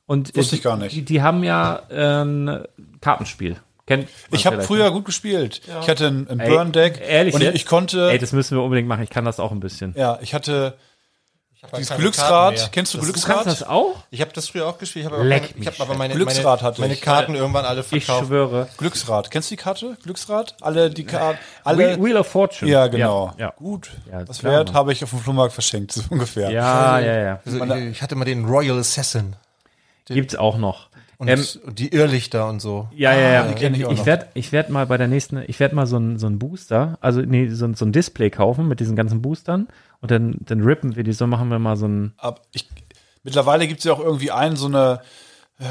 Und 0.07 0.35
Wusste 0.35 0.55
ich 0.55 0.61
die- 0.61 0.67
gar 0.67 0.77
nicht. 0.77 0.95
Die, 0.95 1.01
die 1.03 1.21
haben 1.23 1.43
ja 1.43 1.81
äh, 1.89 2.21
ein 2.23 2.63
Kartenspiel. 3.01 3.57
Kennt 3.87 4.09
Ich 4.31 4.45
habe 4.47 4.61
früher 4.63 4.89
gut 4.91 5.05
gespielt. 5.05 5.61
Ich 5.81 5.87
hatte 5.89 6.07
ein, 6.07 6.27
ein 6.27 6.39
Ey, 6.39 6.49
Burn-Deck 6.49 7.01
ehrlich 7.07 7.35
und 7.35 7.41
ich, 7.41 7.49
ich 7.49 7.65
konnte, 7.65 8.09
Ey, 8.11 8.17
das 8.17 8.31
müssen 8.31 8.57
wir 8.57 8.63
unbedingt 8.63 8.87
machen. 8.87 9.03
Ich 9.03 9.09
kann 9.11 9.25
das 9.25 9.39
auch 9.39 9.51
ein 9.51 9.59
bisschen. 9.59 9.93
ja, 9.95 10.17
ich 10.21 10.33
hatte, 10.33 10.75
Dieses 11.77 11.89
keine 11.89 12.01
Glücksrad, 12.01 12.71
kennst 12.71 12.93
du 12.93 12.97
Das- 12.97 13.05
Du 13.07 13.11
Glücksrad? 13.13 13.43
kannst 13.43 13.61
das 13.61 13.67
auch? 13.67 13.95
Ich 14.11 14.21
habe 14.21 14.31
das 14.33 14.49
früher 14.49 14.67
auch 14.67 14.77
gespielt, 14.79 15.05
ich 15.05 15.11
habe 15.11 15.17
aber, 15.21 15.25
meine, 15.29 15.47
ich 15.55 15.67
hab 15.67 15.79
aber 15.79 15.93
meine, 15.95 16.13
Glücksrad 16.15 16.61
meine, 16.61 16.67
hatte 16.67 16.81
meine 16.81 16.93
ich. 16.93 17.01
Karten 17.01 17.35
irgendwann 17.35 17.65
alle 17.65 17.81
Ich 17.81 18.05
verkauft. 18.05 18.27
schwöre. 18.27 18.67
Glücksrad. 18.77 19.29
Kennst 19.29 19.49
du 19.51 19.55
die 19.55 19.61
Karte? 19.61 19.97
Glücksrad? 20.03 20.55
Alle 20.61 20.89
die 20.89 21.05
Karten, 21.05 21.37
alle. 21.63 21.77
Wheel, 21.77 22.03
Wheel 22.03 22.17
of 22.17 22.27
Fortune. 22.27 22.69
ja, 22.71 22.87
genau. 22.87 23.33
Ja, 23.37 23.53
Gut. 23.57 23.91
Ja, 24.11 24.23
klar, 24.25 24.51
wert 24.51 24.73
habe 24.73 24.93
ich 24.93 25.03
auf 25.03 25.11
dem 25.11 25.19
Flohmarkt 25.19 25.53
verschenkt, 25.53 25.91
so 25.93 26.01
ungefähr. 26.09 26.49
ja, 26.49 26.99
ja. 26.99 27.17
ja. 27.23 27.39
Also, 27.45 27.75
ich 27.75 28.01
hatte 28.01 28.15
mal 28.15 28.25
den 28.25 28.45
Royal 28.45 28.79
Assassin 28.79 29.35
Gibt's 30.07 30.35
auch 30.35 30.57
noch. 30.57 30.89
Und, 31.17 31.27
Ähm, 31.29 31.43
die 31.73 31.89
Irrlichter 31.93 32.47
und 32.49 32.59
so. 32.61 32.87
Ja, 32.95 33.13
ja, 33.13 33.31
ja. 33.31 33.47
die 33.47 33.55
kenn 33.55 33.73
ich 33.73 33.81
ich 33.81 34.05
werde 34.05 34.27
ich 34.33 34.51
werd 34.51 34.69
mal 34.69 34.85
bei 34.85 34.97
der 34.97 35.07
nächsten, 35.07 35.43
ich 35.47 35.59
werde 35.59 35.75
mal 35.75 35.87
so 35.87 35.97
ein, 35.97 36.17
so 36.19 36.27
ein 36.27 36.39
Booster, 36.39 36.97
also 37.01 37.21
nee, 37.21 37.47
so 37.49 37.65
ein, 37.65 37.73
so 37.75 37.85
ein 37.85 37.91
Display 37.91 38.29
kaufen 38.29 38.67
mit 38.67 38.79
diesen 38.79 38.95
ganzen 38.95 39.21
Boostern 39.21 39.67
und 40.01 40.11
dann, 40.11 40.35
dann 40.41 40.61
rippen 40.61 40.95
wir 40.95 41.03
die 41.03 41.13
so, 41.13 41.25
machen 41.27 41.49
wir 41.49 41.59
mal 41.59 41.77
so 41.77 41.87
ein, 41.87 42.13
ich, 42.51 42.67
mittlerweile 43.23 43.67
gibt 43.67 43.79
es 43.79 43.85
ja 43.85 43.93
auch 43.93 43.99
irgendwie 43.99 44.31
einen, 44.31 44.55
so 44.55 44.67
eine 44.67 44.99
äh, 45.59 45.63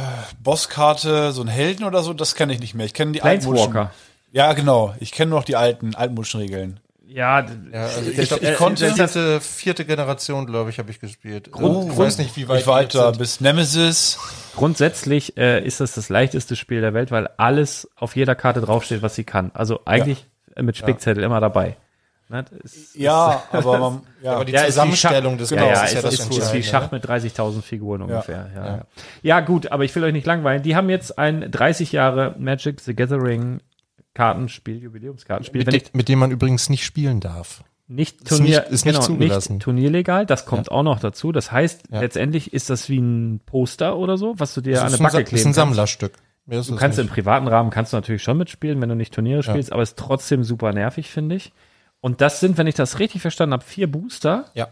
Bosskarte, 0.43 1.33
so 1.33 1.41
einen 1.43 1.51
Helden 1.51 1.85
oder 1.85 2.03
so, 2.03 2.13
das 2.15 2.35
kenne 2.35 2.53
ich 2.55 2.61
nicht 2.61 2.75
mehr. 2.75 2.87
Ich 2.87 2.95
kenne 2.95 3.13
die. 3.13 3.19
Planeswalker. 3.21 3.91
Ja, 4.33 4.53
genau. 4.55 4.95
Ich 4.99 5.13
kenne 5.13 5.31
noch 5.31 5.45
die 5.45 5.57
alten, 5.57 5.95
altmodischen 5.95 6.41
Regeln. 6.41 6.81
Ja, 7.07 7.41
Ja, 7.71 7.85
also 7.85 8.11
ich, 8.11 8.19
Ich- 8.19 8.29
glaub, 8.29 8.43
ich 8.43 8.49
äh, 8.49 8.55
konnte- 8.55 8.89
die 8.89 8.95
vierte, 8.95 9.41
vierte 9.41 9.85
Generation, 9.85 10.47
glaube 10.47 10.71
ich, 10.71 10.79
habe 10.79 10.91
ich 10.91 10.99
gespielt. 11.01 11.53
Grund- 11.53 11.93
ich 11.93 11.99
weiß 11.99 12.19
nicht, 12.19 12.35
wie 12.37 12.49
weit 12.49 12.63
Ich 12.63 12.67
weiter 12.67 13.01
die 13.03 13.07
jetzt 13.09 13.19
bis 13.19 13.41
Nemesis. 13.41 14.19
Grundsätzlich 14.57 15.37
äh, 15.37 15.65
ist 15.65 15.81
das 15.81 15.95
das 15.95 16.09
leichteste 16.09 16.57
Spiel 16.57 16.81
der 16.81 16.95
Welt, 16.95 17.11
weil 17.11 17.29
alles 17.37 17.89
auf 17.97 18.17
jeder 18.17 18.35
Karte 18.35 18.61
draufsteht, 18.61 19.03
was 19.03 19.15
sie 19.15 19.25
kann. 19.25 19.51
Also 19.55 19.81
eigentlich 19.85 20.27
äh, 20.55 20.63
mit 20.63 20.77
Spickzettel 20.77 21.23
immer 21.23 21.41
dabei. 21.41 21.77
Ne? 22.29 22.45
Ist, 22.63 22.95
Ja, 22.97 23.43
aber 23.53 23.79
man, 23.79 24.01
ja. 24.23 24.33
Aber 24.35 24.45
die 24.45 24.53
Ja, 24.53 24.63
ist 24.63 24.75
Zusammenstellung 24.75 25.37
des 25.37 25.51
ja, 25.51 25.61
Baus 25.61 25.77
ja, 25.79 25.85
ist 25.85 25.93
ja 25.93 25.99
ist, 25.99 26.05
das 26.05 26.15
ist, 26.15 26.39
ist 26.39 26.55
wie 26.55 26.63
Schach 26.63 26.91
ne? 26.91 26.99
mit 26.99 27.07
30.000 27.07 27.63
Figuren 27.63 28.03
ungefähr. 28.03 28.51
Ja, 28.55 28.67
ja. 28.67 28.87
Ja. 29.23 29.41
gut, 29.41 29.71
aber 29.71 29.85
ich 29.85 29.95
will 29.95 30.05
euch 30.05 30.13
nicht 30.13 30.27
langweilen. 30.27 30.63
Die 30.63 30.75
haben 30.75 30.89
jetzt 30.89 31.19
ein 31.19 31.51
30 31.51 31.93
Jahre 31.93 32.35
Magic 32.39 32.81
the 32.81 32.95
Gathering 32.95 33.61
Kartenspiel, 34.15 34.83
Jubiläumskartenspiel. 34.83 35.65
Mit, 35.65 35.73
de, 35.73 35.83
mit 35.93 36.09
dem 36.09 36.19
man 36.21 36.31
übrigens 36.31 36.71
nicht 36.71 36.85
spielen 36.85 37.21
darf. 37.21 37.65
Nicht 37.87 38.23
Ist 38.23 38.29
Turnier, 38.29 38.61
nicht- 38.61 38.71
ist 38.71 38.85
nicht 38.87 38.95
genau, 38.95 39.07
zugelassen. 39.07 39.55
nicht 39.55 39.63
turnierlegal, 39.65 40.25
das 40.27 40.47
kommt 40.47 40.71
auch 40.71 40.83
noch 40.83 41.01
dazu. 41.01 41.33
Das 41.33 41.53
heißt, 41.53 41.83
Ja. 41.91 42.01
letztendlich 42.01 42.53
ist 42.55 42.71
das 42.71 42.89
wie 42.89 42.99
ein 42.99 43.41
Poster 43.45 43.97
oder 43.97 44.17
so, 44.17 44.35
was 44.39 44.55
du 44.55 44.61
dir 44.63 44.71
an 44.71 44.75
Das 44.75 44.83
eine 44.85 44.95
ist 44.95 45.01
ein, 45.01 45.03
Backe 45.05 45.13
Sa- 45.13 45.19
ist 45.21 45.29
kleben 45.29 45.41
ein 45.41 45.45
kannst. 45.45 45.57
Sammlerstück. 45.57 46.13
Ist 46.47 46.71
Du 46.71 46.77
kannst 46.77 46.99
nicht. 46.99 47.07
im 47.09 47.13
privaten 47.13 47.49
Rahmen 47.49 47.71
kannst 47.71 47.93
du 47.93 47.97
natürlich 47.97 48.23
schon 48.23 48.37
mitspielen, 48.37 48.81
wenn 48.83 48.89
du 48.91 48.95
nicht 48.95 49.15
Turniere 49.15 49.43
spielst, 49.43 49.73
aber 49.73 49.81
es 49.83 49.91
ist 49.91 49.99
trotzdem 49.99 50.45
super 50.45 50.73
nervig, 50.73 51.11
finde 51.11 51.37
ich. 51.37 51.53
Und 52.01 52.21
das 52.21 52.41
sind, 52.41 52.59
wenn 52.59 52.67
ich 52.67 52.75
das 52.75 52.99
richtig 52.99 53.23
verstanden 53.23 53.55
habe, 53.55 53.65
vier 53.65 53.91
Booster. 53.91 54.47
Ja. 54.55 54.69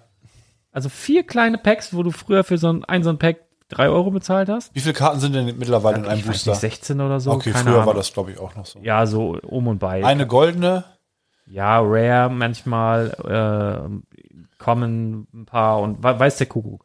Also 0.71 0.89
vier 0.91 1.23
kleine 1.27 1.57
Packs, 1.59 1.95
wo 1.95 2.03
du 2.03 2.11
früher 2.11 2.45
für 2.45 2.59
so 2.59 2.71
ein, 2.71 2.85
ein 2.85 3.03
so 3.03 3.11
ein 3.11 3.19
Pack 3.19 3.39
drei 3.69 3.89
Euro 3.89 4.11
bezahlt 4.11 4.51
hast. 4.51 4.75
Wie 4.75 4.81
viele 4.81 4.93
Karten 4.93 5.19
sind 5.21 5.35
denn 5.35 5.47
mittlerweile 5.59 5.97
in 5.99 6.05
einem 6.07 6.21
Booster? 6.23 6.51
nicht, 6.51 6.61
16 6.61 7.01
oder 7.01 7.21
so. 7.21 7.31
okay, 7.31 7.53
früher 7.53 7.73
Ahnung. 7.75 7.87
war 7.87 7.95
das, 7.95 8.13
glaube 8.13 8.33
ich, 8.33 8.39
auch 8.39 8.55
noch 8.55 8.67
so. 8.67 8.79
Ja, 8.83 9.07
so 9.07 9.39
um 9.43 9.67
und 9.67 9.79
bei. 9.79 10.05
Eine 10.05 10.27
goldene, 10.27 10.85
Ja, 11.47 11.81
Rare 11.81 12.31
manchmal, 12.31 13.11
äh, 13.25 14.59
kommen 14.63 15.27
ein 15.35 15.45
paar 15.47 15.81
und 15.81 16.03
we- 16.03 16.19
weiß 16.19 16.39
der 16.39 16.47
Kuckuck. 16.47 16.85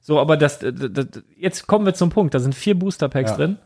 So, 0.00 0.20
aber 0.20 0.36
das, 0.36 0.60
das, 0.60 0.72
das 0.74 1.06
jetzt 1.36 1.66
kommen 1.66 1.84
wir 1.84 1.94
zum 1.94 2.10
Punkt. 2.10 2.32
Da 2.34 2.38
sind 2.38 2.54
vier 2.54 2.78
Booster 2.78 3.08
Packs 3.08 3.32
Ja. 3.32 3.36
drin. 3.36 3.58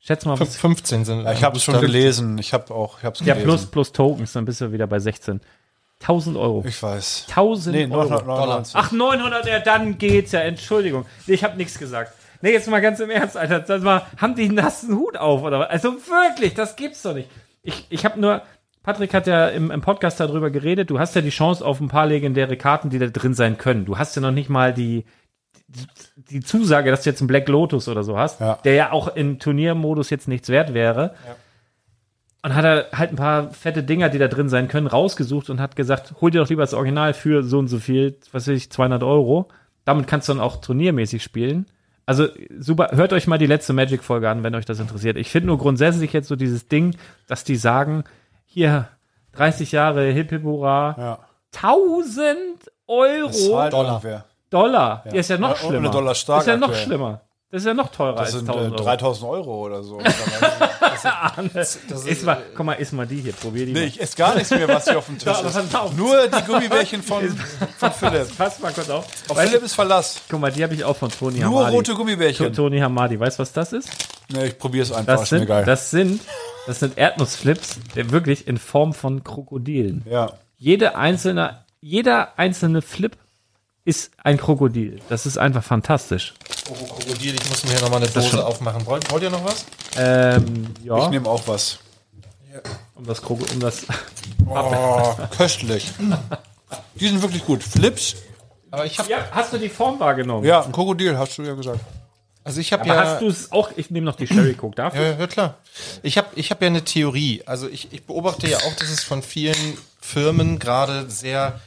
Schätz 0.00 0.24
mal, 0.24 0.38
was, 0.38 0.56
15 0.56 1.04
sind. 1.04 1.24
ja, 1.24 1.32
ich 1.32 1.42
habe 1.42 1.56
es 1.56 1.64
schon 1.64 1.80
gelesen. 1.80 2.38
Ich 2.38 2.52
habe 2.54 2.72
auch, 2.72 2.98
ich 2.98 3.04
habe 3.04 3.14
es 3.14 3.20
ja, 3.20 3.34
gelesen. 3.34 3.44
plus, 3.48 3.66
plus 3.66 3.92
Tokens, 3.92 4.32
dann 4.32 4.44
bist 4.44 4.60
du 4.60 4.70
wieder 4.72 4.86
bei 4.86 5.00
16. 5.00 5.40
1000 6.00 6.36
Euro. 6.36 6.64
Ich 6.66 6.80
weiß. 6.80 7.26
1000 7.28 7.74
Nee, 7.74 7.84
Euro. 7.92 8.04
999. 8.08 8.74
Ach, 8.76 8.92
900, 8.92 9.46
ja, 9.46 9.58
dann 9.58 9.98
geht's 9.98 10.30
ja. 10.32 10.40
Entschuldigung. 10.40 11.04
Nee, 11.26 11.34
ich 11.34 11.42
habe 11.44 11.56
nichts 11.56 11.78
gesagt. 11.78 12.12
Nee, 12.40 12.52
jetzt 12.52 12.68
mal 12.70 12.80
ganz 12.80 13.00
im 13.00 13.10
Ernst, 13.10 13.36
Alter. 13.36 13.58
Das 13.60 13.82
mal, 13.82 14.02
haben 14.16 14.36
die 14.36 14.44
einen 14.44 14.54
nassen 14.54 14.94
Hut 14.96 15.16
auf 15.16 15.42
oder 15.42 15.58
was? 15.60 15.68
Also 15.70 15.94
wirklich, 15.94 16.54
das 16.54 16.76
gibt's 16.76 17.02
doch 17.02 17.14
nicht. 17.14 17.28
Ich, 17.62 17.84
ich 17.90 18.04
habe 18.04 18.20
nur, 18.20 18.42
Patrick 18.82 19.12
hat 19.14 19.26
ja 19.26 19.48
im, 19.48 19.70
im 19.70 19.80
Podcast 19.80 20.18
darüber 20.20 20.50
geredet, 20.50 20.90
du 20.90 20.98
hast 20.98 21.14
ja 21.14 21.20
die 21.20 21.30
Chance 21.30 21.64
auf 21.64 21.80
ein 21.80 21.88
paar 21.88 22.06
legendäre 22.06 22.56
Karten, 22.56 22.90
die 22.90 22.98
da 22.98 23.06
drin 23.06 23.34
sein 23.34 23.58
können. 23.58 23.84
Du 23.84 23.98
hast 23.98 24.16
ja 24.16 24.22
noch 24.22 24.30
nicht 24.30 24.48
mal 24.48 24.72
die, 24.72 25.04
die, 25.68 25.86
die 26.30 26.40
Zusage, 26.40 26.90
dass 26.90 27.02
du 27.02 27.10
jetzt 27.10 27.20
einen 27.20 27.28
Black 27.28 27.48
Lotus 27.48 27.88
oder 27.88 28.02
so 28.02 28.18
hast, 28.18 28.40
Ja. 28.40 28.58
der 28.64 28.74
ja 28.74 28.92
auch 28.92 29.08
im 29.14 29.38
Turniermodus 29.38 30.10
jetzt 30.10 30.28
nichts 30.28 30.48
wert 30.48 30.72
wäre. 30.74 31.14
Und 32.42 32.54
hat 32.54 32.64
er 32.64 32.86
halt 32.96 33.10
ein 33.10 33.16
paar 33.16 33.50
fette 33.50 33.82
Dinger, 33.82 34.08
die 34.08 34.18
da 34.18 34.28
drin 34.28 34.48
sein 34.48 34.68
können, 34.68 34.86
rausgesucht 34.86 35.50
und 35.50 35.60
hat 35.60 35.74
gesagt, 35.76 36.14
hol 36.20 36.30
dir 36.30 36.38
doch 36.40 36.48
lieber 36.48 36.62
das 36.62 36.72
Original 36.72 37.12
für 37.12 37.42
so 37.42 37.58
und 37.58 37.66
so 37.68 37.78
viel, 37.78 38.16
was 38.32 38.46
weiß 38.46 38.56
ich, 38.56 38.70
200 38.70 39.02
Euro. 39.02 39.48
Damit 39.84 40.06
kannst 40.06 40.28
du 40.28 40.34
dann 40.34 40.40
auch 40.42 40.60
turniermäßig 40.60 41.22
spielen. 41.22 41.66
Also 42.06 42.28
super, 42.58 42.90
hört 42.92 43.12
euch 43.12 43.26
mal 43.26 43.36
die 43.38 43.46
letzte 43.46 43.72
Magic-Folge 43.74 44.30
an, 44.30 44.42
wenn 44.44 44.54
euch 44.54 44.64
das 44.64 44.80
interessiert. 44.80 45.16
Ich 45.18 45.30
finde 45.30 45.48
nur 45.48 45.58
grundsätzlich 45.58 46.12
jetzt 46.12 46.28
so 46.28 46.36
dieses 46.36 46.68
Ding, 46.68 46.94
dass 47.26 47.44
die 47.44 47.56
sagen, 47.56 48.04
hier, 48.48 48.88
30 49.32 49.70
Jahre 49.72 50.04
Hip 50.10 50.30
Hip 50.30 50.42
Hurra, 50.42 50.96
Ja. 50.98 51.18
1000 51.54 52.28
Euro 52.88 53.26
Das 53.28 53.36
ist 53.36 53.52
halt 53.54 53.72
Dollar. 53.72 53.90
ungefähr. 53.96 54.24
Dollar. 54.50 55.02
Ja. 55.06 55.12
ist 55.12 55.30
ja 55.30 55.38
noch 55.38 55.50
Ja, 55.50 55.56
schlimmer. 55.68 55.90
Dollar 55.90 56.14
stark 56.14 56.40
ist 56.40 56.46
ja 56.46 56.56
noch 56.56 56.68
aktuell. 56.68 56.84
schlimmer. 56.86 57.20
Das 57.50 57.62
ist 57.62 57.66
ja 57.66 57.74
noch 57.74 57.88
teurer 57.88 58.12
Das 58.12 58.20
als 58.20 58.32
sind 58.32 58.48
1000 58.48 58.66
äh, 58.72 58.74
Euro. 58.74 58.84
3000 58.84 59.30
Euro 59.30 59.64
oder 59.66 59.82
so. 59.82 59.98
Iss 62.06 62.22
mal, 62.22 62.42
komm 62.54 62.66
mal, 62.66 62.74
iss 62.74 62.92
mal 62.92 63.06
die 63.06 63.20
hier, 63.20 63.32
probier 63.32 63.66
die 63.66 63.72
nee, 63.72 63.80
mal. 63.80 63.86
ich 63.88 64.00
esse 64.00 64.16
gar 64.16 64.34
nichts 64.34 64.50
mehr, 64.50 64.68
was 64.68 64.84
hier 64.84 64.98
auf 64.98 65.06
dem 65.06 65.18
Tisch 65.18 65.28
ist. 65.42 65.96
Nur 65.96 66.26
die 66.28 66.42
Gummibärchen 66.46 67.02
von, 67.02 67.28
von 67.78 67.92
Philipp. 67.92 68.36
Pass 68.36 68.58
mal 68.60 68.72
kurz 68.72 68.88
auf. 68.90 69.06
Auf 69.28 69.36
Weißt, 69.36 69.48
Philipp 69.50 69.64
ist 69.64 69.74
Verlass. 69.74 70.20
guck 70.30 70.40
mal, 70.40 70.52
die 70.52 70.62
habe 70.62 70.74
ich 70.74 70.84
auch 70.84 70.96
von 70.96 71.10
Toni 71.10 71.40
Nur 71.40 71.58
Hamadi. 71.60 71.76
rote 71.76 71.90
To- 71.92 71.96
Gummibärchen. 71.98 72.52
Toni 72.52 72.78
Hamadi, 72.78 73.18
weißt 73.18 73.38
du, 73.38 73.42
was 73.42 73.52
das 73.52 73.72
ist? 73.72 73.88
Nee, 74.30 74.46
ich 74.46 74.58
probiere 74.58 74.82
es 74.84 74.92
einfach. 74.92 75.14
Das 75.14 75.22
ist 75.24 75.32
mir 75.32 75.38
sind, 75.38 75.48
geil. 75.48 75.64
das 75.64 75.90
sind, 75.90 76.20
das 76.66 76.80
sind 76.80 76.98
Erdnussflips, 76.98 77.76
wirklich 77.94 78.46
in 78.46 78.58
Form 78.58 78.92
von 78.94 79.24
Krokodilen. 79.24 80.02
ja. 80.08 80.32
Jede 80.60 80.96
einzelne, 80.96 81.64
jeder 81.80 82.36
einzelne 82.36 82.82
Flip 82.82 83.16
ist 83.88 84.10
ein 84.22 84.36
Krokodil. 84.36 85.00
Das 85.08 85.24
ist 85.24 85.38
einfach 85.38 85.64
fantastisch. 85.64 86.34
Oh, 86.70 86.74
Krokodil, 86.74 87.34
ich 87.34 87.48
muss 87.48 87.64
mir 87.64 87.70
hier 87.72 87.80
nochmal 87.80 88.02
eine 88.02 88.10
schon- 88.12 88.22
Dose 88.22 88.44
aufmachen. 88.46 88.84
Wollt, 88.86 89.10
wollt 89.10 89.22
ihr 89.22 89.30
noch 89.30 89.44
was? 89.44 89.64
Ähm, 89.96 90.66
ja, 90.84 90.98
Ich 91.04 91.08
nehme 91.08 91.28
auch 91.28 91.48
was. 91.48 91.78
um 92.94 93.06
das 93.06 93.22
Krokodil, 93.22 93.54
um 93.54 93.60
das, 93.60 93.86
Oh, 94.46 95.14
köstlich. 95.36 95.90
Die 97.00 97.08
sind 97.08 97.22
wirklich 97.22 97.44
gut. 97.44 97.62
Flips. 97.62 98.16
Aber 98.70 98.84
ich 98.84 98.98
habe 98.98 99.08
ja, 99.10 99.26
hast 99.30 99.52
du 99.52 99.58
die 99.58 99.68
Form 99.70 99.98
wahrgenommen? 100.00 100.44
Ja, 100.44 100.62
ein 100.64 100.72
Krokodil, 100.72 101.16
hast 101.16 101.38
du 101.38 101.42
ja 101.42 101.54
gesagt. 101.54 101.80
also 102.44 102.60
ich 102.60 102.72
habe 102.72 102.82
Aber 102.84 102.94
ja 102.94 103.00
hast 103.04 103.22
du 103.22 103.28
es 103.28 103.50
auch, 103.52 103.70
ich 103.76 103.90
nehme 103.90 104.04
noch 104.04 104.16
die 104.16 104.26
Sherry 104.26 104.52
Coke 104.54 104.76
dafür. 104.76 105.02
Ja, 105.12 105.18
ja 105.18 105.26
klar. 105.26 105.54
Ich 106.02 106.18
habe 106.18 106.28
ich 106.34 106.50
hab 106.50 106.60
ja 106.60 106.66
eine 106.66 106.84
Theorie. 106.84 107.42
Also 107.46 107.68
ich, 107.68 107.92
ich 107.92 108.04
beobachte 108.04 108.46
ja 108.48 108.58
auch, 108.58 108.74
dass 108.76 108.90
es 108.90 109.02
von 109.04 109.22
vielen 109.22 109.78
Firmen 110.00 110.58
gerade 110.58 111.08
sehr 111.10 111.60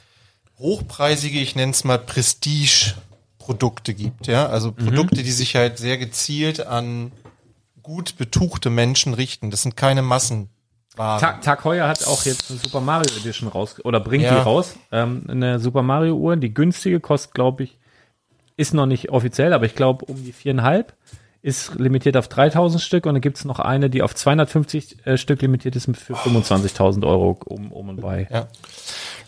hochpreisige, 0.61 1.39
ich 1.39 1.55
nenne 1.55 1.71
es 1.71 1.83
mal 1.83 1.97
Prestige-Produkte 1.97 3.93
gibt. 3.93 4.27
Ja, 4.27 4.47
also 4.47 4.71
Produkte, 4.71 5.23
die 5.23 5.31
sich 5.31 5.55
halt 5.55 5.77
sehr 5.77 5.97
gezielt 5.97 6.65
an 6.65 7.11
gut 7.83 8.17
betuchte 8.17 8.69
Menschen 8.69 9.13
richten. 9.13 9.49
Das 9.51 9.63
sind 9.63 9.75
keine 9.75 10.01
Massenwaren. 10.01 10.49
Tag, 10.95 11.41
Tag 11.41 11.63
Heuer 11.65 11.87
hat 11.87 12.05
auch 12.05 12.25
jetzt 12.25 12.49
eine 12.51 12.59
Super 12.59 12.79
Mario 12.81 13.15
Edition 13.17 13.49
raus 13.49 13.75
oder 13.83 13.99
bringt 13.99 14.23
Ja. 14.25 14.35
die 14.35 14.41
raus. 14.41 14.75
Ähm, 14.91 15.23
eine 15.27 15.59
Super 15.59 15.81
Mario 15.81 16.15
Uhr, 16.15 16.35
die 16.37 16.53
günstige 16.53 16.99
kostet, 16.99 17.33
glaube 17.33 17.63
ich, 17.63 17.77
ist 18.55 18.73
noch 18.73 18.85
nicht 18.85 19.09
offiziell, 19.09 19.53
aber 19.53 19.65
ich 19.65 19.73
glaube 19.75 20.05
um 20.05 20.23
die 20.23 20.31
viereinhalb. 20.33 20.93
Ist 21.43 21.73
limitiert 21.79 22.17
auf 22.17 22.27
3000 22.27 22.79
Stück 22.79 23.07
und 23.07 23.15
dann 23.15 23.21
gibt 23.21 23.37
es 23.37 23.45
noch 23.45 23.57
eine, 23.57 23.89
die 23.89 24.03
auf 24.03 24.13
250 24.13 25.07
äh, 25.07 25.17
Stück 25.17 25.41
limitiert 25.41 25.75
ist 25.75 25.85
für 25.97 26.13
25.000 26.13 27.03
Euro 27.07 27.39
um, 27.45 27.71
um 27.71 27.89
und 27.89 27.99
bei. 27.99 28.27
Ja. 28.29 28.47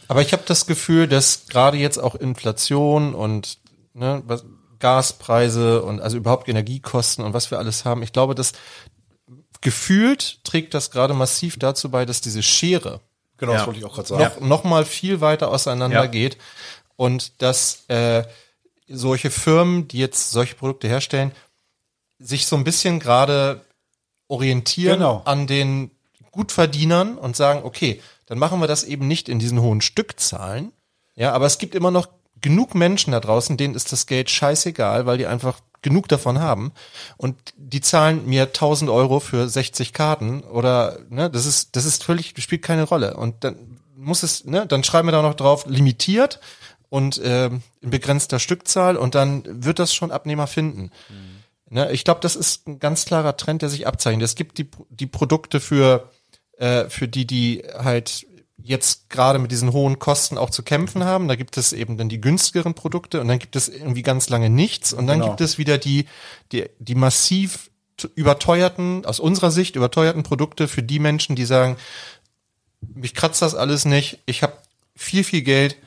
Aber 0.07 0.21
ich 0.21 0.33
habe 0.33 0.43
das 0.45 0.65
Gefühl, 0.65 1.07
dass 1.07 1.45
gerade 1.47 1.77
jetzt 1.77 1.97
auch 1.97 2.15
Inflation 2.15 3.13
und 3.15 3.57
ne, 3.93 4.21
was, 4.25 4.43
Gaspreise 4.79 5.81
und 5.83 6.01
also 6.01 6.17
überhaupt 6.17 6.47
Energiekosten 6.49 7.23
und 7.23 7.33
was 7.33 7.49
wir 7.51 7.57
alles 7.57 7.85
haben, 7.85 8.03
ich 8.03 8.11
glaube, 8.11 8.35
dass 8.35 8.51
gefühlt 9.61 10.43
trägt 10.43 10.73
das 10.73 10.91
gerade 10.91 11.13
massiv 11.13 11.57
dazu 11.57 11.89
bei, 11.89 12.05
dass 12.05 12.21
diese 12.21 12.43
Schere 12.43 12.99
Genau, 13.37 13.53
Ja. 13.53 13.57
das 13.59 13.67
wollte 13.67 13.79
ich 13.79 13.85
auch 13.85 13.95
gerade 13.95 14.07
sagen. 14.07 14.21
noch, 14.23 14.39
noch 14.41 14.63
mal 14.63 14.85
viel 14.85 15.19
weiter 15.21 15.49
auseinander 15.49 16.03
Ja. 16.03 16.05
geht 16.07 16.37
und 16.95 17.41
dass 17.41 17.85
äh, 17.87 18.23
solche 18.87 19.31
Firmen, 19.31 19.87
die 19.87 19.97
jetzt 19.97 20.31
solche 20.31 20.55
Produkte 20.55 20.87
herstellen, 20.87 21.31
sich 22.19 22.45
so 22.45 22.55
ein 22.55 22.63
bisschen 22.63 22.99
gerade 22.99 23.61
orientieren 24.27 24.99
Genau. 24.99 25.21
an 25.25 25.47
den 25.47 25.91
Gutverdienern 26.31 27.17
und 27.17 27.35
sagen, 27.35 27.61
okay, 27.63 28.01
dann 28.25 28.39
machen 28.39 28.59
wir 28.59 28.67
das 28.67 28.83
eben 28.83 29.07
nicht 29.07 29.29
in 29.29 29.39
diesen 29.39 29.61
hohen 29.61 29.81
Stückzahlen. 29.81 30.71
Ja, 31.15 31.33
aber 31.33 31.45
es 31.45 31.57
gibt 31.57 31.75
immer 31.75 31.91
noch 31.91 32.07
genug 32.41 32.75
Menschen 32.75 33.11
da 33.11 33.19
draußen, 33.19 33.57
denen 33.57 33.75
ist 33.75 33.91
das 33.91 34.05
Geld 34.05 34.29
scheißegal, 34.29 35.05
weil 35.05 35.17
die 35.17 35.27
einfach 35.27 35.59
genug 35.81 36.07
davon 36.07 36.39
haben 36.39 36.71
und 37.17 37.35
die 37.57 37.81
zahlen 37.81 38.25
mir 38.25 38.43
1000 38.43 38.89
Euro 38.89 39.19
für 39.19 39.49
60 39.49 39.91
Karten 39.91 40.41
oder 40.41 40.99
ne, 41.09 41.29
das 41.29 41.45
ist 41.45 41.75
das 41.75 41.83
ist 41.83 42.05
völlig 42.05 42.33
spielt 42.37 42.61
keine 42.61 42.83
Rolle 42.83 43.17
und 43.17 43.43
dann 43.43 43.79
muss 43.95 44.23
es 44.23 44.45
ne, 44.45 44.65
dann 44.65 44.83
schreiben 44.85 45.09
wir 45.09 45.11
da 45.11 45.21
noch 45.21 45.33
drauf 45.33 45.65
limitiert 45.67 46.39
und 46.93 47.17
äh, 47.17 47.47
in 47.47 47.89
begrenzter 47.89 48.39
Stückzahl 48.39 48.97
und 48.97 49.15
dann 49.15 49.43
wird 49.47 49.79
das 49.79 49.95
schon 49.95 50.11
Abnehmer 50.11 50.45
finden. 50.45 50.91
Mhm. 51.09 51.43
Ne, 51.73 51.91
ich 51.91 52.03
glaube, 52.03 52.19
das 52.21 52.35
ist 52.35 52.67
ein 52.67 52.77
ganz 52.77 53.05
klarer 53.05 53.35
Trend, 53.35 53.63
der 53.63 53.69
sich 53.69 53.87
abzeichnet. 53.87 54.23
Es 54.23 54.35
gibt 54.35 54.59
die, 54.59 54.69
die 54.89 55.07
Produkte 55.07 55.59
für, 55.59 56.11
äh, 56.57 56.89
für 56.89 57.07
die, 57.07 57.25
die 57.25 57.63
halt 57.77 58.25
jetzt 58.63 59.09
gerade 59.09 59.39
mit 59.39 59.51
diesen 59.51 59.73
hohen 59.73 59.99
Kosten 59.99 60.37
auch 60.37 60.49
zu 60.49 60.63
kämpfen 60.63 61.03
haben. 61.03 61.27
Da 61.27 61.35
gibt 61.35 61.57
es 61.57 61.73
eben 61.73 61.97
dann 61.97 62.09
die 62.09 62.21
günstigeren 62.21 62.73
Produkte 62.73 63.19
und 63.19 63.27
dann 63.27 63.39
gibt 63.39 63.55
es 63.55 63.67
irgendwie 63.67 64.03
ganz 64.03 64.29
lange 64.29 64.49
nichts 64.49 64.93
und 64.93 65.07
dann 65.07 65.19
genau. 65.19 65.31
gibt 65.31 65.41
es 65.41 65.57
wieder 65.57 65.77
die, 65.77 66.05
die, 66.51 66.65
die 66.79 66.95
massiv 66.95 67.69
überteuerten, 68.15 69.05
aus 69.05 69.19
unserer 69.19 69.51
Sicht 69.51 69.75
überteuerten 69.75 70.23
Produkte 70.23 70.67
für 70.67 70.81
die 70.81 70.99
Menschen, 70.99 71.35
die 71.35 71.45
sagen, 71.45 71.77
mich 72.81 73.13
kratzt 73.13 73.41
das 73.41 73.55
alles 73.55 73.85
nicht, 73.85 74.19
ich 74.25 74.43
habe 74.43 74.53
viel, 74.95 75.23
viel 75.23 75.41
Geld, 75.41 75.77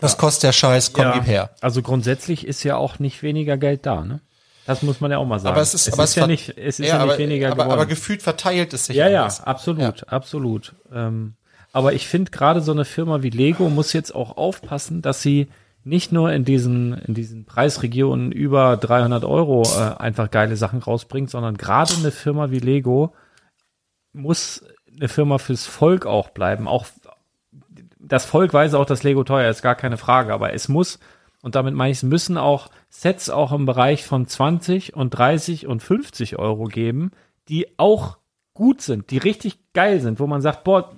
was 0.00 0.12
ja. 0.12 0.18
kostet 0.18 0.42
der 0.44 0.52
Scheiß, 0.52 0.92
komm, 0.92 1.04
ja. 1.04 1.12
gib 1.14 1.26
her. 1.26 1.54
Also 1.60 1.82
grundsätzlich 1.82 2.46
ist 2.46 2.62
ja 2.64 2.76
auch 2.76 2.98
nicht 2.98 3.22
weniger 3.22 3.56
Geld 3.56 3.86
da, 3.86 4.04
ne? 4.04 4.20
Das 4.66 4.82
muss 4.82 5.00
man 5.00 5.10
ja 5.10 5.18
auch 5.18 5.26
mal 5.26 5.38
sagen. 5.38 5.54
Aber 5.54 5.62
es 5.62 5.74
ist, 5.74 5.86
es 5.86 5.92
aber 5.94 6.04
ist 6.04 6.14
ja 6.16 6.26
nicht, 6.26 6.50
es 6.56 6.80
ist 6.80 6.88
ja, 6.88 6.96
ja 6.96 7.02
aber, 7.02 7.12
nicht 7.12 7.18
weniger 7.18 7.46
aber, 7.48 7.64
geworden. 7.64 7.72
Aber 7.72 7.86
gefühlt 7.86 8.22
verteilt 8.22 8.72
es 8.74 8.86
sich. 8.86 8.96
Ja, 8.96 9.08
ja, 9.08 9.26
absolut, 9.44 9.80
ja. 9.80 9.92
absolut. 10.08 10.74
Ähm, 10.92 11.34
aber 11.72 11.92
ich 11.92 12.08
finde 12.08 12.30
gerade 12.30 12.60
so 12.60 12.72
eine 12.72 12.84
Firma 12.84 13.22
wie 13.22 13.30
Lego 13.30 13.68
muss 13.68 13.92
jetzt 13.92 14.14
auch 14.14 14.36
aufpassen, 14.36 15.02
dass 15.02 15.22
sie 15.22 15.48
nicht 15.84 16.10
nur 16.10 16.32
in 16.32 16.44
diesen, 16.44 16.94
in 16.94 17.14
diesen 17.14 17.44
Preisregionen 17.44 18.32
über 18.32 18.76
300 18.76 19.24
Euro 19.24 19.62
äh, 19.62 20.02
einfach 20.02 20.30
geile 20.32 20.56
Sachen 20.56 20.82
rausbringt, 20.82 21.30
sondern 21.30 21.56
gerade 21.56 21.94
eine 21.94 22.10
Firma 22.10 22.50
wie 22.50 22.58
Lego 22.58 23.14
muss 24.12 24.64
eine 24.96 25.08
Firma 25.08 25.38
fürs 25.38 25.66
Volk 25.66 26.06
auch 26.06 26.30
bleiben. 26.30 26.66
Auch 26.66 26.86
das 28.00 28.24
Volk 28.24 28.52
weiß 28.52 28.74
auch, 28.74 28.86
dass 28.86 29.04
Lego 29.04 29.22
teuer 29.22 29.48
ist, 29.48 29.62
gar 29.62 29.74
keine 29.74 29.96
Frage, 29.96 30.32
aber 30.32 30.52
es 30.54 30.68
muss, 30.68 30.98
und 31.42 31.54
damit 31.54 31.74
meine 31.74 31.92
ich, 31.92 31.98
es 31.98 32.02
müssen 32.02 32.38
auch 32.38 32.68
Sets 32.88 33.30
auch 33.30 33.52
im 33.52 33.66
Bereich 33.66 34.04
von 34.04 34.26
20 34.26 34.94
und 34.94 35.10
30 35.10 35.66
und 35.66 35.82
50 35.82 36.38
Euro 36.38 36.64
geben, 36.64 37.10
die 37.48 37.78
auch 37.78 38.18
gut 38.54 38.80
sind, 38.80 39.10
die 39.10 39.18
richtig 39.18 39.58
geil 39.72 40.00
sind, 40.00 40.18
wo 40.18 40.26
man 40.26 40.40
sagt, 40.40 40.64
boah, 40.64 40.96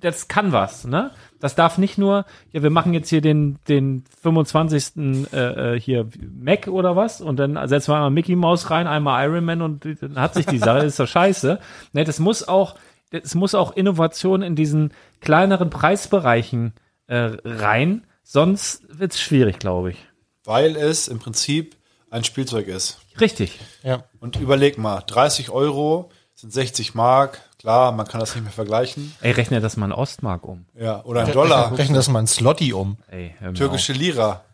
das 0.00 0.28
kann 0.28 0.52
was, 0.52 0.86
ne? 0.86 1.12
Das 1.38 1.54
darf 1.54 1.78
nicht 1.78 1.96
nur, 1.96 2.26
ja, 2.52 2.62
wir 2.62 2.70
machen 2.70 2.92
jetzt 2.92 3.08
hier 3.08 3.20
den, 3.20 3.58
den 3.68 4.04
25. 4.20 5.32
Äh, 5.32 5.36
äh, 5.74 5.80
hier 5.80 6.08
Mac 6.20 6.68
oder 6.68 6.96
was 6.96 7.20
und 7.20 7.38
dann 7.38 7.56
setzen 7.68 7.92
wir 7.92 7.96
einmal 7.96 8.10
Mickey 8.10 8.36
Mouse 8.36 8.70
rein, 8.70 8.86
einmal 8.86 9.26
Iron 9.26 9.44
Man 9.44 9.62
und 9.62 9.86
dann 10.00 10.18
hat 10.18 10.34
sich 10.34 10.46
die 10.46 10.58
Sache, 10.58 10.80
ist 10.80 11.00
doch 11.00 11.06
scheiße. 11.06 11.58
Ne, 11.92 12.04
das 12.04 12.18
muss 12.18 12.46
auch, 12.46 12.74
es 13.10 13.34
muss 13.34 13.54
auch 13.54 13.72
Innovation 13.76 14.42
in 14.42 14.56
diesen 14.56 14.92
kleineren 15.20 15.70
Preisbereichen 15.70 16.74
äh, 17.06 17.32
rein, 17.44 18.04
sonst 18.30 18.82
wird's 18.88 19.20
schwierig, 19.20 19.58
glaube 19.58 19.92
ich. 19.92 19.98
Weil 20.44 20.76
es 20.76 21.08
im 21.08 21.18
Prinzip 21.18 21.76
ein 22.10 22.24
Spielzeug 22.24 22.68
ist. 22.68 22.98
Richtig. 23.20 23.58
Ja. 23.82 24.04
Und 24.20 24.36
überleg 24.36 24.78
mal, 24.78 25.02
30 25.06 25.50
Euro 25.50 26.10
sind 26.34 26.52
60 26.52 26.94
Mark, 26.94 27.40
Klar, 27.60 27.92
man 27.92 28.06
kann 28.06 28.20
das 28.20 28.34
nicht 28.34 28.44
mehr 28.44 28.52
vergleichen. 28.52 29.14
Ey, 29.20 29.32
rechne 29.32 29.60
das 29.60 29.76
mal 29.76 29.84
in 29.84 29.92
Ostmark 29.92 30.46
um. 30.46 30.64
Ja, 30.74 31.04
oder 31.04 31.26
in 31.26 31.32
Dollar. 31.32 31.70
Rechne 31.78 31.94
das 31.94 32.08
mal 32.08 32.20
in 32.20 32.26
Slotty 32.26 32.72
um. 32.72 32.96
Ey, 33.10 33.34
Türkische 33.52 33.92
Lira. 33.92 34.44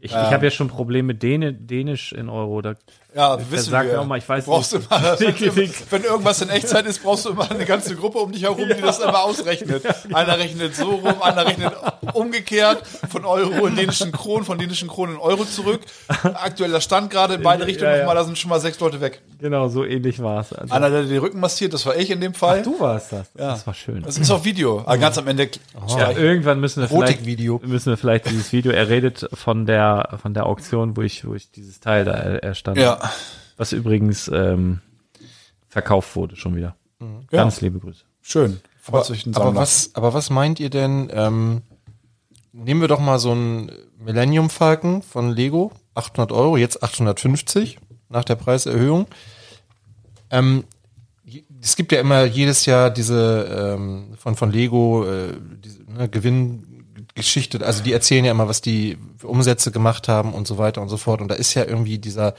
Ich, 0.00 0.12
ähm, 0.12 0.22
ich 0.26 0.32
habe 0.32 0.44
ja 0.44 0.52
schon 0.52 0.68
Probleme 0.68 1.08
mit 1.08 1.24
Dänisch 1.24 2.12
in 2.12 2.28
Euro. 2.28 2.62
Da 2.62 2.74
ja, 3.16 3.38
wissen 3.50 3.70
sag 3.70 3.86
wir. 3.86 3.98
Auch 3.98 4.04
mal, 4.04 4.18
ich 4.18 4.28
weiß 4.28 4.44
brauchst 4.44 4.74
nicht. 4.74 4.90
Immer, 4.90 5.18
wenn, 5.90 6.02
irgendwas 6.04 6.42
in 6.42 6.50
Echtzeit 6.50 6.84
ist, 6.84 7.02
brauchst 7.02 7.24
du 7.24 7.30
immer 7.30 7.50
eine 7.50 7.64
ganze 7.64 7.96
Gruppe 7.96 8.18
um 8.18 8.30
dich 8.30 8.42
herum, 8.42 8.68
die 8.68 8.82
das 8.82 8.98
immer 8.98 9.24
ausrechnet. 9.24 9.84
Einer 10.12 10.38
rechnet 10.38 10.76
so 10.76 10.90
rum, 10.90 11.22
einer 11.22 11.46
rechnet 11.46 11.72
umgekehrt 12.12 12.86
von 13.08 13.24
Euro 13.24 13.66
in 13.66 13.76
dänischen 13.76 14.12
Kronen, 14.12 14.44
von 14.44 14.58
dänischen 14.58 14.88
Kronen 14.88 15.14
in 15.14 15.20
Euro 15.20 15.46
zurück. 15.46 15.80
Aktueller 16.08 16.82
Stand 16.82 17.08
gerade 17.08 17.34
in 17.34 17.42
beide 17.42 17.66
Richtungen 17.66 17.90
ja, 17.90 17.96
ja. 17.96 18.02
nochmal, 18.02 18.16
da 18.16 18.24
sind 18.24 18.36
schon 18.36 18.50
mal 18.50 18.60
sechs 18.60 18.78
Leute 18.80 19.00
weg. 19.00 19.22
Genau, 19.40 19.68
so 19.68 19.82
ähnlich 19.86 20.22
war 20.22 20.42
es. 20.42 20.52
Also 20.52 20.74
einer, 20.74 20.90
der 20.90 21.04
den 21.04 21.18
Rücken 21.18 21.40
massiert, 21.40 21.72
das 21.72 21.86
war 21.86 21.96
ich 21.96 22.10
in 22.10 22.20
dem 22.20 22.34
Fall. 22.34 22.58
Ach, 22.60 22.64
du 22.64 22.78
warst 22.80 23.12
das. 23.12 23.30
Ja. 23.38 23.52
Das 23.52 23.66
war 23.66 23.72
schön. 23.72 24.02
Das 24.02 24.18
ist 24.18 24.30
auf 24.30 24.44
Video. 24.44 24.80
Aber 24.80 24.98
ganz 24.98 25.16
am 25.16 25.26
Ende. 25.26 25.48
Oh. 25.74 25.98
Ja, 25.98 26.10
irgendwann 26.10 26.60
müssen 26.60 26.82
wir 26.82 26.88
vielleicht, 26.88 27.24
müssen 27.24 27.92
wir 27.92 27.96
vielleicht 27.96 28.28
dieses 28.28 28.52
Video, 28.52 28.72
er 28.72 28.90
redet 28.90 29.26
von 29.32 29.64
der, 29.64 30.18
von 30.20 30.34
der 30.34 30.44
Auktion, 30.44 30.98
wo 30.98 31.00
ich, 31.00 31.26
wo 31.26 31.34
ich 31.34 31.50
dieses 31.50 31.80
Teil 31.80 32.04
da 32.04 32.12
erstand. 32.12 32.76
Ja 32.76 33.05
was 33.56 33.72
übrigens 33.72 34.28
ähm, 34.28 34.80
verkauft 35.68 36.16
wurde 36.16 36.36
schon 36.36 36.56
wieder. 36.56 36.76
Mhm. 36.98 37.26
Ganz 37.30 37.60
liebe 37.60 37.78
Grüße. 37.78 38.04
Schön. 38.22 38.60
Aber, 38.86 39.04
aber, 39.34 39.54
was, 39.54 39.90
aber 39.94 40.14
was 40.14 40.30
meint 40.30 40.60
ihr 40.60 40.70
denn? 40.70 41.10
Ähm, 41.12 41.62
nehmen 42.52 42.80
wir 42.80 42.88
doch 42.88 43.00
mal 43.00 43.18
so 43.18 43.32
einen 43.32 43.70
Millennium 43.98 44.48
Falcon 44.48 45.02
von 45.02 45.30
Lego, 45.32 45.72
800 45.94 46.32
Euro, 46.32 46.56
jetzt 46.56 46.82
850 46.82 47.78
nach 48.08 48.24
der 48.24 48.36
Preiserhöhung. 48.36 49.06
Ähm, 50.30 50.64
es 51.60 51.74
gibt 51.76 51.92
ja 51.92 52.00
immer 52.00 52.24
jedes 52.24 52.66
Jahr 52.66 52.90
diese 52.90 53.74
ähm, 53.76 54.14
von 54.16 54.36
von 54.36 54.52
Lego 54.52 55.04
äh, 55.04 55.34
diese 55.64 55.82
ne, 55.90 56.08
Gewinngeschichte, 56.08 57.64
also 57.66 57.82
die 57.82 57.92
erzählen 57.92 58.24
ja 58.24 58.30
immer, 58.30 58.48
was 58.48 58.60
die 58.60 58.98
für 59.18 59.26
Umsätze 59.26 59.72
gemacht 59.72 60.06
haben 60.06 60.32
und 60.32 60.46
so 60.46 60.58
weiter 60.58 60.80
und 60.82 60.88
so 60.88 60.96
fort. 60.96 61.20
Und 61.20 61.28
da 61.28 61.34
ist 61.34 61.54
ja 61.54 61.64
irgendwie 61.64 61.98
dieser 61.98 62.34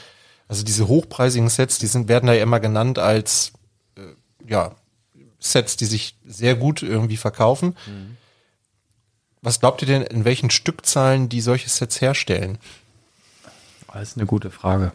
also 0.47 0.63
diese 0.63 0.87
hochpreisigen 0.87 1.49
Sets, 1.49 1.79
die 1.79 1.87
sind, 1.87 2.07
werden 2.07 2.27
da 2.27 2.33
ja 2.33 2.43
immer 2.43 2.59
genannt 2.59 2.99
als 2.99 3.53
äh, 3.95 4.01
ja, 4.47 4.75
Sets, 5.39 5.77
die 5.77 5.85
sich 5.85 6.17
sehr 6.25 6.55
gut 6.55 6.81
irgendwie 6.81 7.17
verkaufen. 7.17 7.75
Mhm. 7.85 8.17
Was 9.41 9.59
glaubt 9.59 9.81
ihr 9.81 9.87
denn, 9.87 10.01
in 10.01 10.25
welchen 10.25 10.49
Stückzahlen 10.49 11.29
die 11.29 11.41
solche 11.41 11.69
Sets 11.69 12.01
herstellen? 12.01 12.57
Das 13.93 14.09
ist 14.09 14.17
eine 14.17 14.25
gute 14.25 14.51
Frage. 14.51 14.91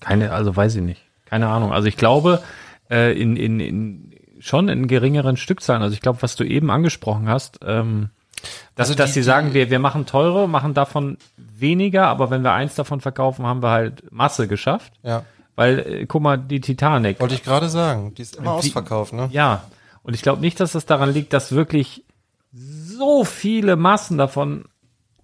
Keine, 0.00 0.32
also 0.32 0.54
weiß 0.54 0.74
ich 0.76 0.82
nicht. 0.82 1.02
Keine 1.24 1.48
Ahnung. 1.48 1.72
Also 1.72 1.88
ich 1.88 1.96
glaube, 1.96 2.42
äh, 2.90 3.12
in, 3.18 3.36
in, 3.36 3.60
in 3.60 4.14
schon 4.40 4.68
in 4.68 4.88
geringeren 4.88 5.36
Stückzahlen. 5.36 5.82
Also 5.82 5.94
ich 5.94 6.00
glaube, 6.00 6.22
was 6.22 6.34
du 6.36 6.44
eben 6.44 6.70
angesprochen 6.70 7.28
hast, 7.28 7.60
ähm, 7.62 8.10
dass, 8.74 8.88
also 8.88 8.94
dass 8.94 9.14
sie 9.14 9.22
sagen, 9.22 9.54
wir, 9.54 9.70
wir 9.70 9.78
machen 9.78 10.06
teure, 10.06 10.48
machen 10.48 10.74
davon 10.74 11.18
weniger, 11.60 12.06
aber 12.06 12.30
wenn 12.30 12.42
wir 12.42 12.52
eins 12.52 12.74
davon 12.74 13.00
verkaufen, 13.00 13.46
haben 13.46 13.62
wir 13.62 13.70
halt 13.70 14.10
Masse 14.12 14.48
geschafft. 14.48 14.92
Ja. 15.02 15.24
Weil, 15.56 15.78
äh, 15.78 16.06
guck 16.06 16.22
mal, 16.22 16.36
die 16.36 16.60
Titanic. 16.60 17.20
Wollte 17.20 17.34
ich 17.34 17.42
gerade 17.42 17.68
sagen, 17.68 18.14
die 18.14 18.22
ist 18.22 18.36
immer 18.36 18.60
die, 18.60 18.68
ausverkauft, 18.68 19.12
ne? 19.12 19.28
Ja. 19.32 19.64
Und 20.02 20.14
ich 20.14 20.22
glaube 20.22 20.40
nicht, 20.40 20.58
dass 20.60 20.72
das 20.72 20.86
daran 20.86 21.12
liegt, 21.12 21.32
dass 21.32 21.52
wirklich 21.52 22.04
so 22.52 23.24
viele 23.24 23.76
Massen 23.76 24.18
davon 24.18 24.64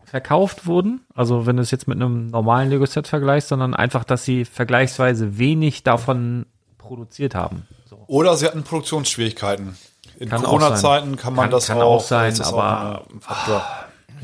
verkauft 0.04 0.66
wurden. 0.66 1.00
Also 1.14 1.46
wenn 1.46 1.56
du 1.56 1.62
es 1.62 1.70
jetzt 1.70 1.88
mit 1.88 1.96
einem 1.96 2.28
normalen 2.28 2.70
Lego-Set 2.70 3.08
vergleichst, 3.08 3.48
sondern 3.48 3.74
einfach, 3.74 4.04
dass 4.04 4.24
sie 4.24 4.44
vergleichsweise 4.44 5.38
wenig 5.38 5.82
davon 5.82 6.46
produziert 6.78 7.34
haben. 7.34 7.66
So. 7.88 7.98
Oder 8.06 8.36
sie 8.36 8.46
hatten 8.46 8.62
Produktionsschwierigkeiten 8.62 9.76
in 10.18 10.30
Corona-Zeiten 10.30 11.16
kann 11.16 11.34
man 11.34 11.44
kann, 11.44 11.50
das 11.50 11.66
kann 11.66 11.78
auch, 11.78 11.96
auch 11.96 12.00
sein, 12.00 12.40
aber 12.40 13.04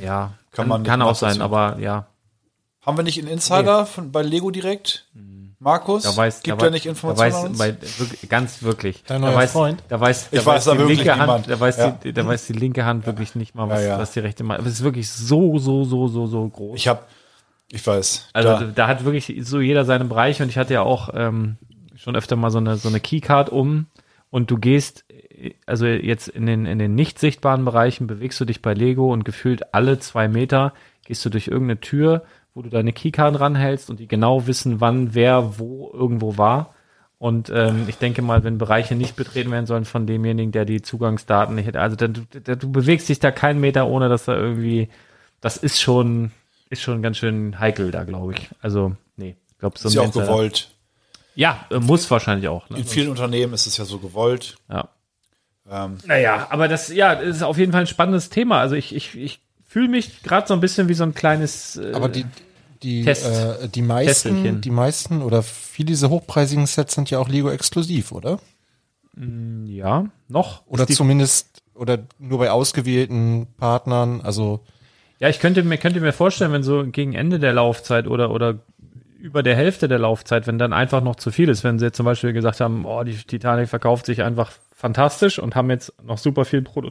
ja, 0.01 0.33
kann, 0.53 0.69
man 0.69 0.85
kann 0.85 1.03
auch 1.03 1.15
sein, 1.15 1.43
aber 1.43 1.79
ja. 1.79 2.07
Haben 2.81 2.97
wir 2.97 3.05
nicht 3.05 3.19
einen 3.19 3.29
Insider 3.29 3.81
nee. 3.81 3.87
von, 3.87 4.13
bei 4.13 4.23
Lego 4.23 4.51
direkt? 4.51 5.07
Markus, 5.63 6.03
da 6.03 6.17
weiß, 6.17 6.43
gibt 6.43 6.61
da, 6.61 6.67
er 6.67 6.71
nicht 6.73 6.87
Informationen 6.87 7.53
da 7.53 7.59
weiß, 7.61 7.79
bei, 7.79 8.27
ganz 8.27 8.65
wirklich. 8.65 9.05
Dein 9.07 9.21
neuer 9.21 9.31
da 9.31 9.37
weiß, 9.37 9.53
Freund. 9.53 9.83
Da 9.89 10.01
weiß, 10.01 10.31
da 10.31 10.37
ich 10.37 10.45
weiß, 10.45 10.67
weiß 10.67 10.77
die 10.77 10.83
linke 10.83 11.03
niemand. 11.05 11.21
Hand, 11.31 11.51
da 11.51 11.61
weiß, 11.61 11.77
ja. 11.77 11.91
die, 12.03 12.13
da 12.13 12.27
weiß 12.27 12.47
die 12.49 12.53
linke 12.55 12.85
Hand 12.85 13.07
wirklich 13.07 13.37
nicht 13.37 13.55
mal, 13.55 13.69
was, 13.69 13.81
ja, 13.81 13.89
ja. 13.91 13.99
was 13.99 14.11
die 14.11 14.19
rechte 14.19 14.43
macht. 14.43 14.59
Aber 14.59 14.67
es 14.67 14.75
ist 14.75 14.83
wirklich 14.83 15.09
so, 15.09 15.59
so, 15.59 15.85
so, 15.85 16.09
so, 16.09 16.27
so 16.27 16.49
groß. 16.49 16.77
Ich 16.77 16.89
habe, 16.89 17.03
ich 17.71 17.87
weiß. 17.87 18.31
Also 18.33 18.49
da. 18.49 18.65
da. 18.65 18.89
hat 18.89 19.05
wirklich 19.05 19.33
so 19.43 19.61
jeder 19.61 19.85
seinen 19.85 20.09
Bereich 20.09 20.43
und 20.43 20.49
ich 20.49 20.59
hatte 20.59 20.75
ja 20.75 20.83
auch 20.83 21.11
ähm, 21.15 21.59
schon 21.95 22.17
öfter 22.17 22.35
mal 22.35 22.51
so 22.51 22.59
eine 22.59 22.77
so 22.77 22.89
eine 22.89 22.99
Keycard 22.99 23.49
um 23.49 23.87
und 24.31 24.51
du 24.51 24.59
gehst 24.59 25.05
also 25.67 25.87
jetzt 25.87 26.29
in 26.29 26.47
den, 26.47 26.67
in 26.67 26.79
den 26.79 26.95
nicht 26.95 27.19
sichtbaren 27.19 27.65
Bereichen 27.65 28.07
bewegst 28.07 28.41
du 28.41 28.45
dich 28.45 28.63
bei 28.63 28.75
Lego 28.75 29.13
und 29.13 29.25
gefühlt 29.25 29.75
alle 29.75 29.99
zwei 29.99 30.29
Meter 30.29 30.73
gehst 31.05 31.25
du 31.25 31.31
durch 31.31 31.49
irgendeine 31.49 31.81
Tür, 31.81 32.25
wo 32.55 32.63
du 32.63 32.69
deine 32.69 32.93
Keycard 32.93 33.41
ranhältst 33.41 33.91
und 33.91 33.99
die 34.01 34.09
genau 34.09 34.47
wissen, 34.47 34.81
wann 34.81 35.15
wer 35.15 35.59
wo 35.59 35.91
irgendwo 35.93 36.37
war. 36.37 36.75
Und 37.19 37.51
ähm, 37.55 37.85
ich 37.87 37.99
denke 37.99 38.21
mal, 38.21 38.43
wenn 38.43 38.59
Bereiche 38.59 38.97
nicht 38.97 39.15
betreten 39.15 39.53
werden 39.53 39.67
sollen 39.67 39.85
von 39.85 40.07
demjenigen, 40.07 40.51
der 40.51 40.65
die 40.65 40.83
Zugangsdaten 40.83 41.55
nicht 41.55 41.67
hätte, 41.67 41.81
also 41.81 41.95
dann, 41.95 42.15
du, 42.15 42.57
du 42.57 42.73
bewegst 42.73 43.09
dich 43.09 43.21
da 43.21 43.31
keinen 43.31 43.61
Meter, 43.61 43.87
ohne 43.87 44.09
dass 44.09 44.25
da 44.25 44.37
irgendwie, 44.37 44.89
das 45.41 45.57
ist 45.57 45.81
schon, 45.81 46.33
ist 46.69 46.83
schon 46.83 47.01
ganz 47.01 47.19
schön 47.19 47.61
heikel 47.61 47.93
da, 47.93 48.03
glaube 48.03 48.35
ich. 48.35 48.49
Also, 48.61 48.97
nee, 49.17 49.37
ich 49.51 49.59
glaube, 49.59 49.79
so 49.79 49.87
ist 49.87 49.95
ja 49.95 50.03
auch 50.03 50.13
gewollt. 50.13 50.73
Ja, 51.35 51.65
äh, 51.71 51.79
muss 51.79 52.11
wahrscheinlich 52.11 52.49
auch. 52.49 52.69
Ne? 52.71 52.79
In 52.79 52.85
vielen 52.85 53.09
Unternehmen 53.09 53.55
ist 53.55 53.67
es 53.67 53.77
ja 53.77 53.85
so 53.85 53.99
gewollt. 53.99 54.57
Ja. 54.69 54.89
Ähm, 55.73 55.97
naja, 56.07 56.47
aber 56.51 56.69
das, 56.69 56.89
ja, 56.93 57.13
ist 57.15 57.43
auf 57.43 57.57
jeden 57.57 57.73
Fall 57.73 57.83
ein 57.83 57.87
spannendes 57.87 58.29
Thema. 58.29 58.61
Also 58.61 58.75
ich, 58.75 58.95
ich, 58.95 59.17
ich 59.17 59.41
fühle 59.67 59.89
mich 59.89 60.23
gerade 60.23 60.47
so 60.47 60.53
ein 60.55 60.61
bisschen 60.61 60.89
wie 60.89 60.95
so 60.95 61.05
ein 61.05 61.15
kleines. 61.15 61.77
Äh, 61.77 61.93
aber 61.95 62.11
die, 62.11 62.27
die, 62.83 63.05
Test, 63.05 63.27
äh, 63.27 63.69
die 63.69 63.81
meisten, 63.83 64.61
die 64.61 64.71
meisten 64.71 65.23
oder 65.23 65.43
viele 65.43 65.87
dieser 65.87 66.11
hochpreisigen 66.11 66.67
Sets 66.67 66.95
sind 66.95 67.11
ja 67.11 67.19
auch 67.19 67.29
Lego 67.29 67.51
exklusiv, 67.51 68.13
oder? 68.13 68.39
Mm, 69.15 69.67
Ja, 69.67 70.07
noch. 70.29 70.67
Oder 70.67 70.87
zumindest, 70.87 71.63
oder 71.75 72.01
nur 72.19 72.39
bei 72.39 72.51
ausgewählten 72.51 73.47
Partnern, 73.57 74.21
also 74.21 74.61
Ja, 75.21 75.29
ich 75.31 75.41
könnte 75.41 75.63
mir, 75.63 75.79
könnte 75.79 76.01
mir 76.01 76.13
vorstellen, 76.13 76.53
wenn 76.53 76.63
so 76.63 76.85
gegen 76.87 77.15
Ende 77.15 77.39
der 77.39 77.55
Laufzeit 77.55 78.07
oder, 78.07 78.31
oder 78.31 78.59
über 79.21 79.43
der 79.45 79.55
Hälfte 79.55 79.87
der 79.87 80.01
Laufzeit, 80.01 80.47
wenn 80.49 80.59
dann 80.59 80.73
einfach 80.73 81.03
noch 81.03 81.17
zu 81.17 81.31
viel 81.31 81.49
ist, 81.49 81.63
wenn 81.63 81.79
sie 81.79 81.87
jetzt 81.87 81.97
zum 81.97 82.05
Beispiel 82.05 82.33
gesagt 82.33 82.61
haben, 82.61 82.85
oh, 82.85 83.05
die 83.05 83.15
Titanic 83.15 83.69
verkauft 83.69 84.05
sich 84.07 84.23
einfach 84.23 84.51
fantastisch 84.83 85.39
und 85.39 85.55
haben 85.55 85.71
jetzt 85.71 85.95
noch 86.03 86.19
super 86.19 86.45
viel 86.45 86.61
produ 86.61 86.91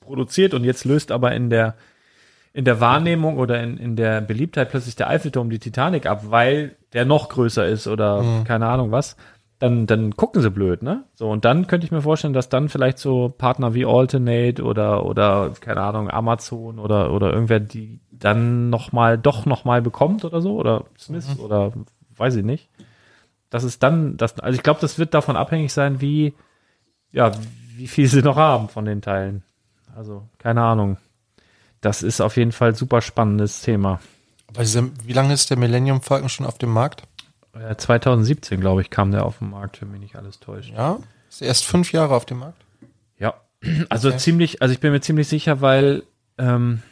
produziert 0.00 0.54
und 0.54 0.64
jetzt 0.64 0.84
löst 0.84 1.12
aber 1.12 1.32
in 1.32 1.50
der, 1.50 1.74
in 2.54 2.64
der 2.64 2.80
Wahrnehmung 2.80 3.36
oder 3.38 3.62
in, 3.62 3.76
in 3.76 3.94
der 3.94 4.22
Beliebtheit 4.22 4.70
plötzlich 4.70 4.96
der 4.96 5.08
Eiffelturm 5.08 5.50
die 5.50 5.58
Titanic 5.58 6.06
ab, 6.06 6.24
weil 6.30 6.76
der 6.94 7.04
noch 7.04 7.28
größer 7.28 7.66
ist 7.66 7.86
oder 7.86 8.42
keine 8.44 8.66
Ahnung 8.68 8.90
was, 8.90 9.16
dann, 9.58 9.86
dann 9.86 10.16
gucken 10.16 10.40
sie 10.40 10.50
blöd, 10.50 10.82
ne? 10.82 11.04
So, 11.14 11.30
und 11.30 11.44
dann 11.44 11.66
könnte 11.66 11.86
ich 11.86 11.92
mir 11.92 12.02
vorstellen, 12.02 12.32
dass 12.32 12.48
dann 12.48 12.68
vielleicht 12.68 12.98
so 12.98 13.28
Partner 13.28 13.74
wie 13.74 13.86
Alternate 13.86 14.62
oder, 14.62 15.04
oder, 15.04 15.52
keine 15.60 15.80
Ahnung, 15.80 16.10
Amazon 16.10 16.78
oder, 16.78 17.12
oder 17.12 17.32
irgendwer, 17.32 17.60
die 17.60 18.00
dann 18.10 18.70
nochmal, 18.70 19.18
doch 19.18 19.46
nochmal 19.46 19.82
bekommt 19.82 20.24
oder 20.24 20.40
so, 20.40 20.56
oder 20.56 20.84
Smith 20.98 21.38
oder 21.38 21.72
weiß 22.16 22.36
ich 22.36 22.44
nicht. 22.44 22.68
Das 23.50 23.62
ist 23.62 23.82
dann, 23.82 24.16
das, 24.16 24.38
also 24.40 24.56
ich 24.56 24.62
glaube, 24.62 24.80
das 24.80 24.98
wird 24.98 25.14
davon 25.14 25.36
abhängig 25.36 25.72
sein, 25.72 26.00
wie, 26.00 26.34
ja, 27.14 27.32
wie 27.76 27.86
viel 27.88 28.06
sie 28.08 28.22
noch 28.22 28.36
haben 28.36 28.68
von 28.68 28.84
den 28.84 29.00
Teilen. 29.00 29.42
Also, 29.96 30.28
keine 30.38 30.62
Ahnung. 30.62 30.98
Das 31.80 32.02
ist 32.02 32.20
auf 32.20 32.36
jeden 32.36 32.52
Fall 32.52 32.74
super 32.74 33.00
spannendes 33.00 33.62
Thema. 33.62 34.00
diesem, 34.58 34.92
wie 35.04 35.12
lange 35.12 35.32
ist 35.34 35.50
der 35.50 35.56
Millennium 35.58 36.02
Falcon 36.02 36.28
schon 36.28 36.46
auf 36.46 36.58
dem 36.58 36.70
Markt? 36.70 37.04
Äh, 37.52 37.76
2017, 37.76 38.60
glaube 38.60 38.82
ich, 38.82 38.90
kam 38.90 39.10
der 39.12 39.24
auf 39.24 39.38
den 39.38 39.50
Markt, 39.50 39.80
wenn 39.80 39.90
mich 39.90 40.00
nicht 40.00 40.16
alles 40.16 40.40
täuscht. 40.40 40.72
Ja, 40.76 40.98
ist 41.30 41.40
er 41.42 41.48
erst 41.48 41.64
fünf 41.64 41.92
Jahre 41.92 42.14
auf 42.14 42.26
dem 42.26 42.38
Markt. 42.40 42.60
Ja. 43.18 43.34
Also 43.88 44.08
Okay. 44.08 44.18
ziemlich, 44.18 44.60
also 44.62 44.72
ich 44.74 44.80
bin 44.80 44.92
mir 44.92 45.00
ziemlich 45.00 45.28
sicher, 45.28 45.60
weil 45.60 46.02
ähm, 46.38 46.82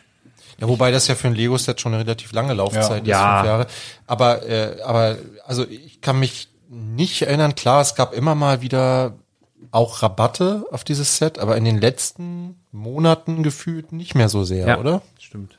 Ja, 0.61 0.69
wobei 0.69 0.91
das 0.93 1.09
ja 1.09 1.15
für 1.17 1.27
ein 1.29 1.35
Lego-Set 1.35 1.81
schon 1.81 1.93
eine 1.95 2.03
relativ 2.05 2.33
lange 2.33 2.55
Laufzeit 2.55 3.05
Ja. 3.07 3.17
ist, 3.17 3.21
Ja. 3.21 3.37
fünf 3.37 3.47
Jahre. 3.47 3.67
Aber, 4.07 4.47
äh, 4.49 4.81
aber, 4.83 5.17
also 5.47 5.67
ich 5.67 6.01
kann 6.01 6.19
mich 6.21 6.49
nicht 6.69 7.23
erinnern, 7.23 7.55
klar, 7.55 7.81
es 7.81 7.95
gab 7.95 8.13
immer 8.15 8.35
mal 8.35 8.61
wieder 8.63 9.15
auch 9.71 10.03
Rabatte 10.03 10.65
auf 10.71 10.85
dieses 10.85 11.17
Set, 11.17 11.39
aber 11.39 11.57
in 11.57 11.65
den 11.65 11.81
letzten 11.81 12.61
Monaten 12.73 13.43
gefühlt 13.43 13.93
nicht 13.93 14.15
mehr 14.15 14.29
so 14.29 14.45
sehr, 14.45 14.67
ja, 14.67 14.79
oder? 14.79 15.03
Stimmt. 15.19 15.59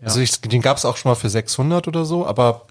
Also 0.00 0.20
ich, 0.20 0.40
den 0.40 0.62
gab 0.62 0.76
es 0.76 0.84
auch 0.84 0.96
schon 0.96 1.10
mal 1.10 1.16
für 1.16 1.28
600 1.28 1.88
oder 1.88 2.04
so, 2.04 2.26
aber 2.26 2.66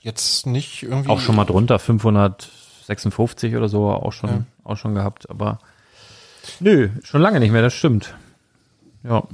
jetzt 0.00 0.46
nicht 0.46 0.82
irgendwie. 0.82 1.08
Auch 1.08 1.20
schon 1.20 1.36
mal 1.36 1.44
drunter, 1.44 1.78
556 1.78 3.56
oder 3.56 3.68
so, 3.68 3.90
auch 3.90 4.12
schon, 4.12 4.46
auch 4.64 4.76
schon 4.76 4.94
gehabt, 4.94 5.30
aber 5.30 5.58
nö, 6.60 6.90
schon 7.02 7.22
lange 7.22 7.40
nicht 7.40 7.50
mehr, 7.50 7.62
das 7.62 7.74
stimmt. 7.74 8.14
Ja. 9.04 9.24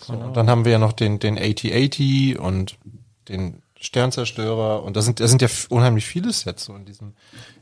So, 0.00 0.14
und 0.14 0.36
dann 0.36 0.48
haben 0.48 0.64
wir 0.64 0.72
ja 0.72 0.78
noch 0.78 0.92
den, 0.92 1.18
den 1.18 1.38
8080 1.38 2.38
und 2.38 2.76
den 3.28 3.62
Sternzerstörer 3.80 4.82
und 4.82 4.96
da 4.96 5.00
sind, 5.02 5.20
da 5.20 5.26
sind 5.26 5.40
ja 5.42 5.48
unheimlich 5.70 6.04
viele 6.06 6.32
Sets 6.32 6.66
so 6.66 6.74
in 6.76 6.84
diesem, 6.84 7.14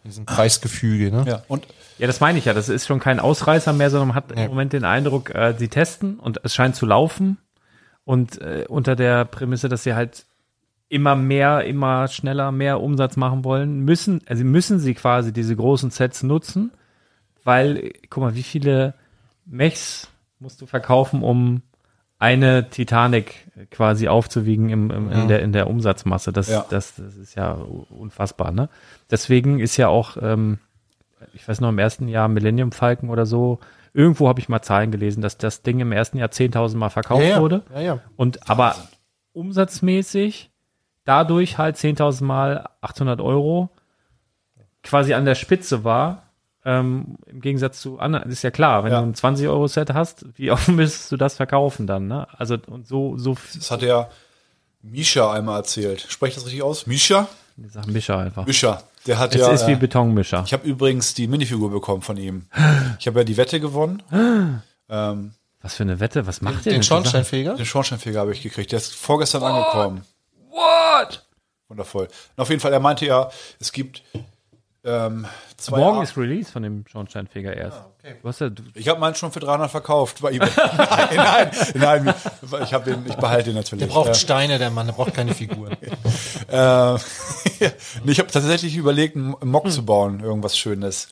in 0.04 0.10
diesem 0.10 0.26
Preisgefüge, 0.26 1.10
ne? 1.12 1.24
Ja, 1.26 1.42
und 1.48 1.66
Ja, 1.98 2.06
das 2.08 2.20
meine 2.20 2.38
ich 2.38 2.44
ja. 2.44 2.54
Das 2.54 2.68
ist 2.68 2.86
schon 2.86 2.98
kein 3.00 3.20
Ausreißer 3.20 3.72
mehr, 3.72 3.88
sondern 3.90 4.08
man 4.08 4.16
hat 4.16 4.30
Ja. 4.36 4.44
im 4.44 4.50
Moment 4.50 4.72
den 4.72 4.84
Eindruck, 4.84 5.34
äh, 5.34 5.54
sie 5.56 5.68
testen 5.68 6.18
und 6.18 6.40
es 6.42 6.54
scheint 6.54 6.74
zu 6.76 6.86
laufen. 6.86 7.38
Und 8.04 8.40
äh, 8.40 8.64
unter 8.68 8.96
der 8.96 9.24
Prämisse, 9.26 9.68
dass 9.68 9.84
sie 9.84 9.94
halt 9.94 10.24
immer 10.88 11.14
mehr, 11.14 11.64
immer 11.64 12.08
schneller, 12.08 12.50
mehr 12.50 12.80
Umsatz 12.80 13.16
machen 13.16 13.44
wollen, 13.44 13.80
müssen, 13.80 14.22
also 14.26 14.42
müssen 14.44 14.78
sie 14.80 14.94
quasi 14.94 15.32
diese 15.32 15.54
großen 15.54 15.90
Sets 15.90 16.22
nutzen, 16.22 16.72
weil, 17.44 17.92
guck 18.10 18.22
mal, 18.24 18.34
wie 18.34 18.42
viele 18.42 18.94
Mechs 19.44 20.08
musst 20.40 20.60
du 20.62 20.66
verkaufen, 20.66 21.22
um 21.22 21.62
eine 22.18 22.68
Titanic 22.68 23.46
quasi 23.70 24.08
aufzuwiegen 24.08 24.70
im, 24.70 24.90
im, 24.90 25.12
in, 25.12 25.28
der, 25.28 25.42
in 25.42 25.52
der 25.52 25.68
Umsatzmasse. 25.68 26.32
Das, 26.32 26.48
Ja. 26.48 26.66
das, 26.68 26.96
das 26.96 27.16
ist 27.16 27.34
ja 27.36 27.52
unfassbar, 27.52 28.50
ne? 28.50 28.68
Deswegen 29.10 29.60
ist 29.60 29.76
ja 29.76 29.88
auch, 29.88 30.16
ähm, 30.20 30.58
ich 31.32 31.46
weiß 31.46 31.60
noch, 31.60 31.68
im 31.68 31.78
ersten 31.78 32.08
Jahr 32.08 32.28
Millennium 32.28 32.72
Falcon 32.72 33.10
oder 33.10 33.26
so, 33.26 33.60
irgendwo 33.94 34.28
habe 34.28 34.40
ich 34.40 34.48
mal 34.48 34.62
Zahlen 34.62 34.90
gelesen, 34.90 35.22
dass 35.22 35.38
das 35.38 35.62
Ding 35.62 35.80
im 35.80 35.92
ersten 35.92 36.18
Jahr 36.18 36.28
10.000 36.28 36.76
Mal 36.76 36.90
verkauft 36.90 37.22
ja, 37.22 37.28
ja. 37.30 37.40
wurde. 37.40 37.62
Ja, 37.72 37.80
ja. 37.80 37.98
Und 38.16 38.48
aber 38.50 38.74
umsatzmäßig 39.32 40.50
dadurch 41.04 41.56
halt 41.56 41.76
10.000 41.76 42.24
Mal 42.24 42.68
800 42.80 43.20
Euro 43.20 43.70
quasi 44.82 45.14
an 45.14 45.24
der 45.24 45.34
Spitze 45.34 45.84
war. 45.84 46.27
Ähm, 46.70 47.16
Im 47.26 47.40
Gegensatz 47.40 47.80
zu 47.80 47.98
anderen, 47.98 48.30
ist 48.30 48.42
ja 48.42 48.50
klar, 48.50 48.84
wenn 48.84 48.92
Ja. 48.92 49.00
du 49.00 49.06
ein 49.06 49.14
20-Euro-Set 49.14 49.94
hast, 49.94 50.26
wie 50.36 50.50
oft 50.50 50.68
müsstest 50.68 51.10
du 51.10 51.16
das 51.16 51.34
verkaufen 51.36 51.86
dann, 51.86 52.08
ne? 52.08 52.26
Also, 52.36 52.56
und 52.66 52.86
so, 52.86 53.16
so, 53.16 53.36
das 53.54 53.70
hat 53.70 53.80
ja 53.82 54.10
Misha 54.82 55.32
einmal 55.32 55.60
erzählt. 55.60 56.04
Spreche 56.08 56.30
ich 56.30 56.34
das 56.36 56.44
richtig 56.46 56.62
aus? 56.62 56.86
Misha? 56.86 57.26
die 57.56 57.68
Sachen 57.68 57.92
Mischer 57.92 58.18
einfach. 58.18 58.46
Misha. 58.46 58.82
Der 59.06 59.18
hat 59.18 59.34
Es 59.34 59.40
ja. 59.40 59.50
ist 59.50 59.66
wie 59.66 59.72
äh, 59.72 59.76
Betonmischer. 59.76 60.42
ich 60.46 60.52
habe 60.52 60.66
übrigens 60.68 61.14
die 61.14 61.26
Minifigur 61.26 61.70
bekommen 61.70 62.02
von 62.02 62.16
ihm. 62.16 62.46
Ich 63.00 63.06
habe 63.06 63.20
ja 63.20 63.24
die 63.24 63.36
Wette 63.36 63.58
gewonnen. 63.60 64.02
ähm, 64.88 65.32
Was 65.62 65.74
für 65.74 65.82
eine 65.84 65.98
Wette, 66.00 66.26
was 66.26 66.40
macht 66.42 66.58
ihr 66.58 66.62
Den 66.64 66.72
denn? 66.74 66.82
Schornsteinfeger? 66.84 67.54
den 67.54 67.66
Schornsteinfeger 67.66 68.20
habe 68.20 68.32
ich 68.32 68.42
gekriegt. 68.42 68.70
Der 68.72 68.76
ist 68.78 68.94
vorgestern 68.94 69.42
angekommen. 69.42 70.02
What? 70.50 71.24
Wundervoll. 71.68 72.04
Und 72.36 72.42
auf 72.42 72.48
jeden 72.50 72.60
Fall, 72.60 72.72
er 72.72 72.80
meinte 72.80 73.06
ja, 73.06 73.30
es 73.58 73.72
gibt 73.72 74.02
ähm, 74.84 75.26
Morgen 75.70 76.02
ist 76.02 76.16
Release 76.16 76.52
von 76.52 76.62
dem 76.62 76.84
Schornsteinfeger 76.86 77.54
erst. 77.56 77.80
Du 78.22 78.28
hast 78.28 78.40
ja, 78.40 78.48
du, 78.48 78.62
Ich 78.74 78.88
habe 78.88 79.00
meinen 79.00 79.14
schon 79.14 79.32
für 79.32 79.40
300 79.40 79.70
verkauft 79.70 80.20
bei 80.20 80.32
eBay. 80.32 80.48
nein, 80.76 81.50
nein, 81.74 82.04
nein. 82.04 82.14
Ich, 82.62 82.72
hab 82.72 82.84
den, 82.84 83.04
ich 83.06 83.16
behalte 83.16 83.50
den 83.50 83.56
natürlich. 83.56 83.86
Der 83.86 83.92
braucht 83.92 84.10
Äh, 84.10 84.14
Steine, 84.14 84.58
der 84.58 84.70
Mann, 84.70 84.86
der 84.86 84.94
braucht 84.94 85.14
keine 85.14 85.34
Figuren. 85.34 85.76
Äh, 86.50 86.94
ich 88.06 88.18
habe 88.18 88.30
tatsächlich 88.30 88.74
überlegt, 88.76 89.16
einen 89.16 89.34
Mock 89.42 89.70
zu 89.70 89.84
bauen, 89.84 90.20
irgendwas 90.20 90.56
Schönes. 90.56 91.08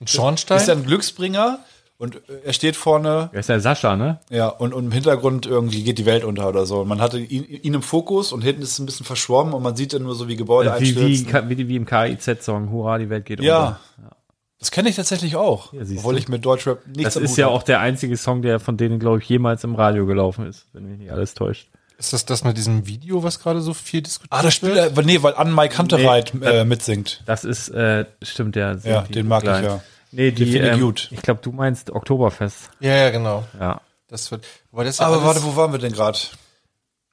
Ein 0.00 0.06
Schornstein? 0.06 0.56
Ist 0.56 0.68
ja 0.68 0.74
ein 0.74 0.86
Glücksbringer 0.86 1.58
und 1.98 2.16
äh, 2.16 2.20
er 2.44 2.52
steht 2.52 2.76
vorne, 2.76 3.28
wer 3.32 3.40
ist 3.40 3.48
der 3.48 3.60
Sascha, 3.60 3.96
ne? 3.96 4.20
ja, 4.30 4.48
und, 4.48 4.72
und 4.72 4.84
im 4.86 4.92
Hintergrund 4.92 5.46
irgendwie 5.46 5.82
geht 5.82 5.98
die 5.98 6.06
Welt 6.06 6.24
unter 6.24 6.48
oder 6.48 6.64
so. 6.64 6.80
Und 6.80 6.88
man 6.88 7.00
hatte 7.00 7.18
ihn, 7.18 7.44
ihn 7.44 7.74
im 7.74 7.82
Fokus 7.82 8.32
und 8.32 8.42
hinten 8.42 8.62
ist 8.62 8.72
es 8.72 8.78
ein 8.78 8.86
bisschen 8.86 9.04
verschwommen 9.06 9.52
und 9.52 9.62
man 9.62 9.74
sieht 9.76 9.92
dann 9.92 10.02
nur 10.04 10.14
so, 10.14 10.28
wie 10.28 10.36
Gebäude 10.36 10.70
Wie, 10.78 10.94
wie, 10.96 11.16
einstürzen. 11.16 11.48
wie, 11.50 11.68
wie 11.68 11.76
im 11.76 11.86
KIZ-Song, 11.86 12.70
Hurra, 12.70 12.98
die 12.98 13.10
Welt 13.10 13.24
geht 13.26 13.40
ja, 13.40 13.80
unter. 13.98 14.16
das 14.60 14.70
kenne 14.70 14.88
ich 14.88 14.96
tatsächlich 14.96 15.36
auch, 15.36 15.72
Ja, 15.72 15.82
obwohl 15.96 16.14
du. 16.14 16.20
ich 16.20 16.28
mit 16.28 16.44
Deutschrap 16.44 16.86
nichts 16.86 17.14
Das 17.14 17.16
ist 17.16 17.36
ja 17.36 17.46
hab. 17.46 17.52
auch 17.54 17.62
der 17.64 17.80
einzige 17.80 18.16
Song, 18.16 18.42
der 18.42 18.60
von 18.60 18.76
denen, 18.76 18.98
glaube 19.00 19.18
ich, 19.18 19.28
jemals 19.28 19.64
im 19.64 19.74
Radio 19.74 20.06
gelaufen 20.06 20.46
ist, 20.46 20.66
wenn 20.72 20.84
mich 20.88 20.98
nicht 20.98 21.10
alles 21.12 21.34
täuscht. 21.34 21.68
Ist 21.98 22.12
das 22.12 22.24
das 22.24 22.44
mit 22.44 22.56
diesem 22.56 22.86
Video, 22.86 23.24
was 23.24 23.40
gerade 23.40 23.60
so 23.60 23.74
viel 23.74 24.02
diskutiert 24.02 24.32
Ah, 24.32 24.42
das 24.44 24.54
Spiel, 24.54 24.76
äh, 24.76 24.90
nee, 25.04 25.20
weil 25.20 25.34
an 25.34 25.52
Mike 25.52 25.76
Hunterreit 25.78 26.32
Nee, 26.32 26.46
äh, 26.46 26.64
mitsingt. 26.64 27.24
Das 27.26 27.42
ist, 27.42 27.70
äh, 27.70 28.04
stimmt, 28.22 28.54
der. 28.54 28.78
Ja, 28.84 29.02
den 29.02 29.26
mag 29.26 29.42
ich 29.42 29.48
klein. 29.48 29.64
ja. 29.64 29.80
Nee, 30.10 30.30
die, 30.30 30.44
Den 30.44 30.52
finde 30.52 30.68
ich 30.68 30.74
ähm, 30.74 30.80
gut. 30.80 31.08
Ich 31.12 31.22
glaube, 31.22 31.40
du 31.42 31.52
meinst 31.52 31.90
Oktoberfest. 31.90 32.70
Ja, 32.80 32.94
ja, 32.96 33.10
genau. 33.10 33.44
Ja. 33.60 33.80
Das 34.08 34.30
wird, 34.30 34.44
aber 34.72 34.84
das 34.84 35.00
Aber 35.00 35.22
warte, 35.22 35.42
wo 35.44 35.54
waren 35.56 35.72
wir 35.72 35.78
denn 35.78 35.92
gerade? 35.92 36.18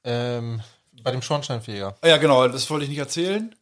ähm, 0.04 0.60
bei 1.02 1.10
dem 1.10 1.22
Schornsteinfeger. 1.22 1.94
Ah, 2.00 2.08
ja, 2.08 2.16
genau, 2.16 2.46
das 2.48 2.68
wollte 2.70 2.84
ich 2.84 2.88
nicht 2.90 2.98
erzählen. 2.98 3.54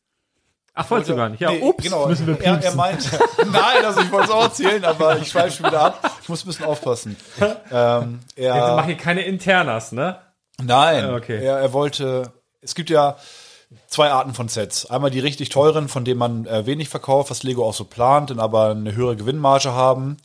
Ach, 0.77 0.91
wolltest 0.91 1.11
du 1.11 1.17
gar 1.17 1.29
nicht. 1.29 1.41
Ja, 1.41 1.51
Nee, 1.53 1.61
ups, 1.63 1.85
genau. 1.85 2.07
müssen 2.09 2.27
wir 2.27 2.41
er, 2.41 2.63
er 2.63 2.75
meint, 2.75 3.09
nein, 3.53 3.85
also 3.85 4.01
ich 4.01 4.11
wollte 4.11 4.29
es 4.29 4.35
auch 4.35 4.43
erzählen, 4.45 4.85
aber 4.85 5.19
ich 5.19 5.29
schweife 5.29 5.57
schon 5.59 5.67
wieder 5.67 5.81
ab. 5.83 6.19
Ich 6.23 6.29
muss 6.29 6.45
ein 6.45 6.49
bisschen 6.49 6.65
aufpassen. 6.67 7.17
Ähm, 7.71 8.21
Jetzt 8.35 8.49
mach 8.51 8.79
er, 8.79 8.85
hier 8.87 8.97
keine 8.97 9.23
Internas, 9.23 9.93
ne? 9.93 10.19
nein, 10.63 11.05
Ah, 11.05 11.15
okay. 11.17 11.45
er, 11.45 11.59
er 11.59 11.73
wollte, 11.73 12.33
es 12.61 12.75
gibt 12.75 12.91
ja 12.91 13.17
zwei 13.87 14.11
Arten 14.11 14.35
von 14.35 14.49
Sets. 14.49 14.87
Einmal 14.87 15.11
die 15.11 15.21
richtig 15.21 15.49
teuren, 15.49 15.89
von 15.89 16.05
denen 16.05 16.19
man 16.19 16.47
äh, 16.47 16.67
wenig 16.67 16.89
verkauft, 16.89 17.31
was 17.31 17.43
Lego 17.43 17.65
auch 17.67 17.75
so 17.75 17.85
plant, 17.85 18.31
dann 18.31 18.41
aber 18.41 18.71
eine 18.71 18.95
höhere 18.95 19.17
Gewinnmarge 19.17 19.73
haben. 19.73 20.17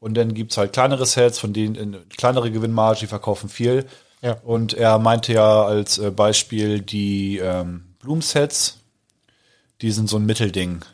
Und 0.00 0.14
dann 0.16 0.34
gibt's 0.34 0.56
halt 0.56 0.72
kleinere 0.72 1.06
Sets, 1.06 1.38
von 1.38 1.52
denen 1.52 1.76
eine 1.76 1.98
kleinere 2.16 2.50
Gewinnmarge, 2.50 3.00
die 3.00 3.06
verkaufen 3.06 3.48
viel. 3.48 3.86
Ja. 4.22 4.36
Und 4.44 4.74
er 4.74 4.98
meinte 4.98 5.32
ja 5.32 5.64
als 5.64 5.98
äh, 5.98 6.10
Beispiel 6.10 6.80
die 6.80 7.38
ähm, 7.38 7.94
Bloom-Sets, 8.00 8.78
die 9.80 9.90
sind 9.90 10.08
so 10.08 10.16
ein 10.16 10.26
Mittelding. 10.26 10.84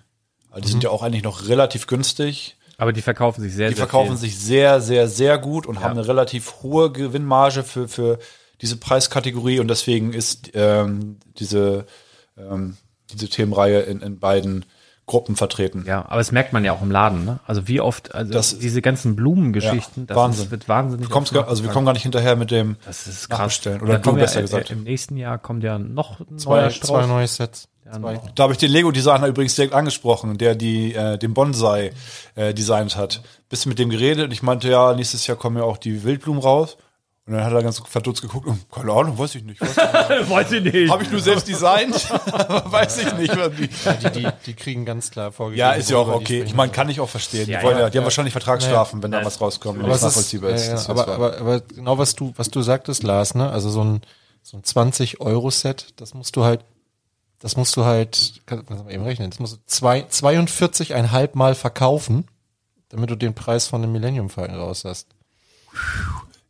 Also 0.51 0.63
die 0.63 0.71
sind 0.71 0.83
ja 0.85 0.91
auch 0.91 1.03
eigentlich 1.03 1.23
noch 1.25 1.49
relativ 1.49 1.87
günstig. 1.87 2.57
Aber 2.77 2.93
die 2.93 3.03
verkaufen 3.03 3.43
sich 3.43 3.55
sehr, 3.55 3.69
Die 3.69 3.77
sehr 3.77 3.87
verkaufen 3.87 4.19
viel. 4.19 4.31
sich 4.31 4.39
sehr, 4.39 4.81
sehr, 4.81 5.09
sehr 5.09 5.39
gut 5.39 5.67
und 5.67 5.81
haben 5.81 5.93
eine 5.93 6.07
relativ 6.07 6.63
hohe 6.63 6.91
Gewinnmarge 6.91 7.63
für, 7.63 7.89
für 7.89 8.19
diese 8.63 8.77
Preiskategorie 8.77 9.61
und 9.61 9.69
deswegen 9.69 10.13
ist 10.13 10.51
ähm, 10.55 11.17
diese, 11.39 11.87
ähm, 12.39 12.77
diese 13.13 13.29
Themenreihe 13.29 13.81
in, 13.81 14.01
in 14.01 14.19
beiden 14.19 14.65
Gruppen 15.07 15.37
vertreten. 15.37 15.85
Ja, 15.87 16.07
aber 16.07 16.17
das 16.17 16.33
merkt 16.33 16.55
man 16.55 16.65
ja 16.65 16.73
auch 16.73 16.81
im 16.81 16.91
Laden, 16.91 17.27
ne? 17.27 17.39
Also 17.47 17.69
wie 17.69 17.79
oft, 17.81 18.15
also 18.15 18.33
Das- 18.33 18.59
diese 18.59 18.81
ganzen 18.81 19.15
Blumengeschichten, 19.17 20.05
Ja, 20.05 20.07
das 20.07 20.17
Wahnsinn. 20.17 20.45
Ist, 20.47 20.51
wird 20.51 20.67
wahnsinnig. 20.69 21.07
Du 21.09 21.13
kommst, 21.13 21.35
gar- 21.35 21.47
also 21.47 21.63
wir 21.63 21.71
kommen 21.71 21.85
gar 21.85 21.93
nicht 21.93 22.05
hinterher 22.05 22.37
mit 22.37 22.51
dem 22.51 22.77
Das 22.87 23.07
ist 23.07 23.29
krass. 23.29 23.61
Oder 23.67 23.79
du 23.99 24.01
kommen 24.01 24.19
besser 24.19 24.37
ja, 24.37 24.41
gesagt. 24.43 24.71
Im 24.71 24.83
nächsten 24.85 25.19
Jahr 25.19 25.37
kommt 25.39 25.63
ja 25.63 25.79
noch 25.79 26.21
ein 26.21 26.39
Zwei, 26.39 26.61
neuer 26.63 26.71
zwei 26.71 26.75
Strauß. 26.77 27.07
neue 27.07 27.27
Sets. 27.29 27.69
Zwei. 27.93 28.19
Da 28.35 28.45
habe 28.45 28.55
ich 28.55 28.59
den 28.59 28.71
Lego-Designer 28.71 29.27
übrigens 29.27 29.57
direkt 29.57 29.75
angesprochen, 29.75 30.39
der 30.39 30.55
die, 30.55 30.95
äh, 30.95 31.19
den 31.19 31.35
Bonsai 31.35 31.93
äh, 32.35 32.55
designt 32.55 32.97
hat. 32.97 33.21
Bisschen 33.51 33.69
mit 33.69 33.79
dem 33.79 33.91
geredet 33.91 34.25
und 34.25 34.31
ich 34.33 34.43
meinte, 34.43 34.71
ja, 34.71 34.95
nächstes 34.95 35.27
Jahr 35.27 35.37
kommen 35.37 35.59
ja 35.59 35.65
auch 35.65 35.77
die 35.77 36.03
Wildblumen 36.03 36.41
raus. 36.43 36.79
Und 37.27 37.33
dann 37.33 37.45
hat 37.45 37.55
er 37.55 37.63
ganz 37.63 37.81
verdutzt 37.89 38.21
geguckt 38.21 38.47
und, 38.47 38.71
keine 38.71 38.93
Ahnung, 38.93 39.19
weiß 39.19 39.37
ich 39.37 39.45
nicht. 39.45 39.59
Weiß 39.59 39.77
Weiß 40.29 40.53
ich 40.53 40.63
nicht. 40.63 40.91
Habe 40.91 41.05
ich 41.05 41.11
nur 41.11 41.21
selbst 41.21 41.49
designt, 41.49 42.11
aber 42.11 42.71
weiß 42.71 42.99
ich 42.99 43.15
nicht. 43.15 43.35
Was 43.35 43.51
die, 43.57 43.71
Ja, 43.85 43.93
die, 43.95 44.21
die, 44.21 44.29
die 44.45 44.55
kriegen 44.55 44.85
ganz 44.85 45.11
klar 45.11 45.33
vorgegeben. 45.33 45.61
ja, 45.61 45.73
ist 45.73 45.89
ja 45.89 45.97
auch 45.97 46.09
okay. 46.09 46.43
Ich 46.43 46.55
meine, 46.55 46.71
kann 46.71 46.91
ich 46.91 47.01
auch 47.01 47.09
verstehen. 47.09 47.49
Ja, 47.49 47.61
die, 47.61 47.65
wollen 47.65 47.79
ja, 47.79 47.85
ja, 47.85 47.91
die 47.91 47.97
haben 47.97 48.05
wahrscheinlich 48.05 48.33
Vertragsstrafen, 48.33 49.03
wenn 49.03 49.11
da 49.11 49.25
was 49.25 49.41
rauskommt 49.41 49.83
und 49.83 49.91
ist, 49.91 50.03
nachvollziehbar 50.03 50.51
ja, 50.51 50.57
ist. 50.57 50.69
ist 50.69 50.91
aber, 50.91 51.09
aber, 51.09 51.39
aber 51.39 51.61
genau 51.61 51.97
was 51.97 52.15
du, 52.15 52.35
was 52.37 52.51
du 52.51 52.61
sagtest, 52.61 53.03
Lars, 53.03 53.35
ne? 53.35 53.49
Also 53.49 53.71
so 53.71 53.83
ein, 53.83 54.03
so 54.43 54.59
ein 54.59 54.63
20-Euro-Set, 54.63 55.95
das 55.97 56.13
musst 56.13 56.37
du 56.37 56.45
halt, 56.45 56.63
das 57.39 57.57
musst 57.57 57.75
du 57.79 57.87
halt, 57.87 58.43
kann 58.45 58.67
man 58.69 58.91
eben 58.91 59.03
rechnen, 59.03 59.31
das 59.31 59.41
musst 59.41 59.55
du 59.55 59.59
zwei, 59.65 60.01
42,5 60.03 61.31
Mal 61.33 61.55
verkaufen, 61.55 62.29
damit 62.91 63.09
du 63.09 63.17
den 63.17 63.35
Preis 63.35 63.67
von 63.67 63.81
dem 63.81 63.93
Millennium 63.93 64.29
Falcon 64.29 64.57
raus 64.57 64.85
hast. 64.85 65.09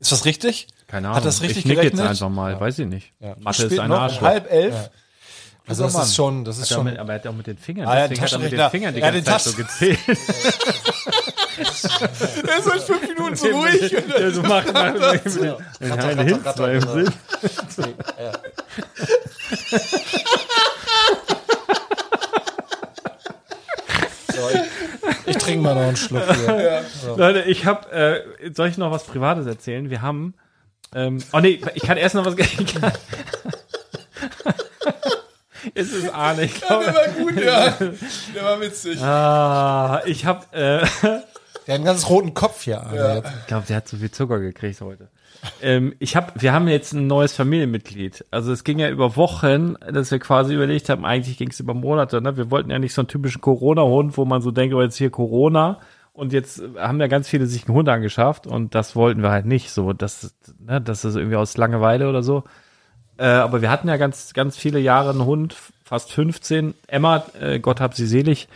Ist 0.05 0.13
das 0.13 0.25
richtig? 0.25 0.69
Keine 0.87 1.09
Ahnung. 1.09 1.17
Hat 1.17 1.25
das 1.25 1.41
richtig 1.41 1.59
ich 1.59 1.65
nick 1.65 1.77
jetzt 1.79 1.93
gerechnet? 1.93 2.11
einfach 2.11 2.29
mal, 2.29 2.61
weiß 2.61 2.79
ich 2.79 2.87
nicht. 2.87 3.13
Ja. 3.21 3.35
Mathe 3.41 3.65
ist 3.65 3.79
ein 3.79 3.89
noch? 3.89 4.01
Arsch. 4.01 4.21
Halb 4.21 4.51
elf? 4.51 4.91
Also 5.67 5.85
das 5.85 5.95
ist 5.95 6.15
schon, 6.15 6.45
das 6.45 6.59
ist 6.59 6.69
schon, 6.69 6.85
mit, 6.85 6.99
aber 6.99 7.15
er 7.15 7.21
hat 7.21 7.27
auch 7.27 7.33
mit 7.33 7.47
den 7.47 7.57
Fingern. 7.57 7.89
Ah, 7.89 8.01
ja, 8.01 8.09
Deswegen 8.09 8.23
hat 8.23 8.33
er 8.33 8.39
mit 8.39 8.53
den. 8.53 8.71
Fingern 8.71 8.95
die 8.95 9.01
Ja, 9.01 9.11
ganze 9.11 9.23
den 9.23 9.25
Zeit 9.25 9.41
so 9.41 9.53
gezählt. 9.55 9.99
Er 11.57 12.59
ist 12.59 12.65
seit 12.65 12.83
fünf 12.83 13.03
Minuten 13.09 13.37
so 13.37 13.47
ruhig. 13.47 13.93
ja, 13.93 14.31
so 14.33 14.43
macht 14.43 14.73
man 14.75 15.01
eine 15.01 16.25
Hinz 16.25 16.45
war 16.45 16.73
im 16.73 16.81
Sinn. 16.81 17.13
so, 24.35 24.51
ich, 24.51 24.61
ich 25.27 25.37
trinke 25.39 25.63
mal 25.63 25.75
noch 25.75 25.83
einen 25.83 25.97
Schluck 25.97 26.23
hier. 26.35 26.83
Leute, 27.17 27.43
ich 27.43 27.67
habe, 27.67 27.91
äh, 27.93 28.53
soll 28.55 28.69
ich 28.69 28.79
noch 28.79 28.91
was 28.91 29.05
Privates 29.05 29.47
erzählen? 29.47 29.91
Wir 29.91 30.03
haben, 30.03 30.35
ähm, 30.95 31.23
oh 31.33 31.41
nee, 31.41 31.61
ich 31.75 31.83
kann 31.83 31.97
erst 31.97 32.15
noch 32.15 32.25
was. 32.25 32.35
Ich 32.37 32.75
kann, 32.75 32.93
es 35.75 35.93
ist 35.93 36.13
Arne, 36.13 36.45
ich 36.45 36.61
glaube. 36.61 36.85
Der 36.85 36.95
war 36.95 37.09
gut, 37.09 37.37
ja. 37.37 37.71
Der 38.35 38.45
war 38.45 38.61
witzig. 38.61 39.01
Ah, 39.01 40.03
ich 40.05 40.27
habe, 40.27 40.45
äh, 40.53 40.87
Der 41.03 41.11
hat 41.11 41.25
einen 41.69 41.85
ganz 41.85 42.09
roten 42.09 42.35
Kopf 42.35 42.63
hier 42.65 42.83
an. 42.83 42.95
jetzt. 42.95 43.33
ich 43.41 43.47
glaube, 43.47 43.67
der 43.67 43.77
hat 43.77 43.89
zu 43.89 43.97
viel 43.97 44.11
Zucker 44.11 44.39
gekriegt 44.41 44.81
heute. 44.81 45.09
Ähm, 45.63 45.95
ich 45.99 46.17
habe, 46.17 46.33
wir 46.37 46.53
haben 46.53 46.69
jetzt 46.69 46.93
ein 46.93 47.07
neues 47.07 47.35
Familienmitglied. 47.35 48.25
Also 48.31 48.53
es 48.53 48.65
ging 48.65 48.79
ja 48.79 48.89
über 48.91 49.17
Wochen, 49.17 49.75
dass 49.81 50.11
wir 50.11 50.19
quasi 50.19 50.55
überlegt 50.55 50.89
haben, 50.89 51.05
eigentlich 51.05 51.37
ging 51.37 51.51
es 51.51 51.61
über 51.61 51.75
Monate. 51.75 52.21
Ne? 52.21 52.37
Wir 52.37 52.51
wollten 52.51 52.71
ja 52.71 52.79
nicht 52.79 52.95
so 52.95 53.03
einen 53.03 53.09
typischen 53.09 53.41
Corona-Hund, 53.41 54.17
wo 54.17 54.25
man 54.25 54.43
so 54.43 54.51
denkt, 54.51 54.75
oh, 54.75 54.83
jetzt 54.83 54.97
hier 54.97 55.11
Corona. 55.11 55.79
Und 56.13 56.33
jetzt 56.33 56.63
haben 56.79 57.01
ja 57.01 57.09
ganz 57.09 57.29
viele 57.29 57.47
sich 57.47 57.67
einen 57.67 57.77
Hund 57.77 57.89
angeschafft 57.89 58.47
und 58.47 58.75
das 58.77 58.95
wollten 58.95 59.23
wir 59.23 59.31
halt 59.31 59.47
nicht 59.47 59.71
so. 59.71 59.93
Das, 59.93 60.35
ne, 60.61 60.81
das 60.81 61.05
ist 61.05 61.17
irgendwie 61.17 61.37
aus 61.37 61.57
Langeweile 61.57 62.09
oder 62.09 62.23
so. 62.23 62.45
Äh, 63.17 63.27
aber 63.27 63.63
wir 63.63 63.71
hatten 63.71 63.89
ja 63.89 63.97
ganz, 63.97 64.33
ganz 64.33 64.57
viele 64.57 64.79
Jahre 64.79 65.11
einen 65.11 65.25
Hund, 65.25 65.57
fast 65.85 66.13
15. 66.13 66.75
Emma, 66.87 67.25
äh, 67.41 67.59
Gott 67.59 67.81
hab 67.81 67.95
sie 67.95 68.07
selig. 68.07 68.49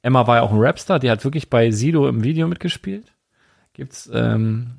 Emma 0.00 0.26
war 0.26 0.36
ja 0.36 0.42
auch 0.42 0.52
ein 0.52 0.58
Rapstar, 0.58 0.98
die 0.98 1.10
hat 1.10 1.22
wirklich 1.22 1.50
bei 1.50 1.70
Sido 1.70 2.08
im 2.08 2.24
Video 2.24 2.48
mitgespielt. 2.48 3.12
Gibt's, 3.74 4.10
ähm, 4.12 4.72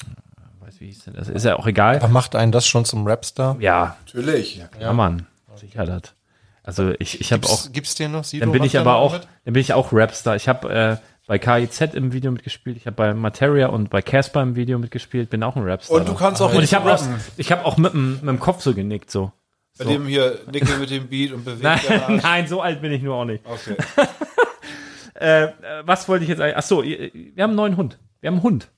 wie 0.83 0.87
hieß 0.87 1.05
denn 1.05 1.13
das? 1.13 1.29
Ist 1.29 1.45
ja 1.45 1.55
auch 1.57 1.65
egal. 1.65 1.95
Aber 1.95 2.09
macht 2.09 2.35
einen 2.35 2.51
das 2.51 2.67
schon 2.67 2.83
zum 2.85 3.07
Rapstar? 3.07 3.55
Ja, 3.59 3.95
Natürlich. 4.05 4.61
ja, 4.79 4.91
Mann, 4.93 5.25
sicher 5.55 5.85
das. 5.85 6.13
Also 6.61 6.91
ich, 6.99 7.19
ich 7.21 7.31
habe 7.33 7.47
auch, 7.47 7.71
Gibt's, 7.71 7.95
den 7.95 8.11
noch? 8.11 8.23
Sido, 8.25 8.45
dann 8.45 8.51
bin 8.51 8.63
ich 8.63 8.77
aber 8.77 8.95
auch, 8.95 9.13
mit? 9.13 9.27
dann 9.45 9.53
bin 9.53 9.61
ich 9.61 9.73
auch 9.73 9.91
Rapstar. 9.93 10.35
Ich 10.35 10.47
habe 10.49 10.71
äh, 10.73 10.97
bei 11.25 11.39
KIZ 11.39 11.93
im 11.93 12.11
Video 12.13 12.31
mitgespielt, 12.31 12.75
ich 12.77 12.85
habe 12.85 12.95
bei 12.95 13.13
Materia 13.13 13.67
und 13.67 13.89
bei 13.89 14.01
Casper 14.01 14.41
im 14.41 14.55
Video 14.57 14.77
mitgespielt, 14.77 15.29
bin 15.29 15.41
auch 15.43 15.55
ein 15.55 15.63
Rapstar. 15.63 15.97
Und 15.99 16.07
du 16.07 16.13
kannst 16.15 16.41
auch 16.41 16.53
und 16.53 16.63
ich 16.63 16.73
habe 16.73 16.93
auch, 16.93 17.01
rappen. 17.01 17.15
ich 17.37 17.51
habe 17.51 17.65
auch 17.65 17.77
mit, 17.77 17.93
dem- 17.93 18.15
mit 18.15 18.27
dem 18.27 18.39
Kopf 18.39 18.61
so 18.61 18.73
genickt 18.73 19.09
so. 19.09 19.31
Bei 19.77 19.85
dem 19.85 20.05
hier 20.05 20.39
Nickel 20.51 20.77
mit 20.77 20.89
dem 20.91 21.07
Beat 21.07 21.31
und 21.31 21.45
bewegt 21.45 21.63
Nein, 21.63 21.79
der 21.89 22.09
Arsch. 22.09 22.23
nein, 22.23 22.47
so 22.47 22.61
alt 22.61 22.81
bin 22.81 22.91
ich 22.91 23.01
nur 23.01 23.15
auch 23.15 23.25
nicht. 23.25 23.43
Okay. 23.45 23.75
Äh, 25.15 25.43
äh, 25.43 25.51
was 25.85 26.09
wollte 26.09 26.23
ich 26.23 26.29
jetzt 26.29 26.41
eigentlich? 26.41 26.57
Ach 26.57 26.63
so, 26.63 26.83
wir 26.83 27.11
haben 27.43 27.51
einen 27.51 27.55
neuen 27.55 27.77
Hund. 27.77 27.99
Wir 28.19 28.27
haben 28.29 28.35
einen 28.35 28.43
Hund. 28.43 28.69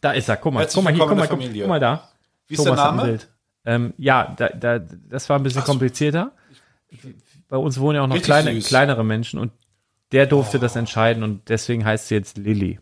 Da 0.00 0.12
ist 0.12 0.28
er. 0.28 0.36
Guck 0.36 0.54
mal, 0.54 0.60
Herzlich 0.60 0.74
guck 0.76 0.84
mal 0.84 0.94
hier, 0.94 1.00
guck 1.00 1.16
mal, 1.16 1.26
der 1.26 1.36
guck, 1.36 1.54
guck 1.60 1.68
mal 1.68 1.80
da. 1.80 2.08
Wie 2.48 2.54
ist 2.54 2.64
der 2.64 2.72
hat 2.72 2.78
ein 2.78 2.96
Name? 2.96 3.08
Bild. 3.08 3.28
Ähm, 3.64 3.94
ja, 3.98 4.34
da, 4.36 4.48
da, 4.48 4.78
das 4.78 5.28
war 5.28 5.38
ein 5.38 5.42
bisschen 5.42 5.64
komplizierter. 5.64 6.32
Bei 7.48 7.56
uns 7.56 7.80
wohnen 7.80 7.96
ja 7.96 8.02
auch 8.02 8.06
noch 8.06 8.20
kleine, 8.22 8.58
kleinere 8.60 9.04
Menschen 9.04 9.40
und 9.40 9.52
der 10.12 10.26
durfte 10.26 10.58
das 10.60 10.76
entscheiden 10.76 11.22
und 11.24 11.48
deswegen 11.48 11.84
heißt 11.84 12.08
sie 12.08 12.14
jetzt 12.14 12.38
Lilly. 12.38 12.78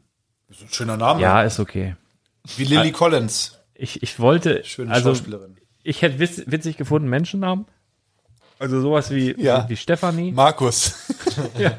Das 0.48 0.58
ist 0.58 0.64
ein 0.64 0.72
schöner 0.72 0.96
Name. 0.96 1.22
Ja, 1.22 1.42
ist 1.42 1.58
okay. 1.58 1.96
Wie 2.56 2.64
Lily 2.64 2.92
Collins. 2.92 3.58
Ich, 3.74 4.02
ich 4.02 4.20
wollte, 4.20 4.62
Schöne 4.64 4.92
also 4.92 5.10
Schauspielerin. 5.10 5.56
ich 5.82 6.02
hätte 6.02 6.18
witz, 6.18 6.42
witzig 6.46 6.76
gefunden 6.76 7.08
Menschennamen. 7.08 7.66
Also 8.64 8.80
sowas 8.80 9.10
wie, 9.10 9.34
Ja. 9.40 9.68
wie, 9.68 9.76
Stefanie. 9.76 10.32
Markus. 10.32 11.00
Ja. 11.58 11.72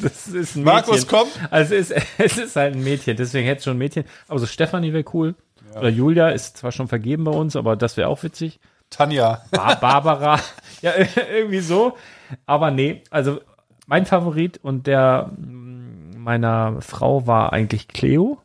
Das 0.00 0.26
ist 0.28 0.56
ein 0.56 0.62
Markus, 0.64 1.02
Mädchen. 1.02 1.08
komm. 1.08 1.28
Also 1.50 1.74
es 1.74 1.90
ist, 1.90 2.02
es 2.18 2.38
ist 2.38 2.56
halt 2.56 2.74
ein 2.74 2.82
Mädchen, 2.82 3.16
deswegen 3.16 3.46
hätte 3.46 3.58
es 3.58 3.64
schon 3.64 3.74
ein 3.74 3.78
Mädchen. 3.78 4.04
Aber 4.28 4.38
so 4.38 4.46
Stefanie 4.46 4.92
wäre 4.92 5.04
cool. 5.12 5.34
Oder 5.76 5.88
Julia 5.90 6.30
ist 6.30 6.56
zwar 6.56 6.72
schon 6.72 6.88
vergeben 6.88 7.24
bei 7.24 7.32
uns, 7.32 7.54
aber 7.56 7.76
das 7.76 7.96
wäre 7.98 8.08
auch 8.08 8.22
witzig. 8.22 8.58
Tanja. 8.88 9.42
Bar 9.50 9.76
Barbara. 9.80 10.40
ja, 10.82 10.92
irgendwie 11.34 11.60
so. 11.60 11.96
Aber 12.46 12.70
nee, 12.70 13.02
also 13.10 13.40
mein 13.86 14.06
Favorit 14.06 14.58
und 14.62 14.86
der 14.86 15.30
mm, 15.36 16.16
meiner 16.22 16.80
Frau 16.80 17.26
war 17.26 17.52
eigentlich 17.52 17.88
Cleo. 17.88 18.38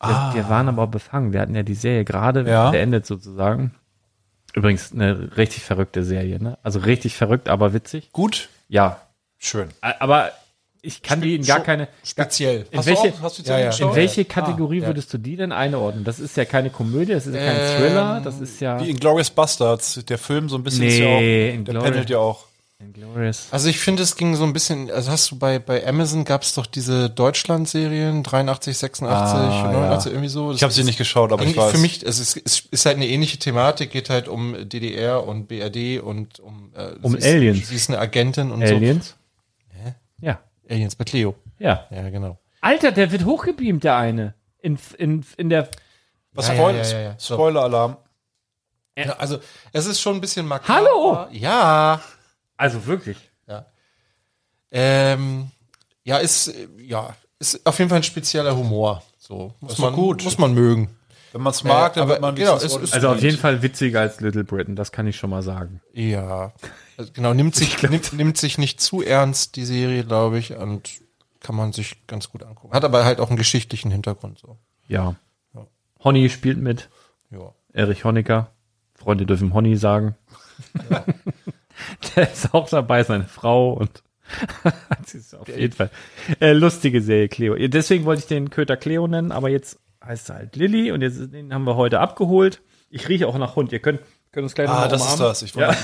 Wir, 0.00 0.30
wir 0.34 0.48
waren 0.48 0.68
aber 0.68 0.86
befangen. 0.86 1.32
Wir 1.32 1.40
hatten 1.40 1.56
ja 1.56 1.64
die 1.64 1.74
Serie 1.74 2.04
gerade 2.04 2.48
Ja. 2.48 2.70
beendet 2.70 3.04
sozusagen. 3.04 3.74
Übrigens 4.58 4.92
eine 4.92 5.36
richtig 5.36 5.62
verrückte 5.62 6.02
Serie, 6.02 6.42
ne? 6.42 6.58
Also 6.64 6.80
richtig 6.80 7.14
verrückt, 7.14 7.48
aber 7.48 7.72
witzig. 7.74 8.10
Gut. 8.10 8.48
Ja. 8.68 9.00
Schön. 9.38 9.68
Aber 9.80 10.32
ich 10.82 11.00
kann 11.00 11.20
die 11.20 11.36
in 11.36 11.44
gar 11.44 11.60
keine. 11.60 11.86
Speziell. 12.02 12.66
In 12.72 12.78
Hast 12.78 12.86
welche, 12.86 13.10
du 13.10 13.14
auch, 13.18 13.22
hast 13.22 13.46
Ja, 13.46 13.58
ja. 13.60 13.70
in 13.70 13.94
welche 13.94 14.24
Kategorie 14.24 14.80
ja. 14.80 14.88
würdest 14.88 15.14
du 15.14 15.18
die 15.18 15.36
denn 15.36 15.52
einordnen? 15.52 16.02
Das 16.02 16.18
ist 16.18 16.36
ja 16.36 16.44
keine 16.44 16.70
Komödie, 16.70 17.12
das 17.12 17.28
ist 17.28 17.36
ja 17.36 17.40
kein 17.40 17.56
Ähm, 17.56 17.76
Thriller, 17.78 18.20
das 18.24 18.40
ist 18.40 18.60
ja 18.60 18.80
Wie 18.80 18.90
Inglourious 18.90 19.30
Bastards. 19.30 20.04
Der 20.08 20.18
Film 20.18 20.48
so 20.48 20.56
ein 20.56 20.64
bisschen 20.64 20.88
ist 20.88 20.98
ja 20.98 21.06
Nee, 21.06 21.56
auch, 21.60 21.64
der 21.72 21.80
pendelt 21.80 22.10
ja 22.10 22.18
auch. 22.18 22.47
Inglourious. 22.80 23.48
Also 23.50 23.68
ich 23.68 23.80
finde, 23.80 24.04
es 24.04 24.14
ging 24.14 24.36
so 24.36 24.44
ein 24.44 24.52
bisschen, 24.52 24.88
also 24.92 25.10
hast 25.10 25.32
du 25.32 25.38
bei, 25.38 25.58
bei 25.58 25.84
Amazon 25.84 26.24
gab 26.24 26.42
es 26.42 26.54
doch 26.54 26.64
diese 26.66 27.10
Deutschland-Serien, 27.10 28.22
83, 28.22 28.78
86, 28.78 29.10
Ah, 29.10 29.72
89, 29.72 30.12
irgendwie 30.12 30.28
so. 30.28 30.52
Ich 30.52 30.62
habe 30.62 30.72
sie 30.72 30.84
nicht 30.84 30.96
geschaut, 30.96 31.32
aber 31.32 31.42
ich 31.44 31.56
weiß. 31.56 31.72
für 31.72 31.78
mich, 31.78 32.06
also 32.06 32.22
es 32.22 32.36
ist, 32.36 32.66
ist 32.66 32.86
halt 32.86 32.96
eine 32.96 33.08
ähnliche 33.08 33.36
Thematik, 33.38 33.90
geht 33.90 34.10
halt 34.10 34.28
um 34.28 34.68
DDR 34.68 35.26
und 35.26 35.48
BRD 35.48 36.00
und 36.00 36.38
um, 36.38 36.72
äh, 36.76 36.92
Um 37.02 37.12
sie 37.12 37.18
ist, 37.18 37.26
Aliens. 37.26 37.68
Sie 37.68 37.74
ist 37.74 37.88
eine 37.90 37.98
Agentin 37.98 38.52
und 38.52 38.62
Aliens? 38.62 39.16
Ja. 40.20 40.38
so. 40.62 40.72
Aliens 40.74 40.94
bei 40.94 41.04
Cleo. 41.04 41.34
Ja. 41.58 41.86
Ja, 41.90 42.10
genau. 42.10 42.38
Alter, 42.60 42.92
der 42.92 43.10
wird 43.10 43.24
hochgebeamt, 43.24 43.82
der 43.82 43.96
eine. 43.96 44.34
In, 44.60 44.78
in, 44.98 45.24
in 45.36 45.48
der. 45.48 45.68
Was 46.32 46.46
Ja, 46.46 46.54
Spoil 46.54 46.76
ja, 46.76 46.82
ja, 46.84 47.00
ja. 47.00 47.16
Spoiler-Alarm. 47.18 47.96
Ja, 48.96 49.12
also 49.14 49.38
es 49.72 49.86
ist 49.86 50.00
schon 50.00 50.16
ein 50.16 50.20
bisschen 50.20 50.46
makaber. 50.46 50.74
Hallo! 50.74 51.26
Ja. 51.32 52.00
Also 52.58 52.84
wirklich. 52.86 53.16
Ähm, 54.70 55.50
ja, 56.04 56.18
ist, 56.18 56.48
äh, 56.48 56.68
ja, 56.78 57.14
ist 57.38 57.64
auf 57.66 57.78
jeden 57.78 57.88
Fall 57.88 58.00
ein 58.00 58.02
spezieller 58.02 58.54
Humor. 58.54 59.02
So, 59.18 59.54
muss 59.60 59.72
ist 59.72 59.78
man, 59.78 59.94
gut. 59.94 60.22
muss 60.24 60.36
man 60.36 60.52
mögen. 60.52 60.94
Wenn 61.32 61.40
man 61.42 61.52
es 61.52 61.64
mag, 61.64 61.94
dann 61.94 62.02
aber 62.02 62.12
wird 62.12 62.20
man 62.22 62.34
genau, 62.34 62.56
es 62.56 62.64
ist- 62.64 62.92
Also 62.92 63.08
auf 63.08 63.22
jeden 63.22 63.38
Fall 63.38 63.62
witziger 63.62 64.00
als 64.00 64.20
Little 64.20 64.44
Britain, 64.44 64.76
das 64.76 64.92
kann 64.92 65.06
ich 65.06 65.16
schon 65.16 65.30
mal 65.30 65.42
sagen. 65.42 65.80
Ja. 65.94 66.52
Also 66.98 67.12
genau, 67.12 67.32
nimmt 67.32 67.54
sich, 67.56 67.82
nimmt, 67.82 68.12
nimmt 68.14 68.36
sich 68.36 68.58
nicht 68.58 68.80
zu 68.80 69.02
ernst, 69.02 69.56
die 69.56 69.64
Serie, 69.64 70.04
glaube 70.04 70.38
ich, 70.38 70.54
und 70.54 70.90
kann 71.40 71.54
man 71.54 71.72
sich 71.72 72.06
ganz 72.06 72.30
gut 72.30 72.42
angucken. 72.42 72.74
Hat 72.74 72.84
aber 72.84 73.04
halt 73.06 73.20
auch 73.20 73.28
einen 73.28 73.38
geschichtlichen 73.38 73.90
Hintergrund, 73.90 74.38
so. 74.38 74.58
Ja. 74.86 75.14
Honey 76.04 76.28
spielt 76.30 76.58
mit. 76.58 76.88
Ja. 77.30 77.54
Erich 77.72 78.04
Honecker. 78.04 78.50
Freunde 78.94 79.24
dürfen 79.26 79.52
Honey 79.54 79.76
sagen. 79.76 80.14
Der 82.16 82.30
ist 82.32 82.54
auch 82.54 82.68
dabei, 82.68 83.02
seine 83.04 83.24
Frau 83.24 83.72
und 83.72 84.02
das 85.02 85.14
ist 85.14 85.34
auf 85.34 85.48
jeden 85.48 85.74
Fall 85.74 85.90
äh, 86.40 86.52
lustige 86.52 87.00
Serie, 87.00 87.28
Cleo. 87.28 87.54
Deswegen 87.68 88.04
wollte 88.04 88.20
ich 88.20 88.26
den 88.26 88.50
Köter 88.50 88.76
Cleo 88.76 89.06
nennen, 89.06 89.32
aber 89.32 89.48
jetzt 89.48 89.78
heißt 90.04 90.30
er 90.30 90.36
halt 90.36 90.56
Lilly 90.56 90.92
und 90.92 91.00
jetzt 91.02 91.18
den 91.32 91.52
haben 91.54 91.64
wir 91.64 91.76
heute 91.76 92.00
abgeholt. 92.00 92.60
Ich 92.90 93.08
rieche 93.08 93.26
auch 93.26 93.36
nach 93.38 93.56
Hund. 93.56 93.72
Ihr 93.72 93.80
könnt, 93.80 94.00
könnt 94.32 94.44
uns 94.44 94.54
gleich 94.54 94.68
Ah, 94.68 94.80
mal 94.80 94.88
das 94.88 95.00
ist 95.02 95.06
umarmen. 95.14 95.28
das. 95.28 95.42
Ich 95.42 95.56
wollte 95.56 95.76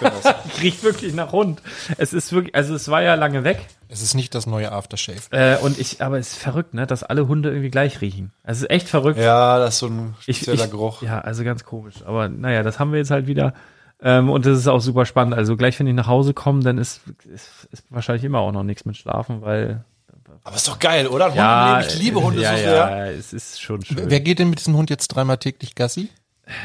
das. 0.00 0.34
Ich 0.56 0.62
rieche 0.62 0.82
wirklich 0.82 1.14
nach 1.14 1.32
Hund. 1.32 1.62
Es 1.98 2.12
ist 2.12 2.32
wirklich, 2.32 2.54
also 2.54 2.74
es 2.74 2.88
war 2.88 3.02
ja 3.02 3.14
lange 3.14 3.44
weg 3.44 3.66
Es 3.88 4.02
ist 4.02 4.14
nicht 4.14 4.34
das 4.34 4.46
neue 4.46 4.72
Aftershave. 4.72 5.20
äh, 5.30 5.56
und 5.58 5.78
ich, 5.78 6.02
aber 6.02 6.18
es 6.18 6.32
ist 6.32 6.38
verrückt, 6.38 6.74
ne, 6.74 6.86
dass 6.86 7.02
alle 7.04 7.28
Hunde 7.28 7.50
irgendwie 7.50 7.70
gleich 7.70 8.00
riechen. 8.00 8.32
Es 8.44 8.58
ist 8.62 8.70
echt 8.70 8.88
verrückt. 8.88 9.18
Ja, 9.20 9.58
das 9.58 9.74
ist 9.74 9.80
so 9.80 9.86
ein 9.86 10.14
Ich, 10.26 10.38
spezieller 10.38 10.64
ich, 10.64 10.70
Geruch. 10.70 11.02
Ja, 11.02 11.20
also 11.20 11.44
ganz 11.44 11.64
komisch. 11.64 11.96
Aber 12.04 12.28
naja, 12.28 12.62
das 12.62 12.78
haben 12.78 12.92
wir 12.92 12.98
jetzt 12.98 13.10
halt 13.10 13.26
wieder. 13.26 13.54
Ähm, 14.00 14.30
und 14.30 14.46
das 14.46 14.58
ist 14.58 14.68
auch 14.68 14.80
super 14.80 15.06
spannend. 15.06 15.34
Also 15.34 15.56
gleich, 15.56 15.78
wenn 15.80 15.86
ich 15.86 15.94
nach 15.94 16.06
Hause 16.06 16.34
komme, 16.34 16.62
dann 16.62 16.78
ist, 16.78 17.00
ist, 17.32 17.68
ist 17.72 17.84
wahrscheinlich 17.90 18.24
immer 18.24 18.38
auch 18.38 18.52
noch 18.52 18.62
nichts 18.62 18.84
mit 18.84 18.96
Schlafen, 18.96 19.42
weil. 19.42 19.84
Aber 20.44 20.56
ist 20.56 20.68
doch 20.68 20.78
geil, 20.78 21.08
oder? 21.08 21.26
Ein 21.26 21.34
Ja. 21.36 21.80
Ich 21.80 21.98
liebe 21.98 22.22
Hunde 22.22 22.42
ja, 22.42 22.52
so 22.52 22.58
sehr. 22.58 22.74
Ja, 22.74 23.06
es 23.06 23.32
ist 23.32 23.60
schon 23.60 23.84
schön. 23.84 23.98
Wer 24.08 24.20
geht 24.20 24.38
denn 24.38 24.50
mit 24.50 24.60
diesem 24.60 24.76
Hund 24.76 24.88
jetzt 24.90 25.08
dreimal 25.08 25.38
täglich 25.38 25.74
Gassi? 25.74 26.10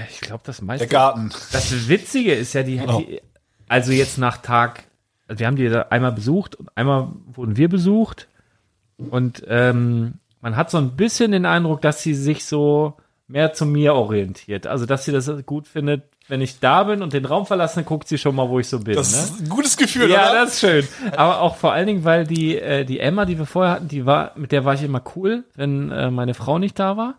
ich 0.10 0.22
glaube, 0.22 0.44
das 0.46 0.62
meiste. 0.62 0.88
Der 0.88 0.98
Garten. 0.98 1.32
Das 1.52 1.90
Witzige 1.90 2.34
ist 2.34 2.54
ja, 2.54 2.64
die, 2.64 2.78
Genau. 2.78 3.02
die 3.02 3.22
also 3.68 3.92
jetzt 3.92 4.18
nach 4.18 4.38
Tag, 4.38 4.84
also 5.28 5.40
wir 5.40 5.48
haben 5.48 5.56
die 5.56 5.68
da 5.68 5.88
einmal 5.90 6.12
besucht 6.12 6.56
und 6.56 6.70
einmal 6.78 7.10
wurden 7.34 7.58
wir 7.58 7.68
besucht 7.68 8.28
und 8.98 9.44
ähm, 9.48 10.16
man 10.42 10.56
hat 10.56 10.70
so 10.70 10.78
ein 10.78 10.96
bisschen 10.96 11.32
den 11.32 11.46
Eindruck, 11.46 11.82
dass 11.82 12.04
sie 12.04 12.14
sich 12.14 12.46
so 12.46 12.98
mehr 13.28 13.54
zu 13.54 13.66
mir 13.66 13.96
orientiert. 13.96 14.68
Also, 14.68 14.86
dass 14.86 15.06
sie 15.06 15.12
das 15.12 15.32
gut 15.46 15.68
findet, 15.68 16.04
wenn 16.28 16.42
ich 16.42 16.60
da 16.60 16.84
bin 16.84 17.02
und 17.02 17.14
den 17.14 17.26
Raum 17.26 17.46
verlasse, 17.46 17.76
dann 17.76 17.86
guckt 17.86 18.08
sie 18.08 18.18
schon 18.18 18.36
mal, 18.36 18.48
wo 18.50 18.60
ich 18.60 18.68
so 18.68 18.80
bin. 18.80 18.96
Das 18.96 19.12
ne? 19.12 19.18
ist 19.24 19.42
ein 19.42 19.50
gutes 19.50 19.76
Gefühl, 19.78 20.10
Ja, 20.10 20.32
oder? 20.32 20.42
das 20.46 20.54
ist 20.54 20.60
schön. 20.62 20.88
Aber 21.18 21.42
auch 21.42 21.56
vor 21.58 21.74
allen 21.74 21.88
Dingen, 21.88 22.04
weil 22.06 22.26
die, 22.26 22.58
äh, 22.58 22.86
die 22.86 23.00
Emma, 23.00 23.26
die 23.26 23.38
wir 23.38 23.46
vorher 23.46 23.74
hatten, 23.74 23.88
die 23.90 24.06
war, 24.06 24.32
mit 24.36 24.52
der 24.52 24.64
war 24.66 24.74
ich 24.74 24.84
immer 24.84 25.02
cool, 25.16 25.44
wenn 25.56 25.92
äh, 25.92 26.10
meine 26.12 26.34
Frau 26.34 26.60
nicht 26.60 26.80
da 26.80 26.96
war. 26.98 27.16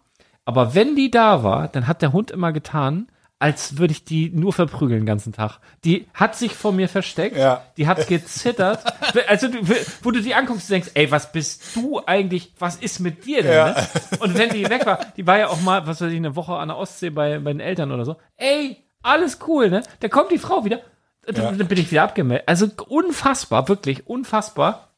Aber 0.47 0.75
wenn 0.75 0.97
die 0.97 1.11
da 1.11 1.43
war, 1.43 1.69
dann 1.69 1.87
hat 1.87 2.03
der 2.03 2.13
Hund 2.13 2.31
immer 2.31 2.53
getan, 2.53 3.09
als 3.39 3.77
würde 3.77 3.93
ich 3.93 4.05
die 4.05 4.31
nur 4.31 4.53
verprügeln 4.55 5.01
den 5.01 5.07
ganzen 5.07 5.33
Tag. 5.35 5.59
Die 5.85 6.07
hat 6.15 6.35
sich 6.35 6.55
vor 6.55 6.73
mir 6.73 6.89
versteckt, 6.89 7.37
Ja. 7.37 7.63
die 7.77 7.87
hat 7.87 8.07
gezittert. 8.09 8.83
Also, 9.29 9.49
du, 9.49 9.59
wo 10.03 10.11
du 10.11 10.21
die 10.21 10.35
anguckst, 10.35 10.71
denkst, 10.71 10.91
ey, 10.95 11.11
was 11.11 11.31
bist 11.31 11.77
du 11.77 12.01
eigentlich, 12.05 12.53
was 12.59 12.77
ist 12.77 12.99
mit 13.01 13.27
dir 13.27 13.43
denn? 13.43 13.53
Ja. 13.53 13.67
Ne? 13.71 13.87
Und 14.21 14.37
wenn 14.39 14.51
die 14.51 14.69
weg 14.69 14.87
war, 14.87 14.99
die 15.17 15.27
war 15.27 15.39
ja 15.39 15.49
auch 15.49 15.61
mal, 15.61 15.87
was 15.87 16.01
weiß 16.01 16.11
ich, 16.11 16.17
eine 16.17 16.35
Woche 16.37 16.55
an 16.55 16.69
der 16.69 16.77
Ostsee 16.79 17.11
bei, 17.11 17.39
bei 17.39 17.53
den 17.53 17.61
Eltern 17.61 17.93
oder 17.93 18.05
so. 18.05 18.17
Ey, 18.37 18.77
alles 19.05 19.39
cool, 19.47 19.71
ne? 19.71 19.83
Da 20.01 20.09
kommt 20.09 20.31
die 20.33 20.39
Frau 20.39 20.65
wieder. 20.65 20.81
Dann 21.27 21.57
dann 21.59 21.69
bin 21.69 21.79
ich 21.79 21.91
wieder 21.91 22.03
abgemeldet. 22.03 22.49
Also 22.49 22.69
unfassbar, 22.89 23.69
wirklich 23.69 24.07
unfassbar. 24.07 24.91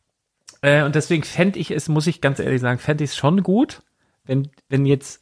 Äh, 0.63 0.83
und 0.83 0.95
deswegen 0.95 1.23
fände 1.23 1.59
ich 1.59 1.71
es, 1.71 1.89
muss 1.89 2.07
ich 2.07 2.21
ganz 2.21 2.39
ehrlich 2.39 2.61
sagen, 2.61 2.79
fände 2.79 3.05
ich 3.05 3.11
es 3.11 3.17
schon 3.17 3.43
gut, 3.43 3.83
wenn, 4.25 4.51
wenn 4.69 4.87
jetzt 4.87 5.21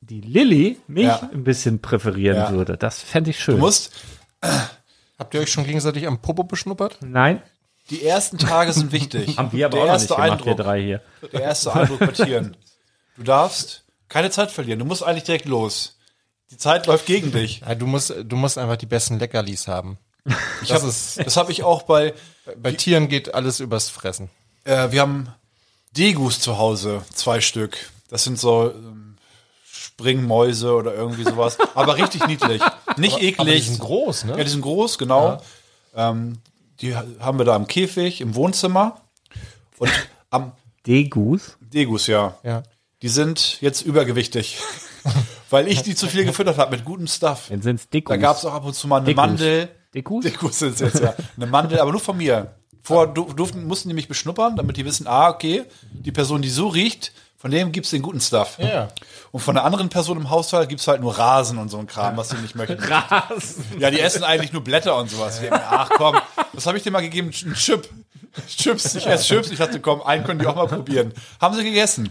die 0.00 0.20
Lilly 0.22 0.78
mich 0.86 1.04
Ja. 1.04 1.28
ein 1.32 1.44
bisschen 1.44 1.80
präferieren 1.82 2.36
Ja. 2.38 2.52
würde. 2.52 2.78
Das 2.78 3.02
fände 3.02 3.30
ich 3.30 3.38
schön. 3.40 3.56
Du 3.56 3.60
musst, 3.60 3.92
Habt 5.18 5.34
ihr 5.34 5.40
euch 5.42 5.52
schon 5.52 5.64
gegenseitig 5.66 6.06
am 6.06 6.22
Popo 6.22 6.44
beschnuppert? 6.44 6.96
Nein, 7.02 7.42
die 7.90 8.02
ersten 8.06 8.38
Tage 8.38 8.72
sind 8.72 8.90
wichtig. 8.92 9.36
haben 9.36 9.52
wir 9.52 9.66
aber 9.66 9.76
der 9.76 9.82
auch 9.82 9.86
noch 9.88 9.92
nicht 10.00 10.10
erste 10.10 10.14
gemacht, 10.14 10.44
wir 10.46 10.52
Eindruck, 10.52 10.64
drei 10.64 10.82
hier. 10.82 11.02
Der 11.32 11.40
erste 11.42 11.74
Eindruck 11.74 11.98
bei 11.98 12.06
Tieren. 12.06 12.56
Du 13.18 13.22
darfst 13.24 13.84
keine 14.08 14.30
Zeit 14.30 14.50
verlieren. 14.50 14.78
Du 14.78 14.86
musst 14.86 15.02
eigentlich 15.02 15.24
direkt 15.24 15.44
los. 15.44 15.98
Die 16.50 16.56
Zeit 16.56 16.86
läuft 16.86 17.06
gegen 17.06 17.30
dich. 17.32 17.60
Ja, 17.60 17.74
du 17.74 17.86
musst, 17.86 18.12
du 18.24 18.36
musst 18.36 18.58
einfach 18.58 18.76
die 18.76 18.86
besten 18.86 19.18
Leckerlis 19.18 19.68
haben. 19.68 19.98
Ich 20.62 20.68
Das 20.68 20.82
hab, 20.82 20.88
ist- 20.88 21.18
das 21.24 21.36
habe 21.36 21.52
ich 21.52 21.62
auch 21.62 21.82
bei, 21.82 22.12
Bei 22.60 22.72
Tieren 22.72 23.08
geht 23.08 23.34
alles 23.34 23.60
übers 23.60 23.88
Fressen. 23.88 24.28
äh, 24.64 24.90
wir 24.90 25.00
haben 25.00 25.28
Degus 25.96 26.40
zu 26.40 26.58
Hause, 26.58 27.02
zwei 27.14 27.40
Stück. 27.40 27.76
Das 28.08 28.24
sind 28.24 28.38
so 28.38 28.70
ähm, 28.70 29.16
Springmäuse 29.64 30.74
oder 30.74 30.94
irgendwie 30.94 31.24
sowas. 31.24 31.56
Aber 31.74 31.96
richtig 31.96 32.26
niedlich. 32.26 32.60
Nicht 32.96 33.16
eklig. 33.18 33.38
Aber 33.40 33.50
die 33.50 33.60
sind 33.60 33.78
groß, 33.80 34.24
ne? 34.24 34.36
Ja, 34.36 34.44
die 34.44 34.50
sind 34.50 34.62
groß, 34.62 34.98
genau. 34.98 35.42
Ähm, 35.94 36.38
die 36.80 36.94
ha- 36.96 37.04
haben 37.20 37.38
wir 37.38 37.44
da 37.44 37.56
im 37.56 37.66
Käfig, 37.66 38.20
im 38.20 38.34
Wohnzimmer. 38.34 39.00
Und 39.78 39.90
am 40.30 40.52
Degus. 40.86 41.56
Degus, 41.60 42.06
ja. 42.06 42.36
Ja. 42.42 42.62
Die 43.02 43.08
sind 43.08 43.58
jetzt 43.60 43.82
übergewichtig. 43.82 44.58
Weil 45.50 45.68
ich 45.68 45.82
die 45.82 45.94
zu 45.94 46.06
viel 46.06 46.24
gefüttert 46.24 46.58
habe 46.58 46.70
mit 46.76 46.84
gutem 46.84 47.06
Stuff. 47.06 47.46
Dann 47.50 47.60
sind's 47.62 47.88
Degus. 47.88 48.12
Da 48.14 48.16
gab 48.16 48.36
es 48.36 48.44
auch 48.44 48.54
ab 48.54 48.64
und 48.64 48.74
zu 48.74 48.86
mal 48.88 48.98
eine 48.98 49.06
Dickus. 49.06 49.16
Mandel. 49.26 49.68
Degus? 49.94 50.24
Degus 50.24 50.58
sind 50.60 50.78
jetzt, 50.80 51.00
ja. 51.00 51.14
Eine 51.36 51.46
Mandel, 51.46 51.80
aber 51.80 51.90
nur 51.90 52.00
von 52.00 52.16
mir. 52.16 52.54
Vorher 52.82 53.12
du- 53.12 53.32
durften, 53.32 53.66
mussten 53.66 53.88
die 53.88 53.94
mich 53.94 54.08
beschnuppern, 54.08 54.56
damit 54.56 54.76
die 54.76 54.84
wissen, 54.84 55.06
ah, 55.06 55.28
okay, 55.28 55.64
die 55.92 56.12
Person, 56.12 56.40
die 56.40 56.48
so 56.48 56.68
riecht, 56.68 57.12
von 57.36 57.50
dem 57.50 57.72
gibt's 57.72 57.90
den 57.90 58.00
guten 58.02 58.20
Stuff. 58.20 58.58
Ja. 58.58 58.88
Und 59.32 59.40
von 59.40 59.54
der 59.54 59.64
anderen 59.64 59.88
Person 59.88 60.16
im 60.18 60.30
Haushalt 60.30 60.68
gibt's 60.68 60.86
halt 60.86 61.00
nur 61.00 61.18
Rasen 61.18 61.58
und 61.58 61.68
so 61.70 61.78
ein 61.78 61.86
Kram, 61.86 62.16
was 62.16 62.28
sie 62.30 62.36
nicht 62.36 62.54
möchten. 62.54 62.78
Rasen. 62.82 63.64
Ja, 63.78 63.90
die 63.90 64.00
essen 64.00 64.22
eigentlich 64.24 64.52
nur 64.52 64.62
Blätter 64.62 64.96
und 64.96 65.10
sowas. 65.10 65.36
Ich 65.36 65.40
denk 65.48 65.52
mir, 65.52 65.62
Ach 65.68 65.90
komm, 65.90 66.16
was 66.52 66.66
habe 66.66 66.76
ich 66.78 66.84
dir 66.84 66.90
mal 66.90 67.00
gegeben? 67.00 67.28
Ein 67.44 67.54
Chip. 67.54 67.88
Chips, 68.46 68.94
ich 68.94 69.06
esse 69.06 69.24
Chips. 69.24 69.50
Ich 69.50 69.58
dachte, 69.58 69.80
komm, 69.80 70.02
einen 70.02 70.22
können 70.24 70.38
die 70.38 70.46
auch 70.46 70.54
mal 70.54 70.68
probieren. 70.68 71.12
Haben 71.40 71.56
sie 71.56 71.64
gegessen. 71.64 72.10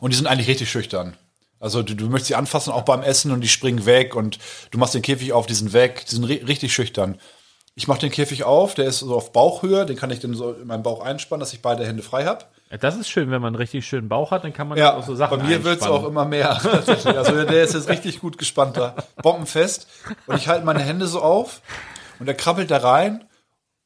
Und 0.00 0.12
die 0.12 0.16
sind 0.16 0.26
eigentlich 0.26 0.48
richtig 0.48 0.70
schüchtern. 0.70 1.14
Also 1.64 1.82
du, 1.82 1.94
du 1.96 2.06
möchtest 2.10 2.28
sie 2.28 2.34
anfassen, 2.34 2.72
auch 2.74 2.82
beim 2.82 3.02
Essen 3.02 3.32
und 3.32 3.40
die 3.40 3.48
springen 3.48 3.86
weg 3.86 4.14
und 4.14 4.38
du 4.70 4.76
machst 4.78 4.92
den 4.94 5.00
Käfig 5.00 5.32
auf, 5.32 5.46
die 5.46 5.54
sind 5.54 5.72
weg. 5.72 6.04
Die 6.10 6.14
sind 6.14 6.24
ri 6.24 6.34
richtig 6.46 6.74
schüchtern. 6.74 7.18
Ich 7.74 7.88
mache 7.88 8.00
den 8.00 8.10
Käfig 8.10 8.44
auf, 8.44 8.74
der 8.74 8.84
ist 8.84 8.98
so 8.98 9.16
auf 9.16 9.32
Bauchhöhe, 9.32 9.86
den 9.86 9.96
kann 9.96 10.10
ich 10.10 10.20
dann 10.20 10.34
so 10.34 10.52
in 10.52 10.66
meinen 10.66 10.82
Bauch 10.82 11.02
einspannen, 11.02 11.40
dass 11.40 11.54
ich 11.54 11.62
beide 11.62 11.86
Hände 11.86 12.02
frei 12.02 12.26
habe. 12.26 12.44
Ja, 12.70 12.76
das 12.76 12.96
ist 12.96 13.08
schön, 13.08 13.30
wenn 13.30 13.40
man 13.40 13.48
einen 13.48 13.56
richtig 13.56 13.86
schönen 13.86 14.08
Bauch 14.10 14.30
hat, 14.30 14.44
dann 14.44 14.52
kann 14.52 14.68
man 14.68 14.76
Ja, 14.78 14.94
auch 14.96 15.06
so 15.06 15.14
Sachen 15.16 15.38
bei 15.38 15.44
mir 15.44 15.64
wird's 15.64 15.82
einspannen. 15.82 16.04
auch 16.04 16.08
immer 16.08 16.24
mehr. 16.26 16.50
also 16.86 17.44
der 17.44 17.62
ist 17.64 17.72
jetzt 17.74 17.88
richtig 17.88 18.20
gut 18.20 18.36
gespannt 18.36 18.76
da. 18.76 18.94
Bombenfest. 19.22 19.88
Und 20.26 20.36
ich 20.36 20.48
halte 20.48 20.66
meine 20.66 20.80
Hände 20.82 21.06
so 21.08 21.20
auf 21.22 21.62
und 22.20 22.28
er 22.28 22.34
krabbelt 22.34 22.70
da 22.70 22.76
rein 22.76 23.24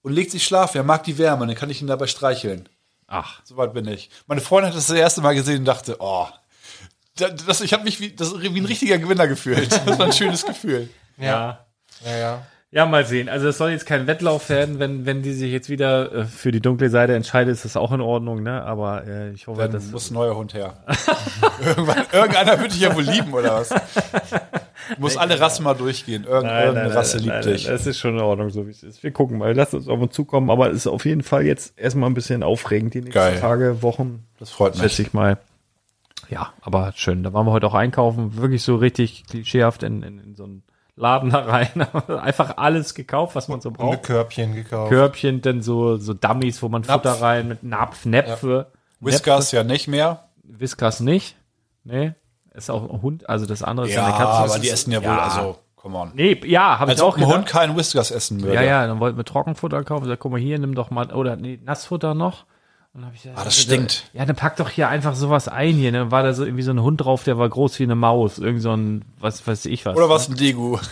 und 0.02 0.12
legt 0.12 0.32
sich 0.32 0.44
schlafen. 0.44 0.78
Er 0.78 0.84
mag 0.84 1.04
die 1.04 1.16
Wärme, 1.16 1.46
dann 1.46 1.54
kann 1.56 1.70
ich 1.70 1.80
ihn 1.80 1.86
dabei 1.86 2.08
streicheln. 2.08 2.68
Ach, 3.06 3.40
Soweit 3.44 3.72
bin 3.72 3.86
ich. 3.86 4.10
Meine 4.26 4.40
Freundin 4.42 4.70
hat 4.70 4.76
das 4.76 4.88
das 4.88 4.96
erste 4.96 5.22
Mal 5.22 5.34
gesehen 5.34 5.60
und 5.60 5.64
dachte, 5.64 5.96
oh, 6.00 6.26
das, 7.18 7.60
ich 7.60 7.72
habe 7.72 7.84
mich 7.84 8.00
wie, 8.00 8.10
das, 8.14 8.40
wie 8.40 8.60
ein 8.60 8.66
richtiger 8.66 8.98
Gewinner 8.98 9.26
gefühlt. 9.26 9.72
Das 9.86 9.98
war 9.98 10.06
ein 10.06 10.12
schönes 10.12 10.44
Gefühl. 10.44 10.88
ja. 11.18 11.64
Ja, 12.04 12.16
ja. 12.16 12.42
Ja, 12.70 12.84
mal 12.84 13.06
sehen. 13.06 13.30
Also 13.30 13.48
es 13.48 13.56
soll 13.56 13.70
jetzt 13.70 13.86
kein 13.86 14.06
Wettlauf 14.06 14.50
werden, 14.50 14.78
wenn, 14.78 15.06
wenn 15.06 15.22
die 15.22 15.32
sich 15.32 15.50
jetzt 15.50 15.70
wieder 15.70 16.12
äh, 16.12 16.24
für 16.26 16.52
die 16.52 16.60
dunkle 16.60 16.90
Seite 16.90 17.14
entscheidet, 17.14 17.54
ist 17.54 17.64
das 17.64 17.78
auch 17.78 17.92
in 17.92 18.02
Ordnung, 18.02 18.42
ne? 18.42 18.62
Aber 18.62 19.06
äh, 19.06 19.30
ich 19.30 19.46
hoffe, 19.46 19.62
Dann 19.62 19.72
das 19.72 19.90
muss 19.90 20.10
ein 20.10 20.14
neuer 20.14 20.36
Hund 20.36 20.52
her. 20.52 20.74
Irgendwann, 21.64 22.04
irgendeiner 22.12 22.60
wird 22.60 22.72
dich 22.72 22.80
ja 22.80 22.94
wohl 22.94 23.04
lieben, 23.04 23.32
oder 23.32 23.54
was? 23.54 23.70
Du 24.94 25.02
musst 25.02 25.18
alle 25.18 25.38
Rassen 25.38 25.64
mal 25.64 25.74
durchgehen. 25.74 26.24
Irgend, 26.24 26.50
irgendeine 26.50 26.94
Rasse 26.94 27.18
liebt 27.18 27.44
dich. 27.44 27.64
Das 27.66 27.86
ist 27.86 27.98
schon 27.98 28.14
in 28.14 28.22
Ordnung, 28.22 28.48
so 28.48 28.66
wie 28.66 28.70
es 28.70 28.82
ist. 28.82 29.02
Wir 29.02 29.10
gucken 29.10 29.36
mal. 29.36 29.52
Lass 29.54 29.74
uns 29.74 29.86
auf 29.86 30.00
uns 30.00 30.14
zukommen, 30.14 30.48
aber 30.48 30.70
es 30.70 30.76
ist 30.76 30.86
auf 30.86 31.04
jeden 31.04 31.22
Fall 31.22 31.44
jetzt 31.44 31.78
erstmal 31.78 32.08
ein 32.08 32.14
bisschen 32.14 32.42
aufregend, 32.42 32.94
die 32.94 33.00
nächsten 33.00 33.12
Geil. 33.12 33.38
Tage, 33.38 33.82
Wochen. 33.82 34.24
Das 34.38 34.48
freut 34.48 34.74
mich. 34.74 34.82
Schätze 34.82 35.02
ich 35.02 35.12
mal. 35.12 35.36
Ja, 36.30 36.52
aber 36.60 36.92
schön. 36.94 37.22
Da 37.22 37.32
waren 37.32 37.46
wir 37.46 37.52
heute 37.52 37.66
auch 37.66 37.74
einkaufen. 37.74 38.36
Wirklich 38.36 38.62
so 38.62 38.76
richtig 38.76 39.24
klischeehaft 39.26 39.82
in, 39.82 40.02
in, 40.02 40.18
in 40.18 40.34
so 40.36 40.44
einen 40.44 40.62
Laden 40.96 41.30
da 41.30 41.40
rein. 41.40 41.68
Einfach 42.20 42.56
alles 42.56 42.94
gekauft, 42.94 43.34
was 43.34 43.48
man 43.48 43.60
so 43.60 43.70
braucht. 43.70 44.02
Körbchen 44.02 44.54
gekauft. 44.54 44.90
Körbchen, 44.90 45.40
dann 45.42 45.62
so, 45.62 45.96
so 45.96 46.12
Dummies, 46.14 46.62
wo 46.62 46.68
man 46.68 46.84
Futter 46.84 47.20
rein 47.20 47.48
mit 47.48 47.62
Napf, 47.62 48.04
Näpfe. 48.04 48.66
Whiskers 49.00 49.52
ja 49.52 49.62
nicht 49.64 49.86
mehr. 49.88 50.24
Whiskas 50.42 51.00
nicht. 51.00 51.36
Nee. 51.84 52.12
Ist 52.52 52.70
auch 52.70 52.90
ein 52.90 53.02
Hund, 53.02 53.28
also 53.28 53.46
das 53.46 53.62
andere 53.62 53.86
ist 53.88 53.94
Ja, 53.94 54.04
eine 54.06 54.14
Katze. 54.16 54.52
aber 54.52 54.58
die 54.58 54.68
essen 54.68 54.90
ja 54.90 55.00
wohl, 55.00 55.10
also, 55.10 55.58
come 55.76 55.96
on. 55.96 56.10
Nee, 56.14 56.40
ja, 56.44 56.80
habe 56.80 56.90
ich 56.90 56.96
Als 56.96 57.02
auch 57.02 57.10
ob 57.10 57.14
ein 57.14 57.20
gedacht. 57.20 57.36
Hund 57.36 57.46
keinen 57.46 57.76
Whiskers 57.76 58.10
essen 58.10 58.42
würde. 58.42 58.54
Ja, 58.54 58.62
ja, 58.62 58.86
dann 58.88 58.98
wollten 58.98 59.16
wir 59.16 59.24
Trockenfutter 59.24 59.84
kaufen. 59.84 60.04
Ich 60.04 60.08
sag, 60.08 60.18
guck 60.18 60.32
mal 60.32 60.40
hier, 60.40 60.58
nimm 60.58 60.74
doch 60.74 60.90
mal, 60.90 61.12
oder 61.12 61.36
nee, 61.36 61.60
Nassfutter 61.64 62.14
noch. 62.14 62.46
Und 62.98 63.06
hab 63.06 63.14
ich 63.14 63.22
gesagt, 63.22 63.38
Ah, 63.38 63.44
das 63.44 63.56
stinkt. 63.56 64.04
Ja, 64.12 64.26
dann 64.26 64.34
pack 64.34 64.56
doch 64.56 64.68
hier 64.70 64.88
einfach 64.88 65.14
sowas 65.14 65.46
ein 65.46 65.76
hier. 65.76 65.92
ne? 65.92 65.98
Dann 65.98 66.10
war 66.10 66.24
da 66.24 66.32
so 66.32 66.44
irgendwie 66.44 66.64
so 66.64 66.72
ein 66.72 66.82
Hund 66.82 67.00
drauf, 67.00 67.22
der 67.22 67.38
war 67.38 67.48
groß 67.48 67.78
wie 67.78 67.84
eine 67.84 67.94
Maus. 67.94 68.38
Irgend 68.38 68.60
so 68.60 68.72
ein, 68.76 69.04
was 69.20 69.46
weiß 69.46 69.66
ich 69.66 69.86
was. 69.86 69.96
Oder 69.96 70.08
was 70.08 70.28
ein 70.28 70.34
Degu. 70.36 70.78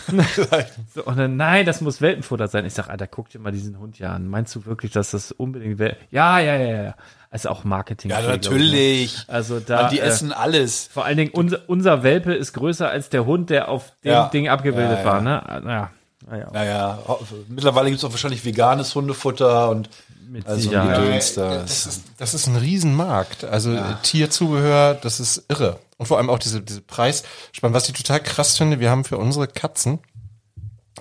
So, 0.95 1.03
und 1.03 1.17
dann, 1.17 1.35
nein, 1.35 1.65
das 1.65 1.81
muss 1.81 1.99
Welpenfutter 2.01 2.47
sein. 2.47 2.65
Ich 2.65 2.73
sag, 2.73 2.89
Alter, 2.89 3.07
guck 3.07 3.29
dir 3.29 3.39
mal 3.39 3.51
diesen 3.51 3.77
Hund 3.77 3.97
hier 3.97 4.09
an. 4.11 4.27
Meinst 4.27 4.55
du 4.55 4.65
wirklich, 4.65 4.91
dass 4.93 5.11
das 5.11 5.31
unbedingt 5.33 5.79
Wel 5.79 5.97
Ja, 6.09 6.39
ja, 6.39 6.55
ja, 6.55 6.83
ja. 6.83 6.95
Also 7.29 7.49
auch 7.49 7.65
Marketing. 7.65 8.09
ja, 8.09 8.21
natürlich. 8.21 9.17
Also 9.27 9.59
da. 9.59 9.83
Mann, 9.83 9.91
die 9.91 9.99
äh, 9.99 10.03
essen 10.03 10.31
alles. 10.31 10.87
Vor 10.91 11.03
allen 11.03 11.17
Dingen, 11.17 11.31
unser, 11.33 11.59
unser 11.67 12.03
Welpe 12.03 12.33
ist 12.33 12.53
größer 12.53 12.89
als 12.89 13.09
der 13.09 13.25
Hund, 13.25 13.49
der 13.49 13.67
auf 13.67 13.91
dem 14.05 14.11
Ja. 14.13 14.29
Ding 14.29 14.47
abgebildet 14.47 14.99
Ja, 14.99 15.03
ja. 15.03 15.05
war, 15.05 15.21
ne? 15.21 15.43
Naja. 15.63 15.91
Naja. 16.29 16.49
Naja, 16.51 16.99
mittlerweile 17.47 17.89
gibt 17.89 17.99
es 17.99 18.05
auch 18.05 18.11
wahrscheinlich 18.11 18.43
veganes 18.43 18.93
Hundefutter 18.95 19.69
und 19.69 19.89
Mit 20.29 20.45
also 20.45 20.61
Sicherheit. 20.61 21.37
Da. 21.37 21.59
Das 21.59 21.85
ist, 21.85 22.03
das 22.17 22.33
ist 22.33 22.47
ein 22.47 22.55
Riesenmarkt. 22.55 23.43
Also 23.45 23.73
äh, 23.73 23.95
Tierzubehör, 24.03 24.95
das 24.95 25.19
ist 25.19 25.45
irre. 25.47 25.79
Und 25.97 26.07
vor 26.07 26.17
allem 26.17 26.29
auch 26.29 26.39
diese, 26.39 26.61
diese 26.61 26.81
Preisspanne. 26.81 27.73
Was 27.73 27.87
ich 27.87 27.93
total 27.93 28.21
krass 28.21 28.57
finde, 28.57 28.79
wir 28.79 28.89
haben 28.89 29.03
für 29.03 29.17
unsere 29.17 29.47
Katzen, 29.47 29.99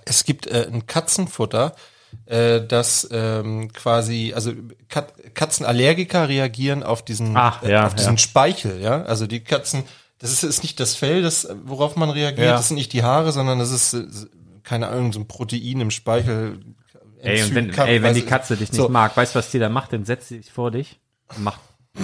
es 0.05 0.25
gibt 0.25 0.47
äh, 0.47 0.69
ein 0.73 0.87
Katzenfutter, 0.87 1.75
äh, 2.27 2.61
das 2.67 3.09
ähm, 3.11 3.73
quasi, 3.73 4.33
also 4.35 4.53
Kat 4.89 5.13
Katzenallergiker 5.35 6.29
reagieren 6.29 6.83
auf 6.83 7.05
diesen, 7.05 7.37
Ach, 7.37 7.63
äh, 7.63 7.73
ja, 7.73 7.87
auf 7.87 7.95
diesen 7.95 8.15
ja. 8.15 8.19
Speichel, 8.19 8.81
ja. 8.81 9.03
Also 9.03 9.27
die 9.27 9.41
Katzen, 9.41 9.85
das 10.19 10.33
ist, 10.33 10.45
ist 10.45 10.63
nicht 10.63 10.81
das 10.81 10.95
Fell, 10.95 11.23
das, 11.23 11.49
worauf 11.65 11.97
man 11.97 12.11
reagiert, 12.11 12.47
Ja. 12.47 12.57
das 12.57 12.69
sind 12.69 12.77
nicht 12.77 12.93
die 12.93 13.03
Haare, 13.03 13.33
sondern 13.33 13.59
das 13.59 13.71
ist, 13.71 13.95
äh, 13.95 14.07
keine 14.63 14.89
Ahnung, 14.89 15.13
so 15.13 15.21
ein 15.21 15.29
Protein 15.29 15.81
im 15.81 15.91
Speichel. 15.91 16.61
Ey, 17.23 17.43
und 17.43 17.55
wenn, 17.55 17.71
Enzym- 17.73 17.85
ey, 17.87 18.03
wenn 18.03 18.15
die 18.15 18.23
Katze 18.23 18.57
dich 18.57 18.71
nicht 18.73 18.77
so. 18.81 18.89
mag, 18.89 19.17
weißt 19.17 19.35
du, 19.35 19.39
was 19.39 19.51
die 19.51 19.59
da 19.59 19.69
macht? 19.69 19.93
Dann 19.93 20.05
setzt 20.05 20.29
sie 20.29 20.39
sich 20.39 20.53
vor 20.53 20.71
dich 20.71 20.99
und 21.37 21.45
macht. 21.45 21.61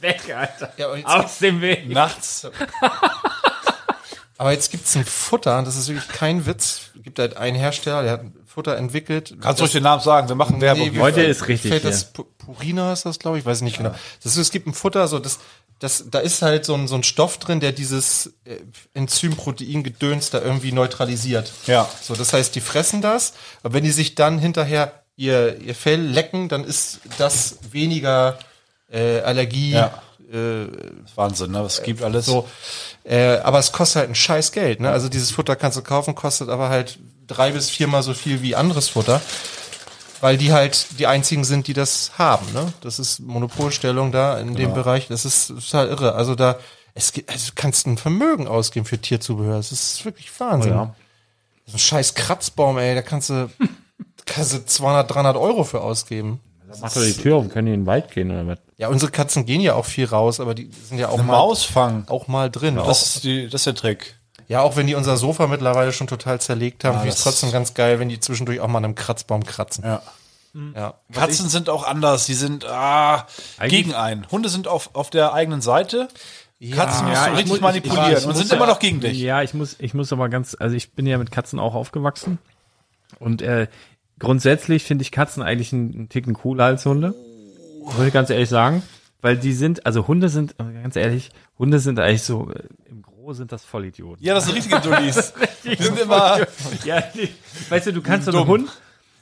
Weg, 0.00 0.34
Alter. 0.34 0.72
Ja, 0.76 0.86
aber 0.86 0.96
jetzt 0.96 1.06
Aus 1.06 1.38
dem 1.38 1.60
Weg. 1.60 1.88
Nachts. 1.88 2.46
Aber 4.36 4.50
jetzt 4.50 4.72
gibt's 4.72 4.96
ein 4.96 5.04
Futter, 5.04 5.62
das 5.62 5.76
ist 5.76 5.86
wirklich 5.88 6.08
kein 6.08 6.44
Witz. 6.44 6.90
Es 6.96 7.02
gibt 7.04 7.20
halt 7.20 7.36
einen 7.36 7.56
Hersteller, 7.56 8.02
der 8.02 8.12
hat 8.12 8.20
ein 8.22 8.34
Futter 8.44 8.76
entwickelt. 8.76 9.36
Kannst 9.40 9.60
du 9.60 9.64
euch 9.64 9.70
den 9.70 9.84
Namen 9.84 10.02
sagen? 10.02 10.28
Wir 10.28 10.34
machen 10.34 10.60
Werbung. 10.60 10.92
wie- 10.92 10.98
Heute 10.98 11.22
ist 11.22 11.46
richtig 11.46 11.70
Fällt 11.70 11.82
hier. 11.82 11.90
das 11.92 12.12
Pu- 12.12 12.26
Purina 12.38 12.92
ist 12.92 13.06
das, 13.06 13.20
glaube 13.20 13.38
ich, 13.38 13.46
weiß 13.46 13.60
nicht 13.60 13.76
genau. 13.76 13.90
Das 14.24 14.32
ist, 14.32 14.38
es 14.38 14.50
gibt 14.50 14.66
ein 14.66 14.74
Futter, 14.74 15.06
so 15.06 15.20
das, 15.20 15.38
das, 15.78 16.04
da 16.10 16.20
ist 16.20 16.42
halt 16.42 16.64
so 16.64 16.74
ein, 16.74 16.88
so 16.88 16.94
ein 16.94 17.02
Stoff 17.02 17.38
drin, 17.38 17.60
der 17.60 17.72
dieses 17.72 18.34
äh, 18.44 18.56
Enzymprotein-Gedöns 18.94 20.30
da 20.30 20.40
irgendwie 20.40 20.72
neutralisiert. 20.72 21.52
Ja. 21.66 21.88
So, 22.00 22.14
das 22.14 22.32
heißt, 22.32 22.54
die 22.54 22.60
fressen 22.60 23.02
das, 23.02 23.34
aber 23.62 23.74
wenn 23.74 23.84
die 23.84 23.90
sich 23.90 24.14
dann 24.14 24.38
hinterher 24.38 25.04
ihr, 25.16 25.60
ihr 25.60 25.74
Fell 25.74 26.00
lecken, 26.00 26.48
dann 26.48 26.64
ist 26.64 27.00
das 27.18 27.58
weniger 27.70 28.38
äh, 28.90 29.20
Allergie. 29.20 29.72
Ja. 29.72 30.02
Äh, 30.32 30.66
Wahnsinn, 31.14 31.50
ne? 31.52 31.60
Es 31.60 31.82
gibt 31.82 32.02
alles. 32.02 32.26
so, 32.26 32.48
äh, 33.04 33.36
aber 33.38 33.58
es 33.58 33.72
kostet 33.72 34.00
halt 34.00 34.10
ein 34.10 34.14
scheiß 34.14 34.52
Geld. 34.52 34.80
Ne? 34.80 34.90
Also 34.90 35.08
dieses 35.08 35.30
Futter 35.30 35.56
kannst 35.56 35.76
du 35.76 35.82
kaufen, 35.82 36.14
kostet 36.14 36.48
aber 36.48 36.70
halt 36.70 36.98
drei 37.26 37.52
bis 37.52 37.70
viermal 37.70 38.02
so 38.02 38.14
viel 38.14 38.42
wie 38.42 38.56
anderes 38.56 38.88
Futter, 38.88 39.20
weil 40.24 40.38
die 40.38 40.54
halt 40.54 40.98
die 40.98 41.06
einzigen 41.06 41.44
sind, 41.44 41.66
die 41.66 41.74
das 41.74 42.12
haben. 42.16 42.50
Ne? 42.54 42.72
Das 42.80 42.98
ist 42.98 43.20
Monopolstellung 43.20 44.10
da 44.10 44.38
in 44.38 44.54
dem 44.54 44.72
Bereich. 44.72 45.06
Das 45.08 45.26
ist, 45.26 45.52
halt 45.74 45.90
irre. 45.90 46.14
Also 46.14 46.34
da 46.34 46.56
es 46.94 47.12
gibt, 47.12 47.28
also 47.30 47.48
du 47.48 47.52
kannst 47.54 47.86
ein 47.86 47.98
Vermögen 47.98 48.48
ausgeben 48.48 48.86
für 48.86 48.98
Tierzubehör. 48.98 49.58
Das 49.58 49.70
ist 49.70 50.02
wirklich 50.06 50.30
Wahnsinn. 50.40 50.72
ja. 50.72 50.94
So 51.66 51.74
ein 51.74 51.78
scheiß 51.78 52.14
Kratzbaum, 52.14 52.78
ey, 52.78 52.94
da 52.94 53.02
kannst 53.02 53.28
du, 53.28 53.50
kannst 54.24 54.54
du 54.54 54.64
200, 54.64 55.14
300 55.14 55.36
Euro 55.36 55.62
für 55.62 55.82
ausgeben. 55.82 56.40
Mach 56.80 56.90
doch 56.90 57.02
die 57.02 57.12
Tür 57.12 57.36
auf, 57.36 57.50
können 57.50 57.66
die 57.66 57.74
in 57.74 57.80
den 57.82 57.86
Wald 57.86 58.10
gehen 58.10 58.30
oder 58.30 58.46
was? 58.46 58.58
Ja, 58.78 58.88
unsere 58.88 59.12
Katzen 59.12 59.44
gehen 59.44 59.60
ja 59.60 59.74
auch 59.74 59.84
viel 59.84 60.06
raus, 60.06 60.40
aber 60.40 60.54
die 60.54 60.70
sind 60.88 60.96
ja 60.96 61.10
auch 61.10 61.18
Eine 61.18 61.24
mal, 61.24 61.36
Maus 61.36 61.64
fangen. 61.64 62.08
auch 62.08 62.28
mal 62.28 62.50
drin. 62.50 62.76
Das 62.76 63.16
ist, 63.16 63.24
die, 63.24 63.44
das 63.44 63.60
ist 63.60 63.66
der 63.66 63.74
Trick. 63.74 64.18
Ja, 64.48 64.60
auch 64.60 64.76
wenn 64.76 64.86
die 64.86 64.94
unser 64.94 65.16
Sofa 65.16 65.46
mittlerweile 65.46 65.92
schon 65.92 66.06
total 66.06 66.40
zerlegt 66.40 66.84
haben, 66.84 66.94
Ja, 66.94 67.00
finde 67.00 67.12
ich 67.12 67.18
es 67.18 67.22
trotzdem 67.24 67.50
ganz 67.52 67.74
geil, 67.74 67.98
wenn 67.98 68.08
die 68.08 68.20
zwischendurch 68.20 68.60
auch 68.60 68.68
mal 68.68 68.78
an 68.78 68.84
einem 68.84 68.94
Kratzbaum 68.94 69.44
kratzen. 69.44 69.84
Ja. 69.84 70.02
Ja. 70.76 70.94
Katzen 71.12 71.48
sind 71.48 71.68
auch 71.68 71.84
anders. 71.84 72.26
Die 72.26 72.34
sind 72.34 72.64
ah, 72.64 73.26
gegen 73.66 73.92
einen. 73.94 74.30
Hunde 74.30 74.48
sind 74.48 74.68
auf, 74.68 74.90
auf 74.94 75.10
der 75.10 75.32
eigenen 75.34 75.60
Seite. 75.60 76.08
Katzen 76.74 77.06
musst 77.08 77.16
Ja, 77.16 77.26
du 77.26 77.32
ich 77.32 77.38
richtig 77.38 77.46
muss- 77.48 77.56
ich- 77.56 77.62
manipulieren 77.62 78.12
ich- 78.12 78.18
ich 78.18 78.24
und 78.24 78.28
muss 78.30 78.38
sind 78.38 78.50
ja- 78.50 78.56
immer 78.56 78.66
noch 78.66 78.78
gegen 78.78 79.00
dich. 79.00 79.18
Ja, 79.18 79.42
ich 79.42 79.52
muss, 79.52 79.76
ich 79.80 79.94
muss 79.94 80.12
aber 80.12 80.28
ganz, 80.28 80.56
also 80.58 80.76
ich 80.76 80.92
bin 80.92 81.06
ja 81.06 81.18
mit 81.18 81.30
Katzen 81.32 81.58
auch 81.58 81.74
aufgewachsen. 81.74 82.38
Und 83.18 83.42
äh, 83.42 83.66
grundsätzlich 84.20 84.84
finde 84.84 85.02
ich 85.02 85.10
Katzen 85.10 85.42
eigentlich 85.42 85.72
einen, 85.72 85.92
einen 85.92 86.08
Ticken 86.08 86.34
cooler 86.34 86.64
als 86.66 86.86
Hunde. 86.86 87.14
Muss 87.82 88.06
ich 88.06 88.12
ganz 88.12 88.30
ehrlich 88.30 88.48
sagen. 88.48 88.82
Weil 89.20 89.36
die 89.36 89.52
sind, 89.54 89.86
also 89.86 90.06
Hunde 90.06 90.28
sind, 90.28 90.52
äh, 90.60 90.82
ganz 90.82 90.96
ehrlich, 90.96 91.30
Hunde 91.58 91.80
sind 91.80 91.98
eigentlich 91.98 92.22
so, 92.22 92.50
Gro 93.24 93.32
sind 93.32 93.52
das 93.52 93.64
Vollidioten. 93.64 94.24
Ja, 94.24 94.34
das 94.34 94.44
sind 94.44 94.54
richtige 94.54 94.80
Dullis. 94.80 95.32
Die 95.64 95.74
sind 95.82 95.98
immer. 95.98 96.46
ja, 96.84 97.00
die, 97.00 97.30
weißt 97.70 97.86
du, 97.86 97.92
du 97.92 98.02
kannst 98.02 98.30
so 98.30 98.36
einen. 98.36 98.46
Hund. 98.46 98.70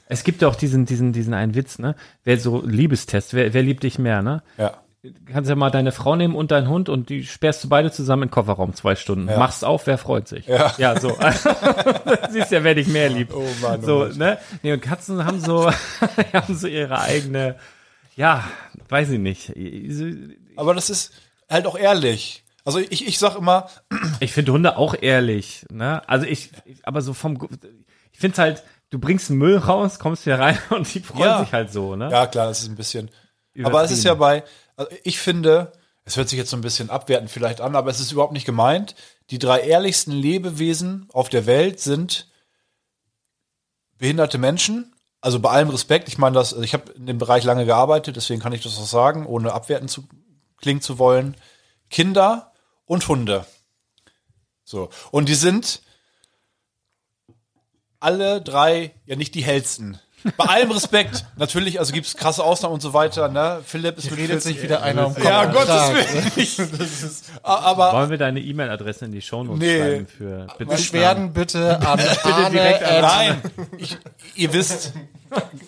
Es 0.07 0.25
gibt 0.25 0.41
ja 0.41 0.49
auch 0.49 0.55
diesen, 0.55 0.85
diesen, 0.85 1.13
diesen 1.13 1.33
einen 1.33 1.55
Witz, 1.55 1.79
ne? 1.79 1.95
Wer 2.25 2.37
so 2.37 2.61
Liebestest, 2.65 3.33
wer, 3.33 3.53
wer 3.53 3.63
liebt 3.63 3.83
dich 3.83 3.97
mehr, 3.97 4.21
ne? 4.21 4.43
Ja. 4.57 4.73
Du 5.01 5.11
kannst 5.31 5.49
ja 5.49 5.55
mal 5.55 5.69
deine 5.69 5.91
Frau 5.91 6.15
nehmen 6.15 6.35
und 6.35 6.51
deinen 6.51 6.67
Hund 6.69 6.89
und 6.89 7.09
die 7.09 7.25
sperrst 7.25 7.63
du 7.63 7.69
beide 7.69 7.91
zusammen 7.91 8.23
in 8.23 8.27
den 8.27 8.33
Kofferraum 8.33 8.73
zwei 8.73 8.95
Stunden. 8.95 9.29
Ja. 9.29 9.37
Machst 9.37 9.65
auf, 9.65 9.87
wer 9.87 9.97
freut 9.97 10.27
sich? 10.27 10.47
Ja. 10.47 10.73
ja 10.77 10.99
so. 10.99 11.09
Siehst 12.29 12.51
ja, 12.51 12.63
wer 12.63 12.75
dich 12.75 12.87
mehr 12.87 13.09
liebt. 13.09 13.33
Oh 13.33 13.47
Mann, 13.61 13.79
oh 13.83 13.85
so, 13.85 13.99
Mann. 13.99 14.17
ne? 14.17 14.37
Nee, 14.61 14.73
und 14.73 14.81
Katzen 14.81 15.25
haben 15.25 15.39
so, 15.39 15.71
haben 16.33 16.55
so 16.55 16.67
ihre 16.67 16.99
eigene, 16.99 17.55
ja, 18.15 18.43
weiß 18.89 19.09
ich 19.11 19.19
nicht. 19.19 19.53
Aber 20.57 20.73
das 20.73 20.89
ist 20.89 21.13
halt 21.49 21.65
auch 21.65 21.77
ehrlich. 21.77 22.42
Also 22.65 22.79
ich, 22.79 23.05
ich 23.05 23.19
sag 23.19 23.35
immer, 23.35 23.69
Ich 24.19 24.31
finde 24.31 24.53
Hunde 24.53 24.77
auch 24.77 24.95
ehrlich, 24.99 25.65
ne? 25.69 26.07
Also 26.07 26.25
ich, 26.25 26.51
ich 26.65 26.87
aber 26.87 27.01
so 27.01 27.13
vom, 27.13 27.37
ich 28.11 28.19
finde 28.19 28.37
halt, 28.37 28.63
du 28.89 28.99
bringst 28.99 29.29
einen 29.29 29.39
Müll 29.39 29.57
raus, 29.57 29.99
kommst 29.99 30.23
hier 30.23 30.39
rein 30.39 30.57
und 30.69 30.93
die 30.93 31.01
freuen 31.01 31.21
Ja. 31.23 31.39
sich 31.43 31.51
halt 31.51 31.71
so, 31.73 31.95
ne? 31.95 32.09
ja 32.09 32.25
klar, 32.27 32.47
das 32.47 32.61
ist 32.61 32.69
ein 32.69 32.75
bisschen. 32.75 33.11
Aber 33.63 33.83
es 33.83 33.91
ist 33.91 34.03
ja 34.03 34.13
bei, 34.15 34.43
also 34.77 34.89
ich 35.03 35.19
finde, 35.19 35.73
es 36.05 36.15
hört 36.17 36.29
sich 36.29 36.37
jetzt 36.39 36.49
so 36.49 36.57
ein 36.57 36.61
bisschen 36.61 36.89
abwertend 36.89 37.29
vielleicht 37.29 37.61
an, 37.61 37.75
aber 37.75 37.91
es 37.91 37.99
ist 37.99 38.11
überhaupt 38.11 38.33
nicht 38.33 38.45
gemeint. 38.45 38.95
Die 39.29 39.39
drei 39.39 39.59
ehrlichsten 39.61 40.11
Lebewesen 40.11 41.07
auf 41.13 41.29
der 41.29 41.45
Welt 41.45 41.79
sind 41.79 42.29
behinderte 43.97 44.37
Menschen. 44.37 44.93
Also 45.21 45.39
bei 45.39 45.49
allem 45.51 45.69
Respekt, 45.69 46.07
ich 46.09 46.17
meine 46.17 46.33
das, 46.35 46.53
also 46.53 46.63
ich 46.63 46.73
habe 46.73 46.91
in 46.93 47.05
dem 47.05 47.17
Bereich 47.17 47.43
lange 47.43 47.65
gearbeitet, 47.65 48.15
deswegen 48.15 48.41
kann 48.41 48.51
ich 48.53 48.63
das 48.63 48.77
auch 48.77 48.85
sagen, 48.85 49.25
ohne 49.25 49.53
abwertend 49.53 49.89
zu 49.89 50.05
klingen 50.57 50.81
zu 50.81 50.97
wollen. 50.99 51.35
Kinder 51.89 52.52
und 52.85 53.07
Hunde. 53.07 53.45
So. 54.63 54.89
Und 55.11 55.29
die 55.29 55.35
sind 55.35 55.81
alle 57.99 58.41
drei 58.41 58.93
ja 59.05 59.15
nicht 59.15 59.35
die 59.35 59.43
hellsten. 59.43 59.99
Bei 60.37 60.45
allem 60.45 60.71
Respekt. 60.71 61.25
Natürlich, 61.35 61.79
also 61.79 61.91
gibt's 61.93 62.15
krasse 62.15 62.43
Ausnahmen 62.45 62.75
und 62.75 62.81
so 62.81 62.93
weiter, 62.93 63.27
ne? 63.27 63.61
Philipp 63.65 63.97
ist 63.97 64.09
Redet 64.11 64.41
40 64.41 64.43
sich 64.43 64.63
wieder 64.63 64.81
einer 64.81 65.07
um 65.07 65.15
Ja, 65.21 65.45
Gottes. 65.45 65.67
Willen. 65.67 66.31
Ist, 66.37 67.31
aber 67.43 67.91
Wollen 67.91 68.09
wir 68.09 68.17
deine 68.17 68.39
E-Mail-Adresse 68.39 69.03
in 69.05 69.11
die 69.11 69.21
Shownotes 69.21 69.59
Nee. 69.59 69.79
schreiben 69.79 70.07
für 70.07 70.47
Beschwerden 70.65 71.33
bitte 71.33 71.77
an 71.85 71.99
Arne 72.23 72.49
direkt 72.51 72.83
an- 72.83 73.01
Nein, 73.01 73.41
ich, 73.77 73.97
ihr 74.35 74.53
wisst, 74.53 74.93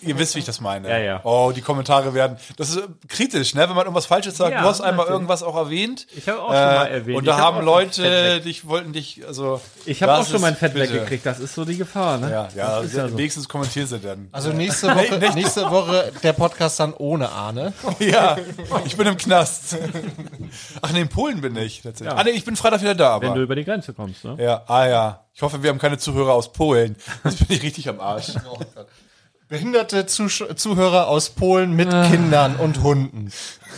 ihr 0.02 0.18
wisst, 0.18 0.34
wie 0.34 0.40
ich 0.40 0.44
das 0.44 0.60
meine. 0.60 0.88
Ja, 0.88 0.98
ja. 0.98 1.20
Oh, 1.24 1.52
die 1.54 1.60
Kommentare 1.62 2.14
werden, 2.14 2.36
das 2.56 2.70
ist 2.70 2.76
äh, 2.78 2.82
kritisch, 3.08 3.54
ne? 3.54 3.62
Wenn 3.62 3.76
man 3.76 3.84
irgendwas 3.86 4.06
Falsches 4.06 4.36
sagt. 4.36 4.52
Ja, 4.52 4.62
du 4.62 4.68
hast 4.68 4.80
einmal 4.80 4.96
natürlich. 5.06 5.12
irgendwas 5.14 5.42
auch 5.42 5.56
erwähnt. 5.56 6.06
Ich 6.16 6.28
habe 6.28 6.40
auch 6.42 6.46
schon 6.46 6.54
mal 6.54 6.86
Äh, 6.86 6.90
erwähnt. 6.92 7.18
Und 7.18 7.24
da 7.26 7.36
hab 7.36 7.44
haben 7.44 7.56
schon 7.56 7.64
Leute, 7.66 8.40
dich 8.40 8.66
wollten 8.68 8.92
dich, 8.92 9.22
also. 9.26 9.60
Ich 9.84 10.02
habe 10.02 10.14
auch 10.16 10.26
schon 10.26 10.40
mein 10.40 10.56
Fett 10.56 10.74
weggekriegt, 10.74 11.24
das 11.26 11.38
ist 11.40 11.54
so 11.54 11.64
die 11.64 11.76
Gefahr, 11.76 12.18
ne? 12.18 12.30
Ja, 12.30 12.48
ja, 12.54 12.82
ja 12.82 13.08
so. 13.08 13.16
wenigstens 13.18 13.48
kommentieren 13.48 13.86
sie 13.86 13.98
dann. 13.98 14.28
Also 14.32 14.50
nächste 14.52 14.88
Woche, 14.94 15.18
nächste 15.34 15.70
Woche 15.70 16.12
der 16.22 16.32
Podcast 16.32 16.80
dann 16.80 16.92
ohne 16.94 17.28
Arne. 17.30 17.72
Ja, 17.98 18.36
ich 18.84 18.96
bin 18.96 19.06
im 19.06 19.16
Knast. 19.16 19.76
Ach 20.82 20.92
nee, 20.92 21.00
in 21.00 21.08
Polen 21.08 21.40
bin 21.40 21.56
ich. 21.56 21.82
tatsächlich. 21.82 22.16
Ah 22.16 22.22
nee, 22.24 22.30
ich 22.30 22.44
bin 22.44 22.56
Freitag 22.56 22.80
wieder 22.82 22.94
da, 22.94 23.14
Wenn 23.20 23.28
du 23.28 23.32
aber. 23.32 23.40
über 23.40 23.54
die 23.56 23.64
Grenze 23.64 23.94
kommst, 23.94 24.24
ne? 24.24 24.36
Ja, 24.38 24.62
ah 24.66 24.86
ja. 24.86 25.24
Ich 25.34 25.42
hoffe, 25.42 25.62
wir 25.62 25.70
haben 25.70 25.78
keine 25.78 25.98
Zuhörer 25.98 26.32
aus 26.32 26.52
Polen. 26.52 26.96
Jetzt 27.24 27.46
bin 27.46 27.56
ich 27.56 27.62
richtig 27.62 27.88
am 27.88 28.00
Arsch. 28.00 28.32
Behinderte 29.48 30.06
Zusch 30.06 30.42
Zuhörer 30.56 31.06
aus 31.06 31.30
Polen 31.30 31.74
mit 31.74 31.90
Kindern 31.90 32.56
und 32.56 32.82
Hunden. 32.82 33.30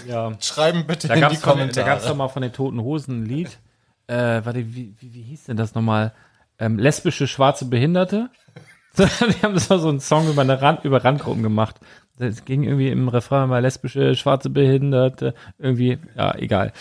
Ja. 0.07 0.33
Schreiben 0.41 0.87
bitte 0.87 1.09
Da 1.09 1.15
in 1.15 1.29
die 1.29 1.37
von, 1.37 1.59
da 1.59 1.59
gab's 1.59 1.75
Kommentare. 1.75 2.09
doch 2.09 2.17
mal 2.17 2.29
von 2.29 2.43
den 2.43 2.53
Toten 2.53 2.81
Hosen 2.81 3.23
ein 3.23 3.27
Lied. 3.27 3.59
Äh, 4.07 4.41
warte, 4.45 4.61
wie, 4.75 4.95
wie, 4.99 5.13
wie 5.13 5.23
hieß 5.23 5.45
denn 5.45 5.59
das 5.59 5.75
nochmal? 5.75 6.15
Ähm, 6.59 6.79
lesbische 6.79 7.27
schwarze 7.27 7.67
Behinderte. 7.67 8.31
Die 8.99 9.43
haben 9.43 9.59
so 9.59 9.79
so 9.79 9.91
einen 9.91 10.01
Song 10.01 10.29
über 10.29 10.43
eine 10.43 10.61
Rand, 10.63 10.85
über 10.85 11.05
Randgruppen 11.05 11.43
gemacht. 11.43 11.77
Es 12.19 12.45
ging 12.45 12.65
irgendwie 12.65 12.89
im 12.89 13.09
Refrain 13.09 13.49
mal 13.49 13.61
lesbische 13.61 14.17
schwarze 14.17 14.51
Behinderte. 14.51 15.35
Irgendwie, 15.59 15.99
ja, 16.17 16.35
egal. 16.35 16.73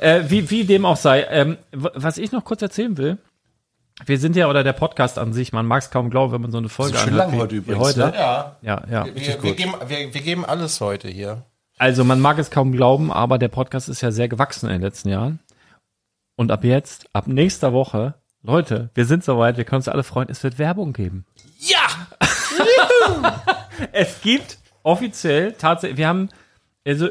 Äh, 0.00 0.24
wie, 0.28 0.50
wie 0.50 0.64
dem 0.64 0.84
auch 0.84 0.96
sei. 0.96 1.26
Ähm, 1.28 1.56
was 1.72 2.18
ich 2.18 2.30
noch 2.30 2.44
kurz 2.44 2.62
erzählen 2.62 2.96
will. 2.98 3.18
Wir 4.04 4.18
sind 4.18 4.36
ja, 4.36 4.48
oder 4.48 4.62
der 4.62 4.74
Podcast 4.74 5.18
an 5.18 5.32
sich, 5.32 5.52
man 5.52 5.66
mag 5.66 5.82
es 5.82 5.90
kaum 5.90 6.10
glauben, 6.10 6.32
wenn 6.32 6.42
man 6.42 6.52
so 6.52 6.58
eine 6.58 6.68
Folge 6.68 6.98
schön 6.98 7.14
anhört 7.14 7.30
lang 7.30 7.32
wie, 7.32 7.40
heute 7.40 7.56
übrigens, 7.56 7.82
heute. 7.82 7.98
ne? 8.00 8.12
Ja, 8.14 8.56
Ja, 8.60 8.82
ja. 8.90 9.04
wir, 9.06 9.42
wir, 9.42 9.54
geben, 9.54 9.74
wir, 9.86 10.14
wir 10.14 10.20
geben 10.20 10.44
alles 10.44 10.80
heute 10.80 11.08
hier. 11.08 11.44
Also 11.78 12.04
man 12.04 12.20
mag 12.20 12.38
es 12.38 12.50
kaum 12.50 12.72
glauben, 12.72 13.10
aber 13.10 13.38
der 13.38 13.48
Podcast 13.48 13.88
ist 13.88 14.02
ja 14.02 14.10
sehr 14.10 14.28
gewachsen 14.28 14.66
in 14.66 14.72
den 14.72 14.82
letzten 14.82 15.08
Jahren. 15.08 15.40
Und 16.36 16.50
ab 16.50 16.64
jetzt, 16.64 17.08
ab 17.14 17.26
nächster 17.26 17.72
Woche, 17.72 18.14
Leute, 18.42 18.90
wir 18.94 19.06
sind 19.06 19.24
soweit, 19.24 19.56
wir 19.56 19.64
können 19.64 19.78
uns 19.78 19.88
alle 19.88 20.02
freuen, 20.02 20.28
es 20.28 20.42
wird 20.42 20.58
Werbung 20.58 20.92
geben. 20.92 21.24
Ja! 21.58 21.78
Es 23.92 24.22
gibt 24.22 24.58
offiziell 24.82 25.52
tatsächlich, 25.52 25.98
wir 25.98 26.08
haben, 26.08 26.30
also 26.86 27.08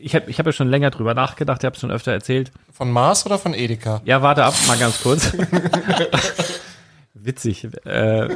ich 0.00 0.14
habe 0.14 0.30
ich 0.30 0.38
hab 0.38 0.46
ja 0.46 0.52
schon 0.52 0.68
länger 0.68 0.90
drüber 0.90 1.14
nachgedacht, 1.14 1.62
ich 1.62 1.66
habe 1.66 1.74
es 1.74 1.80
schon 1.80 1.90
öfter 1.90 2.12
erzählt. 2.12 2.52
Von 2.72 2.90
Mars 2.90 3.26
oder 3.26 3.38
von 3.38 3.54
Edeka? 3.54 4.00
Ja, 4.04 4.22
warte 4.22 4.44
ab, 4.44 4.54
mal 4.66 4.78
ganz 4.78 5.02
kurz. 5.02 5.32
Witzig. 7.14 7.68
Äh, 7.84 8.28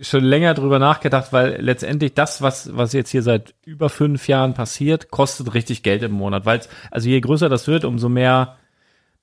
schon 0.00 0.24
länger 0.24 0.54
drüber 0.54 0.78
nachgedacht, 0.78 1.32
weil 1.32 1.60
letztendlich 1.60 2.14
das, 2.14 2.42
was, 2.42 2.76
was 2.76 2.92
jetzt 2.92 3.10
hier 3.10 3.22
seit 3.22 3.54
über 3.64 3.88
fünf 3.88 4.28
Jahren 4.28 4.54
passiert, 4.54 5.10
kostet 5.10 5.54
richtig 5.54 5.82
Geld 5.82 6.02
im 6.02 6.12
Monat. 6.12 6.46
Weil 6.46 6.60
also 6.90 7.08
je 7.08 7.20
größer 7.20 7.48
das 7.48 7.66
wird, 7.66 7.84
umso 7.84 8.08
mehr 8.08 8.56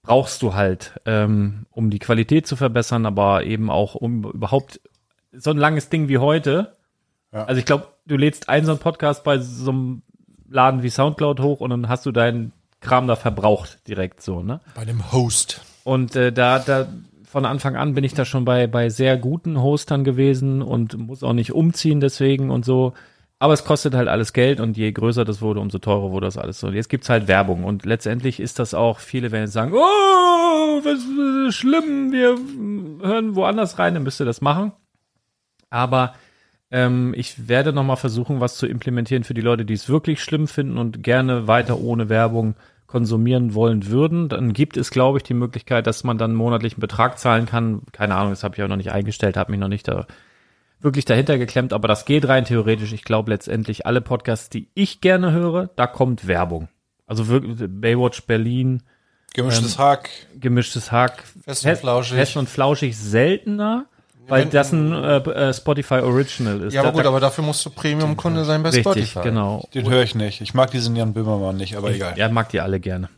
brauchst 0.03 0.41
du 0.41 0.53
halt, 0.53 0.99
ähm, 1.05 1.65
um 1.71 1.89
die 1.89 1.99
Qualität 1.99 2.47
zu 2.47 2.55
verbessern, 2.55 3.05
aber 3.05 3.43
eben 3.43 3.69
auch 3.69 3.95
um 3.95 4.23
überhaupt 4.23 4.81
so 5.31 5.51
ein 5.51 5.57
langes 5.57 5.89
Ding 5.89 6.07
wie 6.07 6.17
heute. 6.17 6.75
Ja. 7.31 7.45
Also 7.45 7.59
ich 7.59 7.65
glaube, 7.65 7.87
du 8.05 8.17
lädst 8.17 8.49
einen 8.49 8.65
so 8.65 8.71
einen 8.71 8.79
Podcast 8.79 9.23
bei 9.23 9.37
so 9.37 9.71
einem 9.71 10.01
Laden 10.51 10.83
wie 10.83 10.89
Soundcloud 10.89 11.39
hoch 11.39 11.61
und 11.61 11.69
dann 11.69 11.89
hast 11.89 12.05
du 12.05 12.11
deinen 12.11 12.51
Kram 12.81 13.07
da 13.07 13.15
verbraucht 13.15 13.79
direkt 13.87 14.21
so, 14.21 14.41
ne? 14.41 14.59
Bei 14.75 14.85
dem 14.85 15.11
Host. 15.11 15.61
Und 15.83 16.15
äh, 16.15 16.31
da, 16.31 16.59
da 16.59 16.87
von 17.25 17.45
Anfang 17.45 17.75
an 17.75 17.93
bin 17.93 18.03
ich 18.03 18.13
da 18.13 18.25
schon 18.25 18.43
bei, 18.43 18.67
bei 18.67 18.89
sehr 18.89 19.17
guten 19.17 19.61
Hostern 19.61 20.03
gewesen 20.03 20.61
und 20.61 20.97
muss 20.97 21.23
auch 21.23 21.33
nicht 21.33 21.53
umziehen 21.53 22.01
deswegen 22.01 22.49
und 22.49 22.65
so. 22.65 22.93
Aber 23.39 23.53
es 23.53 23.63
kostet 23.63 23.95
halt 23.95 24.07
alles 24.07 24.33
Geld 24.33 24.59
und 24.59 24.77
je 24.77 24.91
größer 24.91 25.25
das 25.25 25.41
wurde, 25.41 25.61
umso 25.61 25.79
teurer 25.79 26.11
wurde 26.11 26.27
das 26.27 26.37
alles 26.37 26.59
so. 26.59 26.69
Jetzt 26.69 26.89
gibt's 26.89 27.09
halt 27.09 27.27
Werbung 27.27 27.63
und 27.63 27.85
letztendlich 27.85 28.39
ist 28.39 28.59
das 28.59 28.73
auch, 28.73 28.99
viele 28.99 29.31
werden 29.31 29.47
sagen, 29.47 29.71
oh, 29.73 29.77
was 30.83 31.47
ist 31.47 31.55
schlimm, 31.55 32.11
wir 32.11 32.37
hören 33.01 33.35
woanders 33.35 33.79
rein, 33.79 33.93
dann 33.93 34.03
müsst 34.03 34.19
ihr 34.19 34.25
das 34.25 34.41
machen. 34.41 34.73
Aber 35.69 36.13
ähm, 36.71 37.13
ich 37.15 37.47
werde 37.47 37.73
nochmal 37.73 37.97
versuchen, 37.97 38.39
was 38.39 38.57
zu 38.57 38.65
implementieren 38.65 39.23
für 39.23 39.33
die 39.33 39.41
Leute, 39.41 39.65
die 39.65 39.73
es 39.73 39.89
wirklich 39.89 40.23
schlimm 40.23 40.47
finden 40.47 40.77
und 40.77 41.03
gerne 41.03 41.47
weiter 41.47 41.79
ohne 41.79 42.09
Werbung 42.09 42.55
konsumieren 42.87 43.53
wollen 43.53 43.87
würden. 43.87 44.27
Dann 44.29 44.53
gibt 44.53 44.75
es, 44.77 44.89
glaube 44.89 45.17
ich, 45.17 45.23
die 45.23 45.33
Möglichkeit, 45.33 45.87
dass 45.87 46.03
man 46.03 46.17
dann 46.17 46.35
monatlichen 46.35 46.81
Betrag 46.81 47.19
zahlen 47.19 47.45
kann. 47.45 47.83
Keine 47.91 48.15
Ahnung, 48.15 48.31
das 48.31 48.43
habe 48.43 48.55
ich 48.55 48.63
auch 48.63 48.67
noch 48.67 48.75
nicht 48.75 48.91
eingestellt, 48.91 49.37
habe 49.37 49.51
mich 49.51 49.59
noch 49.59 49.69
nicht 49.69 49.87
da 49.87 50.07
wirklich 50.81 51.05
dahinter 51.05 51.37
geklemmt, 51.37 51.73
aber 51.73 51.87
das 51.87 52.05
geht 52.05 52.27
rein 52.27 52.43
theoretisch. 52.45 52.91
Ich 52.91 53.03
glaube 53.03 53.31
letztendlich 53.31 53.85
alle 53.85 54.01
Podcasts, 54.01 54.49
die 54.49 54.67
ich 54.73 54.99
gerne 54.99 55.31
höre, 55.31 55.69
da 55.75 55.87
kommt 55.87 56.27
Werbung. 56.27 56.69
Also 57.05 57.27
wirklich 57.27 57.57
Baywatch 57.69 58.23
Berlin, 58.23 58.83
Gemischtes 59.33 59.77
Hack. 59.79 60.09
gemischtes 60.37 60.91
Hack, 60.91 61.23
Fest 61.45 61.65
und 61.65 61.77
flauschig. 61.77 62.17
Fest 62.17 62.37
und 62.37 62.49
flauschig 62.49 62.97
seltener, 62.97 63.85
weil 64.27 64.43
Wenn- 64.43 64.49
das 64.51 64.71
ein 64.71 64.91
äh, 64.93 65.17
äh, 65.17 65.53
Spotify 65.53 65.95
Original 65.95 66.61
ist. 66.61 66.73
Ja, 66.73 66.81
aber 66.81 66.89
Da- 66.91 66.93
gut, 66.95 67.05
da- 67.05 67.09
aber 67.09 67.19
dafür 67.19 67.43
musst 67.43 67.65
du 67.65 67.69
Premium-Kunde 67.69 68.45
sein 68.45 68.63
bei 68.63 68.69
richtig, 68.69 68.83
Spotify. 68.83 69.21
genau. 69.21 69.67
Den 69.73 69.89
höre 69.89 70.03
ich 70.03 70.15
nicht. 70.15 70.41
Ich 70.41 70.53
mag 70.53 70.71
diesen 70.71 70.95
Jan 70.95 71.13
Böhmermann 71.13 71.57
nicht, 71.57 71.75
aber 71.75 71.91
egal. 71.91 72.17
Ja, 72.17 72.29
mag 72.29 72.49
die 72.49 72.59
alle 72.61 72.79
gerne. 72.79 73.09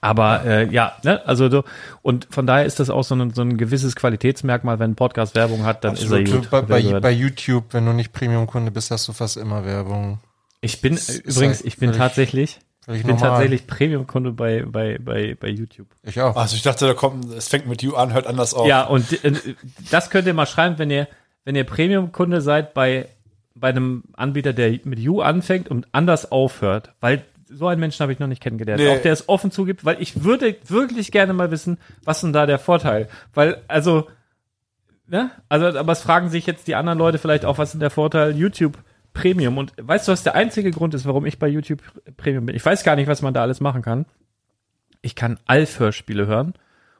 Aber 0.00 0.44
äh, 0.44 0.68
ja, 0.70 0.92
ne, 1.02 1.26
also 1.26 1.48
du, 1.48 1.62
und 2.02 2.26
von 2.30 2.46
daher 2.46 2.66
ist 2.66 2.78
das 2.78 2.90
auch 2.90 3.04
so 3.04 3.14
ein, 3.14 3.32
so 3.32 3.40
ein 3.40 3.56
gewisses 3.56 3.96
Qualitätsmerkmal, 3.96 4.78
wenn 4.78 4.90
ein 4.90 4.94
Podcast 4.96 5.34
Werbung 5.34 5.64
hat, 5.64 5.82
dann 5.82 5.92
Absolut. 5.92 6.28
ist 6.28 6.32
er 6.32 6.38
gut. 6.40 6.50
Bei, 6.50 6.60
bei, 6.60 7.00
bei 7.00 7.10
YouTube, 7.10 7.64
wenn 7.72 7.86
du 7.86 7.92
nicht 7.92 8.12
Premium-Kunde 8.12 8.70
bist, 8.70 8.90
hast 8.90 9.08
du 9.08 9.12
fast 9.14 9.38
immer 9.38 9.64
Werbung. 9.64 10.18
ich 10.60 10.82
bin 10.82 10.98
übrigens, 11.24 11.62
ich 11.62 11.78
bin 11.78 11.92
tatsächlich, 11.92 12.58
völlig 12.84 13.00
ich 13.00 13.06
bin 13.06 13.16
normal. 13.16 13.30
tatsächlich 13.30 13.66
Premium-Kunde 13.66 14.32
bei, 14.32 14.64
bei, 14.66 14.98
bei, 14.98 15.36
bei 15.38 15.48
YouTube. 15.48 15.88
Ich 16.02 16.20
auch. 16.20 16.36
Also 16.36 16.56
ich 16.56 16.62
dachte, 16.62 16.86
da 16.86 16.94
kommt, 16.94 17.32
es 17.32 17.48
fängt 17.48 17.66
mit 17.66 17.82
You 17.82 17.94
an, 17.94 18.12
hört 18.12 18.26
anders 18.26 18.54
auf. 18.54 18.66
Ja, 18.66 18.84
und 18.84 19.24
äh, 19.24 19.32
das 19.90 20.10
könnt 20.10 20.26
ihr 20.26 20.34
mal 20.34 20.46
schreiben, 20.46 20.78
wenn 20.78 20.90
ihr, 20.90 21.08
wenn 21.44 21.56
ihr 21.56 21.64
Premium-Kunde 21.64 22.40
seid 22.40 22.74
bei, 22.74 23.08
bei 23.54 23.68
einem 23.68 24.04
Anbieter, 24.14 24.52
der 24.52 24.78
mit 24.84 24.98
You 24.98 25.20
anfängt 25.20 25.68
und 25.68 25.88
anders 25.92 26.30
aufhört, 26.30 26.92
weil 27.00 27.24
so 27.48 27.66
einen 27.66 27.80
Menschen 27.80 28.02
habe 28.02 28.12
ich 28.12 28.18
noch 28.18 28.26
nicht 28.26 28.42
kennengelernt. 28.42 28.80
Nee. 28.80 28.88
Auch 28.88 29.02
der 29.02 29.12
es 29.12 29.28
offen 29.28 29.50
zugibt, 29.50 29.84
weil 29.84 30.00
ich 30.00 30.24
würde 30.24 30.56
wirklich 30.66 31.12
gerne 31.12 31.32
mal 31.32 31.50
wissen, 31.50 31.78
was 32.04 32.20
denn 32.20 32.32
da 32.32 32.46
der 32.46 32.58
Vorteil? 32.58 33.08
Weil, 33.32 33.62
also, 33.68 34.08
ne? 35.06 35.30
Also, 35.48 35.78
aber 35.78 35.92
es 35.92 36.00
fragen 36.00 36.30
sich 36.30 36.46
jetzt 36.46 36.66
die 36.66 36.74
anderen 36.74 36.98
Leute 36.98 37.18
vielleicht 37.18 37.44
auch, 37.44 37.58
was 37.58 37.70
ist 37.70 37.72
denn 37.74 37.80
der 37.80 37.90
Vorteil 37.90 38.36
YouTube 38.36 38.78
Premium? 39.14 39.56
Und 39.56 39.72
weißt 39.80 40.06
du, 40.08 40.12
was 40.12 40.22
der 40.22 40.34
einzige 40.34 40.70
Grund 40.70 40.92
ist, 40.92 41.06
warum 41.06 41.24
ich 41.24 41.38
bei 41.38 41.48
YouTube 41.48 41.80
Premium 42.18 42.44
bin? 42.46 42.54
Ich 42.54 42.64
weiß 42.64 42.84
gar 42.84 42.96
nicht, 42.96 43.06
was 43.06 43.22
man 43.22 43.32
da 43.32 43.40
alles 43.40 43.60
machen 43.60 43.80
kann. 43.80 44.04
Ich 45.00 45.14
kann 45.14 45.38
Alf-Hörspiele 45.46 46.26
hören 46.26 46.54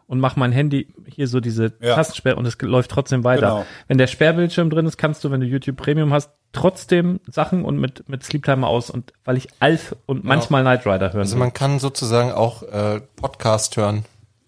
und 0.06 0.20
mache 0.20 0.38
mein 0.38 0.52
Handy 0.52 0.88
hier 1.06 1.28
so 1.28 1.40
diese 1.40 1.72
Ja. 1.80 1.94
Tastensperre 1.94 2.36
und 2.36 2.46
es 2.46 2.60
läuft 2.60 2.90
trotzdem 2.90 3.24
weiter. 3.24 3.40
Genau. 3.48 3.66
Wenn 3.88 3.98
der 3.98 4.06
Sperrbildschirm 4.06 4.70
drin 4.70 4.86
ist, 4.86 4.96
kannst 4.96 5.24
du, 5.24 5.30
wenn 5.30 5.40
du 5.40 5.46
YouTube 5.46 5.76
Premium 5.76 6.12
hast, 6.12 6.30
trotzdem 6.52 7.20
Sachen 7.26 7.64
und 7.64 7.78
mit, 7.78 8.08
mit 8.08 8.22
Sleeptimer 8.22 8.68
aus 8.68 8.90
und 8.90 9.12
weil 9.24 9.36
ich 9.36 9.48
Alf 9.60 9.96
und 10.06 10.24
manchmal 10.24 10.62
Knight 10.62 10.86
Rider 10.86 11.12
hören 11.12 11.20
Also 11.20 11.36
man 11.36 11.52
kann 11.52 11.78
sozusagen 11.78 12.30
auch 12.32 12.62
äh, 12.62 13.00
Podcast 13.16 13.76
hören 13.76 14.04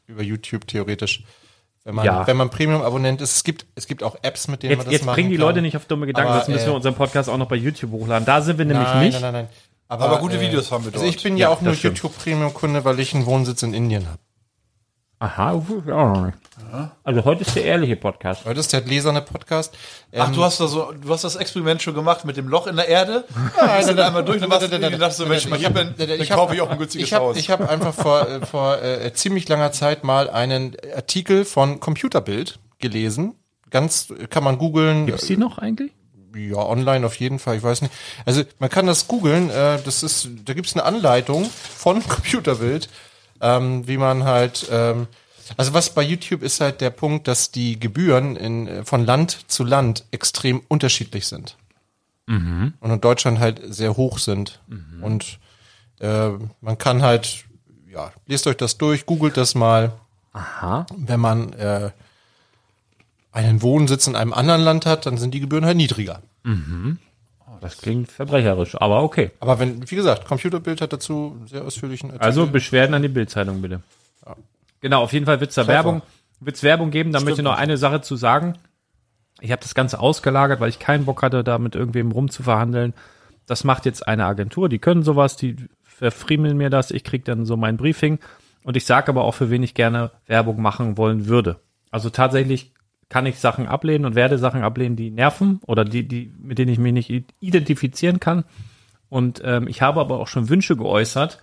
über 0.06 0.22
YouTube 0.22 0.66
theoretisch. 0.66 1.24
Wenn 1.86 1.94
man, 1.94 2.04
Ja. 2.04 2.26
wenn 2.26 2.36
man 2.36 2.50
Premium-Abonnent 2.50 3.20
ist, 3.20 3.36
es 3.36 3.44
gibt, 3.44 3.64
es 3.76 3.86
gibt 3.86 4.02
auch 4.02 4.16
Apps, 4.22 4.48
mit 4.48 4.64
denen 4.64 4.70
Jetzt, 4.72 4.78
man 4.78 4.84
das 4.86 4.92
jetzt 4.92 5.04
machen 5.06 5.14
bringen 5.14 5.30
die 5.30 5.36
kann. 5.36 5.46
Leute 5.46 5.62
nicht 5.62 5.76
auf 5.76 5.84
dumme 5.84 6.06
Gedanken, 6.06 6.30
Aber, 6.30 6.38
sonst 6.40 6.48
müssen 6.48 6.66
wir 6.66 6.72
äh, 6.72 6.76
unseren 6.76 6.94
Podcast 6.96 7.28
auch 7.30 7.36
noch 7.38 7.46
bei 7.46 7.54
YouTube 7.54 7.92
hochladen. 7.92 8.26
Da 8.26 8.42
sind 8.42 8.58
wir 8.58 8.64
nämlich 8.64 8.88
nein, 8.88 9.04
nicht. 9.06 9.12
Nein, 9.20 9.32
nein, 9.32 9.44
nein. 9.44 9.48
Aber 9.86 10.18
gute 10.18 10.40
Videos 10.40 10.72
haben 10.72 10.84
wir 10.84 10.92
Also 10.92 11.04
dort. 11.04 11.14
ich 11.16 11.22
bin 11.22 11.36
ja, 11.36 11.48
Ja, 11.48 11.54
auch 11.54 11.60
nur. 11.60 11.74
YouTube-Premium-Kunde, 11.74 12.84
weil 12.84 12.98
ich 12.98 13.14
einen 13.14 13.24
Wohnsitz 13.24 13.62
in 13.62 13.72
Indien 13.72 14.04
habe. 14.08 14.18
Aha, 15.20 15.62
Also 17.04 17.24
heute 17.24 17.42
ist 17.42 17.54
der 17.54 17.64
ehrliche 17.64 17.96
Podcast. 17.96 18.44
Heute 18.46 18.60
ist 18.60 18.72
der 18.72 18.80
gläserne 18.80 19.20
Podcast. 19.20 19.74
Ach, 20.16 20.28
Ähm, 20.28 20.34
du 20.34 20.42
hast 20.42 20.58
da 20.58 20.66
so, 20.66 20.92
du 20.92 21.10
hast 21.10 21.24
das 21.24 21.36
Experiment 21.36 21.82
schon 21.82 21.94
gemacht 21.94 22.24
mit 22.24 22.36
dem 22.36 22.48
Loch 22.48 22.66
in 22.66 22.76
der 22.76 22.88
Erde? 22.88 23.24
Nein, 23.56 23.86
nein, 23.86 23.98
einmal 23.98 24.24
durch 24.24 24.42
und 24.42 24.50
hast 24.50 24.70
dir 24.70 24.78
gedacht, 24.78 25.12
so 25.12 25.26
Mensch, 25.26 25.46
ich 25.46 25.64
hab, 25.64 25.74
dann, 25.74 25.94
dann 25.96 26.28
kaufe 26.28 26.54
ich 26.54 26.60
auch 26.62 26.70
ein 26.70 26.78
günstiges 26.78 27.08
ich 27.08 27.12
hab, 27.14 27.22
Haus. 27.22 27.36
Ich 27.36 27.50
habe 27.50 27.68
einfach 27.68 27.94
vor, 27.94 28.28
äh, 28.28 28.46
vor 28.46 28.82
äh, 28.82 29.12
ziemlich 29.12 29.48
langer 29.48 29.72
Zeit 29.72 30.02
mal 30.02 30.30
einen 30.30 30.76
Artikel 30.94 31.44
von 31.44 31.78
Computerbild 31.80 32.58
gelesen. 32.78 33.34
Ganz 33.70 34.08
äh, 34.10 34.26
kann 34.26 34.42
man 34.44 34.58
googeln. 34.58 35.06
Gibt's 35.06 35.26
die 35.26 35.36
noch 35.36 35.58
eigentlich? 35.58 35.92
Ja, 36.34 36.58
online 36.58 37.06
auf 37.06 37.16
jeden 37.16 37.38
Fall, 37.38 37.56
ich 37.56 37.62
weiß 37.62 37.82
nicht. 37.82 37.92
Also 38.24 38.42
man 38.58 38.68
kann 38.70 38.86
das 38.86 39.08
googeln, 39.08 39.50
äh, 39.50 39.78
das 39.84 40.02
ist, 40.02 40.28
da 40.44 40.54
gibt's 40.54 40.74
eine 40.74 40.84
Anleitung 40.84 41.44
von 41.44 42.02
Computerbild, 42.08 42.88
ähm, 43.40 43.86
wie 43.86 43.96
man 43.96 44.24
halt, 44.24 44.66
ähm, 44.70 45.06
also 45.56 45.74
was 45.74 45.94
bei 45.94 46.02
YouTube 46.02 46.42
ist 46.42 46.60
halt 46.60 46.80
der 46.80 46.90
Punkt, 46.90 47.28
dass 47.28 47.50
die 47.50 47.78
Gebühren 47.78 48.36
in, 48.36 48.84
von 48.84 49.04
Land 49.04 49.50
zu 49.50 49.64
Land 49.64 50.04
extrem 50.10 50.62
unterschiedlich 50.68 51.26
sind. 51.26 51.56
Und 52.80 52.90
in 52.90 53.00
Deutschland 53.00 53.38
halt 53.38 53.60
sehr 53.64 53.96
hoch 53.96 54.18
sind. 54.18 54.60
Und 55.02 55.38
äh, 56.00 56.30
man 56.60 56.76
kann 56.78 57.02
halt, 57.02 57.44
ja, 57.88 58.12
lest 58.26 58.46
euch 58.46 58.56
das 58.56 58.78
durch, 58.78 59.06
googelt 59.06 59.36
das 59.36 59.54
mal. 59.54 59.92
Aha. 60.32 60.86
Wenn 60.96 61.20
man 61.20 61.52
äh, 61.52 61.90
einen 63.32 63.62
Wohnsitz 63.62 64.06
in 64.06 64.16
einem 64.16 64.32
anderen 64.32 64.62
Land 64.62 64.86
hat, 64.86 65.06
dann 65.06 65.18
sind 65.18 65.34
die 65.34 65.40
Gebühren 65.40 65.64
halt 65.64 65.76
niedriger. 65.76 66.20
Das 67.60 67.78
klingt 67.78 68.10
verbrecherisch, 68.10 68.74
aber 68.80 69.02
okay. 69.02 69.30
Aber 69.40 69.58
wenn, 69.58 69.90
wie 69.90 69.96
gesagt, 69.96 70.26
Computerbild 70.26 70.80
hat 70.80 70.92
dazu 70.92 71.36
sehr 71.46 71.64
ausführlichen 71.64 72.10
Artikel. 72.10 72.26
Also 72.26 72.46
Beschwerden 72.46 72.94
an 72.94 73.02
die 73.02 73.08
Bildzeitung 73.08 73.62
bitte. 73.62 73.82
Genau, 74.86 75.02
auf 75.02 75.12
jeden 75.12 75.26
Fall 75.26 75.40
wird's 75.40 75.56
da 75.56 75.66
Werbung, 75.66 76.00
wird's 76.38 76.62
Werbung 76.62 76.92
geben. 76.92 77.10
Da 77.10 77.18
möchte 77.18 77.40
ich 77.40 77.44
noch 77.44 77.58
eine 77.58 77.76
Sache 77.76 78.02
zu 78.02 78.14
sagen. 78.14 78.56
Ich 79.40 79.50
habe 79.50 79.60
das 79.60 79.74
Ganze 79.74 79.98
ausgelagert, 79.98 80.60
weil 80.60 80.68
ich 80.68 80.78
keinen 80.78 81.06
Bock 81.06 81.24
hatte, 81.24 81.42
da 81.42 81.58
mit 81.58 81.74
irgendwem 81.74 82.12
rumzuverhandeln. 82.12 82.94
Das 83.46 83.64
macht 83.64 83.84
jetzt 83.84 84.06
eine 84.06 84.26
Agentur, 84.26 84.68
die 84.68 84.78
können 84.78 85.02
sowas, 85.02 85.36
die 85.36 85.56
verfriemeln 85.82 86.56
mir 86.56 86.70
das, 86.70 86.92
ich 86.92 87.02
krieg 87.02 87.24
dann 87.24 87.46
so 87.46 87.56
mein 87.56 87.76
Briefing 87.76 88.20
und 88.62 88.76
ich 88.76 88.86
sage 88.86 89.08
aber 89.08 89.24
auch, 89.24 89.32
für 89.34 89.50
wen 89.50 89.64
ich 89.64 89.74
gerne 89.74 90.12
Werbung 90.26 90.62
machen 90.62 90.96
wollen 90.96 91.26
würde. 91.26 91.58
Also 91.90 92.08
tatsächlich 92.08 92.72
kann 93.08 93.26
ich 93.26 93.40
Sachen 93.40 93.66
ablehnen 93.66 94.04
und 94.04 94.14
werde 94.14 94.38
Sachen 94.38 94.62
ablehnen, 94.62 94.94
die 94.94 95.10
nerven 95.10 95.58
oder 95.66 95.84
die, 95.84 96.06
die, 96.06 96.32
mit 96.38 96.58
denen 96.58 96.70
ich 96.70 96.78
mich 96.78 96.92
nicht 96.92 97.10
identifizieren 97.40 98.20
kann. 98.20 98.44
Und 99.08 99.42
ähm, 99.44 99.66
ich 99.66 99.82
habe 99.82 99.98
aber 99.98 100.20
auch 100.20 100.28
schon 100.28 100.48
Wünsche 100.48 100.76
geäußert 100.76 101.42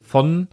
von 0.00 0.46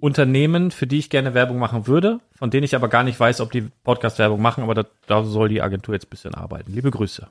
Unternehmen, 0.00 0.70
für 0.70 0.86
die 0.86 0.98
ich 0.98 1.10
gerne 1.10 1.34
Werbung 1.34 1.58
machen 1.58 1.86
würde, 1.86 2.20
von 2.34 2.50
denen 2.50 2.64
ich 2.64 2.74
aber 2.74 2.88
gar 2.88 3.02
nicht 3.02 3.18
weiß, 3.18 3.40
ob 3.40 3.50
die 3.52 3.62
Podcast-Werbung 3.84 4.40
machen, 4.40 4.62
aber 4.62 4.74
da, 4.74 4.84
da 5.06 5.24
soll 5.24 5.48
die 5.48 5.62
Agentur 5.62 5.94
jetzt 5.94 6.06
ein 6.06 6.10
bisschen 6.10 6.34
arbeiten. 6.34 6.72
Liebe 6.72 6.90
Grüße. 6.90 7.26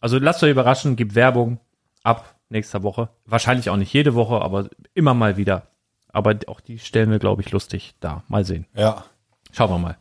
Also 0.00 0.18
lasst 0.18 0.42
euch 0.42 0.50
überraschen, 0.50 0.96
gibt 0.96 1.14
Werbung 1.14 1.60
ab 2.02 2.34
nächster 2.48 2.82
Woche. 2.82 3.08
Wahrscheinlich 3.26 3.70
auch 3.70 3.76
nicht 3.76 3.92
jede 3.92 4.14
Woche, 4.14 4.40
aber 4.42 4.68
immer 4.94 5.14
mal 5.14 5.36
wieder. 5.36 5.66
Aber 6.12 6.36
auch 6.48 6.60
die 6.60 6.78
stellen 6.78 7.10
wir, 7.10 7.18
glaube 7.18 7.42
ich, 7.42 7.50
lustig 7.52 7.94
da. 8.00 8.24
Mal 8.28 8.44
sehen. 8.44 8.66
ja. 8.74 9.04
Schauen 9.52 9.70
wir 9.70 9.78
mal. 9.78 9.96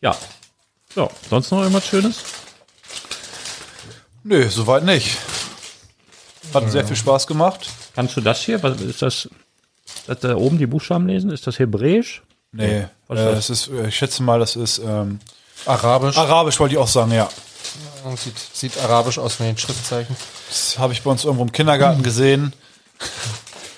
Ja. 0.00 0.16
So, 0.92 1.08
sonst 1.30 1.52
noch 1.52 1.60
irgendwas 1.60 1.86
Schönes? 1.86 2.24
Nö, 4.24 4.48
soweit 4.48 4.82
nicht. 4.84 5.18
Hat 6.52 6.68
sehr 6.68 6.84
viel 6.84 6.96
Spaß 6.96 7.28
gemacht. 7.28 7.70
Kannst 7.94 8.16
du 8.16 8.20
das 8.20 8.40
hier? 8.42 8.60
Was 8.62 8.80
ist 8.80 9.02
das? 9.02 9.30
Das 10.06 10.20
da 10.20 10.36
oben 10.36 10.58
die 10.58 10.66
Buchstaben 10.66 11.06
lesen? 11.06 11.30
Ist 11.30 11.46
das 11.46 11.58
Hebräisch? 11.58 12.22
Nee, 12.52 12.78
äh, 12.80 12.84
Was 13.08 13.18
ist 13.18 13.26
das? 13.26 13.34
das 13.34 13.50
ist, 13.50 13.68
äh, 13.68 13.88
ich 13.88 13.96
schätze 13.96 14.22
mal, 14.22 14.38
das 14.38 14.56
ist 14.56 14.78
ähm, 14.78 15.20
Arabisch. 15.66 16.16
Arabisch, 16.18 16.58
wollte 16.60 16.74
ich 16.74 16.78
auch 16.80 16.88
sagen, 16.88 17.12
ja. 17.12 17.28
Sieht, 18.16 18.38
sieht 18.52 18.78
arabisch 18.78 19.18
aus 19.18 19.38
mit 19.38 19.48
den 19.48 19.58
Schriftzeichen. 19.58 20.16
Das 20.48 20.78
habe 20.78 20.92
ich 20.92 21.02
bei 21.02 21.10
uns 21.10 21.24
irgendwo 21.24 21.44
im 21.44 21.52
Kindergarten 21.52 22.02
gesehen. 22.02 22.52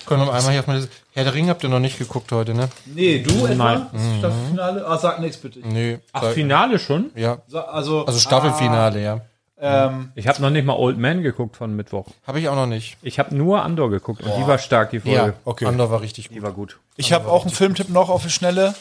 Können 0.05 0.25
wir 0.25 0.33
einmal 0.33 0.51
hier 0.51 0.61
auf 0.61 0.67
meine 0.67 0.87
Herr 1.13 1.23
der 1.23 1.33
Ring 1.33 1.47
habt 1.47 1.63
ihr 1.63 1.69
noch 1.69 1.79
nicht 1.79 1.97
geguckt 1.97 2.31
heute, 2.33 2.53
ne? 2.53 2.67
Nee, 2.85 3.19
du 3.19 3.47
Nein. 3.47 3.87
Staffelfinale? 4.19 4.85
Ah, 4.85 4.97
sag 4.97 5.19
nichts 5.19 5.37
bitte. 5.37 5.59
Nee. 5.59 5.99
Ach, 6.11 6.31
Finale 6.31 6.77
schon? 6.77 7.11
ja. 7.15 7.37
Also, 7.71 8.05
Also 8.05 8.19
Staffelfinale, 8.19 9.01
ja. 9.01 9.21
Ähm, 9.59 10.11
Ich 10.15 10.27
habe 10.27 10.41
noch 10.41 10.49
nicht 10.49 10.65
mal 10.65 10.75
Old 10.75 10.97
Man 10.97 11.21
geguckt 11.23 11.55
von 11.57 11.75
Mittwoch. 11.75 12.07
Habe 12.27 12.39
ich 12.39 12.49
auch 12.49 12.55
noch 12.55 12.65
nicht. 12.67 12.97
Ich 13.01 13.19
habe 13.19 13.35
nur 13.35 13.63
Andor 13.63 13.89
geguckt 13.89 14.21
und 14.23 14.31
die 14.37 14.47
war 14.47 14.57
stark, 14.57 14.91
die 14.91 14.99
Folge. 14.99 15.33
okay. 15.45 15.65
Andor 15.65 15.91
war 15.91 16.01
richtig 16.01 16.29
gut. 16.29 16.37
Die 16.37 16.43
war 16.43 16.51
gut. 16.51 16.79
ich 16.97 17.13
habe 17.13 17.29
auch 17.29 17.43
einen 17.43 17.53
Filmtipp 17.53 17.89
noch 17.89 18.09
auf 18.09 18.23
die 18.23 18.29
Schnelle. 18.29 18.75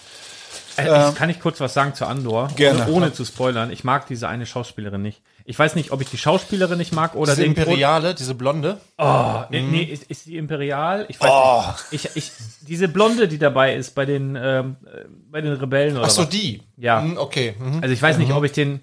Äh, 0.76 1.08
ich, 1.10 1.14
kann 1.14 1.30
ich 1.30 1.38
kurz 1.38 1.60
was 1.60 1.72
sagen 1.72 1.94
zu 1.94 2.04
Andor? 2.04 2.48
Gerne. 2.56 2.82
Ohne, 2.86 2.92
ohne 2.92 3.12
zu 3.12 3.24
spoilern. 3.24 3.70
Ich 3.70 3.84
mag 3.84 4.08
diese 4.08 4.26
eine 4.28 4.44
Schauspielerin 4.44 5.02
nicht. 5.02 5.22
Ich 5.44 5.56
weiß 5.56 5.76
nicht, 5.76 5.92
ob 5.92 6.00
ich 6.00 6.08
die 6.10 6.18
Schauspielerin 6.18 6.78
nicht 6.78 6.92
mag 6.92 7.14
oder 7.14 7.34
Diese 7.36 7.44
den 7.44 7.54
Pro- 7.54 7.60
Imperiale, 7.62 8.14
diese 8.14 8.34
Blonde. 8.34 8.80
Oh, 8.98 9.42
nee, 9.50 9.60
nee, 9.62 9.82
ist, 9.82 10.04
ist 10.04 10.26
die 10.26 10.36
Imperial? 10.36 11.04
Ich 11.08 11.20
weiß 11.20 11.90
nicht. 11.92 12.06
Ich, 12.06 12.16
ich, 12.16 12.32
diese 12.66 12.88
Blonde, 12.88 13.28
die 13.28 13.38
dabei 13.38 13.76
ist 13.76 13.94
bei 13.94 14.04
den, 14.04 14.36
ähm, 14.40 14.76
äh, 14.86 15.04
bei 15.30 15.40
den 15.42 15.52
Rebellen 15.52 15.96
oder 15.96 16.06
Ach 16.06 16.10
so, 16.10 16.22
was. 16.22 16.28
die. 16.30 16.62
Ja. 16.76 17.02
Hm, 17.02 17.18
okay. 17.18 17.54
Mhm. 17.58 17.80
Also 17.82 17.92
ich 17.92 18.02
weiß 18.02 18.18
nicht, 18.18 18.32
ob 18.32 18.42
ich 18.42 18.52
den 18.52 18.80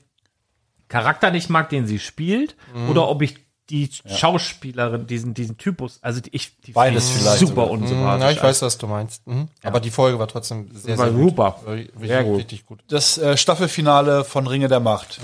Charakter 0.91 1.31
nicht 1.31 1.49
mag, 1.49 1.69
den 1.69 1.88
sie 1.88 1.99
spielt, 1.99 2.55
oder 2.89 3.07
ob 3.07 3.22
ich 3.22 3.35
die 3.69 3.89
Schauspielerin, 4.05 5.07
diesen, 5.07 5.34
diesen 5.34 5.57
Typus, 5.57 5.99
also 6.01 6.19
die, 6.19 6.35
ich, 6.35 6.59
die 6.61 6.73
Beides 6.73 7.09
vielleicht 7.09 7.39
super 7.39 7.51
sogar. 7.63 7.69
unsympathisch. 7.72 8.23
Ja, 8.26 8.31
ich 8.31 8.43
weiß, 8.43 8.61
was 8.63 8.77
du 8.77 8.85
meinst. 8.88 9.26
Mhm. 9.26 9.47
Aber 9.63 9.80
die 9.80 9.91
Folge 9.91 10.19
war 10.19 10.27
trotzdem 10.27 10.68
sehr, 10.73 10.97
War 10.97 11.05
sehr 11.09 11.15
super. 11.18 11.51
gut. 11.59 11.65
War 11.68 11.73
Richtig, 11.76 12.07
Sehr 12.07 12.23
gut. 12.26 12.38
richtig 12.39 12.65
gut. 12.65 12.80
Das 12.89 13.18
äh, 13.18 13.38
Staffelfinale 13.38 14.26
von 14.26 14.45
Ringe 14.45 14.68
der 14.68 14.81
Macht. 14.81 15.22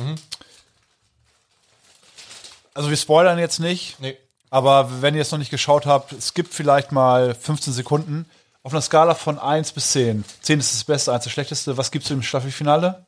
Also 2.73 2.89
wir 2.89 2.97
spoilern 2.97 3.39
jetzt 3.39 3.59
nicht, 3.59 3.99
Nee. 3.99 4.15
aber 4.49 5.01
wenn 5.01 5.15
ihr 5.15 5.21
es 5.21 5.31
noch 5.31 5.39
nicht 5.39 5.51
geschaut 5.51 5.85
habt, 5.85 6.13
es 6.13 6.33
gibt 6.33 6.53
vielleicht 6.53 6.91
mal 6.91 7.33
15 7.35 7.73
Sekunden. 7.73 8.25
Auf 8.63 8.73
einer 8.73 8.81
Skala 8.81 9.15
von 9.15 9.39
1 9.39 9.71
bis 9.71 9.91
10. 9.91 10.23
10 10.41 10.59
ist 10.59 10.73
das 10.73 10.83
Beste, 10.83 11.13
1 11.13 11.23
das 11.23 11.33
Schlechteste. 11.33 11.77
Was 11.77 11.89
gibt's 11.91 12.09
im 12.11 12.21
Staffelfinale? 12.21 13.05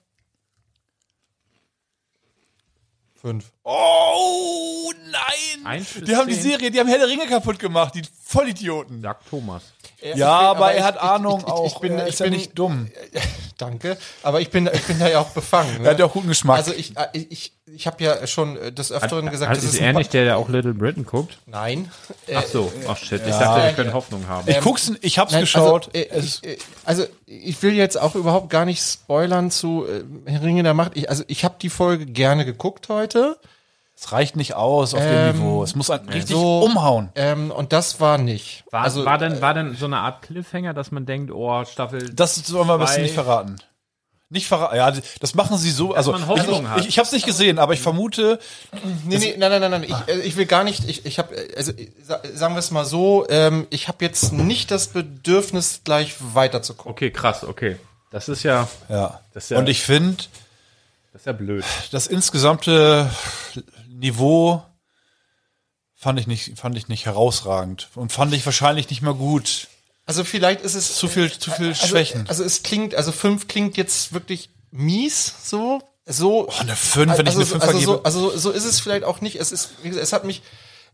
Fünf. 3.22 3.46
Oh 3.64 4.92
nein! 5.12 5.66
Eins 5.66 5.88
bis 5.94 6.04
Die 6.06 6.16
haben 6.16 6.28
die 6.28 6.34
zehn? 6.36 6.52
Serie, 6.52 6.72
die 6.72 6.80
haben 6.80 6.88
der 6.88 7.06
Ringe 7.08 7.28
kaputt 7.28 7.60
gemacht, 7.60 7.94
die 7.96 8.02
Vollidioten. 8.26 9.02
Sagt 9.02 9.30
Thomas. 9.30 9.64
Ja, 10.02 10.14
bin- 10.14 10.48
aber, 10.58 10.72
er 10.74 10.84
hat 10.86 10.96
ich- 10.96 11.02
Ahnung 11.02 11.40
ich, 11.40 11.46
ich, 11.46 11.52
auch. 11.52 11.66
Ich 11.66 11.80
bin, 11.80 11.98
er 12.00 12.08
ich 12.08 12.14
ist 12.14 12.20
bin 12.24 12.32
ja 12.32 12.38
nicht 12.40 12.58
dumm. 12.58 12.90
Danke. 13.58 13.98
Aber 14.24 14.40
ich 14.40 14.50
bin, 14.50 14.70
ich 14.72 14.84
bin 14.84 14.98
da 15.00 15.10
ja 15.10 15.20
auch 15.20 15.32
befangen. 15.32 15.80
Ne? 15.80 15.86
Er 15.88 15.92
hat 15.92 16.00
ja 16.00 16.06
auch 16.06 16.14
guten 16.14 16.30
Geschmack. 16.30 16.58
Also 16.58 16.72
ich, 16.74 16.96
äh, 16.96 17.08
ich, 17.14 17.52
ich, 17.76 17.88
habe 17.88 18.04
ja 18.04 18.28
schon 18.28 18.58
äh, 18.58 18.72
des 18.72 18.92
Öfteren 18.92 19.30
gesagt, 19.30 19.50
Hat, 19.52 19.58
ist 19.58 19.76
er 19.80 19.90
ein 19.90 19.96
nicht 19.96 20.14
der, 20.14 20.24
der 20.26 20.38
auch 20.38 20.50
Little 20.50 20.74
Britain 20.74 21.06
guckt? 21.06 21.38
Nein. 21.46 21.92
Ach 22.34 22.44
so, 22.46 22.72
ach 22.88 22.98
shit. 22.98 23.22
Ich 23.26 23.36
dachte, 23.36 23.64
wir 23.64 23.74
können 23.74 23.94
Hoffnung 23.94 24.28
haben. 24.28 24.50
ich 24.50 24.60
guck's, 24.62 24.92
ich 25.02 25.20
hab's 25.20 25.32
Nein, 25.34 25.42
geschaut. 25.42 25.90
Also, 25.96 25.98
äh, 25.98 26.20
ich, 26.20 26.44
äh, 26.44 26.58
also 26.86 27.06
ich 27.26 27.62
will 27.62 27.74
jetzt 27.74 28.00
auch 28.00 28.16
überhaupt 28.16 28.50
gar 28.50 28.66
nicht 28.66 28.82
spoilern 28.82 29.52
zu 29.52 29.86
äh, 30.26 30.36
Ringe 30.38 30.64
der 30.64 30.74
Macht. 30.74 30.94
Ich, 30.96 31.10
also 31.10 31.24
ich 31.28 31.44
habe 31.46 31.56
die 31.62 31.70
Folge 31.70 32.06
gerne 32.06 32.46
geguckt 32.46 32.90
heute. 32.90 33.38
es 33.96 34.12
reicht 34.12 34.36
nicht 34.36 34.54
aus 34.56 34.94
auf 34.94 35.02
dem 35.02 35.10
Ähm, 35.12 35.36
Niveau. 35.38 35.64
Es 35.64 35.76
muss 35.76 35.90
einen 35.90 36.08
richtig 36.10 36.36
so- 36.36 36.62
umhauen. 36.64 37.10
Ähm, 37.16 37.52
und 37.52 37.74
das 37.74 38.00
war 38.00 38.18
nicht. 38.18 38.64
War, 38.72 38.82
also, 38.84 39.06
war, 39.06 39.18
denn, 39.18 39.42
war 39.42 39.54
denn 39.54 39.76
so 39.76 39.86
eine 39.86 39.98
Art 39.98 40.22
Cliffhanger, 40.22 40.74
dass 40.74 40.92
man 40.92 41.06
denkt, 41.06 41.32
oh, 41.32 41.66
Staffel. 41.66 42.10
Das 42.14 42.36
sollen 42.36 42.68
wir 42.68 42.74
ein 42.76 42.80
bisschen 42.80 42.96
Zwei. 42.96 43.02
nicht 43.04 43.14
verraten. 43.14 43.56
Nicht 44.32 44.48
verraten. 44.48 44.76
Ja, 44.76 44.92
das 45.20 45.34
machen 45.34 45.58
sie 45.58 45.72
so. 45.72 45.94
Also 45.96 46.12
man 46.12 46.22
ich, 46.22 46.28
Hoffnung 46.28 46.64
ich, 46.64 46.70
hat. 46.70 46.80
ich, 46.82 46.88
ich 46.90 46.98
habe 47.00 47.06
es 47.08 47.12
nicht 47.12 47.26
gesehen, 47.26 47.58
aber 47.58 47.74
ich 47.74 47.80
vermute, 47.82 48.40
Nee, 49.06 49.18
nee, 49.18 49.36
nein, 49.38 49.50
nein, 49.50 49.62
nein, 49.62 49.72
nein. 49.72 49.84
Ich, 49.84 50.14
äh, 50.16 50.20
ich 50.20 50.36
will 50.36 50.46
gar 50.46 50.64
nicht, 50.64 50.88
ich, 50.88 51.04
ich 51.06 51.18
habe, 51.18 51.36
also 51.58 51.72
sa- 52.04 52.22
sagen 52.36 52.54
wir 52.54 52.60
es 52.60 52.70
mal 52.70 52.86
so, 52.86 53.26
ähm, 53.30 53.66
ich 53.72 53.88
habe 53.88 54.06
jetzt 54.06 54.32
nicht 54.32 54.70
das 54.70 54.90
Bedürfnis, 54.90 55.82
gleich 55.84 56.16
weiter 56.20 56.62
zu 56.62 56.76
gucken. 56.76 56.92
Okay, 56.92 57.10
krass, 57.12 57.44
okay. 57.44 57.78
Das 58.12 58.30
ist 58.30 58.44
ja, 58.44 58.68
ja. 58.88 59.20
Das 59.34 59.46
ist 59.46 59.50
ja- 59.50 59.58
Und 59.58 59.68
ich 59.68 59.82
finde, 59.82 60.24
das 61.12 61.24
ist 61.24 61.26
ja 61.26 61.32
blöd. 61.34 61.64
das 61.92 62.06
insgesamte 62.06 63.10
Niveau 63.88 64.62
fand 65.96 66.20
ich 66.20 66.28
nicht, 66.28 66.58
fand 66.58 66.78
ich 66.78 66.88
nicht 66.88 67.08
herausragend 67.08 67.90
und 67.96 68.12
fand 68.12 68.34
ich 68.36 68.46
wahrscheinlich 68.46 68.90
nicht 68.92 69.02
mal 69.02 69.16
gut. 69.16 69.68
Also 70.10 70.24
vielleicht 70.24 70.62
ist 70.62 70.74
es 70.74 70.96
Zu 70.96 71.08
viel, 71.08 71.32
zu 71.32 71.52
viel 71.52 71.68
also, 71.68 71.86
Schwächen. 71.86 72.26
Also 72.28 72.44
es 72.44 72.64
klingt, 72.64 72.96
also 72.96 73.12
fünf 73.12 73.48
klingt 73.48 73.78
jetzt 73.78 74.12
wirklich 74.12 74.50
mies, 74.72 75.32
so, 75.44 75.84
so. 76.04 76.48
Oh, 76.48 76.54
eine 76.60 76.76
5, 76.76 77.16
wenn 77.20 77.28
ich 77.28 77.38
also, 77.38 77.42
eine 77.42 77.46
5 77.46 77.62
also, 77.62 77.66
vergebe. 77.66 77.92
so, 77.92 78.04
also 78.04 78.36
so 78.36 78.50
ist 78.50 78.66
es 78.66 78.80
vielleicht 78.80 79.04
auch 79.04 79.22
nicht. 79.22 79.36
Es 79.36 79.52
ist, 79.52 79.70
wie 79.84 79.90
gesagt, 79.90 80.04
es 80.04 80.12
hat 80.12 80.26
mich, 80.26 80.42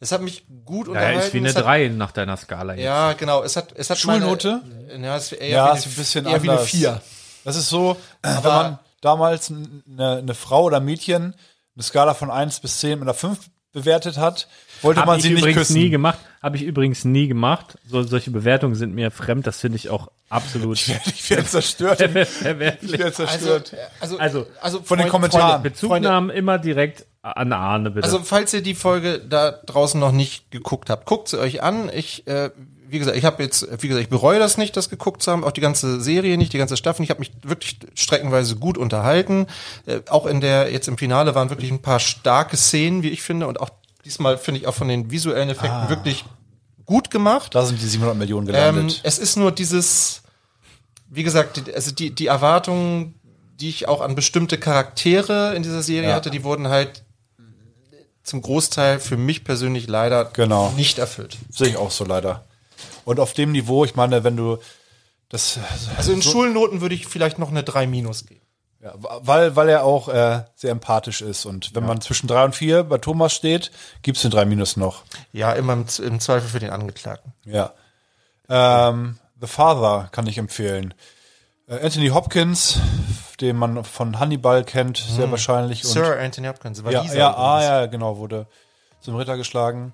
es 0.02 0.12
hat 0.12 0.20
mich 0.22 0.44
gut 0.66 0.88
Ja, 0.88 0.92
unterhalten. 0.92 1.20
ist 1.22 1.34
wie 1.34 1.38
eine 1.38 1.54
3 1.54 1.88
nach 1.96 2.12
deiner 2.12 2.36
Skala 2.36 2.74
jetzt. 2.74 2.84
Ja, 2.84 3.14
genau. 3.14 3.42
Es 3.42 3.56
hat, 3.56 3.72
es 3.78 3.90
hat 3.90 3.98
Schulnote? 4.00 4.62
Meine, 4.90 5.08
ja, 5.08 5.16
es 5.16 5.32
ist 5.32 5.40
eher 5.40 5.48
ja, 5.48 5.66
wie 5.66 5.70
eine, 5.70 5.80
ist 5.80 5.86
ein 5.86 5.94
bisschen 5.94 6.26
eher 6.26 6.44
wie 6.44 6.50
eine 6.50 6.58
anders. 6.58 6.70
vier. 6.70 7.02
Das 7.46 7.56
ist 7.56 7.70
so, 7.70 7.96
wenn 8.22 8.44
man 8.44 8.80
damals 9.00 9.50
eine, 9.50 10.18
eine 10.18 10.34
Frau 10.34 10.64
oder 10.64 10.82
Mädchen 10.82 11.36
eine 11.74 11.84
Skala 11.84 12.16
von 12.16 12.30
1 12.30 12.60
bis 12.60 12.82
10 12.82 13.00
mit 13.00 13.04
einer 13.04 13.14
5 13.14 13.40
bewertet 13.72 14.18
hat, 14.18 14.50
wollte 14.86 15.02
Habe 15.02 15.12
man 15.12 15.18
ich 15.18 15.24
sie 15.24 15.30
nicht 15.32 15.40
übrigens 15.40 15.60
küssen. 15.68 15.74
nie 15.82 15.90
gemacht. 15.90 16.20
Habe 16.42 16.56
ich 16.58 16.64
übrigens 16.64 17.04
nie 17.04 17.28
gemacht. 17.28 17.78
So, 17.90 18.04
solche 18.04 18.32
Bewertungen 18.32 18.76
sind 18.76 18.96
mir 18.96 19.12
fremd. 19.12 19.46
Das 19.48 19.60
finde 19.60 19.76
ich 19.78 19.90
auch 19.90 20.10
absolut 20.30 20.78
Ich 20.78 21.30
werde 21.30 21.46
zerstört. 21.46 22.00
Ich 22.02 22.28
verwerflich. 22.30 22.92
werde 22.94 23.06
Also, 23.06 23.26
zerstört. 23.26 23.74
äh, 23.74 23.78
also, 24.00 24.18
Also, 24.20 24.48
also 24.62 24.82
von 24.82 24.98
den 24.98 25.04
Freund- 25.08 25.12
Kommentaren. 25.12 25.50
Freunde, 25.52 25.70
Bezugnahmen 25.70 26.30
immer 26.30 26.58
direkt 26.60 27.06
an 27.22 27.52
Arne, 27.54 27.90
bitte. 27.92 28.06
Also 28.06 28.20
falls 28.24 28.54
ihr 28.54 28.62
die 28.62 28.76
Folge 28.76 29.20
da 29.20 29.52
draußen 29.52 30.00
noch 30.00 30.12
nicht 30.12 30.52
geguckt 30.52 30.90
habt, 30.90 31.06
guckt 31.08 31.28
sie 31.30 31.40
euch 31.40 31.64
an. 31.64 31.90
Ich, 31.94 32.28
äh, 32.28 32.52
wie 32.88 33.00
gesagt, 33.00 33.18
ich 33.18 33.26
habe 33.26 33.42
jetzt, 33.42 33.68
wie 33.82 33.88
gesagt, 33.88 34.04
ich 34.04 34.10
bereue 34.12 34.38
das 34.38 34.60
nicht, 34.60 34.78
das 34.78 34.92
geguckt 34.92 35.24
zu 35.24 35.32
haben, 35.32 35.44
auch 35.44 35.52
die 35.52 35.60
ganze 35.62 36.00
Serie 36.00 36.38
nicht, 36.38 36.54
die 36.54 36.60
ganze 36.60 36.78
Staffel. 36.78 37.02
Ich 37.04 37.10
habe 37.10 37.20
mich 37.20 37.32
wirklich 37.42 37.80
streckenweise 37.96 38.58
gut 38.58 38.78
unterhalten. 38.78 39.48
Äh, 39.88 40.02
auch 40.10 40.28
in 40.28 40.40
der 40.40 40.72
jetzt 40.72 40.88
im 40.88 41.00
Finale 41.00 41.34
waren 41.34 41.50
wirklich 41.50 41.72
ein 41.72 41.82
paar 41.82 42.00
starke 42.00 42.58
Szenen, 42.58 43.02
wie 43.02 43.10
ich 43.10 43.24
finde, 43.24 43.48
und 43.48 43.60
auch 43.60 43.72
diesmal 44.06 44.38
finde 44.38 44.62
ich 44.62 44.68
auch 44.68 44.74
von 44.76 44.88
den 44.88 45.12
visuellen 45.12 45.50
Effekten 45.50 45.90
wirklich 45.90 46.24
gut 46.86 47.10
gemacht. 47.12 47.56
Da 47.56 47.66
sind 47.66 47.82
die 47.82 47.88
700 47.88 48.16
Millionen 48.16 48.48
Ähm, 48.50 48.54
gelandet. 48.54 49.02
es 49.04 49.18
ist 49.18 49.36
nur 49.36 49.52
dieses, 49.52 50.22
wie 51.10 51.24
gesagt, 51.24 51.58
die, 51.68 51.74
also 51.74 51.92
die, 51.92 52.12
die 52.12 52.28
Erwartungen, 52.28 53.16
die 53.60 53.70
ich 53.70 53.88
auch 53.88 54.02
an 54.02 54.16
bestimmte 54.16 54.58
Charaktere 54.60 55.56
in 55.56 55.64
dieser 55.64 55.82
Serie 55.82 56.10
Ja. 56.10 56.16
hatte, 56.16 56.30
die 56.30 56.44
wurden 56.44 56.68
halt 56.68 57.04
zum 58.24 58.42
Großteil 58.42 59.00
für 59.00 59.18
mich 59.18 59.44
persönlich 59.44 59.88
leider 59.88 60.26
Genau. 60.26 60.72
nicht 60.76 60.98
erfüllt. 60.98 61.38
Sehe 61.50 61.68
ich 61.70 61.78
auch 61.78 61.92
so 61.92 62.06
leider. 62.06 62.46
Und 63.06 63.20
auf 63.20 63.34
dem 63.34 63.52
Niveau, 63.52 63.86
ich 63.86 63.96
meine, 63.96 64.24
wenn 64.24 64.36
du 64.36 64.58
das, 65.30 65.60
Also 65.98 66.12
in 66.12 66.22
Schulnoten 66.22 66.82
würde 66.82 66.96
ich 66.96 67.06
vielleicht 67.08 67.38
noch 67.40 67.50
eine 67.50 67.64
3 67.64 67.86
minus 67.88 68.26
geben. 68.26 68.42
Ja, 68.86 68.94
weil, 68.98 69.56
weil 69.56 69.68
er 69.68 69.84
auch 69.84 70.10
äh, 70.10 70.44
sehr 70.54 70.70
empathisch 70.70 71.22
ist. 71.22 71.46
Und 71.46 71.74
wenn 71.74 71.88
man 71.88 72.02
zwischen 72.02 72.28
3 72.28 72.46
und 72.46 72.56
4 72.56 72.84
bei 72.84 73.00
Thomas 73.00 73.34
steht, 73.34 73.72
gibt's 74.04 74.22
den 74.22 74.30
3 74.30 74.46
Minus 74.46 74.78
noch. 74.78 75.02
Ja, 75.34 75.54
immer 75.54 75.74
im, 75.74 75.86
im 76.04 76.20
Zweifel 76.20 76.48
für 76.48 76.60
den 76.60 76.70
Angeklagten. 76.70 77.34
Ja. 77.46 77.74
Ähm, 78.48 79.18
The 79.42 79.48
Father 79.48 80.10
kann 80.12 80.28
ich 80.28 80.38
empfehlen. 80.38 80.94
Äh, 81.68 81.84
Anthony 81.84 82.10
Hopkins, 82.10 82.80
den 83.42 83.56
man 83.56 83.84
von 83.84 84.20
Hannibal 84.20 84.64
kennt, 84.64 84.98
sehr 84.98 85.32
wahrscheinlich. 85.32 85.84
Und 85.84 85.90
Sir 85.90 86.20
Anthony 86.20 86.48
Hopkins, 86.48 86.84
war 86.84 86.92
ja, 86.92 87.02
dieser 87.02 87.18
ja, 87.18 87.36
ah, 87.36 87.64
ja, 87.64 87.86
genau, 87.88 88.20
wurde 88.20 88.46
zum 89.02 89.16
Ritter 89.16 89.36
geschlagen. 89.36 89.94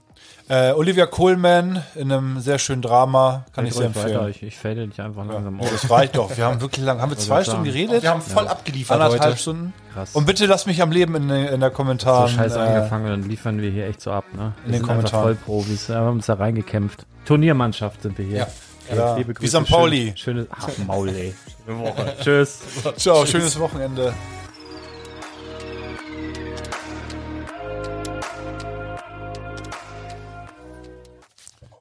Äh, 0.52 0.74
Olivia 0.74 1.06
Coleman 1.06 1.82
in 1.96 2.12
einem 2.12 2.42
sehr 2.42 2.60
schönen 2.60 2.82
Drama, 2.82 3.46
kann 3.54 3.66
ich 3.66 3.74
sehr 3.74 3.86
Red 3.88 3.96
ruhig 3.96 4.04
weiter. 4.06 4.14
empfehlen. 4.26 4.32
Ich, 4.32 4.44
ich 4.44 4.58
fade 4.58 4.86
dich 4.86 5.00
einfach 5.00 5.26
langsam 5.26 5.62
Oh, 5.62 5.64
aus. 5.64 5.72
das 5.72 5.90
reicht 5.90 6.18
doch. 6.18 6.36
Wir 6.36 6.44
haben 6.44 6.60
wirklich 6.60 6.84
lang, 6.86 7.00
haben 7.00 7.10
wir 7.10 7.18
zwei 7.18 7.36
sagen. 7.36 7.46
Stunden 7.46 7.64
geredet? 7.64 8.04
Wir 8.04 8.10
haben 8.10 8.22
voll 8.22 8.50
abgeliefert 8.50 9.00
Anderthalb 9.00 9.32
heute. 9.32 9.42
Stunden. 9.42 9.74
Krass. 9.94 10.14
Und 10.14 10.26
bitte 10.26 10.46
lass 10.48 10.66
mich 10.66 10.82
am 10.82 10.92
Leben 10.92 11.16
in, 11.16 11.30
in 11.30 11.60
der 11.62 11.70
so 11.70 11.76
Kommentaren. 11.78 12.28
scheiße 12.28 12.58
äh, 12.60 12.62
angefangen 12.64 13.06
und 13.06 13.12
dann 13.22 13.30
liefern 13.30 13.62
wir 13.62 13.72
hier 13.72 13.88
echt 13.88 14.02
so 14.02 14.12
ab, 14.12 14.26
ne? 14.34 14.52
Wir 14.66 14.74
den 14.74 14.82
sind 14.82 14.90
einfach 14.90 15.10
Kommentaren. 15.12 15.24
Vollprofis. 15.38 15.88
Wir 15.88 15.96
haben 15.96 16.16
uns 16.18 16.26
da 16.26 16.34
reingekämpft. 16.34 17.06
Turniermannschaft 17.24 18.02
sind 18.02 18.18
wir 18.18 18.26
hier. 18.26 18.38
Ja. 18.40 18.48
Ja, 18.94 19.16
Liebe 19.16 19.30
wie 19.30 19.34
Grüße, 19.36 19.62
St. 19.64 19.70
Pauli. 19.72 20.14
Schön, 20.18 20.36
schönes, 20.36 20.48
ach, 20.52 20.68
Maul, 20.86 21.10
ey. 21.10 21.34
Schöne 21.66 21.80
Woche. 21.80 22.14
Tschüss. 22.22 22.60
Ciao, 22.98 23.26
schönes 23.26 23.58
Wochenende. 23.58 24.12